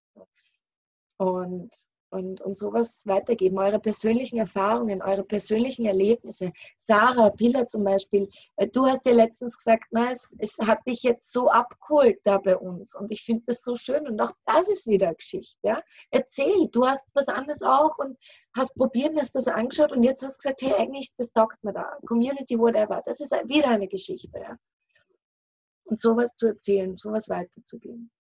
und, 1.20 1.70
und, 2.08 2.40
und 2.40 2.56
sowas 2.56 3.02
weitergeben. 3.04 3.58
Eure 3.58 3.78
persönlichen 3.78 4.38
Erfahrungen, 4.38 5.02
eure 5.02 5.22
persönlichen 5.22 5.84
Erlebnisse. 5.84 6.52
Sarah 6.78 7.28
Piller 7.28 7.66
zum 7.66 7.84
Beispiel, 7.84 8.28
äh, 8.56 8.66
du 8.66 8.86
hast 8.86 9.04
ja 9.04 9.12
letztens 9.12 9.58
gesagt, 9.58 9.84
na, 9.90 10.10
es, 10.10 10.34
es 10.38 10.56
hat 10.60 10.78
dich 10.86 11.02
jetzt 11.02 11.30
so 11.30 11.50
abgeholt 11.50 12.18
da 12.24 12.38
bei 12.38 12.56
uns 12.56 12.94
und 12.94 13.12
ich 13.12 13.22
finde 13.22 13.44
das 13.48 13.62
so 13.62 13.76
schön 13.76 14.08
und 14.08 14.18
auch 14.20 14.32
das 14.46 14.70
ist 14.70 14.86
wieder 14.86 15.14
Geschichte. 15.14 15.58
Ja? 15.62 15.82
Erzähl, 16.10 16.68
du 16.72 16.86
hast 16.86 17.06
was 17.12 17.28
anderes 17.28 17.62
auch 17.62 17.98
und 17.98 18.16
hast 18.56 18.74
probiert, 18.74 19.14
hast 19.16 19.34
das 19.34 19.46
angeschaut 19.46 19.92
und 19.92 20.02
jetzt 20.02 20.24
hast 20.24 20.36
du 20.36 20.48
gesagt, 20.48 20.62
hey, 20.62 20.72
eigentlich, 20.72 21.12
das 21.18 21.32
taugt 21.32 21.62
mir 21.62 21.74
da. 21.74 21.98
Community, 22.06 22.58
whatever. 22.58 23.02
Das 23.04 23.20
ist 23.20 23.32
wieder 23.44 23.68
eine 23.68 23.88
Geschichte. 23.88 24.38
Ja? 24.38 24.56
Und 25.84 26.00
sowas 26.00 26.34
zu 26.34 26.46
erzählen, 26.46 26.96
sowas 26.96 27.28
weiterzugeben. 27.28 28.10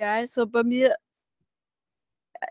Ja, 0.00 0.14
also 0.14 0.46
bei 0.46 0.62
mir 0.62 0.96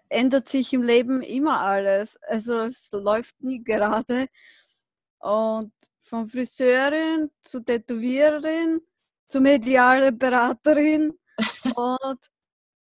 ändert 0.09 0.47
sich 0.47 0.71
im 0.71 0.83
Leben 0.83 1.23
immer 1.23 1.59
alles. 1.61 2.17
Also 2.27 2.59
es 2.59 2.89
läuft 2.91 3.41
nie 3.41 3.63
gerade. 3.63 4.27
Und 5.17 5.73
von 6.01 6.27
Friseurin 6.29 7.31
zu 7.41 7.61
Tätowiererin 7.61 8.81
zu 9.27 9.41
mediale 9.41 10.11
Beraterin. 10.11 11.17
Und 11.75 12.19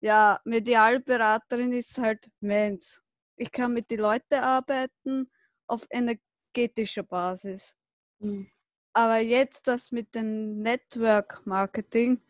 ja, 0.01 0.41
Medialberaterin 0.45 1.73
ist 1.73 1.97
halt 1.99 2.29
Mensch. 2.41 3.01
Ich 3.37 3.53
kann 3.53 3.73
mit 3.73 3.89
den 3.93 4.01
Leuten 4.01 4.35
arbeiten 4.41 5.31
auf 5.69 5.87
energetischer 5.89 7.05
Basis. 7.05 7.75
Mhm. 8.19 8.51
Aber 8.93 9.19
jetzt 9.19 9.69
das 9.69 9.93
mit 9.93 10.17
dem 10.17 10.63
Network 10.63 11.43
Marketing 11.47 12.21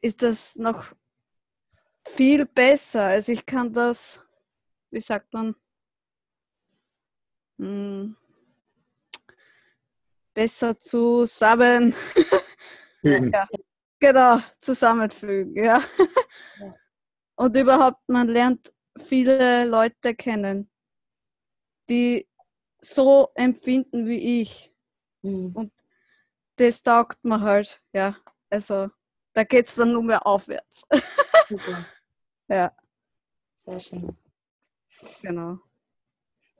ist 0.00 0.22
das 0.22 0.56
noch 0.56 0.94
viel 2.14 2.46
besser. 2.46 3.04
Also 3.06 3.32
ich 3.32 3.44
kann 3.44 3.72
das, 3.72 4.26
wie 4.90 5.00
sagt 5.00 5.32
man, 5.32 5.54
hm, 7.58 8.16
besser 10.34 10.78
zusammen. 10.78 11.94
ja, 13.02 13.48
genau, 13.98 14.40
zusammenfügen, 14.58 15.56
ja. 15.56 15.82
ja. 16.60 16.74
Und 17.36 17.56
überhaupt, 17.56 18.00
man 18.08 18.28
lernt 18.28 18.72
viele 18.98 19.64
Leute 19.64 20.14
kennen, 20.14 20.70
die 21.88 22.26
so 22.80 23.30
empfinden 23.34 24.06
wie 24.06 24.42
ich. 24.42 24.72
Mhm. 25.22 25.52
Und 25.54 25.72
das 26.56 26.82
taugt 26.82 27.24
mir 27.24 27.40
halt, 27.40 27.80
ja. 27.92 28.16
Also 28.50 28.88
da 29.32 29.44
geht 29.44 29.66
es 29.66 29.74
dann 29.74 29.92
nur 29.92 30.02
mehr 30.02 30.26
aufwärts. 30.26 30.86
Super. 31.48 31.86
ja. 32.48 32.72
Sehr 33.64 33.80
schön. 33.80 34.16
Genau. 35.22 35.58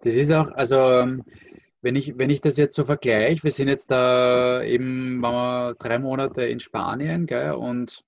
Das 0.02 0.14
ist 0.14 0.32
auch, 0.32 0.48
also 0.52 0.76
ähm, 0.76 1.24
wenn 1.82 1.96
ich, 1.96 2.18
wenn 2.18 2.30
ich 2.30 2.40
das 2.40 2.56
jetzt 2.56 2.76
so 2.76 2.84
vergleiche, 2.84 3.44
wir 3.44 3.52
sind 3.52 3.68
jetzt 3.68 3.90
da 3.90 4.62
eben 4.62 5.22
waren 5.22 5.34
wir 5.34 5.74
drei 5.74 5.98
Monate 5.98 6.44
in 6.44 6.60
Spanien 6.60 7.26
gell, 7.26 7.52
und, 7.52 8.02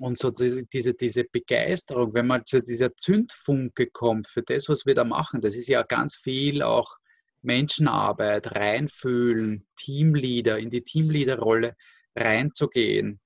und 0.00 0.18
so 0.18 0.30
diese, 0.30 0.64
diese 0.64 1.24
Begeisterung, 1.24 2.14
wenn 2.14 2.26
man 2.26 2.46
zu 2.46 2.62
dieser 2.62 2.96
Zündfunke 2.96 3.88
kommt 3.88 4.28
für 4.28 4.42
das, 4.42 4.68
was 4.68 4.86
wir 4.86 4.94
da 4.94 5.04
machen, 5.04 5.40
das 5.40 5.56
ist 5.56 5.68
ja 5.68 5.82
ganz 5.82 6.14
viel 6.14 6.62
auch 6.62 6.96
Menschenarbeit, 7.42 8.54
reinfühlen, 8.54 9.66
Teamleader, 9.76 10.58
in 10.58 10.70
die 10.70 10.82
Teamleaderrolle 10.82 11.76
reinzugehen. 12.16 13.20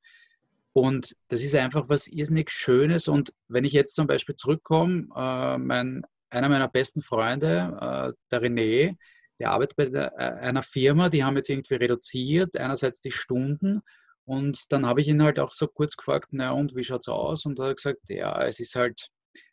Und 0.80 1.16
das 1.28 1.42
ist 1.42 1.54
einfach 1.54 1.88
was 1.88 2.06
irrsinnig 2.06 2.50
Schönes. 2.50 3.08
Und 3.08 3.32
wenn 3.48 3.64
ich 3.64 3.72
jetzt 3.72 3.96
zum 3.96 4.06
Beispiel 4.06 4.36
zurückkomme, 4.36 5.08
äh, 5.16 5.58
mein, 5.58 6.02
einer 6.30 6.48
meiner 6.48 6.68
besten 6.68 7.02
Freunde, 7.02 7.76
äh, 7.80 8.12
der 8.30 8.42
René, 8.42 8.96
der 9.38 9.50
arbeitet 9.50 9.76
bei 9.76 9.86
der, 9.86 10.12
äh, 10.18 10.40
einer 10.40 10.62
Firma, 10.62 11.08
die 11.08 11.24
haben 11.24 11.36
jetzt 11.36 11.48
irgendwie 11.48 11.74
reduziert, 11.74 12.56
einerseits 12.56 13.00
die 13.00 13.10
Stunden. 13.10 13.80
Und 14.24 14.70
dann 14.70 14.86
habe 14.86 15.00
ich 15.00 15.08
ihn 15.08 15.22
halt 15.22 15.38
auch 15.38 15.52
so 15.52 15.66
kurz 15.66 15.96
gefragt, 15.96 16.28
na 16.32 16.52
und 16.52 16.76
wie 16.76 16.84
schaut 16.84 17.02
es 17.02 17.08
aus? 17.08 17.46
Und 17.46 17.58
er 17.58 17.68
hat 17.70 17.76
gesagt, 17.76 18.00
ja, 18.08 18.42
es 18.44 18.60
ist 18.60 18.74
halt, 18.74 19.08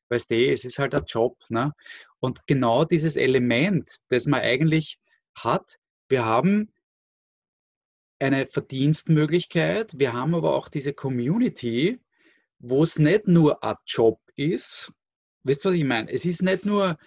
weißt 0.09 0.31
du, 0.31 0.51
es 0.51 0.65
ist 0.65 0.79
halt 0.79 0.93
ein 0.93 1.05
Job. 1.07 1.37
Ne? 1.49 1.71
Und 2.19 2.45
genau 2.47 2.83
dieses 2.83 3.15
Element, 3.15 3.89
das 4.09 4.25
man 4.25 4.41
eigentlich 4.41 4.99
hat, 5.35 5.77
wir 6.09 6.25
haben 6.25 6.71
eine 8.19 8.47
Verdienstmöglichkeit. 8.47 9.93
Wir 9.97 10.13
haben 10.13 10.35
aber 10.35 10.55
auch 10.55 10.69
diese 10.69 10.93
Community, 10.93 11.99
wo 12.59 12.83
es 12.83 12.97
nicht 12.99 13.27
nur 13.27 13.63
ein 13.63 13.75
Job 13.85 14.19
ist. 14.35 14.91
Wisst 15.43 15.65
ihr, 15.65 15.69
was 15.69 15.77
ich 15.77 15.83
meine? 15.83 16.11
Es 16.11 16.25
ist 16.25 16.41
nicht 16.41 16.65
nur 16.65 16.97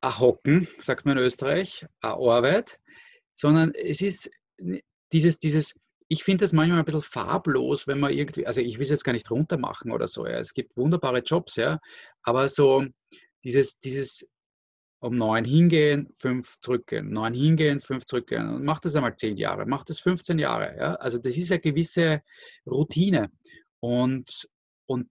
ein 0.00 0.18
Hocken, 0.18 0.68
sagt 0.78 1.04
man 1.04 1.18
in 1.18 1.24
Österreich, 1.24 1.86
eine 2.00 2.14
Arbeit, 2.14 2.80
sondern 3.34 3.72
es 3.74 4.00
ist 4.00 4.30
dieses, 5.12 5.38
dieses 5.38 5.78
ich 6.08 6.22
finde 6.22 6.44
das 6.44 6.52
manchmal 6.52 6.78
ein 6.78 6.84
bisschen 6.84 7.02
farblos, 7.02 7.86
wenn 7.86 7.98
man 7.98 8.12
irgendwie, 8.12 8.46
also 8.46 8.60
ich 8.60 8.76
will 8.76 8.84
es 8.84 8.90
jetzt 8.90 9.04
gar 9.04 9.12
nicht 9.12 9.30
runter 9.30 9.58
machen 9.58 9.90
oder 9.90 10.06
so, 10.06 10.26
ja. 10.26 10.38
es 10.38 10.54
gibt 10.54 10.76
wunderbare 10.76 11.18
Jobs, 11.18 11.56
ja, 11.56 11.80
aber 12.22 12.48
so 12.48 12.84
dieses, 13.42 13.80
dieses 13.80 14.30
um 15.06 15.16
neun 15.16 15.44
hingehen, 15.44 16.12
fünf 16.16 16.58
zurückgehen, 16.60 17.10
neun 17.10 17.32
hingehen, 17.32 17.80
fünf 17.80 18.04
zurückgehen. 18.06 18.48
Und 18.48 18.64
mach 18.64 18.80
das 18.80 18.96
einmal 18.96 19.14
zehn 19.14 19.36
Jahre, 19.36 19.64
mach 19.64 19.84
das 19.84 20.00
15 20.00 20.40
Jahre. 20.40 20.76
Ja? 20.76 20.94
Also 20.96 21.18
das 21.18 21.36
ist 21.36 21.52
eine 21.52 21.60
gewisse 21.60 22.22
Routine. 22.66 23.30
Und, 23.78 24.48
und 24.86 25.08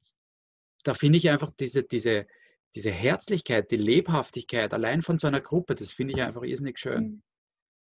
da 0.84 0.94
finde 0.94 1.18
ich 1.18 1.30
einfach 1.30 1.52
diese, 1.58 1.84
diese, 1.84 2.28
diese 2.76 2.92
Herzlichkeit, 2.92 3.72
die 3.72 3.78
Lebhaftigkeit 3.78 4.74
allein 4.74 5.02
von 5.02 5.18
so 5.18 5.28
einer 5.28 5.40
Gruppe, 5.40 5.76
das 5.76 5.92
finde 5.92 6.14
ich 6.14 6.22
einfach 6.22 6.44
irrsinnig 6.44 6.78
schön. 6.78 7.04
Mhm. 7.04 7.24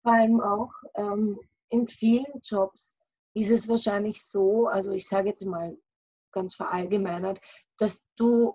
Vor 0.05 0.13
allem 0.13 0.41
auch 0.41 0.73
ähm, 0.95 1.41
in 1.71 1.89
vielen 1.89 2.41
Jobs 2.45 3.01
ist 3.35 3.51
es 3.51 3.67
wahrscheinlich 3.67 4.25
so, 4.25 4.69
also 4.69 4.93
ich 4.93 5.09
sage 5.09 5.31
jetzt 5.31 5.45
mal 5.45 5.77
ganz 6.31 6.55
verallgemeinert, 6.55 7.41
dass 7.79 8.01
du 8.17 8.55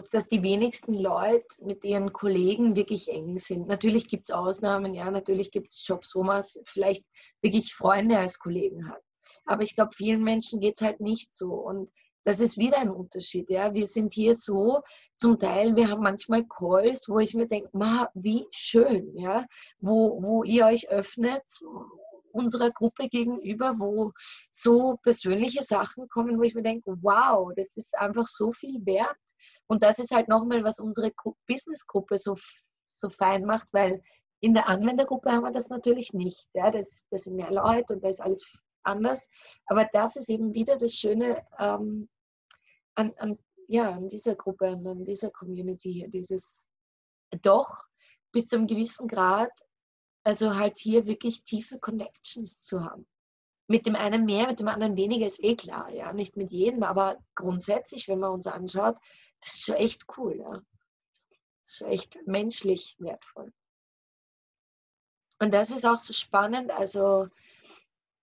dass 0.00 0.26
die 0.28 0.42
wenigsten 0.42 0.94
Leute 0.94 1.46
mit 1.62 1.84
ihren 1.84 2.12
Kollegen 2.12 2.76
wirklich 2.76 3.08
eng 3.08 3.38
sind. 3.38 3.68
Natürlich 3.68 4.08
gibt 4.08 4.28
es 4.28 4.34
Ausnahmen, 4.34 4.94
ja, 4.94 5.10
natürlich 5.10 5.50
gibt 5.50 5.72
es 5.72 5.86
Jobs, 5.86 6.14
wo 6.14 6.22
man 6.22 6.42
vielleicht 6.64 7.04
wirklich 7.42 7.74
Freunde 7.74 8.18
als 8.18 8.38
Kollegen 8.38 8.88
hat. 8.88 9.02
Aber 9.46 9.62
ich 9.62 9.74
glaube, 9.74 9.94
vielen 9.94 10.22
Menschen 10.22 10.60
geht 10.60 10.76
es 10.76 10.82
halt 10.82 11.00
nicht 11.00 11.36
so. 11.36 11.52
Und 11.52 11.90
das 12.24 12.40
ist 12.40 12.58
wieder 12.58 12.78
ein 12.78 12.90
Unterschied. 12.90 13.50
Ja. 13.50 13.74
Wir 13.74 13.86
sind 13.86 14.12
hier 14.12 14.34
so, 14.34 14.80
zum 15.16 15.38
Teil, 15.38 15.76
wir 15.76 15.90
haben 15.90 16.02
manchmal 16.02 16.44
Calls, 16.46 17.08
wo 17.08 17.18
ich 17.18 17.34
mir 17.34 17.46
denke, 17.46 17.70
wie 18.14 18.46
schön, 18.50 19.16
ja, 19.16 19.46
wo, 19.78 20.22
wo 20.22 20.44
ihr 20.44 20.66
euch 20.66 20.88
öffnet 20.88 21.42
unserer 22.32 22.70
Gruppe 22.70 23.08
gegenüber, 23.08 23.74
wo 23.78 24.12
so 24.50 24.98
persönliche 25.02 25.62
Sachen 25.62 26.08
kommen, 26.08 26.38
wo 26.38 26.42
ich 26.42 26.54
mir 26.54 26.62
denke, 26.62 26.96
wow, 27.00 27.52
das 27.54 27.76
ist 27.76 27.96
einfach 27.96 28.26
so 28.26 28.52
viel 28.52 28.84
wert. 28.84 29.16
Und 29.66 29.82
das 29.82 29.98
ist 29.98 30.10
halt 30.10 30.28
nochmal, 30.28 30.64
was 30.64 30.78
unsere 30.78 31.12
Businessgruppe 31.46 32.18
so, 32.18 32.36
so 32.92 33.08
fein 33.08 33.44
macht, 33.44 33.72
weil 33.72 34.02
in 34.40 34.54
der 34.54 34.68
Anwendergruppe 34.68 35.32
haben 35.32 35.44
wir 35.44 35.52
das 35.52 35.70
natürlich 35.70 36.12
nicht. 36.12 36.48
Ja, 36.52 36.70
das, 36.70 37.06
das 37.10 37.22
sind 37.22 37.36
mehr 37.36 37.50
Leute 37.50 37.94
und 37.94 38.04
da 38.04 38.08
ist 38.08 38.20
alles 38.20 38.44
anders. 38.82 39.28
Aber 39.66 39.88
das 39.92 40.16
ist 40.16 40.28
eben 40.28 40.52
wieder 40.52 40.76
das 40.76 40.94
Schöne 40.94 41.42
ähm, 41.58 42.08
an, 42.94 43.14
an, 43.18 43.38
ja, 43.68 43.90
an 43.92 44.08
dieser 44.08 44.34
Gruppe 44.36 44.72
und 44.72 44.86
an 44.86 45.04
dieser 45.04 45.30
Community 45.30 45.92
hier, 45.92 46.08
dieses 46.08 46.66
doch 47.42 47.84
bis 48.32 48.46
zu 48.46 48.56
einem 48.56 48.66
gewissen 48.66 49.08
Grad, 49.08 49.50
also 50.24 50.56
halt 50.56 50.78
hier 50.78 51.06
wirklich 51.06 51.44
tiefe 51.44 51.78
Connections 51.78 52.64
zu 52.64 52.84
haben. 52.84 53.06
Mit 53.66 53.86
dem 53.86 53.96
einen 53.96 54.26
mehr, 54.26 54.46
mit 54.46 54.60
dem 54.60 54.68
anderen 54.68 54.96
weniger 54.96 55.26
ist 55.26 55.42
eh 55.42 55.56
klar, 55.56 55.90
ja, 55.90 56.12
nicht 56.12 56.36
mit 56.36 56.52
jedem, 56.52 56.82
aber 56.82 57.16
grundsätzlich, 57.34 58.08
wenn 58.08 58.18
man 58.18 58.32
uns 58.32 58.46
anschaut, 58.46 58.96
das 59.44 59.54
ist 59.54 59.64
schon 59.66 59.76
echt 59.76 60.06
cool. 60.16 60.38
Ja. 60.38 60.52
Das 60.52 61.70
ist 61.70 61.76
schon 61.78 61.88
echt 61.88 62.18
menschlich 62.26 62.96
wertvoll. 62.98 63.52
Und 65.38 65.52
das 65.52 65.70
ist 65.70 65.84
auch 65.84 65.98
so 65.98 66.12
spannend. 66.12 66.70
Also, 66.70 67.26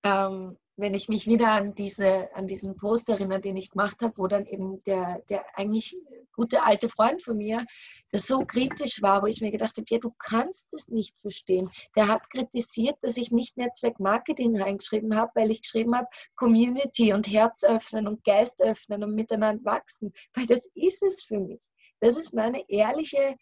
ähm, 0.04 0.58
wenn 0.82 0.96
ich 0.96 1.08
mich 1.10 1.28
wieder 1.28 1.52
an, 1.52 1.76
diese, 1.76 2.36
an 2.36 2.48
diesen 2.48 2.76
Post 2.76 3.08
erinnere, 3.10 3.40
den 3.40 3.56
ich 3.56 3.70
gemacht 3.70 4.02
habe, 4.02 4.18
wo 4.18 4.26
dann 4.26 4.48
eben 4.48 4.84
der, 4.84 5.22
der 5.30 5.46
eigentlich 5.56 5.96
gute 6.36 6.64
alte 6.64 6.90
Freund 6.90 7.22
von 7.22 7.38
mir, 7.38 7.64
der 8.12 8.20
so 8.20 8.40
kritisch 8.40 9.02
war, 9.02 9.22
wo 9.22 9.28
ich 9.28 9.42
mir 9.42 9.52
gedacht 9.52 9.78
habe, 9.78 9.86
ja, 9.88 10.00
du 10.00 10.12
kannst 10.18 10.74
es 10.74 10.88
nicht 10.88 11.16
verstehen. 11.22 11.70
Der 11.96 12.08
hat 12.08 12.28
kritisiert, 12.32 12.98
dass 13.02 13.18
ich 13.18 13.32
nicht 13.32 13.58
Netzwerk-Marketing 13.58 14.60
reingeschrieben 14.60 15.16
habe, 15.16 15.32
weil 15.36 15.52
ich 15.52 15.62
geschrieben 15.62 15.96
habe, 15.96 16.08
Community 16.36 17.14
und 17.14 17.30
Herz 17.30 17.64
öffnen 17.64 18.08
und 18.08 18.24
Geist 18.24 18.62
öffnen 18.62 19.04
und 19.04 19.14
miteinander 19.14 19.64
wachsen, 19.64 20.12
weil 20.34 20.48
das 20.48 20.68
ist 20.74 21.04
es 21.04 21.24
für 21.24 21.40
mich. 21.40 21.62
Das 22.00 22.18
ist 22.18 22.34
meine 22.34 22.68
ehrliche 22.68 23.36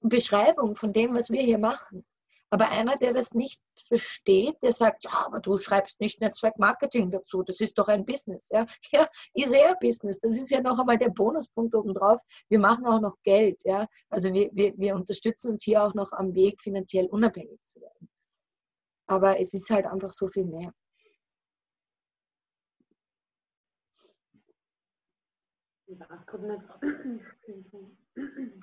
Beschreibung 0.00 0.76
von 0.76 0.92
dem, 0.92 1.14
was 1.14 1.30
wir 1.30 1.40
hier 1.40 1.58
machen. 1.58 2.04
Aber 2.50 2.70
einer, 2.70 2.96
der 2.96 3.12
das 3.12 3.34
nicht 3.34 3.60
versteht, 3.86 4.56
der 4.62 4.72
sagt, 4.72 5.04
ja, 5.04 5.26
aber 5.26 5.40
du 5.40 5.58
schreibst 5.58 6.00
nicht 6.00 6.20
Netzwerkmarketing 6.20 7.10
dazu, 7.10 7.42
das 7.42 7.60
ist 7.60 7.78
doch 7.78 7.88
ein 7.88 8.06
Business. 8.06 8.48
Ja, 8.50 8.66
ja 8.92 9.06
ist 9.34 9.52
eher 9.52 9.76
Business. 9.76 10.18
Das 10.18 10.32
ist 10.32 10.50
ja 10.50 10.60
noch 10.60 10.78
einmal 10.78 10.98
der 10.98 11.10
Bonuspunkt 11.10 11.74
obendrauf. 11.74 12.20
Wir 12.48 12.58
machen 12.58 12.86
auch 12.86 13.00
noch 13.00 13.16
Geld. 13.22 13.62
Ja? 13.64 13.86
Also 14.08 14.32
wir, 14.32 14.50
wir, 14.52 14.76
wir 14.78 14.94
unterstützen 14.94 15.52
uns 15.52 15.62
hier 15.62 15.82
auch 15.82 15.94
noch 15.94 16.12
am 16.12 16.34
Weg, 16.34 16.60
finanziell 16.62 17.06
unabhängig 17.06 17.62
zu 17.64 17.80
werden. 17.80 18.08
Aber 19.06 19.38
es 19.38 19.54
ist 19.54 19.70
halt 19.70 19.86
einfach 19.86 20.12
so 20.12 20.28
viel 20.28 20.44
mehr. 20.44 20.72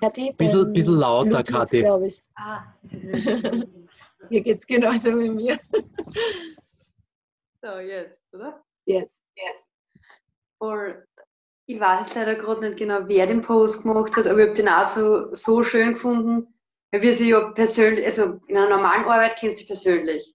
Kathi, 0.00 0.32
bisschen, 0.36 0.72
bisschen 0.72 0.94
lauter, 0.94 1.42
Kathi. 1.42 1.80
glaube 1.80 2.08
ich. 2.08 2.22
Ah. 2.34 2.64
Hier 4.28 4.40
geht 4.40 4.58
es 4.58 4.66
genauso 4.66 5.18
wie 5.18 5.30
mir. 5.30 5.60
So, 7.62 7.78
jetzt, 7.78 8.18
oder? 8.32 8.62
Yes. 8.84 9.20
Yes. 9.36 9.70
Und 10.58 10.94
ich 11.66 11.80
weiß 11.80 12.14
leider 12.14 12.36
gerade 12.36 12.60
nicht 12.68 12.78
genau, 12.78 13.00
wer 13.06 13.26
den 13.26 13.42
Post 13.42 13.82
gemacht 13.82 14.16
hat, 14.16 14.26
aber 14.26 14.38
ich 14.40 14.46
habe 14.48 14.56
den 14.56 14.68
auch 14.68 14.84
so, 14.84 15.34
so 15.34 15.64
schön 15.64 15.94
gefunden, 15.94 16.54
weil 16.90 17.02
wir 17.02 17.16
sie 17.16 17.30
ja 17.30 17.50
persönlich, 17.50 18.04
also 18.04 18.40
in 18.46 18.56
einer 18.56 18.70
normalen 18.70 19.04
Arbeit 19.04 19.36
kennst 19.36 19.56
du 19.56 19.58
dich 19.58 19.66
persönlich, 19.66 20.34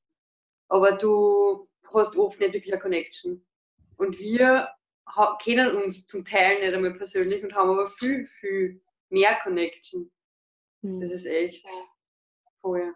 aber 0.67 0.93
du 0.93 1.69
hast 1.93 2.17
oft 2.17 2.39
nicht 2.39 2.53
wirklich 2.53 2.73
eine 2.73 2.81
Connection. 2.81 3.45
Und 3.97 4.19
wir 4.19 4.69
kennen 5.41 5.75
uns 5.75 6.05
zum 6.05 6.25
Teil 6.25 6.59
nicht 6.59 6.73
einmal 6.73 6.93
persönlich 6.93 7.43
und 7.43 7.53
haben 7.55 7.69
aber 7.69 7.87
viel, 7.87 8.27
viel 8.39 8.81
mehr 9.11 9.37
Connection. 9.43 10.11
Mhm. 10.81 11.01
Das 11.01 11.11
ist 11.11 11.25
echt 11.25 11.65
cool. 12.63 12.95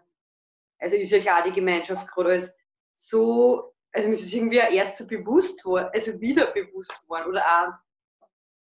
Also 0.78 0.96
ist 0.96 1.12
euch 1.12 1.30
auch 1.30 1.44
die 1.44 1.52
Gemeinschaft 1.52 2.06
gerade 2.08 2.30
als 2.30 2.54
so, 2.94 3.74
also 3.92 4.08
mir 4.08 4.14
ist 4.14 4.24
es 4.24 4.34
irgendwie 4.34 4.56
erst 4.56 4.96
so 4.96 5.06
bewusst 5.06 5.64
worden, 5.64 5.90
also 5.92 6.20
wieder 6.20 6.46
bewusst 6.48 7.08
worden 7.08 7.28
oder 7.28 7.44
auch, 7.44 7.72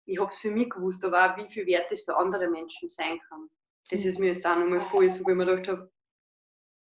ich 0.06 0.18
habe 0.18 0.30
es 0.30 0.38
für 0.38 0.50
mich 0.50 0.70
gewusst, 0.70 1.04
aber 1.04 1.32
auch 1.32 1.36
wie 1.36 1.48
viel 1.48 1.66
wert 1.66 1.90
das 1.90 2.00
für 2.00 2.16
andere 2.16 2.48
Menschen 2.48 2.88
sein 2.88 3.20
kann. 3.28 3.48
Das 3.90 4.04
ist 4.04 4.18
mir 4.18 4.32
jetzt 4.32 4.46
auch 4.46 4.56
nochmal 4.56 4.80
voll 4.80 5.08
so, 5.08 5.24
wie 5.26 5.30
ich 5.30 5.36
mir 5.36 5.46
gedacht 5.46 5.68
habe, 5.68 5.92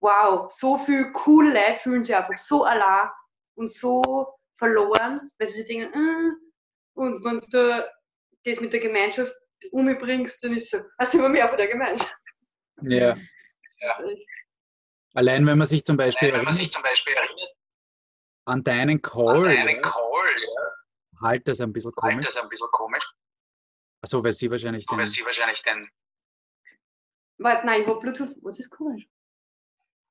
wow, 0.01 0.51
so 0.51 0.77
viele 0.77 1.11
coole 1.11 1.53
Leute 1.53 1.79
fühlen 1.79 2.03
sich 2.03 2.15
einfach 2.15 2.37
so 2.37 2.63
allein 2.63 3.09
und 3.55 3.71
so 3.71 4.27
verloren, 4.57 5.29
weil 5.37 5.47
sie 5.47 5.61
sich 5.61 5.67
denken, 5.67 5.93
äh, 5.93 6.31
und 6.93 7.23
wenn 7.23 7.37
du 7.37 7.87
das 8.45 8.61
mit 8.61 8.73
der 8.73 8.79
Gemeinschaft 8.79 9.33
umbringst, 9.71 10.43
dann 10.43 10.53
ist 10.53 10.71
so, 10.71 10.79
hast 10.97 11.13
du 11.13 11.19
immer 11.19 11.29
mehr 11.29 11.47
von 11.47 11.57
der 11.57 11.67
Gemeinschaft. 11.67 12.15
Ja. 12.81 13.15
ja. 13.79 13.91
Also 13.97 14.15
Allein 15.15 15.45
wenn 15.47 15.57
man 15.57 15.67
sich 15.67 15.83
zum 15.83 15.97
Beispiel, 15.97 16.31
Allein, 16.31 16.45
erinnert, 16.45 16.71
zum 16.71 16.83
Beispiel 16.83 17.13
erinnert, 17.13 17.55
an 18.45 18.63
deinen 18.63 19.01
Call, 19.01 19.37
an 19.37 19.43
deinen 19.43 19.75
ja, 19.75 19.81
Call 19.81 20.35
ja. 20.41 21.21
halt 21.21 21.47
das 21.47 21.61
ein 21.61 21.73
bisschen 21.73 21.91
komisch. 21.93 22.15
Halt 22.15 22.25
das 22.25 22.37
ein 22.37 22.49
bisschen 22.49 22.69
komisch. 22.71 23.11
Achso, 24.01 24.23
weil 24.23 24.31
sie 24.31 24.49
wahrscheinlich 24.49 24.85
den. 24.85 24.97
Weil 24.97 25.05
sie 25.05 25.25
wahrscheinlich 25.25 25.61
den. 25.63 25.89
Warte, 27.39 27.65
nein, 27.65 27.87
wo 27.87 27.95
Bluetooth, 27.95 28.35
was 28.41 28.59
ist 28.59 28.69
komisch? 28.69 29.07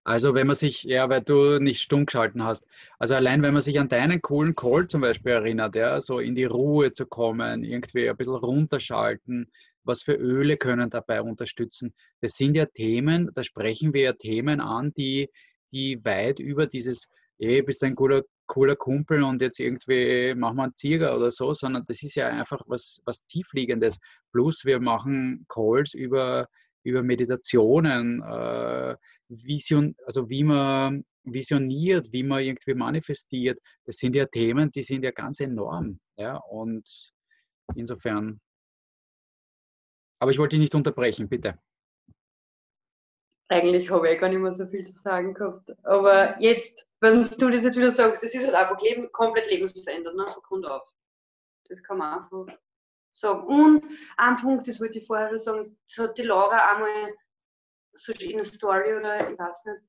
Also 0.08 0.32
wenn 0.32 0.46
man 0.46 0.56
sich, 0.56 0.84
ja, 0.84 1.10
weil 1.10 1.20
du 1.20 1.58
nicht 1.58 1.82
stumm 1.82 2.06
geschalten 2.06 2.42
hast. 2.42 2.66
Also 2.98 3.14
allein 3.14 3.42
wenn 3.42 3.52
man 3.52 3.60
sich 3.60 3.78
an 3.78 3.90
deinen 3.90 4.22
coolen 4.22 4.54
Call 4.54 4.86
zum 4.86 5.02
Beispiel 5.02 5.32
erinnert, 5.32 5.74
ja, 5.74 6.00
so 6.00 6.18
in 6.18 6.34
die 6.34 6.46
Ruhe 6.46 6.94
zu 6.94 7.04
kommen, 7.04 7.62
irgendwie 7.62 8.08
ein 8.08 8.16
bisschen 8.16 8.36
runterschalten, 8.36 9.52
was 9.84 10.00
für 10.00 10.14
Öle 10.14 10.56
können 10.56 10.88
dabei 10.88 11.20
unterstützen. 11.20 11.92
Das 12.22 12.38
sind 12.38 12.54
ja 12.54 12.64
Themen, 12.64 13.30
da 13.34 13.42
sprechen 13.42 13.92
wir 13.92 14.00
ja 14.00 14.12
Themen 14.14 14.62
an, 14.62 14.94
die, 14.96 15.28
die 15.72 16.02
weit 16.06 16.38
über 16.38 16.66
dieses, 16.66 17.10
ey, 17.38 17.60
bist 17.60 17.84
ein 17.84 17.94
guter, 17.94 18.22
cooler 18.46 18.76
Kumpel 18.76 19.22
und 19.22 19.42
jetzt 19.42 19.60
irgendwie 19.60 20.34
machen 20.34 20.56
wir 20.56 20.62
einen 20.62 20.74
Zieger 20.74 21.14
oder 21.18 21.30
so, 21.30 21.52
sondern 21.52 21.84
das 21.86 22.02
ist 22.02 22.14
ja 22.14 22.28
einfach 22.28 22.62
was, 22.64 23.02
was 23.04 23.26
tiefliegendes. 23.26 23.98
Plus 24.32 24.64
wir 24.64 24.80
machen 24.80 25.44
Calls 25.50 25.92
über, 25.92 26.48
über 26.82 27.02
Meditationen, 27.02 28.22
äh, 28.22 28.96
Vision, 29.28 29.94
also 30.06 30.28
wie 30.28 30.44
man 30.44 31.04
visioniert, 31.24 32.12
wie 32.12 32.22
man 32.22 32.42
irgendwie 32.42 32.74
manifestiert. 32.74 33.58
Das 33.84 33.96
sind 33.96 34.16
ja 34.16 34.26
Themen, 34.26 34.70
die 34.72 34.82
sind 34.82 35.04
ja 35.04 35.10
ganz 35.10 35.40
enorm. 35.40 36.00
Ja? 36.16 36.36
Und 36.36 36.88
insofern 37.74 38.40
aber 40.18 40.30
ich 40.30 40.38
wollte 40.38 40.56
dich 40.56 40.60
nicht 40.60 40.74
unterbrechen, 40.74 41.28
bitte. 41.28 41.58
Eigentlich 43.48 43.90
habe 43.90 44.12
ich 44.12 44.20
gar 44.20 44.28
nicht 44.28 44.38
mehr 44.38 44.52
so 44.52 44.66
viel 44.66 44.84
zu 44.84 44.92
sagen 44.92 45.32
gehabt. 45.32 45.72
Aber 45.84 46.38
jetzt, 46.40 46.86
wenn 47.00 47.22
du 47.22 47.50
das 47.50 47.62
jetzt 47.62 47.78
wieder 47.78 47.90
sagst, 47.90 48.24
es 48.24 48.34
ist 48.34 48.44
halt 48.44 48.54
einfach 48.54 48.80
Leben, 48.82 49.10
komplett 49.12 49.50
lebensverändert, 49.50 50.16
ne, 50.16 50.26
von 50.26 50.42
Grund 50.42 50.66
auf. 50.66 50.82
Das 51.68 51.82
kann 51.82 51.98
man 51.98 52.22
einfach 52.22 52.46
sagen. 53.10 53.46
Und 53.46 53.84
ein 54.16 54.36
Punkt, 54.38 54.68
das 54.68 54.80
wollte 54.80 54.98
ich 54.98 55.06
vorher 55.06 55.28
schon 55.30 55.38
sagen, 55.38 55.58
das 55.60 55.98
hat 55.98 56.18
die 56.18 56.22
Laura 56.22 56.74
einmal 56.74 57.14
so 57.92 58.12
in 58.12 58.34
einer 58.34 58.44
Story 58.44 58.94
oder 58.94 59.30
ich 59.30 59.38
weiß 59.38 59.64
nicht, 59.66 59.80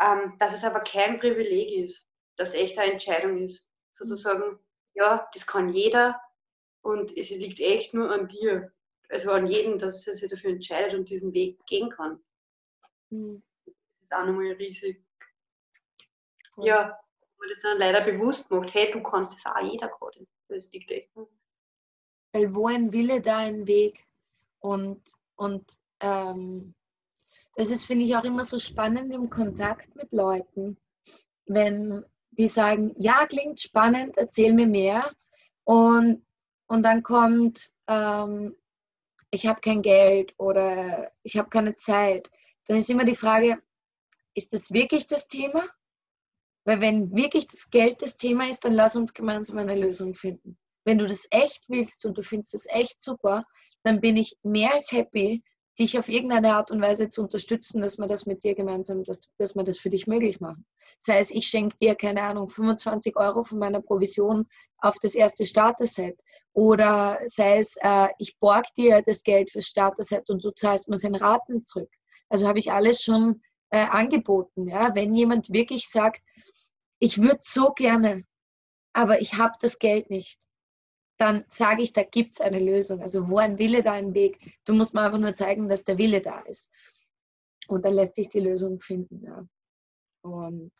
ähm, 0.00 0.36
dass 0.38 0.52
es 0.52 0.64
aber 0.64 0.80
kein 0.80 1.20
Privileg 1.20 1.84
ist, 1.84 2.08
dass 2.36 2.54
echt 2.54 2.78
eine 2.78 2.92
Entscheidung 2.92 3.38
ist. 3.38 3.68
Sozusagen, 3.94 4.58
ja, 4.94 5.28
das 5.32 5.46
kann 5.46 5.68
jeder 5.68 6.20
und 6.80 7.16
es 7.16 7.30
liegt 7.30 7.60
echt 7.60 7.94
nur 7.94 8.10
an 8.10 8.28
dir 8.28 8.72
also 9.12 9.30
an 9.32 9.46
jeden, 9.46 9.78
dass 9.78 10.06
er 10.06 10.16
sich 10.16 10.30
dafür 10.30 10.50
entscheidet 10.50 10.94
und 10.94 11.08
diesen 11.08 11.32
Weg 11.34 11.64
gehen 11.66 11.90
kann. 11.90 12.18
Mhm. 13.10 13.42
Das 13.66 13.74
ist 14.04 14.14
auch 14.14 14.24
nochmal 14.24 14.52
riesig. 14.52 15.04
Ja, 16.56 16.98
weil 17.38 17.48
das 17.50 17.60
dann 17.60 17.78
leider 17.78 18.00
bewusst 18.00 18.50
macht, 18.50 18.72
hey, 18.74 18.90
du 18.90 19.02
kannst 19.02 19.34
das 19.34 19.46
auch 19.46 19.60
jeder 19.60 19.88
gerade. 19.88 20.26
Das 20.48 20.70
liegt 20.72 20.90
echt. 20.90 21.10
Weil 22.32 22.54
wo 22.54 22.66
ein 22.66 22.92
Wille, 22.92 23.20
da 23.20 23.38
ein 23.38 23.66
Weg. 23.66 24.06
Und, 24.60 25.02
und 25.36 25.78
ähm, 26.00 26.74
das 27.54 27.70
ist, 27.70 27.84
finde 27.84 28.04
ich, 28.04 28.16
auch 28.16 28.24
immer 28.24 28.44
so 28.44 28.58
spannend 28.58 29.12
im 29.12 29.28
Kontakt 29.28 29.94
mit 29.96 30.12
Leuten, 30.12 30.78
wenn 31.46 32.04
die 32.30 32.48
sagen, 32.48 32.94
ja, 32.96 33.26
klingt 33.26 33.60
spannend, 33.60 34.16
erzähl 34.16 34.54
mir 34.54 34.66
mehr. 34.66 35.10
Und, 35.64 36.24
und 36.66 36.82
dann 36.82 37.02
kommt, 37.02 37.70
ähm, 37.86 38.56
ich 39.30 39.46
habe 39.46 39.60
kein 39.60 39.82
Geld 39.82 40.34
oder 40.38 41.10
ich 41.22 41.36
habe 41.36 41.50
keine 41.50 41.76
Zeit, 41.76 42.30
dann 42.66 42.78
ist 42.78 42.90
immer 42.90 43.04
die 43.04 43.16
Frage, 43.16 43.60
ist 44.34 44.52
das 44.52 44.72
wirklich 44.72 45.06
das 45.06 45.28
Thema? 45.28 45.68
Weil 46.64 46.80
wenn 46.80 47.14
wirklich 47.14 47.48
das 47.48 47.70
Geld 47.70 48.02
das 48.02 48.16
Thema 48.16 48.48
ist, 48.48 48.64
dann 48.64 48.72
lass 48.72 48.96
uns 48.96 49.12
gemeinsam 49.12 49.58
eine 49.58 49.74
Lösung 49.74 50.14
finden. 50.14 50.56
Wenn 50.84 50.98
du 50.98 51.06
das 51.06 51.26
echt 51.30 51.64
willst 51.68 52.04
und 52.06 52.16
du 52.16 52.22
findest 52.22 52.54
das 52.54 52.66
echt 52.66 53.00
super, 53.00 53.44
dann 53.82 54.00
bin 54.00 54.16
ich 54.16 54.36
mehr 54.42 54.72
als 54.72 54.90
happy, 54.92 55.42
dich 55.78 55.98
auf 55.98 56.08
irgendeine 56.08 56.54
Art 56.54 56.70
und 56.70 56.82
Weise 56.82 57.08
zu 57.08 57.22
unterstützen, 57.22 57.80
dass 57.80 57.98
wir 57.98 58.06
das 58.06 58.26
mit 58.26 58.44
dir 58.44 58.54
gemeinsam, 58.54 59.04
dass, 59.04 59.22
dass 59.38 59.54
wir 59.54 59.64
das 59.64 59.78
für 59.78 59.88
dich 59.88 60.06
möglich 60.06 60.40
machen. 60.40 60.66
Sei 60.98 61.18
es, 61.18 61.30
ich 61.30 61.46
schenke 61.46 61.76
dir, 61.78 61.94
keine 61.94 62.22
Ahnung, 62.22 62.50
25 62.50 63.16
Euro 63.16 63.44
von 63.44 63.58
meiner 63.58 63.80
Provision 63.80 64.46
auf 64.78 64.96
das 65.00 65.14
erste 65.14 65.46
Starter-Set 65.46 66.20
oder 66.52 67.18
sei 67.24 67.58
es, 67.58 67.76
äh, 67.80 68.08
ich 68.18 68.38
borg 68.38 68.66
dir 68.76 69.02
das 69.02 69.22
Geld 69.22 69.50
fürs 69.50 69.66
Starter-Set 69.66 70.28
und 70.28 70.44
du 70.44 70.50
zahlst 70.50 70.88
mir 70.88 70.96
seinen 70.96 71.16
Raten 71.16 71.64
zurück. 71.64 71.90
Also 72.28 72.46
habe 72.46 72.58
ich 72.58 72.70
alles 72.70 73.02
schon 73.02 73.40
äh, 73.70 73.86
angeboten. 73.86 74.68
Ja? 74.68 74.94
Wenn 74.94 75.14
jemand 75.14 75.50
wirklich 75.50 75.88
sagt, 75.88 76.22
ich 76.98 77.20
würde 77.20 77.40
so 77.40 77.72
gerne, 77.72 78.24
aber 78.92 79.20
ich 79.20 79.34
habe 79.34 79.54
das 79.60 79.78
Geld 79.78 80.10
nicht, 80.10 80.38
dann 81.22 81.44
sage 81.46 81.82
ich, 81.82 81.92
da 81.92 82.02
gibt 82.02 82.34
es 82.34 82.40
eine 82.40 82.58
Lösung. 82.58 83.00
Also 83.00 83.28
wo 83.28 83.38
ein 83.38 83.58
Wille, 83.58 83.82
da 83.82 83.92
ein 83.92 84.12
Weg. 84.12 84.58
Du 84.64 84.74
musst 84.74 84.92
mir 84.92 85.02
einfach 85.02 85.20
nur 85.20 85.34
zeigen, 85.34 85.68
dass 85.68 85.84
der 85.84 85.96
Wille 85.96 86.20
da 86.20 86.40
ist. 86.40 86.68
Und 87.68 87.84
dann 87.84 87.94
lässt 87.94 88.16
sich 88.16 88.28
die 88.28 88.40
Lösung 88.40 88.80
finden. 88.80 89.22
Ja. 89.24 89.46
Und 90.22 90.72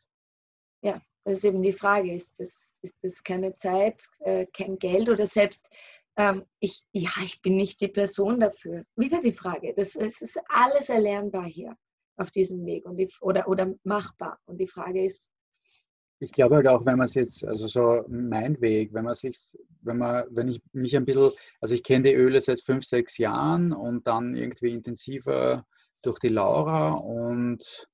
ja, 0.83 1.01
das 1.25 1.37
ist 1.37 1.45
eben 1.45 1.63
die 1.63 1.73
Frage, 1.73 2.13
ist 2.13 2.41
das, 2.41 2.77
ist 2.83 2.97
das 3.05 3.23
keine 3.23 3.55
Zeit, 3.55 4.05
äh, 4.19 4.47
kein 4.47 4.81
Geld 4.81 5.09
oder 5.09 5.29
selbst, 5.29 5.71
ähm, 6.17 6.45
ich, 6.59 6.83
ja, 6.93 7.11
ich 7.25 7.41
bin 7.41 7.55
nicht 7.55 7.81
die 7.81 7.89
Person 7.89 8.41
dafür. 8.41 8.85
Wieder 8.97 9.23
die 9.23 9.33
Frage, 9.33 9.73
das, 9.75 9.95
es 9.95 10.21
ist 10.23 10.41
alles 10.49 10.89
erlernbar 10.89 11.47
hier 11.47 11.77
auf 12.17 12.33
diesem 12.33 12.67
Weg 12.67 12.85
und 12.85 12.97
die, 12.97 13.09
oder, 13.21 13.47
oder 13.47 13.73
machbar. 13.85 14.41
Und 14.45 14.59
die 14.59 14.67
Frage 14.67 15.05
ist, 15.05 15.31
ich 16.23 16.31
glaube 16.31 16.57
halt 16.57 16.69
auch, 16.69 16.87
wenn 16.87 16.99
man 16.99 17.07
es 17.07 17.15
jetzt, 17.15 17.45
also 17.45 17.67
so 17.67 18.05
mein 18.09 18.61
Weg, 18.61 18.95
wenn 18.95 19.05
man 19.05 19.15
sich, 19.15 19.37
wenn 19.81 19.99
man, 19.99 20.25
wenn 20.31 20.49
ich 20.49 20.63
mich 20.73 20.97
ein 20.97 21.05
bisschen, 21.05 21.31
also 21.61 21.75
ich 21.75 21.83
kenne 21.83 22.11
die 22.11 22.15
Öle 22.15 22.41
seit 22.41 22.61
fünf, 22.61 22.85
sechs 22.85 23.19
Jahren 23.19 23.73
und 23.73 24.07
dann 24.07 24.37
irgendwie 24.37 24.73
intensiver 24.73 25.67
durch 26.03 26.21
die 26.21 26.29
Laura 26.29 26.93
und 26.93 27.89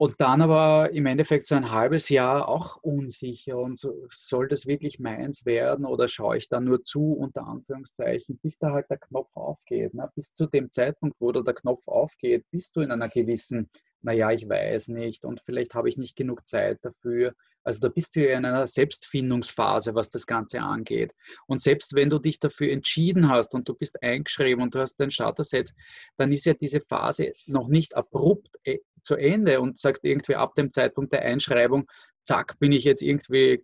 und 0.00 0.14
dann 0.20 0.40
aber 0.42 0.90
im 0.92 1.06
Endeffekt 1.06 1.48
so 1.48 1.56
ein 1.56 1.72
halbes 1.72 2.08
Jahr 2.08 2.48
auch 2.48 2.76
unsicher 2.82 3.58
und 3.58 3.80
so, 3.80 4.06
soll 4.10 4.46
das 4.46 4.66
wirklich 4.66 5.00
meins 5.00 5.44
werden 5.44 5.84
oder 5.84 6.06
schaue 6.06 6.38
ich 6.38 6.48
da 6.48 6.60
nur 6.60 6.84
zu, 6.84 7.14
unter 7.14 7.44
Anführungszeichen, 7.46 8.38
bis 8.38 8.58
da 8.58 8.70
halt 8.70 8.88
der 8.90 8.98
Knopf 8.98 9.30
aufgeht. 9.34 9.94
Ne? 9.94 10.08
Bis 10.14 10.32
zu 10.32 10.46
dem 10.46 10.70
Zeitpunkt, 10.70 11.16
wo 11.18 11.32
da 11.32 11.40
der 11.40 11.54
Knopf 11.54 11.86
aufgeht, 11.88 12.46
bist 12.52 12.76
du 12.76 12.80
in 12.80 12.92
einer 12.92 13.08
gewissen 13.08 13.68
naja, 14.02 14.30
ich 14.30 14.48
weiß 14.48 14.88
nicht 14.88 15.24
und 15.24 15.40
vielleicht 15.44 15.74
habe 15.74 15.88
ich 15.88 15.96
nicht 15.96 16.16
genug 16.16 16.46
Zeit 16.46 16.78
dafür. 16.82 17.34
Also 17.64 17.80
da 17.80 17.88
bist 17.88 18.16
du 18.16 18.26
ja 18.26 18.38
in 18.38 18.44
einer 18.44 18.66
Selbstfindungsphase, 18.66 19.94
was 19.94 20.10
das 20.10 20.26
Ganze 20.26 20.60
angeht. 20.60 21.12
Und 21.46 21.60
selbst 21.60 21.94
wenn 21.94 22.08
du 22.08 22.18
dich 22.18 22.40
dafür 22.40 22.72
entschieden 22.72 23.28
hast 23.28 23.54
und 23.54 23.68
du 23.68 23.74
bist 23.74 24.02
eingeschrieben 24.02 24.62
und 24.62 24.74
du 24.74 24.80
hast 24.80 24.96
dein 24.96 25.10
Starter-Set, 25.10 25.74
dann 26.16 26.32
ist 26.32 26.46
ja 26.46 26.54
diese 26.54 26.80
Phase 26.80 27.32
noch 27.46 27.68
nicht 27.68 27.94
abrupt 27.94 28.48
äh, 28.64 28.78
zu 29.02 29.16
Ende 29.16 29.60
und 29.60 29.78
sagst 29.78 30.04
irgendwie 30.04 30.36
ab 30.36 30.54
dem 30.54 30.72
Zeitpunkt 30.72 31.12
der 31.12 31.22
Einschreibung, 31.22 31.90
zack, 32.24 32.58
bin 32.58 32.72
ich 32.72 32.84
jetzt 32.84 33.02
irgendwie 33.02 33.62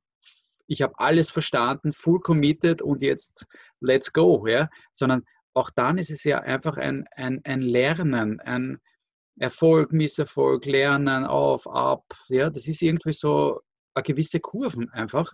ich 0.67 0.83
habe 0.83 0.95
alles 0.99 1.31
verstanden, 1.31 1.93
full 1.93 2.21
committed 2.21 2.83
und 2.83 3.03
jetzt 3.03 3.47
let's 3.81 4.13
go, 4.13 4.47
ja, 4.47 4.71
sondern 4.93 5.25
auch 5.53 5.71
dann 5.71 5.99
ist 5.99 6.11
es 6.11 6.25
ja 6.25 6.41
einfach 6.41 6.77
ein, 6.77 7.07
ein, 7.15 7.41
ein 7.45 7.63
Lernen, 7.63 8.41
ein, 8.41 8.81
Erfolg, 9.39 9.93
Misserfolg, 9.93 10.65
Lernen, 10.67 11.25
auf, 11.25 11.67
ab. 11.67 12.05
Ja, 12.29 12.51
das 12.51 12.69
ist 12.69 12.83
irgendwie 12.83 13.13
so 13.13 13.61
eine 13.95 14.03
gewisse 14.03 14.41
Kurven 14.41 14.91
einfach. 14.91 15.33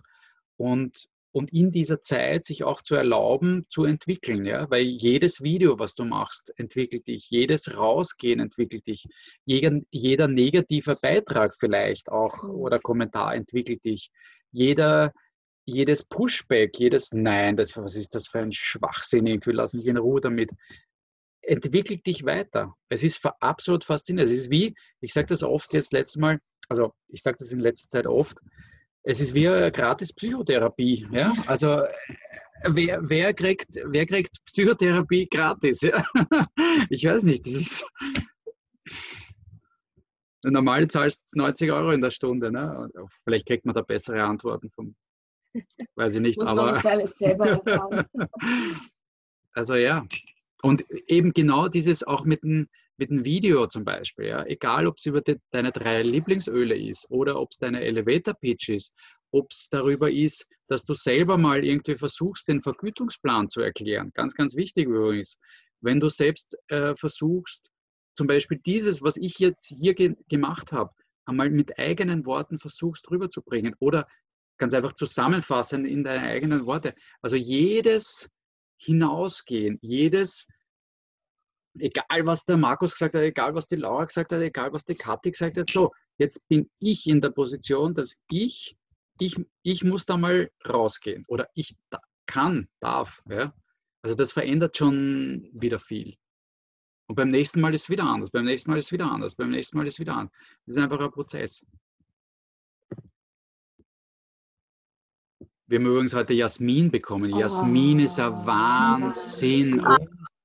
Und, 0.57 1.07
und 1.31 1.53
in 1.53 1.71
dieser 1.71 2.01
Zeit 2.01 2.45
sich 2.45 2.63
auch 2.63 2.81
zu 2.81 2.95
erlauben, 2.95 3.65
zu 3.69 3.85
entwickeln. 3.85 4.45
Ja? 4.45 4.69
Weil 4.69 4.83
jedes 4.83 5.41
Video, 5.41 5.79
was 5.79 5.95
du 5.95 6.03
machst, 6.03 6.53
entwickelt 6.57 7.07
dich. 7.07 7.29
Jedes 7.29 7.75
Rausgehen 7.75 8.39
entwickelt 8.39 8.87
dich. 8.87 9.05
Jeder, 9.45 9.79
jeder 9.91 10.27
negative 10.27 10.97
Beitrag 11.01 11.55
vielleicht 11.59 12.09
auch 12.09 12.43
oder 12.43 12.79
Kommentar 12.79 13.35
entwickelt 13.35 13.83
dich. 13.85 14.11
Jeder, 14.51 15.13
jedes 15.65 16.03
Pushback, 16.03 16.77
jedes 16.77 17.13
Nein, 17.13 17.55
das, 17.55 17.77
was 17.77 17.95
ist 17.95 18.15
das 18.15 18.27
für 18.27 18.39
ein 18.39 18.51
Schwachsinn, 18.51 19.27
irgendwie 19.27 19.51
lass 19.51 19.73
mich 19.73 19.85
in 19.85 19.97
Ruhe 19.97 20.21
damit, 20.21 20.51
entwickelt 21.41 22.05
dich 22.05 22.25
weiter. 22.25 22.75
Es 22.89 23.03
ist 23.03 23.25
absolut 23.39 23.83
faszinierend. 23.83 24.31
Es 24.31 24.37
ist 24.37 24.51
wie, 24.51 24.75
ich 24.99 25.13
sage 25.13 25.27
das 25.27 25.43
oft 25.43 25.73
jetzt 25.73 25.93
letztes 25.93 26.17
Mal, 26.19 26.39
also 26.69 26.93
ich 27.07 27.21
sage 27.21 27.37
das 27.39 27.51
in 27.51 27.59
letzter 27.59 27.89
Zeit 27.89 28.07
oft, 28.07 28.37
es 29.03 29.19
ist 29.19 29.33
wie 29.33 29.47
eine 29.47 29.71
gratis 29.71 30.13
Psychotherapie. 30.13 31.07
Ja? 31.11 31.33
Also 31.47 31.83
wer, 32.67 32.99
wer, 33.09 33.33
kriegt, 33.33 33.69
wer 33.85 34.05
kriegt 34.05 34.37
Psychotherapie 34.45 35.27
gratis? 35.27 35.81
Ja? 35.81 36.05
Ich 36.89 37.05
weiß 37.05 37.23
nicht, 37.23 37.45
das 37.45 37.53
ist 37.53 37.87
Normal 40.43 40.87
zahlst 40.87 41.35
90 41.35 41.71
Euro 41.71 41.91
in 41.91 42.01
der 42.01 42.09
Stunde. 42.09 42.51
Ne? 42.51 42.89
Vielleicht 43.23 43.45
kriegt 43.45 43.65
man 43.65 43.75
da 43.75 43.81
bessere 43.81 44.23
Antworten 44.23 44.71
vom, 44.71 44.95
weiß 45.95 46.15
ich 46.15 46.21
nicht. 46.21 46.39
Muss 46.39 46.47
aber 46.47 46.65
man 46.65 46.73
nicht 46.73 46.85
alles 46.85 47.17
selber 47.17 47.47
erfahren. 47.47 48.05
also 49.53 49.75
ja. 49.75 50.05
Und 50.61 50.89
eben 51.07 51.33
genau 51.33 51.67
dieses 51.67 52.03
auch 52.03 52.25
mit 52.25 52.43
dem, 52.43 52.67
mit 52.97 53.09
dem 53.09 53.25
Video 53.25 53.67
zum 53.67 53.83
Beispiel. 53.83 54.27
Ja? 54.27 54.45
Egal, 54.45 54.87
ob 54.87 54.97
es 54.97 55.05
über 55.05 55.21
die, 55.21 55.37
deine 55.51 55.71
drei 55.71 56.03
Lieblingsöle 56.03 56.77
ist 56.77 57.09
oder 57.09 57.39
ob 57.39 57.49
es 57.51 57.57
deine 57.57 57.81
Elevator 57.81 58.35
Pitch 58.35 58.69
ist, 58.69 58.95
ob 59.31 59.51
es 59.51 59.69
darüber 59.69 60.11
ist, 60.11 60.47
dass 60.67 60.83
du 60.83 60.93
selber 60.93 61.37
mal 61.37 61.63
irgendwie 61.63 61.95
versuchst, 61.95 62.47
den 62.47 62.61
Vergütungsplan 62.61 63.49
zu 63.49 63.61
erklären. 63.61 64.11
Ganz, 64.13 64.33
ganz 64.35 64.55
wichtig 64.55 64.87
übrigens. 64.87 65.37
Wenn 65.81 65.99
du 65.99 66.09
selbst 66.09 66.55
äh, 66.67 66.95
versuchst, 66.95 67.71
zum 68.13 68.27
Beispiel 68.27 68.59
dieses, 68.65 69.01
was 69.01 69.17
ich 69.17 69.39
jetzt 69.39 69.67
hier 69.67 69.95
ge 69.95 70.15
gemacht 70.27 70.71
habe, 70.71 70.91
einmal 71.25 71.49
mit 71.49 71.79
eigenen 71.79 72.25
Worten 72.25 72.59
versuchst 72.59 73.09
rüberzubringen 73.09 73.75
oder 73.79 74.05
ganz 74.57 74.73
einfach 74.73 74.93
zusammenfassen 74.93 75.85
in 75.85 76.03
deine 76.03 76.27
eigenen 76.27 76.65
Worte. 76.65 76.93
Also 77.21 77.35
jedes 77.35 78.29
Hinausgehen, 78.81 79.77
jedes, 79.81 80.47
egal 81.77 82.25
was 82.25 82.45
der 82.45 82.57
Markus 82.57 82.93
gesagt 82.93 83.15
hat, 83.15 83.21
egal 83.21 83.53
was 83.53 83.67
die 83.67 83.75
Laura 83.75 84.05
gesagt 84.05 84.31
hat, 84.31 84.41
egal 84.41 84.73
was 84.73 84.85
die 84.85 84.95
Kathi 84.95 85.31
gesagt 85.31 85.57
hat, 85.57 85.69
so, 85.69 85.91
jetzt 86.17 86.47
bin 86.47 86.69
ich 86.79 87.07
in 87.07 87.21
der 87.21 87.29
Position, 87.29 87.93
dass 87.93 88.19
ich, 88.29 88.75
ich, 89.19 89.35
ich 89.61 89.83
muss 89.83 90.05
da 90.05 90.17
mal 90.17 90.51
rausgehen 90.67 91.25
oder 91.27 91.47
ich 91.53 91.75
da, 91.89 91.99
kann, 92.25 92.67
darf. 92.79 93.21
Ja? 93.29 93.53
Also 94.01 94.15
das 94.15 94.31
verändert 94.31 94.77
schon 94.77 95.49
wieder 95.53 95.79
viel. 95.79 96.17
Und 97.07 97.15
beim 97.15 97.29
nächsten 97.29 97.61
Mal 97.61 97.73
ist 97.73 97.83
es 97.83 97.89
wieder 97.89 98.05
anders, 98.05 98.31
beim 98.31 98.45
nächsten 98.45 98.71
Mal 98.71 98.77
ist 98.77 98.85
es 98.85 98.91
wieder 98.91 99.11
anders, 99.11 99.35
beim 99.35 99.51
nächsten 99.51 99.77
Mal 99.77 99.85
ist 99.85 99.95
es 99.95 99.99
wieder 99.99 100.15
anders. 100.15 100.33
Das 100.65 100.75
ist 100.75 100.81
einfach 100.81 100.99
ein 100.99 101.11
Prozess. 101.11 101.67
Wir 105.71 105.79
haben 105.79 105.85
übrigens 105.85 106.13
heute 106.13 106.33
Jasmin 106.33 106.91
bekommen. 106.91 107.33
Jasmin 107.33 108.01
oh, 108.01 108.03
ist 108.03 108.19
ein 108.19 108.45
Wahnsinn. 108.45 109.79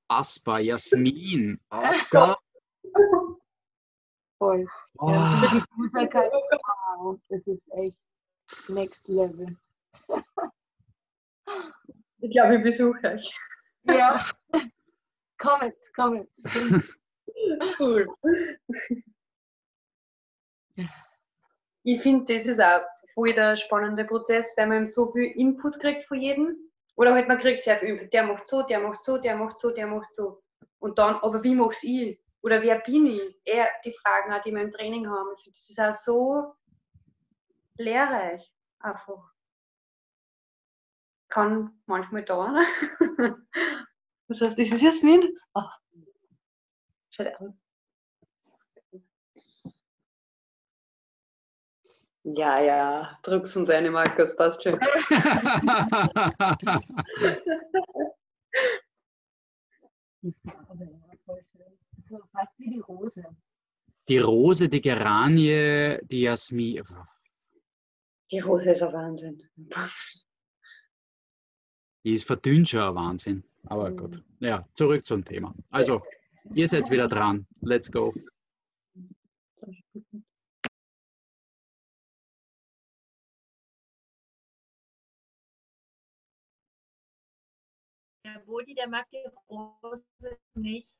Unfassbar. 0.07 0.61
Jasmin. 0.61 1.59
Oh 1.69 1.81
Gott. 2.11 2.39
Voll. 4.37 4.65
Oh. 4.99 5.09
Ja, 5.09 5.65
wow, 5.81 7.19
das 7.27 7.45
ist 7.45 7.61
echt 7.73 7.97
next 8.69 9.05
level. 9.09 9.57
Ich 12.19 12.31
glaube, 12.31 12.55
ich 12.55 12.63
besuche 12.63 12.99
euch. 13.03 13.31
Ja. 13.83 14.19
Kommt, 15.37 15.75
kommt. 15.95 16.27
Cool. 17.79 18.07
Ich 21.83 22.01
finde, 22.01 22.33
das 22.33 22.47
ist 22.47 22.59
auch 22.59 22.81
voll 23.17 23.33
der 23.33 23.57
spannende 23.57 24.05
Prozess, 24.05 24.53
weil 24.57 24.67
man 24.67 24.85
so 24.85 25.11
viel 25.11 25.23
Input 25.23 25.79
kriegt 25.79 26.05
von 26.05 26.21
jedem. 26.21 26.55
Oder 26.95 27.15
halt 27.15 27.27
man 27.27 27.39
kriegt 27.39 27.63
sehr 27.63 27.79
viel 27.79 27.89
Input. 27.89 28.13
Der 28.13 28.23
macht 28.23 28.45
so, 28.45 28.61
der 28.61 28.79
macht 28.79 29.01
so, 29.01 29.17
der 29.17 29.35
macht 29.35 29.57
so, 29.57 29.71
der 29.71 29.87
macht 29.87 30.13
so. 30.13 30.43
Und 30.77 30.99
dann, 30.99 31.15
aber 31.15 31.41
wie 31.43 31.55
mach's 31.55 31.81
ich? 31.81 32.21
Oder 32.43 32.61
wer 32.61 32.77
bin 32.77 33.07
ich? 33.07 33.35
Eher 33.43 33.69
die 33.83 33.91
Fragen, 33.91 34.31
auch, 34.31 34.41
die 34.43 34.51
wir 34.51 34.61
im 34.61 34.69
Training 34.69 35.09
haben. 35.09 35.29
Ich 35.35 35.43
finde, 35.43 35.57
das 35.57 35.69
ist 35.69 35.79
auch 35.79 35.93
so 35.93 36.55
lehrreich. 37.77 38.53
Einfach. 38.81 39.31
Kann 41.29 41.71
manchmal 41.87 42.23
dauern. 42.23 42.63
Was 44.27 44.41
heißt, 44.41 44.59
ist 44.59 44.73
es 44.73 44.81
Jasmin? 44.83 45.35
Oh. 45.55 45.61
Schau 47.09 47.23
dir 47.23 47.41
an. 47.41 47.59
Ja, 52.35 52.59
ja, 52.59 53.17
drück's 53.23 53.55
uns 53.55 53.69
eine, 53.69 53.89
Markus, 53.89 54.35
passt 54.35 54.61
schon. 54.61 54.77
so 62.09 62.19
fast 62.33 62.51
wie 62.57 62.69
die 62.69 62.79
Rose. 62.79 63.23
Die 64.09 64.17
Rose, 64.17 64.67
die 64.67 64.81
Geranie, 64.81 65.99
die 66.07 66.21
Jasmin. 66.21 66.83
Die 68.29 68.39
Rose 68.39 68.71
ist 68.71 68.83
ein 68.83 68.91
Wahnsinn. 68.91 69.41
Die 72.03 72.13
ist 72.13 72.25
verdünnt 72.25 72.67
schon 72.67 72.81
ein 72.81 72.95
Wahnsinn. 72.95 73.43
Aber 73.67 73.89
mhm. 73.89 73.97
gut. 73.97 74.23
Ja, 74.39 74.67
zurück 74.73 75.05
zum 75.05 75.23
Thema. 75.23 75.55
Also, 75.69 76.01
ihr 76.53 76.67
seid 76.67 76.89
wieder 76.91 77.07
dran. 77.07 77.47
Let's 77.61 77.89
go. 77.89 78.13
Der 88.37 88.43
Bodi, 88.45 88.75
der 88.75 88.87
mag 88.87 89.09
die 89.09 89.25
Rose 89.49 90.37
nicht. 90.53 90.93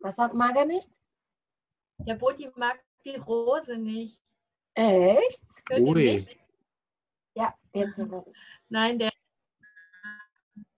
Was 0.00 0.18
mag 0.18 0.54
er 0.54 0.66
nicht? 0.66 0.90
Der 2.00 2.16
Bodi 2.16 2.50
mag 2.54 2.78
die 3.02 3.16
Rose 3.16 3.78
nicht. 3.78 4.22
Echt? 4.74 5.46
Ui. 5.70 6.28
Ja, 7.34 7.54
jetzt 7.72 7.96
haben 7.96 8.10
wir 8.10 8.20
das. 8.20 8.42
Nein, 8.68 8.98
der 8.98 9.10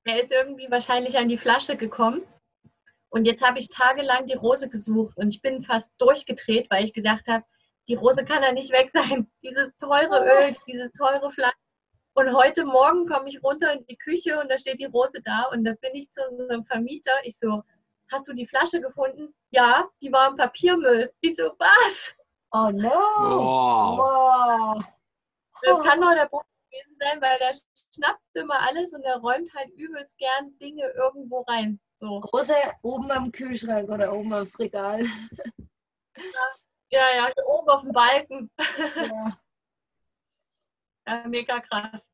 er 0.05 0.23
ist 0.23 0.31
irgendwie 0.31 0.71
wahrscheinlich 0.71 1.19
an 1.19 1.29
die 1.29 1.37
Flasche 1.37 1.77
gekommen. 1.77 2.23
Und 3.09 3.25
jetzt 3.25 3.45
habe 3.45 3.59
ich 3.59 3.71
tagelang 3.71 4.29
die 4.29 4.35
Rose 4.35 4.69
gesucht 4.69 5.17
und 5.17 5.31
ich 5.31 5.43
bin 5.43 5.65
fast 5.65 5.93
durchgedreht, 5.99 6.71
weil 6.71 6.85
ich 6.85 6.93
gesagt 6.93 7.27
habe, 7.27 7.45
die 7.89 7.97
Rose 7.97 8.25
kann 8.25 8.45
ja 8.45 8.53
nicht 8.53 8.71
weg 8.71 8.89
sein. 8.91 9.29
Dieses 9.43 9.77
teure 9.79 10.21
Öl, 10.21 10.57
diese 10.69 10.93
teure 10.93 11.33
Flasche. 11.33 11.57
Und 12.15 12.35
heute 12.35 12.65
Morgen 12.65 13.07
komme 13.07 13.29
ich 13.29 13.43
runter 13.43 13.73
in 13.73 13.87
die 13.87 13.97
Küche 13.97 14.41
und 14.41 14.51
da 14.51 14.59
steht 14.59 14.81
die 14.81 14.87
Rose 14.87 15.21
da 15.25 15.45
und 15.53 15.65
da 15.65 15.73
bin 15.81 15.95
ich 15.95 16.11
zu 16.11 16.21
unserem 16.29 16.65
Vermieter. 16.65 17.13
Ich 17.23 17.39
so, 17.39 17.63
hast 18.11 18.27
du 18.29 18.33
die 18.33 18.47
Flasche 18.47 18.81
gefunden? 18.81 19.35
Ja, 19.51 19.89
die 20.01 20.13
war 20.13 20.29
im 20.29 20.37
Papiermüll. 20.37 21.13
Ich 21.21 21.37
so, 21.37 21.53
was? 21.59 22.15
Oh 22.51 22.71
no. 22.71 22.91
Wow. 22.91 23.99
wow. 23.99 24.85
Das 25.63 25.85
kann 25.85 26.01
doch 26.01 26.15
der 26.15 26.27
Boden 26.27 26.49
gewesen 26.71 26.97
sein, 26.99 27.21
weil 27.21 27.39
der 27.39 27.53
schnappt 27.95 28.21
immer 28.35 28.61
alles 28.61 28.93
und 28.93 29.03
er 29.03 29.19
räumt 29.19 29.53
halt 29.55 29.71
übelst 29.71 30.19
gern 30.19 30.57
Dinge 30.59 30.89
irgendwo 30.97 31.43
rein. 31.43 31.79
So. 31.99 32.21
Große 32.21 32.55
oben 32.83 33.11
am 33.11 33.33
Kühlschrank 33.33 33.89
oder 33.91 34.13
oben 34.13 34.33
aufs 34.33 34.59
Regal. 34.59 35.05
Ja, 36.91 37.15
ja, 37.15 37.27
hier 37.27 37.47
oben 37.47 37.69
auf 37.69 37.83
dem 37.83 37.93
Balken. 37.93 38.51
Ja. 38.97 39.39
Ja 41.09 41.29
mega 41.29 41.61
krass. 41.61 42.11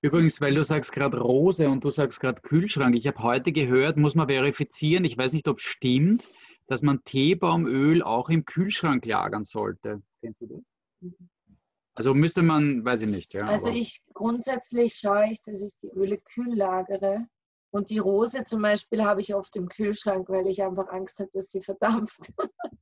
Übrigens, 0.00 0.40
weil 0.40 0.54
du 0.54 0.64
sagst 0.64 0.92
gerade 0.92 1.20
Rose 1.20 1.68
und 1.68 1.84
du 1.84 1.90
sagst 1.90 2.18
gerade 2.20 2.40
Kühlschrank. 2.40 2.96
Ich 2.96 3.06
habe 3.06 3.22
heute 3.22 3.52
gehört, 3.52 3.96
muss 3.96 4.16
man 4.16 4.26
verifizieren, 4.26 5.04
ich 5.04 5.16
weiß 5.16 5.32
nicht, 5.32 5.46
ob 5.46 5.58
es 5.58 5.64
stimmt, 5.64 6.28
dass 6.66 6.82
man 6.82 7.04
Teebaumöl 7.04 8.02
auch 8.02 8.28
im 8.28 8.44
Kühlschrank 8.44 9.06
lagern 9.06 9.44
sollte. 9.44 10.02
Kennst 10.20 10.40
du 10.40 10.46
das? 10.46 10.62
Mhm. 11.00 11.28
Also 11.94 12.14
müsste 12.14 12.42
man, 12.42 12.84
weiß 12.84 13.02
ich 13.02 13.08
nicht, 13.08 13.34
ja. 13.34 13.46
Also 13.46 13.68
ich 13.68 14.02
grundsätzlich 14.14 14.94
schaue 14.94 15.30
ich, 15.30 15.42
dass 15.42 15.62
ich 15.62 15.76
die 15.76 15.90
Öle 15.90 16.18
kühl 16.18 16.56
lagere. 16.56 17.26
Und 17.70 17.90
die 17.90 17.98
Rose 17.98 18.44
zum 18.44 18.62
Beispiel 18.62 19.02
habe 19.02 19.20
ich 19.20 19.34
oft 19.34 19.54
im 19.56 19.68
Kühlschrank, 19.68 20.28
weil 20.28 20.46
ich 20.46 20.62
einfach 20.62 20.88
Angst 20.88 21.18
habe, 21.18 21.30
dass 21.32 21.50
sie 21.50 21.62
verdampft. 21.62 22.32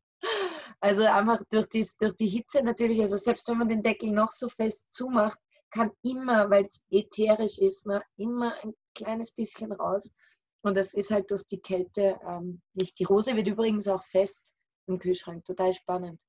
also 0.81 1.05
einfach 1.05 1.43
durch 1.51 1.67
die, 1.69 1.87
durch 1.99 2.15
die 2.15 2.29
Hitze 2.29 2.63
natürlich, 2.63 3.01
also 3.01 3.17
selbst 3.17 3.49
wenn 3.49 3.59
man 3.59 3.69
den 3.69 3.83
Deckel 3.83 4.13
noch 4.13 4.31
so 4.31 4.49
fest 4.49 4.85
zumacht, 4.93 5.39
kann 5.71 5.91
immer, 6.03 6.51
weil 6.51 6.65
es 6.65 6.81
ätherisch 6.91 7.59
ist, 7.59 7.87
ne, 7.87 8.03
immer 8.17 8.55
ein 8.63 8.75
kleines 8.95 9.31
bisschen 9.31 9.73
raus. 9.73 10.15
Und 10.63 10.77
das 10.77 10.95
ist 10.95 11.11
halt 11.11 11.31
durch 11.31 11.45
die 11.45 11.61
Kälte 11.61 12.19
ähm, 12.27 12.61
nicht. 12.75 12.99
Die 12.99 13.05
Rose 13.05 13.35
wird 13.37 13.47
übrigens 13.47 13.89
auch 13.89 14.05
fest 14.05 14.53
im 14.87 14.99
Kühlschrank. 14.99 15.45
Total 15.45 15.73
spannend. 15.73 16.23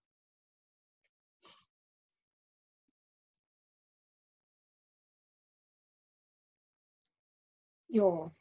Ja. 7.89 8.31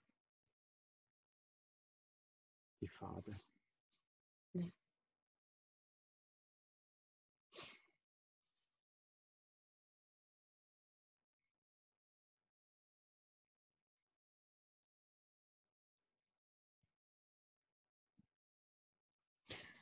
Die 2.81 2.89
Farbe. 2.89 3.40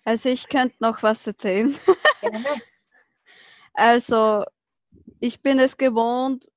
Also 0.05 0.29
ich 0.29 0.49
könnte 0.49 0.77
noch 0.81 1.03
was 1.03 1.27
erzählen. 1.27 1.75
Also 3.81 4.45
ich 5.21 5.41
bin 5.41 5.61
es 5.61 5.77
gewohnt, 5.77 6.51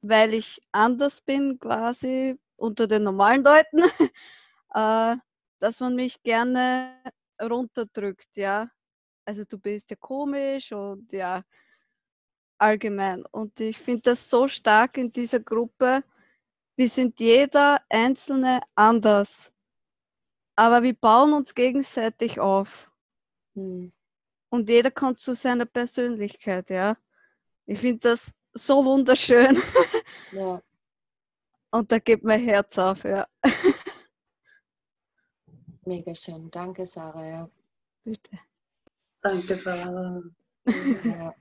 weil 0.00 0.32
ich 0.32 0.60
anders 0.70 1.20
bin 1.20 1.58
quasi 1.58 2.38
unter 2.56 2.86
den 2.86 3.02
normalen 3.02 3.42
Leuten, 3.42 3.80
äh, 4.74 5.16
dass 5.58 5.80
man 5.80 5.96
mich 5.96 6.22
gerne 6.22 7.02
runterdrückt, 7.42 8.36
ja. 8.36 8.70
also 9.24 9.44
du 9.44 9.58
bist 9.58 9.90
ja 9.90 9.96
komisch 9.96 10.70
und 10.70 11.12
ja, 11.12 11.42
allgemein. 12.58 13.24
Und 13.32 13.58
ich 13.58 13.78
finde 13.78 14.02
das 14.02 14.30
so 14.30 14.46
stark 14.46 14.98
in 14.98 15.12
dieser 15.12 15.40
Gruppe. 15.40 16.04
Wir 16.76 16.88
sind 16.88 17.18
jeder 17.18 17.80
Einzelne 17.88 18.60
anders. 18.76 19.52
Aber 20.56 20.82
wir 20.82 20.94
bauen 20.94 21.32
uns 21.32 21.54
gegenseitig 21.54 22.40
auf. 22.40 22.90
Hm. 23.54 23.92
Und 24.50 24.68
jeder 24.68 24.90
kommt 24.90 25.20
zu 25.20 25.34
seiner 25.34 25.64
Persönlichkeit, 25.64 26.70
ja. 26.70 26.96
Ich 27.66 27.78
finde 27.78 28.00
das 28.00 28.34
so 28.52 28.84
wunderschön. 28.84 29.56
Ja. 30.32 30.62
Und 31.72 31.90
da 31.90 31.98
geht 31.98 32.22
mein 32.22 32.40
Herz 32.40 32.78
auf, 32.78 33.02
ja. 33.02 33.26
Mega 35.84 36.14
schön. 36.14 36.48
Danke, 36.50 36.86
Sarah. 36.86 37.26
Ja. 37.26 37.50
Bitte. 38.04 38.38
Danke, 39.22 39.56
Sarah. 39.56 40.22
Ja, 41.04 41.34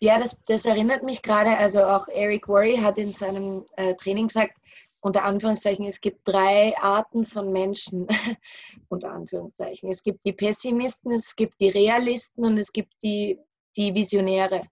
ja 0.00 0.18
das, 0.18 0.42
das 0.44 0.64
erinnert 0.64 1.04
mich 1.04 1.22
gerade, 1.22 1.56
also 1.56 1.84
auch 1.84 2.08
Eric 2.08 2.48
Worry 2.48 2.76
hat 2.76 2.98
in 2.98 3.12
seinem 3.12 3.64
äh, 3.76 3.94
Training 3.94 4.28
gesagt, 4.28 4.59
unter 5.00 5.24
Anführungszeichen, 5.24 5.86
es 5.86 6.00
gibt 6.00 6.28
drei 6.28 6.76
Arten 6.78 7.24
von 7.24 7.52
Menschen, 7.52 8.06
unter 8.88 9.10
Anführungszeichen. 9.12 9.88
Es 9.90 10.02
gibt 10.02 10.24
die 10.24 10.32
Pessimisten, 10.32 11.12
es 11.12 11.34
gibt 11.34 11.58
die 11.60 11.70
Realisten 11.70 12.44
und 12.44 12.58
es 12.58 12.72
gibt 12.72 12.92
die, 13.02 13.38
die 13.76 13.94
Visionäre. 13.94 14.66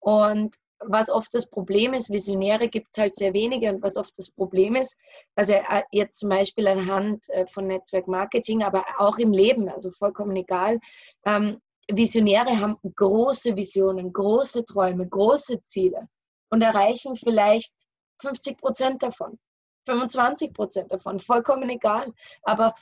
Und 0.00 0.56
was 0.80 1.10
oft 1.10 1.34
das 1.34 1.48
Problem 1.48 1.92
ist, 1.94 2.10
Visionäre 2.10 2.68
gibt 2.68 2.88
es 2.92 2.98
halt 2.98 3.14
sehr 3.14 3.34
wenige 3.34 3.70
und 3.70 3.82
was 3.82 3.96
oft 3.96 4.16
das 4.18 4.30
Problem 4.30 4.76
ist, 4.76 4.96
also 5.34 5.52
äh, 5.52 5.82
jetzt 5.92 6.18
zum 6.18 6.30
Beispiel 6.30 6.66
anhand 6.66 7.28
äh, 7.30 7.46
von 7.46 7.66
Netzwerkmarketing, 7.66 8.62
aber 8.62 8.84
auch 8.98 9.18
im 9.18 9.32
Leben, 9.32 9.68
also 9.68 9.90
vollkommen 9.90 10.36
egal, 10.36 10.80
ähm, 11.26 11.60
Visionäre 11.92 12.60
haben 12.60 12.78
große 12.94 13.56
Visionen, 13.56 14.12
große 14.12 14.64
Träume, 14.64 15.06
große 15.06 15.60
Ziele 15.60 16.08
und 16.50 16.62
erreichen 16.62 17.16
vielleicht 17.16 17.74
50 18.22 18.58
Prozent 18.58 19.02
davon. 19.02 19.38
25 19.86 20.52
Prozent 20.52 20.92
davon, 20.92 21.20
vollkommen 21.20 21.68
egal. 21.70 22.12
Aber 22.42 22.74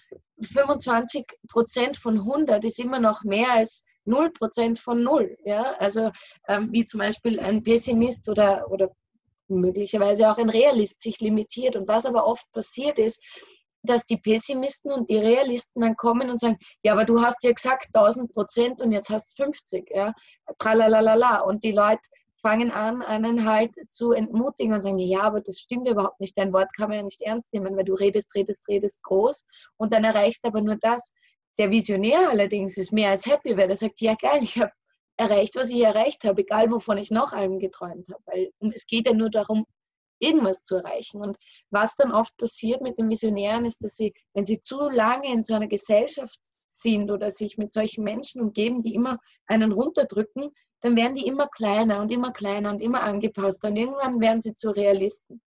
25 0.43 1.27
Prozent 1.49 1.97
von 1.97 2.19
100 2.19 2.65
ist 2.65 2.79
immer 2.79 3.01
noch 3.01 3.25
mehr 3.25 3.53
als 3.53 3.85
0 4.05 4.31
Prozent 4.31 4.79
von 4.79 5.03
0. 5.03 5.37
Ja? 5.45 5.75
Also 5.79 6.11
ähm, 6.49 6.69
wie 6.73 6.85
zum 6.85 6.99
Beispiel 6.99 7.39
ein 7.41 7.63
Pessimist 7.63 8.29
oder, 8.29 8.71
oder 8.71 8.91
möglicherweise 9.49 10.31
auch 10.31 10.39
ein 10.39 10.51
Realist 10.51 11.03
sich 11.03 11.21
limitiert. 11.21 11.77
Und 11.77 11.89
was 11.89 12.07
aber 12.07 12.27
oft 12.27 12.51
passiert 12.53 12.99
ist, 12.99 13.23
dass 13.83 14.05
die 14.05 14.17
Pessimisten 14.17 14.93
und 14.93 15.09
die 15.09 15.19
Realisten 15.19 15.83
dann 15.83 15.97
kommen 15.97 16.31
und 16.31 16.39
sagen, 16.39 16.59
ja, 16.83 16.93
aber 16.93 17.05
du 17.05 17.23
hast 17.23 17.43
ja 17.45 17.53
gesagt 17.53 17.89
1000 17.95 18.33
Prozent 18.33 18.81
und 18.81 18.93
jetzt 18.93 19.09
hast 19.09 19.35
50, 19.37 19.91
ja, 19.95 20.13
tralalala. 20.59 21.41
Und 21.43 21.63
die 21.65 21.73
Leute 21.73 22.01
fangen 22.41 22.71
an, 22.71 23.03
einen 23.03 23.45
halt 23.45 23.75
zu 23.91 24.13
entmutigen 24.13 24.75
und 24.75 24.81
sagen, 24.81 24.99
ja, 24.99 25.23
aber 25.23 25.41
das 25.41 25.59
stimmt 25.59 25.89
überhaupt 25.89 26.21
nicht, 26.21 26.39
dein 26.39 26.53
Wort 26.53 26.73
kann 26.77 26.89
man 26.89 26.99
ja 26.99 27.03
nicht 27.03 27.21
ernst 27.23 27.53
nehmen, 27.53 27.77
weil 27.77 27.85
du 27.85 27.95
redest, 27.95 28.35
redest, 28.35 28.67
redest 28.69 29.03
groß 29.03 29.47
und 29.77 29.93
dann 29.93 30.05
erreichst 30.05 30.45
aber 30.45 30.61
nur 30.61 30.77
das. 30.77 31.13
Der 31.59 31.71
Visionär 31.71 32.31
allerdings 32.31 32.77
ist 32.79 32.93
mehr 32.93 33.11
als 33.11 33.27
happy, 33.27 33.57
weil 33.57 33.71
er 33.71 33.77
sagt, 33.77 34.01
ja 34.01 34.15
geil, 34.15 34.41
ich 34.43 34.59
habe 34.59 34.73
erreicht, 35.17 35.57
was 35.57 35.71
ich 35.71 35.81
erreicht 35.81 36.25
habe, 36.25 36.43
egal 36.43 36.71
wovon 36.71 36.99
ich 36.99 37.11
noch 37.11 37.33
allem 37.33 37.59
geträumt 37.59 38.09
habe, 38.09 38.23
weil 38.27 38.51
es 38.73 38.87
geht 38.87 39.07
ja 39.07 39.13
nur 39.13 39.31
darum, 39.31 39.67
irgendwas 40.21 40.63
zu 40.63 40.77
erreichen. 40.77 41.21
Und 41.21 41.37
was 41.71 41.97
dann 41.97 42.13
oft 42.13 42.37
passiert 42.37 42.83
mit 42.83 42.99
den 42.99 43.11
Visionären 43.11 43.65
ist, 43.67 43.83
dass 43.83 43.97
sie, 43.97 44.13
wenn 44.35 44.45
sie 44.45 44.61
zu 44.61 44.89
lange 44.89 45.33
in 45.33 45.43
so 45.43 45.55
einer 45.55 45.69
Gesellschaft 45.69 46.41
sind 46.69 47.11
oder 47.11 47.31
sich 47.31 47.59
mit 47.59 47.73
solchen 47.73 48.05
Menschen 48.05 48.41
umgeben, 48.41 48.83
die 48.83 48.95
immer 48.95 49.19
einen 49.47 49.73
runterdrücken, 49.73 50.51
dann 50.81 50.97
werden 50.97 51.15
die 51.15 51.27
immer 51.27 51.49
kleiner 51.49 52.01
und 52.01 52.11
immer 52.11 52.33
kleiner 52.33 52.71
und 52.71 52.81
immer 52.81 53.03
angepasster 53.03 53.69
und 53.69 53.77
irgendwann 53.77 54.21
werden 54.21 54.41
sie 54.41 54.55
zu 54.55 54.71
Realisten. 54.71 55.41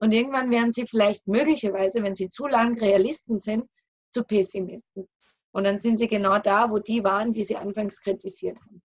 Und 0.00 0.12
irgendwann 0.12 0.50
werden 0.50 0.72
sie 0.72 0.86
vielleicht 0.86 1.26
möglicherweise, 1.26 2.02
wenn 2.02 2.14
sie 2.14 2.30
zu 2.30 2.46
lang 2.46 2.78
Realisten 2.78 3.38
sind, 3.38 3.68
zu 4.10 4.22
Pessimisten. 4.24 5.08
Und 5.52 5.64
dann 5.64 5.78
sind 5.78 5.96
sie 5.96 6.08
genau 6.08 6.38
da, 6.38 6.70
wo 6.70 6.78
die 6.78 7.02
waren, 7.02 7.32
die 7.32 7.44
sie 7.44 7.56
anfangs 7.56 8.00
kritisiert 8.00 8.60
haben. 8.60 8.82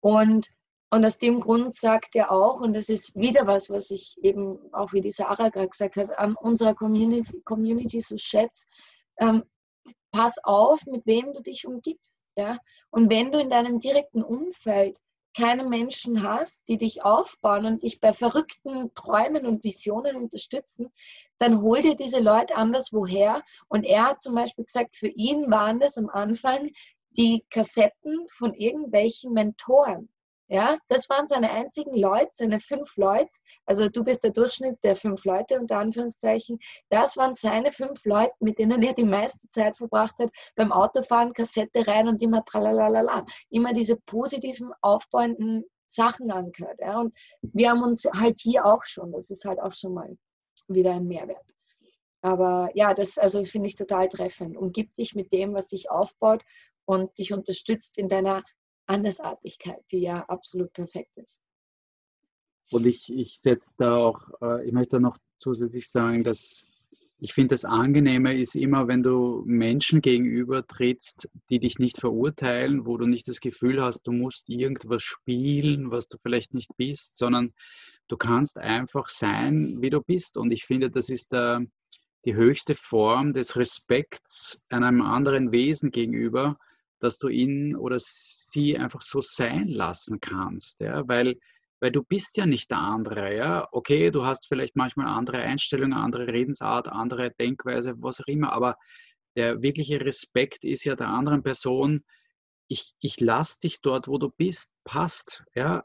Und, 0.00 0.48
und 0.90 1.04
aus 1.04 1.18
dem 1.18 1.40
Grund 1.40 1.76
sagt 1.76 2.14
er 2.14 2.30
auch, 2.30 2.60
und 2.60 2.74
das 2.74 2.88
ist 2.88 3.16
wieder 3.16 3.46
was, 3.46 3.70
was 3.70 3.90
ich 3.90 4.16
eben 4.22 4.58
auch 4.72 4.92
wie 4.92 5.00
die 5.00 5.12
Sarah 5.12 5.48
gerade 5.48 5.68
gesagt 5.68 5.96
hat, 5.96 6.18
an 6.18 6.36
unserer 6.36 6.74
Community, 6.74 7.40
Community 7.44 8.00
so 8.00 8.18
schätze, 8.18 8.66
ähm, 9.18 9.44
pass 10.10 10.36
auf, 10.42 10.84
mit 10.86 11.06
wem 11.06 11.32
du 11.32 11.40
dich 11.40 11.66
umgibst. 11.66 12.24
Ja? 12.36 12.58
Und 12.92 13.08
wenn 13.10 13.32
du 13.32 13.40
in 13.40 13.48
deinem 13.48 13.80
direkten 13.80 14.22
Umfeld 14.22 14.98
keine 15.34 15.64
Menschen 15.64 16.22
hast, 16.22 16.68
die 16.68 16.76
dich 16.76 17.02
aufbauen 17.02 17.64
und 17.64 17.82
dich 17.82 18.00
bei 18.00 18.12
verrückten 18.12 18.92
Träumen 18.94 19.46
und 19.46 19.64
Visionen 19.64 20.14
unterstützen, 20.14 20.92
dann 21.38 21.62
hol 21.62 21.80
dir 21.80 21.96
diese 21.96 22.20
Leute 22.20 22.54
anderswoher. 22.54 23.42
Und 23.68 23.84
er 23.84 24.10
hat 24.10 24.20
zum 24.20 24.34
Beispiel 24.34 24.66
gesagt, 24.66 24.96
für 24.96 25.08
ihn 25.08 25.50
waren 25.50 25.80
das 25.80 25.96
am 25.96 26.10
Anfang 26.10 26.70
die 27.16 27.44
Kassetten 27.48 28.26
von 28.36 28.52
irgendwelchen 28.52 29.32
Mentoren. 29.32 30.10
Ja, 30.52 30.76
das 30.88 31.08
waren 31.08 31.26
seine 31.26 31.50
einzigen 31.50 31.94
Leute, 31.94 32.28
seine 32.32 32.60
fünf 32.60 32.94
Leute. 32.98 33.30
Also 33.64 33.88
du 33.88 34.04
bist 34.04 34.22
der 34.22 34.32
Durchschnitt 34.32 34.84
der 34.84 34.96
fünf 34.96 35.24
Leute 35.24 35.58
unter 35.58 35.78
Anführungszeichen. 35.78 36.58
Das 36.90 37.16
waren 37.16 37.32
seine 37.32 37.72
fünf 37.72 38.04
Leute, 38.04 38.34
mit 38.38 38.58
denen 38.58 38.82
er 38.82 38.92
die 38.92 39.06
meiste 39.06 39.48
Zeit 39.48 39.78
verbracht 39.78 40.14
hat. 40.18 40.28
Beim 40.54 40.70
Autofahren 40.70 41.32
Kassette 41.32 41.86
rein 41.86 42.06
und 42.06 42.20
immer 42.20 42.44
tralalala. 42.44 43.24
Immer 43.48 43.72
diese 43.72 43.96
positiven, 43.96 44.72
aufbauenden 44.82 45.64
Sachen 45.86 46.30
angehört. 46.30 46.80
Ja. 46.80 47.00
Und 47.00 47.16
wir 47.40 47.70
haben 47.70 47.82
uns 47.82 48.04
halt 48.04 48.38
hier 48.38 48.66
auch 48.66 48.84
schon. 48.84 49.10
Das 49.10 49.30
ist 49.30 49.46
halt 49.46 49.58
auch 49.58 49.72
schon 49.72 49.94
mal 49.94 50.18
wieder 50.68 50.92
ein 50.92 51.06
Mehrwert. 51.06 51.46
Aber 52.20 52.68
ja, 52.74 52.92
das 52.92 53.16
also 53.16 53.42
finde 53.46 53.68
ich 53.68 53.76
total 53.76 54.06
treffend. 54.10 54.58
Umgib 54.58 54.92
dich 54.96 55.14
mit 55.14 55.32
dem, 55.32 55.54
was 55.54 55.68
dich 55.68 55.90
aufbaut 55.90 56.42
und 56.84 57.16
dich 57.16 57.32
unterstützt 57.32 57.96
in 57.96 58.10
deiner 58.10 58.42
Andersartigkeit, 58.92 59.82
die 59.90 60.00
ja 60.00 60.24
absolut 60.26 60.72
perfekt 60.72 61.16
ist. 61.16 61.40
Und 62.70 62.86
ich, 62.86 63.12
ich 63.12 63.38
setze 63.40 63.74
da 63.76 63.96
auch, 63.96 64.20
äh, 64.40 64.66
ich 64.66 64.72
möchte 64.72 65.00
noch 65.00 65.18
zusätzlich 65.36 65.90
sagen, 65.90 66.24
dass 66.24 66.66
ich 67.24 67.34
finde, 67.34 67.50
das 67.50 67.64
Angenehme 67.64 68.36
ist 68.36 68.56
immer, 68.56 68.88
wenn 68.88 69.04
du 69.04 69.44
Menschen 69.46 70.00
gegenüber 70.00 70.66
trittst, 70.66 71.30
die 71.50 71.60
dich 71.60 71.78
nicht 71.78 72.00
verurteilen, 72.00 72.84
wo 72.84 72.96
du 72.96 73.06
nicht 73.06 73.28
das 73.28 73.40
Gefühl 73.40 73.80
hast, 73.80 74.08
du 74.08 74.12
musst 74.12 74.48
irgendwas 74.48 75.04
spielen, 75.04 75.92
was 75.92 76.08
du 76.08 76.18
vielleicht 76.18 76.52
nicht 76.52 76.76
bist, 76.76 77.16
sondern 77.16 77.54
du 78.08 78.16
kannst 78.16 78.58
einfach 78.58 79.08
sein, 79.08 79.80
wie 79.80 79.90
du 79.90 80.00
bist. 80.00 80.36
Und 80.36 80.50
ich 80.50 80.64
finde, 80.64 80.90
das 80.90 81.10
ist 81.10 81.32
der, 81.32 81.64
die 82.24 82.34
höchste 82.34 82.74
Form 82.74 83.32
des 83.32 83.54
Respekts 83.54 84.60
einem 84.68 85.00
anderen 85.00 85.52
Wesen 85.52 85.92
gegenüber, 85.92 86.58
dass 87.02 87.18
du 87.18 87.28
ihn 87.28 87.76
oder 87.76 87.96
sie 87.98 88.78
einfach 88.78 89.00
so 89.00 89.20
sein 89.20 89.68
lassen 89.68 90.20
kannst, 90.20 90.80
ja, 90.80 91.06
weil, 91.08 91.38
weil 91.80 91.90
du 91.90 92.02
bist 92.02 92.36
ja 92.36 92.46
nicht 92.46 92.70
der 92.70 92.78
andere, 92.78 93.34
ja. 93.36 93.68
Okay, 93.72 94.10
du 94.10 94.24
hast 94.24 94.46
vielleicht 94.48 94.76
manchmal 94.76 95.06
andere 95.06 95.38
Einstellungen, 95.38 95.94
andere 95.94 96.28
Redensart, 96.28 96.88
andere 96.88 97.32
Denkweise, 97.32 97.94
was 97.98 98.20
auch 98.20 98.26
immer, 98.26 98.52
aber 98.52 98.76
der 99.36 99.62
wirkliche 99.62 100.00
Respekt 100.00 100.64
ist 100.64 100.84
ja 100.84 100.94
der 100.94 101.08
anderen 101.08 101.42
Person, 101.42 102.04
ich, 102.68 102.94
ich 103.00 103.20
lasse 103.20 103.60
dich 103.60 103.80
dort, 103.80 104.08
wo 104.08 104.18
du 104.18 104.30
bist, 104.30 104.72
passt, 104.84 105.44
ja. 105.54 105.84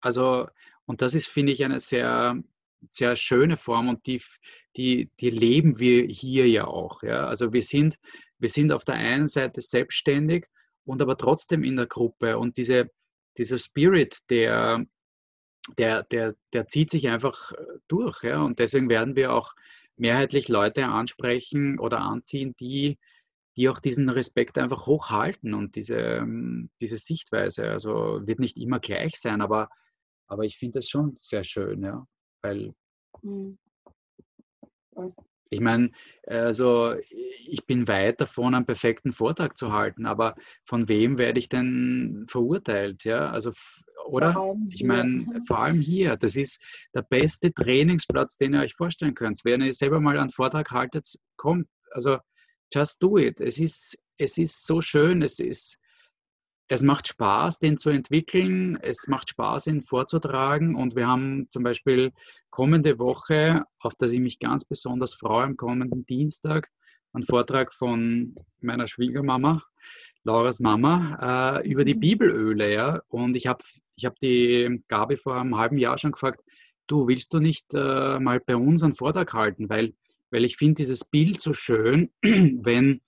Also, 0.00 0.48
und 0.86 1.02
das 1.02 1.14
ist, 1.14 1.28
finde 1.28 1.52
ich, 1.52 1.64
eine 1.64 1.80
sehr, 1.80 2.42
sehr 2.88 3.16
schöne 3.16 3.56
Form 3.56 3.88
und 3.88 4.06
die, 4.06 4.20
die, 4.76 5.10
die 5.20 5.30
leben 5.30 5.78
wir 5.78 6.04
hier 6.06 6.48
ja 6.48 6.66
auch. 6.66 7.02
Ja? 7.02 7.26
Also 7.26 7.52
wir 7.52 7.62
sind, 7.62 7.98
wir 8.44 8.50
sind 8.50 8.72
auf 8.72 8.84
der 8.84 8.96
einen 8.96 9.26
Seite 9.26 9.62
selbstständig 9.62 10.48
und 10.84 11.00
aber 11.00 11.16
trotzdem 11.16 11.64
in 11.64 11.76
der 11.76 11.86
Gruppe 11.86 12.36
und 12.36 12.58
diese, 12.58 12.90
dieser 13.38 13.56
Spirit, 13.56 14.18
der, 14.28 14.84
der, 15.78 16.02
der, 16.02 16.34
der 16.52 16.68
zieht 16.68 16.90
sich 16.90 17.08
einfach 17.08 17.52
äh, 17.52 17.56
durch. 17.88 18.22
Ja? 18.22 18.42
Und 18.42 18.58
deswegen 18.58 18.90
werden 18.90 19.16
wir 19.16 19.32
auch 19.32 19.54
mehrheitlich 19.96 20.48
Leute 20.48 20.84
ansprechen 20.84 21.78
oder 21.78 22.00
anziehen, 22.00 22.54
die, 22.60 22.98
die 23.56 23.70
auch 23.70 23.80
diesen 23.80 24.10
Respekt 24.10 24.58
einfach 24.58 24.84
hochhalten 24.84 25.54
und 25.54 25.74
diese, 25.74 25.96
ähm, 25.96 26.68
diese 26.82 26.98
Sichtweise. 26.98 27.70
Also 27.70 28.26
wird 28.26 28.40
nicht 28.40 28.58
immer 28.58 28.78
gleich 28.78 29.18
sein, 29.18 29.40
aber, 29.40 29.70
aber 30.26 30.44
ich 30.44 30.58
finde 30.58 30.80
das 30.80 30.90
schon 30.90 31.14
sehr 31.16 31.44
schön, 31.44 31.82
ja. 31.82 32.06
Weil 32.42 32.74
mhm. 33.22 33.56
Ich 35.54 35.60
meine, 35.60 35.90
also 36.26 36.96
ich 37.46 37.64
bin 37.64 37.86
weit 37.86 38.20
davon, 38.20 38.56
einen 38.56 38.66
perfekten 38.66 39.12
Vortrag 39.12 39.56
zu 39.56 39.72
halten, 39.72 40.04
aber 40.04 40.34
von 40.64 40.88
wem 40.88 41.16
werde 41.16 41.38
ich 41.38 41.48
denn 41.48 42.26
verurteilt? 42.28 43.04
Ja, 43.04 43.30
also, 43.30 43.52
oder? 44.06 44.56
Ich 44.70 44.82
meine, 44.82 45.42
vor 45.46 45.60
allem 45.60 45.80
hier, 45.80 46.16
das 46.16 46.34
ist 46.34 46.60
der 46.92 47.02
beste 47.02 47.54
Trainingsplatz, 47.54 48.36
den 48.36 48.54
ihr 48.54 48.62
euch 48.62 48.74
vorstellen 48.74 49.14
könnt. 49.14 49.44
Wenn 49.44 49.60
ihr 49.60 49.72
selber 49.74 50.00
mal 50.00 50.18
einen 50.18 50.30
Vortrag 50.30 50.72
haltet, 50.72 51.06
kommt, 51.36 51.68
also 51.92 52.18
just 52.74 53.00
do 53.00 53.16
it. 53.16 53.40
Es 53.40 53.58
ist, 53.58 53.96
es 54.18 54.36
ist 54.36 54.66
so 54.66 54.80
schön, 54.80 55.22
es 55.22 55.38
ist, 55.38 55.78
es 56.68 56.82
macht 56.82 57.08
Spaß, 57.08 57.58
den 57.58 57.78
zu 57.78 57.90
entwickeln. 57.90 58.78
Es 58.80 59.06
macht 59.06 59.30
Spaß, 59.30 59.66
ihn 59.66 59.82
vorzutragen. 59.82 60.74
Und 60.74 60.96
wir 60.96 61.06
haben 61.06 61.46
zum 61.50 61.62
Beispiel 61.62 62.12
kommende 62.50 62.98
Woche, 62.98 63.64
auf 63.80 63.94
das 63.96 64.12
ich 64.12 64.20
mich 64.20 64.38
ganz 64.38 64.64
besonders 64.64 65.14
freue, 65.14 65.44
am 65.44 65.56
kommenden 65.56 66.06
Dienstag, 66.06 66.70
einen 67.12 67.24
Vortrag 67.24 67.72
von 67.72 68.34
meiner 68.60 68.88
Schwiegermama, 68.88 69.62
Lauras 70.24 70.58
Mama, 70.58 71.60
äh, 71.60 71.68
über 71.68 71.84
die 71.84 71.94
mhm. 71.94 72.00
Bibelöle. 72.00 72.72
Ja? 72.72 73.02
Und 73.08 73.36
ich 73.36 73.46
habe 73.46 73.62
ich 73.96 74.06
hab 74.06 74.18
die 74.20 74.82
Gabi 74.88 75.16
vor 75.16 75.36
einem 75.36 75.56
halben 75.56 75.78
Jahr 75.78 75.98
schon 75.98 76.12
gefragt, 76.12 76.40
du 76.86 77.06
willst 77.08 77.32
du 77.34 77.40
nicht 77.40 77.74
äh, 77.74 78.18
mal 78.18 78.40
bei 78.40 78.56
uns 78.56 78.82
einen 78.82 78.94
Vortrag 78.94 79.34
halten? 79.34 79.68
Weil, 79.68 79.92
weil 80.30 80.44
ich 80.44 80.56
finde 80.56 80.76
dieses 80.76 81.04
Bild 81.04 81.40
so 81.40 81.52
schön, 81.52 82.10
wenn, 82.22 83.02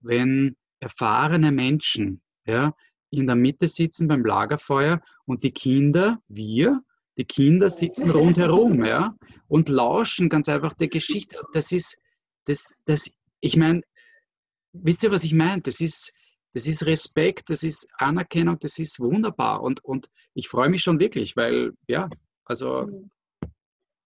wenn 0.00 0.56
erfahrene 0.78 1.50
Menschen 1.50 2.22
ja, 2.46 2.74
in 3.10 3.26
der 3.26 3.36
Mitte 3.36 3.68
sitzen 3.68 4.08
beim 4.08 4.24
Lagerfeuer 4.24 5.00
und 5.26 5.42
die 5.42 5.50
Kinder, 5.50 6.20
wir, 6.28 6.82
die 7.16 7.24
Kinder 7.24 7.70
sitzen 7.70 8.10
rundherum 8.10 8.84
ja, 8.84 9.16
und 9.48 9.68
lauschen 9.68 10.28
ganz 10.28 10.48
einfach 10.48 10.74
der 10.74 10.88
Geschichte. 10.88 11.42
Das 11.52 11.72
ist, 11.72 11.98
das, 12.46 12.82
das, 12.86 13.10
ich 13.40 13.56
meine, 13.56 13.82
wisst 14.72 15.02
ihr, 15.02 15.10
was 15.10 15.24
ich 15.24 15.34
meine? 15.34 15.62
Das 15.62 15.80
ist, 15.80 16.12
das 16.54 16.66
ist 16.66 16.86
Respekt, 16.86 17.50
das 17.50 17.62
ist 17.62 17.88
Anerkennung, 17.98 18.58
das 18.58 18.78
ist 18.78 19.00
wunderbar. 19.00 19.62
Und, 19.62 19.84
und 19.84 20.08
ich 20.34 20.48
freue 20.48 20.68
mich 20.68 20.82
schon 20.82 20.98
wirklich, 20.98 21.36
weil, 21.36 21.72
ja, 21.86 22.08
also 22.44 22.86
mhm. 22.86 23.10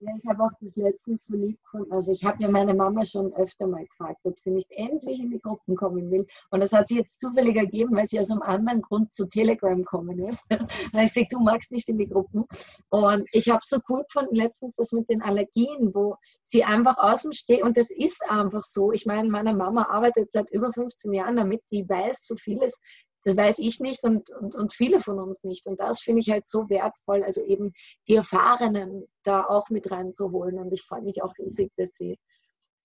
Ja, 0.05 0.13
ich 0.23 0.29
habe 0.29 0.45
auch 0.45 0.51
das 0.61 0.77
letztens 0.77 1.27
so 1.27 1.35
lieb 1.35 1.59
gefunden. 1.63 1.91
Also 1.93 2.13
ich 2.13 2.23
habe 2.25 2.43
ja 2.43 2.51
meine 2.51 2.75
Mama 2.75 3.07
schon 3.07 3.33
öfter 3.35 3.67
mal 3.67 3.87
gefragt, 3.87 4.21
ob 4.25 4.39
sie 4.39 4.51
nicht 4.51 4.71
endlich 4.71 5.19
in 5.19 5.31
die 5.31 5.41
Gruppen 5.41 5.77
kommen 5.77 6.11
will. 6.11 6.27
Und 6.51 6.61
das 6.61 6.73
hat 6.73 6.89
sie 6.89 6.99
jetzt 6.99 7.21
zufällig 7.21 7.57
ergeben, 7.57 7.97
weil 7.97 8.05
sie 8.05 8.21
aus 8.21 8.31
einem 8.31 8.43
anderen 8.43 8.83
Grund 8.83 9.15
zu 9.15 9.27
Telegram 9.27 9.79
gekommen 9.79 10.19
ist. 10.27 10.45
Und 10.51 10.99
ich 10.99 11.13
sage, 11.13 11.29
du 11.31 11.41
magst 11.41 11.73
nicht 11.73 11.89
in 11.89 11.97
die 11.97 12.09
Gruppen. 12.09 12.45
Und 12.91 13.27
ich 13.33 13.49
habe 13.49 13.61
so 13.63 13.79
cool 13.89 14.05
gefunden 14.05 14.37
letztens 14.37 14.77
das 14.77 14.93
mit 14.93 15.09
den 15.09 15.23
Allergien, 15.23 15.95
wo 15.95 16.17
sie 16.43 16.65
einfach 16.65 16.99
außen 16.99 17.33
steht. 17.33 17.63
Und 17.63 17.79
das 17.79 17.89
ist 17.91 18.23
einfach 18.29 18.65
so. 18.65 18.93
Ich 18.93 19.07
meine, 19.07 19.31
meine 19.31 19.55
Mama 19.55 19.87
arbeitet 19.89 20.33
seit 20.33 20.51
über 20.51 20.71
15 20.71 21.15
Jahren 21.15 21.37
damit, 21.37 21.63
die 21.71 21.89
weiß 21.89 22.27
so 22.27 22.37
vieles 22.37 22.79
das 23.25 23.37
weiß 23.37 23.59
ich 23.59 23.81
nicht 23.81 24.05
und, 24.05 24.31
und, 24.31 24.55
und 24.55 24.73
viele 24.73 25.01
von 25.01 25.19
uns 25.19 25.45
nicht. 25.45 25.67
Und 25.67 25.81
das 25.81 26.01
finde 26.01 26.21
ich 26.21 26.31
halt 26.31 26.47
so 26.47 26.69
wertvoll, 26.69 27.23
also 27.23 27.43
eben 27.43 27.73
die 28.09 28.17
Erfahrenen 28.17 29.07
da 29.25 29.45
auch 29.45 29.71
mit 29.71 29.91
reinzuholen. 29.91 30.59
Und 30.59 30.73
ich 30.73 30.83
freue 30.83 31.03
mich 31.03 31.23
auch 31.23 31.37
riesig, 31.39 31.73
dass 31.77 31.93
sie 31.95 32.19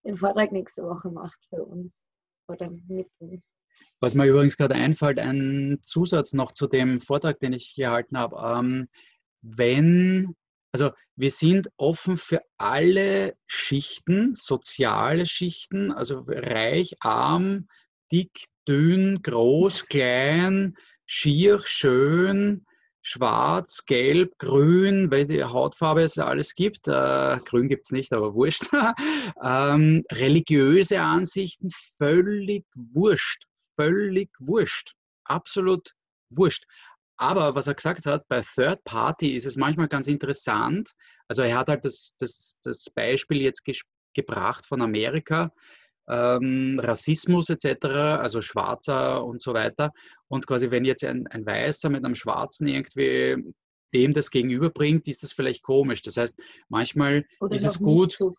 den 0.06 0.18
Vortrag 0.18 0.52
nächste 0.52 0.84
Woche 0.84 1.10
macht 1.10 1.38
für 1.50 1.64
uns 1.66 1.96
oder 2.48 2.70
mit 2.88 3.08
uns. 3.20 3.44
Was 4.00 4.16
mir 4.16 4.26
übrigens 4.26 4.58
gerade 4.58 4.76
einfällt, 4.76 5.20
ein 5.20 5.80
Zusatz 5.82 6.34
noch 6.34 6.54
zu 6.54 6.68
dem 6.68 7.00
Vortrag, 7.00 7.40
den 7.40 7.54
ich 7.54 7.76
gehalten 7.76 8.18
habe. 8.18 8.38
Ähm, 8.42 8.88
wenn, 9.42 10.36
also 10.72 10.92
wir 11.16 11.32
sind 11.32 11.70
offen 11.78 12.16
für 12.16 12.42
alle 12.58 13.36
Schichten, 13.46 14.36
soziale 14.36 15.26
Schichten, 15.26 15.92
also 15.92 16.24
reich, 16.28 16.96
arm, 17.02 17.68
dick, 18.12 18.46
dünn, 18.68 19.22
groß, 19.22 19.86
klein, 19.90 20.76
schier, 21.06 21.62
schön, 21.66 22.66
schwarz, 23.02 23.86
gelb, 23.86 24.38
grün, 24.38 25.10
weil 25.12 25.26
die 25.26 25.44
Hautfarbe 25.44 26.04
es 26.04 26.18
alles 26.18 26.54
gibt. 26.54 26.88
Äh, 26.88 27.40
grün 27.46 27.68
gibt 27.68 27.86
es 27.86 27.92
nicht, 27.92 28.14
aber 28.14 28.34
wurscht. 28.34 28.70
ähm, 29.44 30.04
religiöse 30.12 31.02
Ansichten, 31.02 31.70
völlig 31.98 32.66
wurscht. 32.76 33.46
Völlig 33.76 34.30
wurscht. 34.40 34.94
Absolut 35.24 35.94
wurscht. 36.30 36.66
Aber 37.18 37.56
was 37.56 37.68
er 37.68 37.76
gesagt 37.76 38.06
hat, 38.06 38.28
bei 38.28 38.42
Third 38.42 38.84
Party 38.84 39.36
ist 39.36 39.46
es 39.46 39.58
manchmal 39.58 39.88
ganz 39.88 40.08
interessant. 40.08 40.92
Also 41.28 41.44
er 41.44 41.58
hat 41.58 41.68
halt 41.68 41.86
das, 41.86 42.16
das, 42.18 42.60
das 42.64 42.90
Beispiel 42.90 43.42
jetzt 43.42 43.64
gebracht 44.14 44.66
von 44.66 44.82
Amerika 44.82 45.52
ähm, 46.10 46.80
Rassismus 46.82 47.50
etc., 47.50 47.86
also 47.86 48.42
Schwarzer 48.42 49.24
und 49.24 49.42
so 49.42 49.54
weiter. 49.54 49.92
Und 50.28 50.48
quasi, 50.48 50.72
wenn 50.72 50.86
jetzt 50.86 51.04
ein, 51.04 51.28
ein 51.28 51.46
Weißer 51.46 51.90
mit 51.90 52.04
einem 52.04 52.16
Schwarzen 52.16 52.68
irgendwie 52.68 53.54
dem 53.94 54.14
das 54.14 54.30
gegenüberbringt, 54.30 55.08
ist 55.08 55.24
das 55.24 55.34
vielleicht 55.34 55.64
komisch. 55.64 56.02
Das 56.02 56.18
heißt, 56.18 56.40
manchmal 56.68 57.26
Oder 57.40 57.56
ist 57.56 57.66
es 57.66 57.80
gut. 57.80 58.14
So 58.14 58.36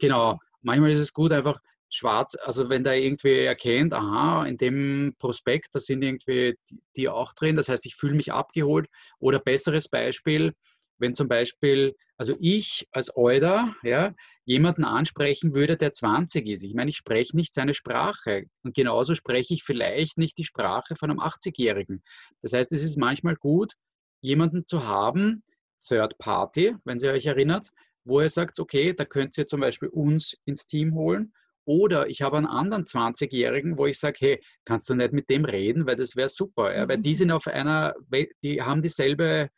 genau, 0.00 0.38
manchmal 0.62 0.90
ist 0.90 0.98
es 0.98 1.12
gut, 1.12 1.32
einfach 1.32 1.60
schwarz, 1.90 2.36
also 2.40 2.68
wenn 2.68 2.84
da 2.84 2.92
irgendwie 2.92 3.40
erkennt, 3.40 3.92
aha, 3.92 4.46
in 4.46 4.56
dem 4.56 5.14
Prospekt, 5.18 5.68
da 5.72 5.80
sind 5.80 6.02
irgendwie 6.02 6.56
die, 6.70 6.80
die 6.96 7.08
auch 7.08 7.32
drin, 7.32 7.56
das 7.56 7.68
heißt, 7.68 7.84
ich 7.84 7.96
fühle 7.96 8.14
mich 8.14 8.32
abgeholt. 8.32 8.88
Oder 9.18 9.40
besseres 9.40 9.88
Beispiel, 9.88 10.54
wenn 11.00 11.14
zum 11.14 11.28
Beispiel, 11.28 11.96
also 12.16 12.36
ich 12.38 12.86
als 12.92 13.16
Euder, 13.16 13.74
ja, 13.82 14.14
jemanden 14.44 14.84
ansprechen 14.84 15.54
würde, 15.54 15.76
der 15.76 15.92
20 15.92 16.46
ist. 16.48 16.62
Ich 16.62 16.74
meine, 16.74 16.90
ich 16.90 16.96
spreche 16.96 17.36
nicht 17.36 17.54
seine 17.54 17.74
Sprache. 17.74 18.44
Und 18.62 18.74
genauso 18.74 19.14
spreche 19.14 19.54
ich 19.54 19.62
vielleicht 19.62 20.18
nicht 20.18 20.38
die 20.38 20.44
Sprache 20.44 20.96
von 20.96 21.10
einem 21.10 21.20
80-Jährigen. 21.20 22.02
Das 22.42 22.52
heißt, 22.52 22.72
es 22.72 22.82
ist 22.82 22.96
manchmal 22.96 23.36
gut, 23.36 23.74
jemanden 24.20 24.66
zu 24.66 24.86
haben, 24.86 25.42
Third 25.86 26.18
Party, 26.18 26.74
wenn 26.84 26.98
Sie 26.98 27.08
euch 27.08 27.26
erinnert, 27.26 27.68
wo 28.04 28.20
ihr 28.20 28.28
sagt, 28.28 28.58
okay, 28.58 28.92
da 28.92 29.04
könnt 29.04 29.38
ihr 29.38 29.46
zum 29.46 29.60
Beispiel 29.60 29.88
uns 29.88 30.36
ins 30.44 30.66
Team 30.66 30.94
holen. 30.94 31.32
Oder 31.64 32.08
ich 32.08 32.22
habe 32.22 32.36
einen 32.36 32.46
anderen 32.46 32.84
20-Jährigen, 32.84 33.78
wo 33.78 33.86
ich 33.86 33.98
sage, 33.98 34.16
hey, 34.18 34.44
kannst 34.64 34.88
du 34.88 34.94
nicht 34.94 35.12
mit 35.12 35.30
dem 35.30 35.44
reden, 35.44 35.86
weil 35.86 35.96
das 35.96 36.16
wäre 36.16 36.28
super. 36.28 36.74
Ja? 36.74 36.88
Weil 36.88 36.98
die 36.98 37.10
mhm. 37.10 37.14
sind 37.14 37.30
auf 37.30 37.46
einer, 37.46 37.94
die 38.42 38.60
haben 38.62 38.82
dieselbe 38.82 39.50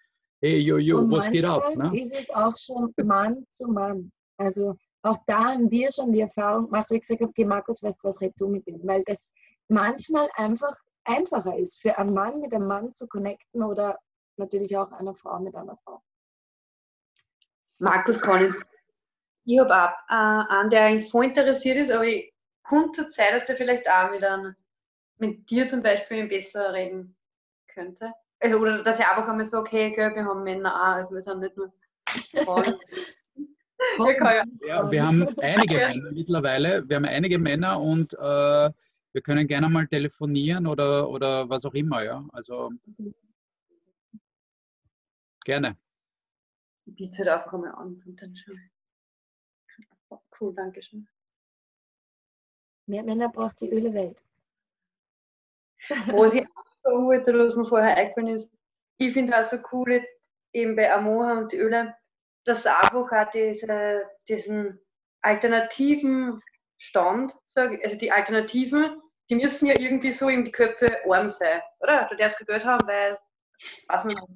hey, 0.42 0.58
jo, 0.58 0.78
jo, 0.78 1.10
was 1.10 1.30
geht 1.30 1.44
ab? 1.44 1.74
Ne? 1.76 1.98
ist 1.98 2.14
es 2.14 2.30
auch 2.30 2.56
schon 2.56 2.92
Mann 3.04 3.46
zu 3.48 3.66
Mann. 3.68 4.10
Also 4.36 4.76
auch 5.02 5.18
da 5.26 5.52
haben 5.52 5.70
wir 5.70 5.90
schon 5.92 6.12
die 6.12 6.20
Erfahrung 6.20 6.66
gemacht, 6.66 6.90
wie 6.90 6.96
ich 6.96 7.02
gesagt 7.02 7.20
habe, 7.20 7.30
okay, 7.30 7.44
Markus, 7.44 7.82
weißt 7.82 7.98
du 8.02 8.08
was, 8.08 8.20
red 8.20 8.34
du 8.36 8.48
mit 8.48 8.66
ihm, 8.66 8.80
weil 8.84 9.02
das 9.04 9.32
manchmal 9.68 10.28
einfach 10.34 10.76
einfacher 11.04 11.56
ist, 11.56 11.80
für 11.80 11.96
einen 11.96 12.12
Mann 12.12 12.40
mit 12.40 12.52
einem 12.52 12.66
Mann 12.66 12.92
zu 12.92 13.06
connecten 13.06 13.62
oder 13.62 13.98
natürlich 14.36 14.76
auch 14.76 14.90
eine 14.92 15.14
Frau 15.14 15.38
mit 15.40 15.54
einer 15.54 15.76
Frau. 15.84 16.02
Markus 17.78 18.20
kann 18.20 18.44
ich. 18.44 19.58
Habe 19.58 19.74
auch 19.74 19.90
äh, 20.08 20.54
einen, 20.54 20.70
der 20.70 20.84
eigentlich 20.84 21.10
voll 21.10 21.24
interessiert 21.26 21.76
ist, 21.76 21.90
aber 21.90 22.04
ich 22.04 22.32
könnte 22.62 23.08
Zeit, 23.08 23.32
dass 23.32 23.46
der 23.46 23.56
vielleicht 23.56 23.88
auch 23.90 24.10
mit, 24.10 24.22
einem, 24.22 24.54
mit 25.18 25.50
dir 25.50 25.66
zum 25.66 25.82
Beispiel 25.82 26.28
besser 26.28 26.72
reden 26.72 27.16
könnte. 27.66 28.12
Also, 28.42 28.58
oder 28.58 28.82
dass 28.82 28.98
ich 28.98 29.06
einfach 29.06 29.28
einmal 29.28 29.46
so, 29.46 29.58
okay, 29.58 29.92
gell, 29.92 30.14
wir 30.16 30.24
haben 30.24 30.42
Männer 30.42 30.74
auch, 30.74 30.96
also 30.96 31.14
wir 31.14 31.22
sind 31.22 31.40
nicht 31.40 31.56
nur 31.56 31.72
Frauen. 32.44 32.74
ja, 34.66 34.90
wir 34.90 35.06
haben 35.06 35.38
einige 35.38 35.74
Männer 35.76 36.12
mittlerweile. 36.12 36.88
Wir 36.88 36.96
haben 36.96 37.04
einige 37.04 37.38
Männer 37.38 37.80
und 37.80 38.12
äh, 38.14 38.70
wir 39.12 39.22
können 39.22 39.46
gerne 39.46 39.68
mal 39.68 39.86
telefonieren 39.86 40.66
oder, 40.66 41.08
oder 41.08 41.48
was 41.48 41.64
auch 41.64 41.74
immer, 41.74 42.02
ja. 42.02 42.24
Also 42.32 42.72
gerne. 45.44 45.76
Ich 46.86 46.96
biete 46.96 47.18
halt 47.18 47.28
einfach 47.28 47.52
mal 47.52 47.70
an 47.70 48.02
und 48.04 48.20
dann 48.20 48.36
schon. 48.36 48.58
Cool, 50.40 50.52
danke 50.54 50.82
schön. 50.82 51.06
Mehr 52.86 53.04
Männer 53.04 53.28
braucht 53.28 53.60
die 53.60 53.70
Öle 53.70 53.94
Welt. 53.94 54.20
Was 56.06 56.34
ich 56.34 56.44
sagen 56.82 57.06
wollte, 57.06 57.38
was 57.38 57.56
mir 57.56 57.66
vorher 57.66 57.96
eingefallen 57.96 58.36
ist, 58.36 58.52
ich 58.98 59.12
finde 59.12 59.38
auch 59.38 59.44
so 59.44 59.58
cool 59.72 59.92
jetzt 59.92 60.12
eben 60.52 60.76
bei 60.76 60.92
Amoha 60.92 61.38
und 61.38 61.52
die 61.52 61.58
Öle, 61.58 61.94
dass 62.44 62.66
einfach 62.66 63.10
auch 63.10 63.30
diese, 63.32 64.04
diesen 64.28 64.80
alternativen 65.22 66.40
Stand, 66.78 67.36
sage 67.46 67.76
ich, 67.76 67.84
also 67.84 67.96
die 67.96 68.10
Alternativen, 68.10 69.00
die 69.30 69.36
müssen 69.36 69.66
ja 69.66 69.78
irgendwie 69.78 70.12
so 70.12 70.28
in 70.28 70.44
die 70.44 70.52
Köpfe 70.52 70.88
arm 71.08 71.28
sein, 71.28 71.60
oder? 71.80 72.06
Du 72.10 72.16
darfst 72.16 72.38
kein 72.38 72.46
Geld 72.46 72.64
haben, 72.64 72.86
weil 72.86 73.18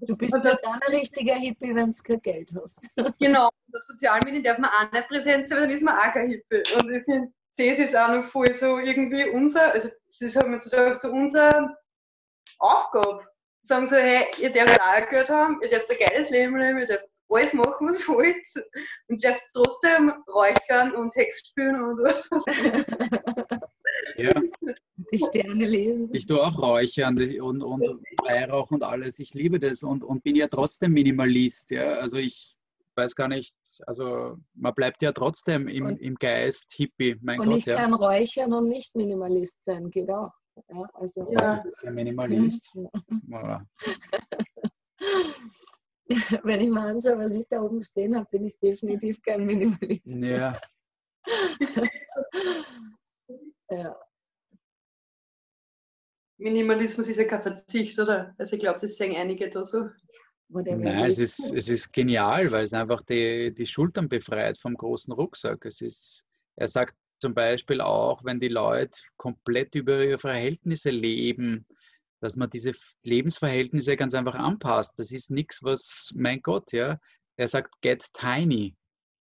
Du 0.06 0.16
bist 0.16 0.38
das 0.42 0.62
ein 0.62 0.78
richtiger 0.88 1.34
Hippie, 1.34 1.74
wenn 1.74 1.90
du 1.90 2.02
kein 2.02 2.22
Geld 2.22 2.52
hast. 2.54 2.78
Genau, 3.18 3.48
und 3.66 3.76
auf 3.76 3.84
sozialen 3.86 4.22
Medien 4.24 4.44
darf 4.44 4.58
man 4.58 4.70
auch 4.70 4.92
nicht 4.92 5.08
präsent 5.08 5.48
sein, 5.48 5.58
weil 5.58 5.66
dann 5.66 5.76
ist 5.76 5.82
man 5.82 5.98
auch 5.98 6.12
kein 6.12 6.28
Hippie. 6.28 6.62
Und 6.76 6.90
ich 6.90 7.04
finde, 7.04 7.32
das 7.56 7.78
ist 7.78 7.96
auch 7.96 8.08
noch 8.08 8.24
voll 8.24 8.54
so 8.54 8.78
irgendwie 8.78 9.28
unser, 9.30 9.72
also 9.72 9.88
das 10.06 10.20
ist 10.20 10.36
halt 10.36 10.62
sozusagen 10.62 10.98
so 10.98 11.10
unser 11.10 11.76
Aufgabe. 12.58 13.26
Sagen 13.62 13.86
so, 13.86 13.96
hey, 13.96 14.24
ihr 14.40 14.52
dürft 14.52 14.80
auch 14.80 15.10
Geld 15.10 15.28
haben, 15.28 15.60
ihr 15.62 15.68
dürft 15.68 15.90
ein 15.90 15.96
geiles 15.98 16.30
Leben 16.30 16.56
leben, 16.56 16.78
ihr 16.78 16.86
dürft 16.86 17.08
alles 17.28 17.52
machen, 17.52 17.88
was 17.88 18.08
ihr 18.08 18.14
wollt. 18.14 18.36
Und 19.08 19.22
ihr 19.22 19.30
dürft 19.30 19.46
trotzdem 19.52 20.12
räuchern 20.28 20.94
und 20.94 21.14
Hex 21.16 21.48
spielen 21.48 21.82
und 21.82 21.98
was. 21.98 22.28
Ja. 24.16 24.32
Die 25.12 25.18
Sterne 25.18 25.66
lesen. 25.66 26.10
Ich 26.12 26.26
tue 26.26 26.42
auch 26.42 26.58
Räuchern 26.58 27.18
und, 27.40 27.62
und 27.62 27.82
Weihrauch 28.24 28.70
und 28.70 28.82
alles. 28.82 29.18
Ich 29.18 29.34
liebe 29.34 29.60
das 29.60 29.82
und, 29.82 30.02
und 30.02 30.22
bin 30.24 30.36
ja 30.36 30.48
trotzdem 30.48 30.92
Minimalist. 30.92 31.70
Ja. 31.70 31.94
Also 31.94 32.16
ich 32.16 32.56
weiß 32.96 33.14
gar 33.14 33.28
nicht, 33.28 33.54
also 33.86 34.38
man 34.54 34.74
bleibt 34.74 35.02
ja 35.02 35.12
trotzdem 35.12 35.68
im, 35.68 35.98
im 35.98 36.14
Geist 36.16 36.72
Hippie. 36.74 37.16
Mein 37.20 37.40
und 37.40 37.50
Gott, 37.50 37.58
ich 37.58 37.66
ja. 37.66 37.76
kann 37.76 37.94
räuchern 37.94 38.52
und 38.52 38.68
nicht 38.68 38.96
Minimalist 38.96 39.64
sein, 39.64 39.90
geht 39.90 40.10
auch. 40.10 40.32
Ja, 40.68 40.90
also, 40.94 41.32
Ja. 41.32 41.40
Was 41.40 41.64
ist 41.64 41.84
ein 41.84 41.94
Minimalist? 41.94 42.72
Ja. 43.28 43.66
Wenn 46.44 46.60
ich 46.60 46.70
mal 46.70 46.86
anschaue, 46.88 47.18
was 47.18 47.34
ich 47.34 47.48
da 47.48 47.60
oben 47.60 47.82
stehen 47.82 48.14
habe, 48.14 48.28
bin 48.30 48.46
ich 48.46 48.56
definitiv 48.60 49.20
kein 49.22 49.44
Minimalist. 49.44 50.14
Ja, 50.14 50.60
Ja. 53.70 53.96
Minimalismus 56.38 57.08
ist 57.08 57.16
ja 57.16 57.24
kein 57.24 57.42
Verzicht, 57.42 57.98
oder? 57.98 58.34
Also 58.38 58.54
ich 58.54 58.60
glaube, 58.60 58.78
das 58.80 58.96
sehen 58.96 59.16
einige 59.16 59.50
da 59.50 59.64
so. 59.64 59.88
Nein, 60.48 61.06
es 61.06 61.18
ist, 61.18 61.52
es 61.52 61.68
ist 61.68 61.92
genial, 61.92 62.52
weil 62.52 62.64
es 62.64 62.72
einfach 62.72 63.02
die, 63.02 63.52
die 63.52 63.66
Schultern 63.66 64.08
befreit 64.08 64.56
vom 64.58 64.74
großen 64.74 65.12
Rucksack. 65.12 65.64
Es 65.64 65.80
ist, 65.80 66.22
er 66.54 66.68
sagt 66.68 66.94
zum 67.18 67.34
Beispiel 67.34 67.80
auch, 67.80 68.24
wenn 68.24 68.40
die 68.40 68.48
Leute 68.48 68.98
komplett 69.16 69.74
über 69.74 70.04
ihre 70.04 70.18
Verhältnisse 70.18 70.90
leben, 70.90 71.66
dass 72.20 72.36
man 72.36 72.50
diese 72.50 72.72
Lebensverhältnisse 73.04 73.96
ganz 73.96 74.14
einfach 74.14 74.34
anpasst. 74.34 74.98
Das 74.98 75.12
ist 75.12 75.30
nichts, 75.30 75.62
was, 75.62 76.12
mein 76.16 76.40
Gott, 76.42 76.72
ja. 76.72 76.98
Er 77.36 77.48
sagt, 77.48 77.74
get 77.82 78.06
tiny. 78.14 78.74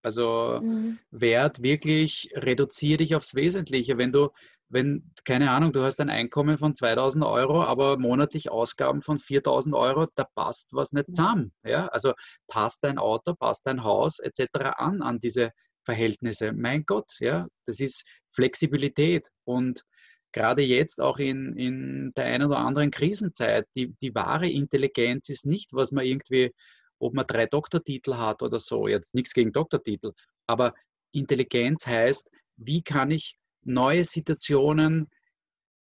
Also 0.03 0.61
Mhm. 0.63 0.99
Wert 1.11 1.63
wirklich, 1.63 2.31
reduziere 2.35 2.99
dich 2.99 3.15
aufs 3.15 3.35
Wesentliche. 3.35 3.99
Wenn 3.99 4.13
du, 4.13 4.31
wenn, 4.69 5.13
keine 5.25 5.51
Ahnung, 5.51 5.73
du 5.73 5.83
hast 5.83 6.01
ein 6.01 6.11
Einkommen 6.11 6.59
von 6.59 6.75
2000 6.75 7.25
Euro, 7.25 7.63
aber 7.65 7.99
monatlich 7.99 8.51
Ausgaben 8.51 9.03
von 9.03 9.19
4000 9.19 9.75
Euro, 9.75 10.07
da 10.15 10.25
passt 10.35 10.73
was 10.75 10.93
nicht 10.93 11.09
Ja. 11.09 11.15
zusammen. 11.15 11.53
Ja? 11.65 11.87
Also 11.89 12.15
passt 12.49 12.85
dein 12.85 12.99
Auto, 12.99 13.35
passt 13.35 13.67
dein 13.67 13.85
Haus 13.85 14.19
etc. 14.21 14.79
an, 14.79 15.03
an 15.03 15.19
diese 15.21 15.53
Verhältnisse. 15.85 16.53
Mein 16.53 16.85
Gott, 16.85 17.13
ja, 17.21 17.47
das 17.67 17.81
ist 17.81 18.05
Flexibilität 18.33 19.29
und 19.45 19.85
gerade 20.33 20.63
jetzt 20.63 21.01
auch 21.01 21.19
in, 21.19 21.57
in 21.57 22.13
der 22.17 22.27
einen 22.27 22.47
oder 22.47 22.59
anderen 22.59 22.91
Krisenzeit, 22.91 23.67
die, 23.75 23.95
die 24.01 24.15
wahre 24.15 24.49
Intelligenz 24.49 25.29
ist 25.29 25.47
nicht, 25.47 25.73
was 25.73 25.93
man 25.93 26.05
irgendwie, 26.05 26.53
ob 26.99 27.15
man 27.15 27.27
drei 27.27 27.47
Doktortitel 27.47 28.15
hat 28.15 28.43
oder 28.43 28.61
so, 28.61 28.87
jetzt 28.87 29.15
nichts 29.15 29.35
gegen 29.35 29.53
Doktortitel, 29.53 30.13
aber 30.47 30.75
Intelligenz 31.13 31.87
heißt, 31.87 32.31
wie 32.57 32.83
kann 32.83 33.11
ich 33.11 33.37
neue 33.63 34.05
Situationen 34.05 35.09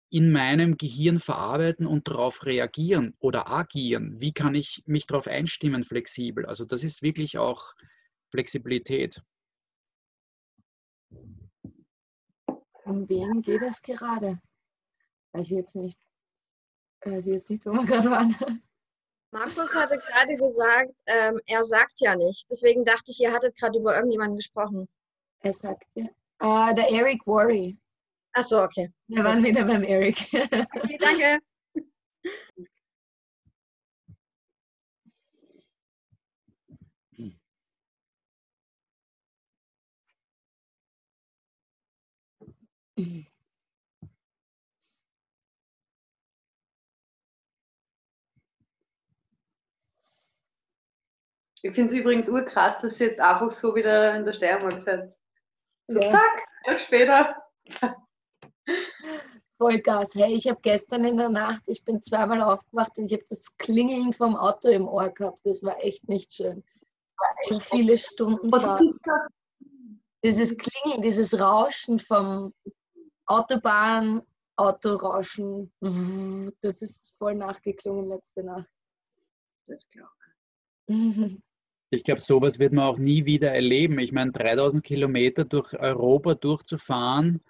in 0.10 0.32
meinem 0.32 0.78
Gehirn 0.78 1.20
verarbeiten 1.20 1.88
und 1.88 2.08
darauf 2.08 2.46
reagieren 2.46 3.16
oder 3.20 3.50
agieren? 3.50 4.20
Wie 4.20 4.32
kann 4.32 4.54
ich 4.54 4.84
mich 4.86 5.08
darauf 5.08 5.28
einstimmen, 5.28 5.84
flexibel? 5.84 6.46
Also 6.46 6.66
das 6.66 6.84
ist 6.84 7.02
wirklich 7.02 7.38
auch 7.38 7.74
Flexibilität. 8.30 9.22
Um 12.86 13.08
wen 13.08 13.42
geht 13.42 13.62
es 13.62 13.82
gerade? 13.82 14.40
Weiß 15.32 15.46
ich 15.46 15.58
jetzt 15.58 15.76
nicht. 15.76 16.00
Weiß 17.02 17.26
ich 17.28 17.34
jetzt 17.34 17.50
nicht, 17.50 17.66
wo 17.66 17.72
wir 17.72 17.86
gerade 17.86 18.12
waren. 18.12 18.62
Markus 19.32 19.74
hatte 19.74 19.98
gerade 19.98 20.36
gesagt, 20.36 20.94
ähm, 21.08 21.40
er 21.48 21.66
sagt 21.66 22.00
ja 22.00 22.16
nicht. 22.16 22.46
Deswegen 22.52 22.86
dachte 22.86 23.12
ich, 23.12 23.20
ihr 23.20 23.32
hattet 23.32 23.58
gerade 23.58 23.80
über 23.80 23.96
irgendjemanden 23.96 24.38
gesprochen. 24.38 24.88
Er 25.40 25.54
sagte, 25.54 26.10
ah, 26.40 26.72
der 26.74 26.92
Eric 26.92 27.26
Worry. 27.26 27.78
Ach 28.34 28.44
so, 28.44 28.62
okay. 28.62 28.92
Wir 29.08 29.24
waren 29.24 29.44
wieder 29.44 29.64
beim 29.64 29.84
Eric. 29.84 30.18
Okay, 30.32 30.98
danke. 31.00 31.40
Ich 42.96 43.28
finde 51.62 51.84
es 51.86 51.92
übrigens 51.92 52.30
urkrass, 52.30 52.82
dass 52.82 53.00
ihr 53.00 53.08
jetzt 53.08 53.20
einfach 53.22 53.50
so 53.52 53.74
wieder 53.74 54.16
in 54.16 54.26
der 54.26 54.34
Steiermark 54.34 54.80
seid. 54.80 55.10
So 55.88 56.00
Ja. 56.00 56.10
zack, 56.10 56.46
Tag 56.66 56.82
später. 56.82 57.44
Vollgas. 59.58 60.14
Hey, 60.14 60.34
ich 60.34 60.48
habe 60.48 60.60
gestern 60.62 61.06
in 61.06 61.18
der 61.18 61.30
Nacht, 61.30 61.64
ich 61.68 61.84
bin 61.86 62.02
zweimal 62.02 62.42
aufgewacht 62.42 62.98
und 62.98 63.06
ich 63.06 63.14
habe 63.14 63.24
das 63.30 63.56
Klingeln 63.58 64.12
vom 64.14 64.36
Auto 64.36 64.68
im 64.70 64.88
Ohr 64.88 65.10
gehabt. 65.10 65.40
Das 65.46 65.64
war 65.64 65.82
echt 65.82 66.08
nicht 66.10 66.34
schön. 66.34 66.64
So 67.50 67.60
viele 67.60 67.98
Stunden 67.98 68.52
Was 68.52 68.64
Fahrt. 68.64 68.82
ist 68.82 69.00
das? 69.04 69.22
Dieses 70.24 70.58
Klingeln, 70.58 71.02
dieses 71.02 71.40
Rauschen 71.40 72.00
vom 72.00 72.54
Autobahn, 73.34 74.22
Autorauschen, 74.56 75.72
das 76.62 76.82
ist 76.82 77.16
voll 77.18 77.36
nachgeklungen 77.36 78.10
letzte 78.10 78.44
Nacht. 78.44 78.70
Das 79.66 79.88
glaube 79.90 81.42
Ich 81.90 82.04
glaube, 82.04 82.22
sowas 82.22 82.60
wird 82.60 82.74
man 82.74 82.86
auch 82.86 82.98
nie 82.98 83.26
wieder 83.26 83.52
erleben. 83.52 83.98
Ich 84.00 84.12
meine, 84.12 84.32
3000 84.32 84.84
Kilometer 84.84 85.46
durch 85.46 85.74
Europa 85.74 86.36
durchzufahren, 86.36 87.42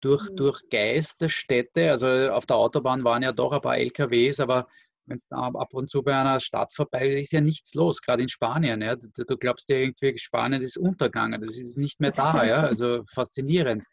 durch, 0.00 0.30
Mhm. 0.30 0.36
durch 0.36 0.62
Geisterstädte, 0.70 1.90
also 1.90 2.06
auf 2.30 2.46
der 2.46 2.56
Autobahn 2.56 3.04
waren 3.04 3.22
ja 3.22 3.32
doch 3.32 3.52
ein 3.52 3.60
paar 3.60 3.76
LKWs, 3.76 4.40
aber 4.40 4.68
wenn 5.06 5.16
es 5.16 5.26
ab 5.30 5.72
und 5.74 5.90
zu 5.90 6.02
bei 6.02 6.16
einer 6.16 6.40
Stadt 6.40 6.72
vorbei 6.74 7.08
ist, 7.08 7.26
ist 7.26 7.32
ja 7.32 7.40
nichts 7.40 7.74
los, 7.74 8.00
gerade 8.02 8.22
in 8.22 8.28
Spanien. 8.28 8.80
Ja. 8.82 8.96
Du, 8.96 9.08
du 9.24 9.36
glaubst 9.36 9.68
ja 9.68 9.76
irgendwie, 9.76 10.18
Spanien 10.18 10.62
ist 10.62 10.76
untergegangen, 10.78 11.40
das 11.40 11.56
ist 11.56 11.76
nicht 11.76 12.00
mehr 12.00 12.10
da, 12.12 12.44
ja. 12.44 12.60
also 12.74 13.04
faszinierend. 13.06 13.84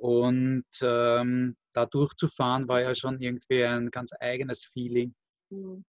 Und 0.00 0.64
ähm, 0.80 1.56
da 1.74 1.84
durchzufahren 1.84 2.68
war 2.68 2.80
ja 2.80 2.94
schon 2.94 3.20
irgendwie 3.20 3.64
ein 3.64 3.90
ganz 3.90 4.12
eigenes 4.18 4.64
Feeling. 4.64 5.14
Mhm. 5.50 5.84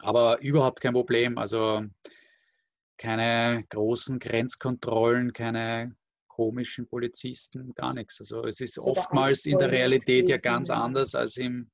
Aber 0.00 0.40
überhaupt 0.42 0.80
kein 0.80 0.92
Problem. 0.92 1.38
Also 1.38 1.84
keine 2.98 3.64
großen 3.68 4.18
Grenzkontrollen, 4.18 5.32
keine 5.32 5.94
komischen 6.26 6.88
Polizisten, 6.88 7.72
gar 7.74 7.94
nichts. 7.94 8.20
Also 8.20 8.44
es 8.44 8.60
ist 8.60 8.78
Also 8.78 8.92
der 8.92 9.02
oftmals 9.02 9.46
in 9.46 9.58
der 9.58 9.70
Realität 9.70 10.28
ja 10.28 10.38
ganz 10.38 10.68
anders 10.68 11.14
als 11.14 11.36
im 11.36 11.70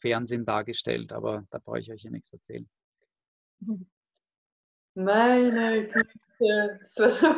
Fernsehen 0.00 0.46
dargestellt. 0.46 1.12
Aber 1.12 1.46
da 1.50 1.58
brauche 1.58 1.80
ich 1.80 1.92
euch 1.92 2.04
ja 2.04 2.10
nichts 2.10 2.32
erzählen. 2.32 2.68
Meine 5.04 5.86
Güte, 5.88 6.80
das 6.82 6.98
war 6.98 7.10
so. 7.10 7.28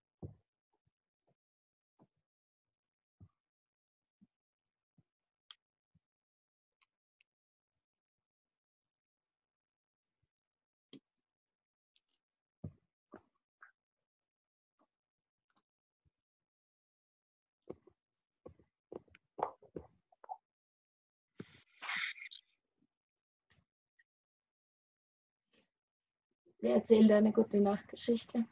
Wer 26.61 26.75
erzählt 26.75 27.11
eine 27.11 27.31
gute 27.31 27.61
Nachtgeschichte? 27.61 28.45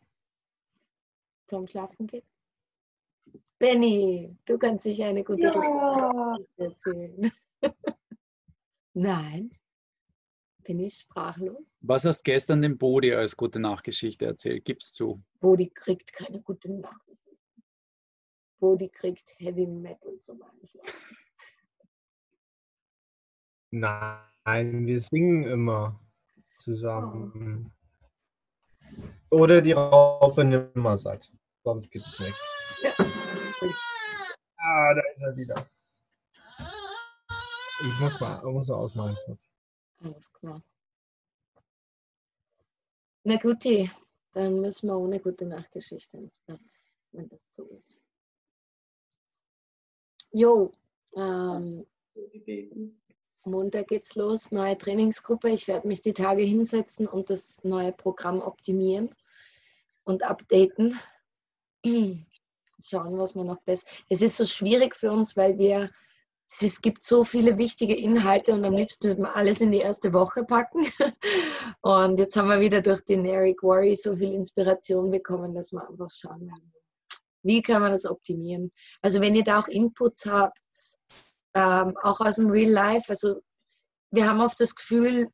Vom 1.47 1.67
Schlafen 1.67 2.07
geht? 2.07 2.25
Benny, 3.59 4.35
du 4.45 4.57
kannst 4.57 4.83
sicher 4.83 5.07
eine 5.07 5.23
gute 5.23 5.41
Ja. 5.43 5.53
Nachtgeschichte 5.53 6.63
erzählen. 6.63 7.31
Nein. 8.93 9.51
Bin 10.63 10.79
ich 10.79 10.95
sprachlos? 10.95 11.77
Was 11.81 12.03
hast 12.05 12.23
gestern 12.23 12.61
dem 12.61 12.77
Bodi 12.77 13.13
als 13.13 13.35
gute 13.35 13.59
Nachgeschichte 13.59 14.25
erzählt? 14.25 14.65
Gib's 14.65 14.93
zu. 14.93 15.21
Bodi 15.39 15.69
kriegt 15.69 16.11
keine 16.13 16.41
gute 16.41 16.71
Nachrichten. 16.71 17.37
Bodi 18.59 18.89
kriegt 18.89 19.33
Heavy 19.39 19.65
Metal 19.65 20.19
zum 20.19 20.41
Einschlafen. 20.41 20.93
Nein, 23.71 24.87
wir 24.87 24.99
singen 25.01 25.43
immer 25.43 25.99
zusammen. 26.55 27.76
Oder 29.29 29.61
die 29.61 29.73
Raupe 29.73 30.43
nimmer 30.43 30.97
satt. 30.97 31.31
Sonst 31.63 31.91
gibt 31.91 32.05
es 32.07 32.19
nichts. 32.19 32.41
Ja. 32.81 32.93
Ah, 34.57 34.93
da 34.93 35.01
ist 35.13 35.21
er 35.21 35.35
wieder. 35.35 35.65
Ich 37.79 37.99
muss 37.99 38.19
mal, 38.19 38.37
ich 38.37 38.53
muss 38.53 38.67
mal 38.67 38.75
ausmalen. 38.75 39.17
Alles 40.03 40.31
klar. 40.33 40.61
Na 43.23 43.35
guti, 43.37 43.91
dann 44.33 44.61
müssen 44.61 44.87
wir 44.87 44.97
ohne 44.97 45.19
gute 45.19 45.45
Nachtgeschichte 45.45 46.17
ins 46.17 46.39
Bett, 46.39 46.59
wenn 47.11 47.27
das 47.29 47.55
so 47.55 47.63
ist. 47.65 47.99
Jo, 50.31 50.71
ähm, 51.15 51.85
Montag 53.47 53.87
geht's 53.87 54.15
los, 54.15 54.51
neue 54.51 54.77
Trainingsgruppe. 54.77 55.49
Ich 55.49 55.67
werde 55.67 55.87
mich 55.87 56.01
die 56.01 56.13
Tage 56.13 56.43
hinsetzen 56.43 57.07
und 57.07 57.29
das 57.29 57.63
neue 57.63 57.91
Programm 57.91 58.41
optimieren 58.41 59.15
und 60.03 60.23
updaten. 60.23 60.99
Schauen, 61.83 63.17
was 63.17 63.35
wir 63.35 63.43
noch 63.43 63.61
besser. 63.61 63.87
Es 64.09 64.21
ist 64.21 64.37
so 64.37 64.45
schwierig 64.45 64.95
für 64.95 65.11
uns, 65.11 65.35
weil 65.35 65.57
wir 65.57 65.89
es 66.49 66.81
gibt 66.81 67.03
so 67.03 67.25
viele 67.25 67.57
wichtige 67.57 67.95
Inhalte 67.95 68.53
und 68.53 68.63
am 68.63 68.73
liebsten 68.73 69.09
würde 69.09 69.21
man 69.21 69.31
alles 69.31 69.59
in 69.59 69.71
die 69.71 69.79
erste 69.79 70.13
Woche 70.13 70.45
packen. 70.45 70.87
Und 71.81 72.19
jetzt 72.19 72.37
haben 72.37 72.47
wir 72.47 72.61
wieder 72.61 72.81
durch 72.81 73.01
den 73.01 73.25
Eric 73.25 73.63
Worry 73.63 73.97
so 73.97 74.15
viel 74.15 74.33
Inspiration 74.33 75.11
bekommen, 75.11 75.53
dass 75.53 75.73
wir 75.73 75.85
einfach 75.85 76.09
schauen 76.09 76.49
wie 77.43 77.61
kann 77.61 77.81
man 77.81 77.93
das 77.93 78.05
optimieren. 78.05 78.71
Also 79.01 79.21
wenn 79.21 79.35
ihr 79.35 79.43
da 79.43 79.61
auch 79.61 79.67
Inputs 79.67 80.25
habt, 80.25 80.59
ähm, 81.57 81.97
auch 82.03 82.19
aus 82.19 82.35
dem 82.35 82.51
Real 82.51 82.71
Life, 82.71 83.09
also 83.09 83.41
wir 84.11 84.29
haben 84.29 84.41
oft 84.41 84.59
das 84.59 84.75
Gefühl, 84.75 85.29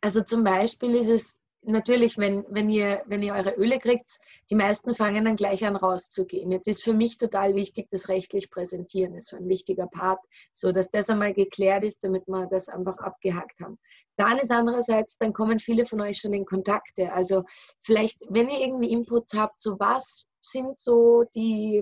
also 0.00 0.22
zum 0.22 0.42
Beispiel 0.42 0.96
ist 0.96 1.10
es 1.10 1.36
natürlich, 1.64 2.18
wenn, 2.18 2.44
wenn, 2.48 2.68
ihr, 2.68 3.04
wenn 3.06 3.22
ihr 3.22 3.34
eure 3.34 3.54
Öle 3.54 3.78
kriegt, 3.78 4.18
die 4.50 4.56
meisten 4.56 4.96
fangen 4.96 5.24
dann 5.24 5.36
gleich 5.36 5.64
an 5.64 5.76
rauszugehen. 5.76 6.50
Jetzt 6.50 6.66
ist 6.66 6.82
für 6.82 6.92
mich 6.92 7.18
total 7.18 7.54
wichtig, 7.54 7.86
das 7.92 8.08
rechtlich 8.08 8.50
präsentieren 8.50 9.14
ist 9.14 9.28
so 9.28 9.36
ein 9.36 9.48
wichtiger 9.48 9.86
Part, 9.86 10.18
so 10.52 10.72
dass 10.72 10.90
das 10.90 11.08
einmal 11.08 11.34
geklärt 11.34 11.84
ist, 11.84 12.02
damit 12.02 12.26
wir 12.26 12.48
das 12.48 12.68
einfach 12.68 12.98
abgehakt 12.98 13.60
haben. 13.60 13.78
Dann 14.16 14.38
ist 14.38 14.50
andererseits, 14.50 15.18
dann 15.18 15.32
kommen 15.32 15.60
viele 15.60 15.86
von 15.86 16.00
euch 16.00 16.18
schon 16.18 16.32
in 16.32 16.44
Kontakte. 16.46 17.12
Also 17.12 17.44
vielleicht, 17.84 18.22
wenn 18.28 18.50
ihr 18.50 18.58
irgendwie 18.58 18.90
Inputs 18.90 19.34
habt, 19.34 19.60
so 19.60 19.78
was 19.78 20.26
sind 20.42 20.76
so 20.76 21.22
die, 21.36 21.80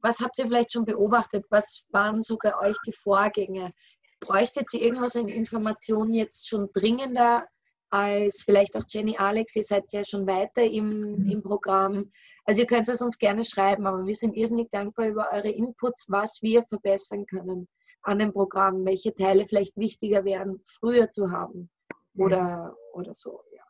was 0.00 0.20
habt 0.20 0.38
ihr 0.38 0.46
vielleicht 0.46 0.72
schon 0.72 0.84
beobachtet? 0.84 1.44
Was 1.50 1.84
waren 1.90 2.22
so 2.22 2.36
bei 2.42 2.56
euch 2.58 2.76
die 2.86 2.92
Vorgänge? 2.92 3.72
Bräuchtet 4.20 4.72
ihr 4.74 4.82
irgendwas 4.82 5.16
an 5.16 5.28
Informationen 5.28 6.12
jetzt 6.12 6.48
schon 6.48 6.70
dringender 6.72 7.46
als 7.90 8.42
vielleicht 8.42 8.76
auch 8.76 8.84
Jenny 8.88 9.16
Alex. 9.16 9.54
Ihr 9.56 9.62
seid 9.62 9.92
ja 9.92 10.04
schon 10.04 10.26
weiter 10.26 10.62
im, 10.62 11.16
mhm. 11.16 11.30
im 11.30 11.42
Programm. 11.42 12.10
Also 12.44 12.62
ihr 12.62 12.66
könnt 12.66 12.88
es 12.88 13.00
uns 13.00 13.18
gerne 13.18 13.44
schreiben, 13.44 13.86
aber 13.86 14.04
wir 14.04 14.14
sind 14.14 14.36
irrsinnig 14.36 14.68
dankbar 14.70 15.06
über 15.06 15.30
eure 15.32 15.50
Inputs, 15.50 16.06
was 16.08 16.42
wir 16.42 16.64
verbessern 16.64 17.26
können 17.26 17.68
an 18.02 18.18
dem 18.18 18.32
Programm, 18.32 18.84
welche 18.84 19.14
Teile 19.14 19.46
vielleicht 19.46 19.76
wichtiger 19.76 20.24
wären, 20.24 20.60
früher 20.66 21.08
zu 21.08 21.30
haben 21.30 21.70
oder, 22.16 22.76
oder 22.92 23.14
so. 23.14 23.42
Ja. 23.52 23.64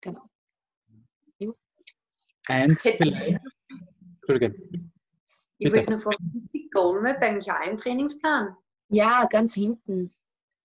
Genau. 0.00 0.22
Eins 2.46 2.82
vielleicht. 2.82 3.40
Entschuldige. 4.26 4.90
Ich 5.58 5.72
wollte 5.72 5.90
nur 5.90 6.00
fragen, 6.00 6.32
ist 6.34 6.52
die 6.52 6.68
Goalmap 6.70 7.22
eigentlich 7.22 7.50
auch 7.50 7.66
im 7.66 7.76
Trainingsplan? 7.76 8.56
Ja, 8.88 9.26
ganz 9.26 9.54
hinten. 9.54 10.14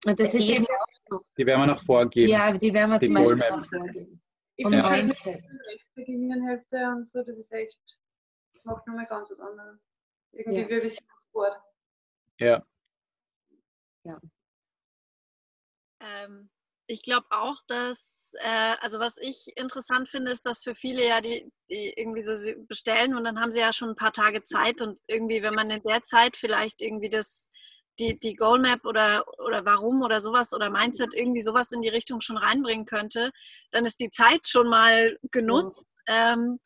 Und 0.06 0.20
das 0.20 0.34
ist 0.34 0.50
eben 0.50 0.66
auch 0.66 1.22
die 1.38 1.46
werden 1.46 1.62
wir 1.62 1.68
noch 1.68 1.82
vorgeben. 1.82 2.30
Ja, 2.30 2.52
die 2.54 2.74
werden 2.74 2.92
wir 2.92 3.00
die 3.00 3.08
zum 3.08 3.16
Beispiel 3.16 3.38
noch 3.38 3.66
vorgeben. 3.66 4.22
Und 4.64 4.74
ja. 4.74 4.90
Mindset. 4.90 5.44
Gehirnhälfte 5.96 6.88
und 6.90 7.08
so, 7.08 7.24
das 7.24 7.38
ist 7.38 7.52
echt, 7.52 7.80
das 8.54 8.64
macht 8.66 8.88
nochmal 8.88 9.06
ganz 9.06 9.30
was 9.30 9.40
anderes. 9.40 9.80
Irgendwie 10.32 10.62
ja. 10.62 10.70
wie 10.70 10.74
ein 10.76 10.84
Visionsboard. 10.84 11.58
Ja. 12.40 12.66
Ja. 14.04 14.22
Ähm, 16.00 16.50
ich 16.92 17.04
glaube 17.04 17.28
auch, 17.30 17.58
dass, 17.68 18.34
äh, 18.40 18.76
also 18.82 19.00
was 19.00 19.18
ich 19.18 19.48
interessant 19.56 20.10
finde, 20.10 20.32
ist, 20.32 20.46
dass 20.46 20.64
für 20.64 20.76
viele 20.76 21.08
ja 21.08 21.22
die, 21.22 21.52
die 21.70 21.94
irgendwie 21.96 22.22
so 22.22 22.34
bestellen 22.68 23.16
und 23.16 23.24
dann 23.24 23.40
haben 23.40 23.52
sie 23.52 23.62
ja 23.62 23.72
schon 23.72 23.90
ein 23.90 23.96
paar 23.96 24.12
Tage 24.12 24.44
Zeit 24.44 24.82
und 24.82 25.00
irgendwie, 25.08 25.42
wenn 25.42 25.54
man 25.54 25.70
in 25.70 25.82
der 25.84 26.04
Zeit 26.04 26.36
vielleicht 26.36 26.82
irgendwie 26.82 27.10
das 27.10 27.50
die, 28.00 28.20
die 28.20 28.36
Goalmap 28.36 28.86
oder, 28.86 29.26
oder 29.40 29.66
warum 29.66 30.02
oder 30.02 30.22
sowas 30.22 30.54
oder 30.54 30.70
Mindset 30.70 31.14
irgendwie 31.14 31.42
sowas 31.42 31.72
in 31.72 31.82
die 31.82 31.90
Richtung 31.90 32.22
schon 32.22 32.38
reinbringen 32.38 32.86
könnte, 32.86 33.32
dann 33.72 33.86
ist 33.86 34.00
die 34.00 34.10
Zeit 34.10 34.48
schon 34.48 34.70
mal 34.70 35.18
genutzt. 35.32 35.86
Ja. 36.08 36.34
Ähm, 36.34 36.60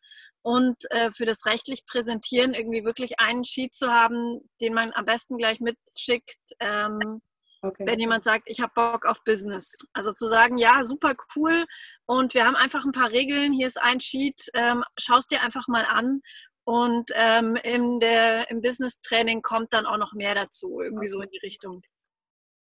und 0.43 0.77
äh, 0.91 1.11
für 1.11 1.25
das 1.25 1.45
rechtlich 1.47 1.85
Präsentieren 1.87 2.53
irgendwie 2.53 2.85
wirklich 2.85 3.19
einen 3.19 3.43
Sheet 3.43 3.73
zu 3.73 3.91
haben, 3.91 4.47
den 4.61 4.75
man 4.75 4.93
am 4.93 5.05
besten 5.05 5.37
gleich 5.37 5.59
mitschickt, 5.59 6.39
ähm, 6.59 7.21
okay. 7.65 7.85
wenn 7.85 7.99
jemand 7.99 8.23
sagt, 8.23 8.47
ich 8.47 8.61
habe 8.61 8.71
Bock 8.75 9.05
auf 9.05 9.23
Business. 9.23 9.85
Also 9.93 10.11
zu 10.11 10.27
sagen, 10.27 10.57
ja, 10.57 10.83
super 10.83 11.13
cool 11.35 11.65
und 12.05 12.33
wir 12.33 12.45
haben 12.45 12.55
einfach 12.55 12.85
ein 12.85 12.91
paar 12.91 13.11
Regeln, 13.11 13.53
hier 13.53 13.67
ist 13.67 13.81
ein 13.81 13.99
Sheet, 13.99 14.49
ähm, 14.53 14.83
schaust 14.97 15.31
dir 15.31 15.41
einfach 15.41 15.67
mal 15.67 15.85
an 15.89 16.21
und 16.63 17.11
ähm, 17.15 17.55
in 17.63 17.99
der, 17.99 18.49
im 18.49 18.61
Business-Training 18.61 19.41
kommt 19.41 19.73
dann 19.73 19.85
auch 19.85 19.97
noch 19.97 20.13
mehr 20.13 20.35
dazu, 20.35 20.81
irgendwie 20.81 21.07
so 21.07 21.21
in 21.21 21.29
die 21.29 21.39
Richtung. 21.39 21.81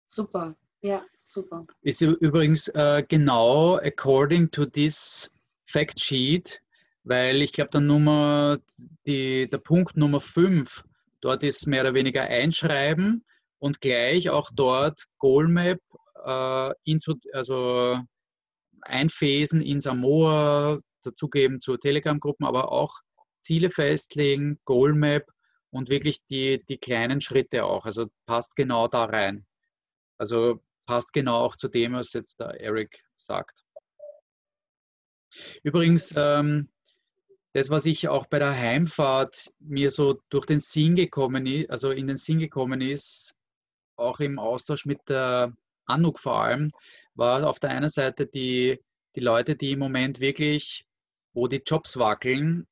Super, 0.06 0.56
ja, 0.80 1.04
super. 1.22 1.66
Ist 1.82 2.00
übrigens 2.00 2.68
äh, 2.68 3.04
genau 3.08 3.76
according 3.76 4.50
to 4.50 4.64
this 4.64 5.34
Fact 5.66 6.00
Sheet, 6.00 6.62
weil 7.02 7.42
ich 7.42 7.52
glaube, 7.52 7.70
der 7.70 7.80
Nummer, 7.80 8.58
die, 9.06 9.48
der 9.50 9.58
Punkt 9.58 9.96
Nummer 9.96 10.20
5, 10.20 10.84
dort 11.20 11.42
ist 11.42 11.66
mehr 11.66 11.82
oder 11.82 11.94
weniger 11.94 12.22
einschreiben 12.22 13.24
und 13.58 13.80
gleich 13.80 14.30
auch 14.30 14.50
dort 14.54 15.04
Goalmap 15.18 15.80
äh, 16.24 16.72
into, 16.84 17.14
also 17.32 18.00
einphasen 18.82 19.60
in 19.60 19.80
Samoa, 19.80 20.80
dazugeben 21.02 21.60
zu 21.60 21.76
Telegram-Gruppen, 21.76 22.46
aber 22.46 22.72
auch 22.72 23.00
Ziele 23.40 23.70
festlegen, 23.70 24.58
Goalmap 24.64 25.24
und 25.70 25.88
wirklich 25.88 26.24
die, 26.26 26.64
die 26.64 26.78
kleinen 26.78 27.20
Schritte 27.20 27.64
auch. 27.64 27.84
Also 27.84 28.06
passt 28.26 28.56
genau 28.56 28.88
da 28.88 29.04
rein. 29.04 29.46
Also 30.18 30.60
passt 30.86 31.12
genau 31.12 31.36
auch 31.36 31.56
zu 31.56 31.68
dem, 31.68 31.92
was 31.92 32.12
jetzt 32.12 32.40
der 32.40 32.60
Eric 32.60 33.04
sagt. 33.16 33.62
Übrigens, 35.62 36.14
ähm, 36.16 36.70
das, 37.52 37.70
was 37.70 37.86
ich 37.86 38.08
auch 38.08 38.26
bei 38.26 38.38
der 38.38 38.56
Heimfahrt 38.56 39.52
mir 39.58 39.90
so 39.90 40.20
durch 40.30 40.46
den 40.46 40.60
Sinn 40.60 40.96
gekommen 40.96 41.46
ist, 41.46 41.70
also 41.70 41.90
in 41.90 42.06
den 42.06 42.16
Sinn 42.16 42.38
gekommen 42.38 42.80
ist, 42.80 43.37
auch 43.98 44.20
im 44.20 44.38
Austausch 44.38 44.86
mit 44.86 45.08
der 45.08 45.52
Anuk 45.86 46.18
vor 46.18 46.42
allem, 46.42 46.70
war 47.14 47.46
auf 47.46 47.58
der 47.58 47.70
einen 47.70 47.90
Seite 47.90 48.26
die, 48.26 48.78
die 49.16 49.20
Leute, 49.20 49.56
die 49.56 49.72
im 49.72 49.78
Moment 49.78 50.20
wirklich, 50.20 50.86
wo 51.32 51.48
die 51.48 51.62
Jobs 51.64 51.96
wackeln, 51.98 52.66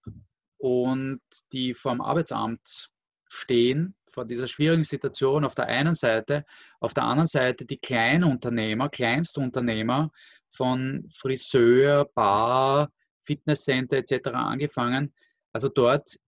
und 0.59 1.21
die 1.53 1.75
vor 1.75 1.93
dem 1.93 2.01
Arbeitsamt 2.01 2.91
stehen, 3.29 3.95
vor 4.09 4.25
dieser 4.25 4.47
schwierigen 4.47 4.85
Situation 4.85 5.45
auf 5.45 5.55
der 5.55 5.67
einen 5.67 5.95
Seite, 5.95 6.45
auf 6.81 6.95
der 6.95 7.05
anderen 7.05 7.27
Seite 7.27 7.67
die 7.67 7.79
Kleinunternehmer, 7.79 8.89
Kleinstunternehmer 8.89 10.11
von 10.49 11.07
Friseur, 11.11 12.07
Bar, 12.15 12.91
Fitnesscenter 13.25 13.99
etc. 13.99 14.29
angefangen. 14.29 15.15
Also 15.53 15.69
dort, 15.69 16.19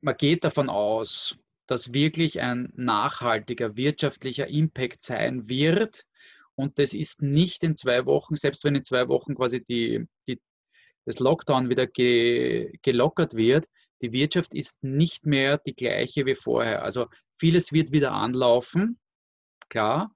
man 0.00 0.16
geht 0.16 0.44
davon 0.44 0.68
aus, 0.68 1.38
dass 1.66 1.94
wirklich 1.94 2.40
ein 2.40 2.72
nachhaltiger 2.76 3.76
wirtschaftlicher 3.76 4.48
Impact 4.48 5.02
sein 5.04 5.48
wird. 5.48 6.04
Und 6.54 6.78
das 6.78 6.94
ist 6.94 7.22
nicht 7.22 7.64
in 7.64 7.76
zwei 7.76 8.06
Wochen, 8.06 8.36
selbst 8.36 8.64
wenn 8.64 8.74
in 8.74 8.84
zwei 8.84 9.08
Wochen 9.08 9.34
quasi 9.34 9.64
die, 9.64 10.06
die 10.28 10.40
das 11.04 11.18
Lockdown 11.18 11.68
wieder 11.68 11.86
ge 11.86 12.72
gelockert 12.82 13.34
wird, 13.34 13.66
die 14.02 14.12
Wirtschaft 14.12 14.54
ist 14.54 14.82
nicht 14.82 15.26
mehr 15.26 15.58
die 15.58 15.74
gleiche 15.74 16.26
wie 16.26 16.34
vorher. 16.34 16.82
Also 16.82 17.06
vieles 17.38 17.72
wird 17.72 17.92
wieder 17.92 18.12
anlaufen, 18.12 18.98
klar, 19.68 20.14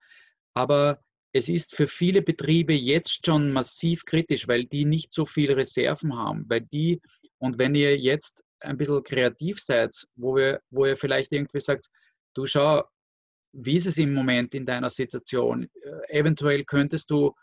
aber 0.55 1.03
es 1.33 1.49
ist 1.49 1.75
für 1.75 1.87
viele 1.87 2.23
Betriebe 2.23 2.73
jetzt 2.73 3.25
schon 3.25 3.53
massiv 3.53 4.05
kritisch, 4.05 4.49
weil 4.49 4.65
die 4.65 4.85
nicht 4.85 5.13
so 5.13 5.27
viele 5.27 5.57
Reserven 5.57 6.17
haben, 6.17 6.45
weil 6.49 6.63
die, 6.63 7.01
und 7.39 7.59
wenn 7.59 7.75
ihr 7.75 7.97
jetzt 7.97 8.43
ein 8.61 8.77
bisschen 8.77 9.03
kreativ 9.03 9.61
seid, 9.61 9.95
wo, 10.17 10.37
wir, 10.37 10.61
wo 10.71 10.87
ihr 10.87 10.97
vielleicht 10.97 11.33
irgendwie 11.33 11.61
sagt, 11.61 11.89
du 12.35 12.47
schau, 12.47 12.85
wie 13.53 13.77
ist 13.77 13.87
es 13.87 13.99
im 13.99 14.15
Moment 14.15 14.55
in 14.55 14.67
deiner 14.67 14.91
Situation? 14.91 15.69
Äh, 15.83 16.19
eventuell 16.19 16.65
könntest 16.65 17.11
du 17.11 17.35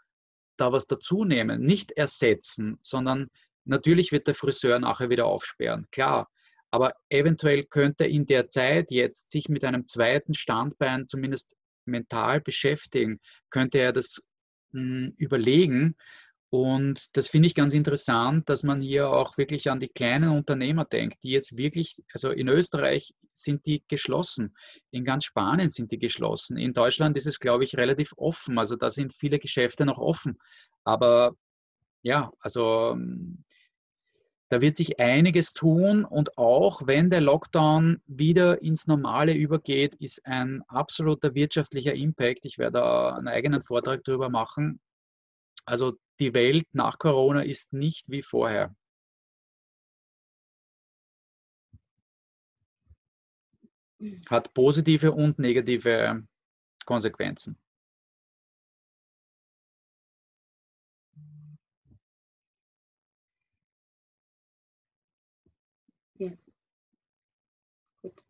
da 0.58 0.72
was 0.72 0.88
dazu 0.88 1.26
nehmen, 1.26 1.62
nicht 1.62 1.92
ersetzen, 1.92 2.78
sondern 2.82 3.30
natürlich 3.66 4.12
wird 4.12 4.28
der 4.28 4.36
Friseur 4.36 4.80
nachher 4.80 5.10
wieder 5.10 5.26
aufsperren, 5.26 5.88
klar. 5.92 6.30
Aber 6.72 6.94
eventuell 7.10 7.66
könnte 7.66 8.06
in 8.06 8.26
der 8.26 8.50
Zeit 8.50 8.92
jetzt 8.92 9.32
sich 9.32 9.50
mit 9.50 9.64
einem 9.64 9.88
zweiten 9.88 10.34
Standbein 10.34 11.08
zumindest 11.08 11.56
mental 11.86 12.42
beschäftigen, 12.42 13.20
könnte 13.50 13.78
er 13.78 13.94
das 13.94 14.22
mh, 14.72 15.08
hm, 15.08 15.14
überlegen. 15.18 15.96
Und 16.50 17.18
das 17.18 17.28
finde 17.28 17.48
ich 17.48 17.56
ganz 17.56 17.74
interessant, 17.74 18.48
dass 18.50 18.64
man 18.64 18.82
hier 18.82 19.10
auch 19.10 19.38
wirklich 19.38 19.70
an 19.70 19.80
die 19.80 19.90
kleinen 19.90 20.30
Unternehmer 20.30 20.86
denkt, 20.86 21.24
die 21.24 21.32
jetzt 21.32 21.58
wirklich, 21.58 22.02
also 22.14 22.30
in 22.32 22.48
Österreich 22.48 23.14
sind 23.34 23.66
die 23.66 23.84
geschlossen, 23.88 24.56
in 24.92 25.04
ganz 25.04 25.26
Spanien 25.26 25.70
sind 25.70 25.92
die 25.92 26.00
geschlossen, 26.00 26.58
in 26.58 26.74
Deutschland 26.74 27.18
ist 27.18 27.28
es, 27.28 27.40
glaube 27.40 27.66
ich, 27.66 27.76
relativ 27.78 28.14
offen, 28.16 28.58
also 28.58 28.76
da 28.78 28.90
sind 28.90 29.14
viele 29.14 29.40
Geschäfte 29.40 29.86
noch 29.86 29.98
offen. 29.98 30.38
Aber 30.86 31.36
ja, 32.04 32.32
also 32.40 32.96
Da 34.50 34.62
wird 34.62 34.76
sich 34.76 35.00
einiges 35.00 35.54
tun 35.54 36.06
und 36.06 36.38
auch 36.38 36.86
wenn 36.86 37.10
der 37.10 37.22
Lockdown 37.22 38.02
wieder 38.06 38.62
ins 38.62 38.86
Normale 38.88 39.34
übergeht, 39.34 39.96
ist 39.96 40.26
ein 40.26 40.62
absoluter 40.68 41.34
wirtschaftlicher 41.36 41.94
Impact. 41.96 42.46
Ich 42.46 42.58
werde 42.60 42.84
einen 43.16 43.28
eigenen 43.28 43.62
Vortrag 43.64 44.04
darüber 44.04 44.30
machen. 44.30 44.80
Also 45.66 45.98
die 46.20 46.34
Welt 46.34 46.68
nach 46.74 47.00
Corona 47.00 47.42
ist 47.42 47.74
nicht 47.74 48.10
wie 48.10 48.22
vorher. 48.22 48.76
Hat 54.30 54.54
positive 54.54 55.12
und 55.12 55.40
negative 55.40 56.28
Konsequenzen. 56.86 57.58
Yes. 66.18 66.50
Gut. 68.02 68.24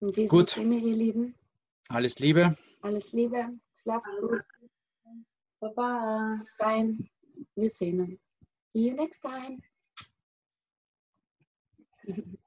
In 0.00 0.12
diesem 0.12 0.28
Gut. 0.28 0.50
Sinne, 0.50 0.76
ihr 0.76 0.96
Lieben, 0.96 1.34
Alles 1.88 2.18
Liebe. 2.18 2.56
alles 2.82 3.12
Liebe, 3.12 3.48
schlaft 3.74 4.06
gut. 4.20 4.42
Baba. 5.62 6.38
Dahin. 6.58 7.08
Wir 7.54 7.70
sehen 7.70 8.00
uns. 8.00 8.20
See 8.72 8.88
you 8.88 8.94
next 8.94 9.20
time. 9.20 9.62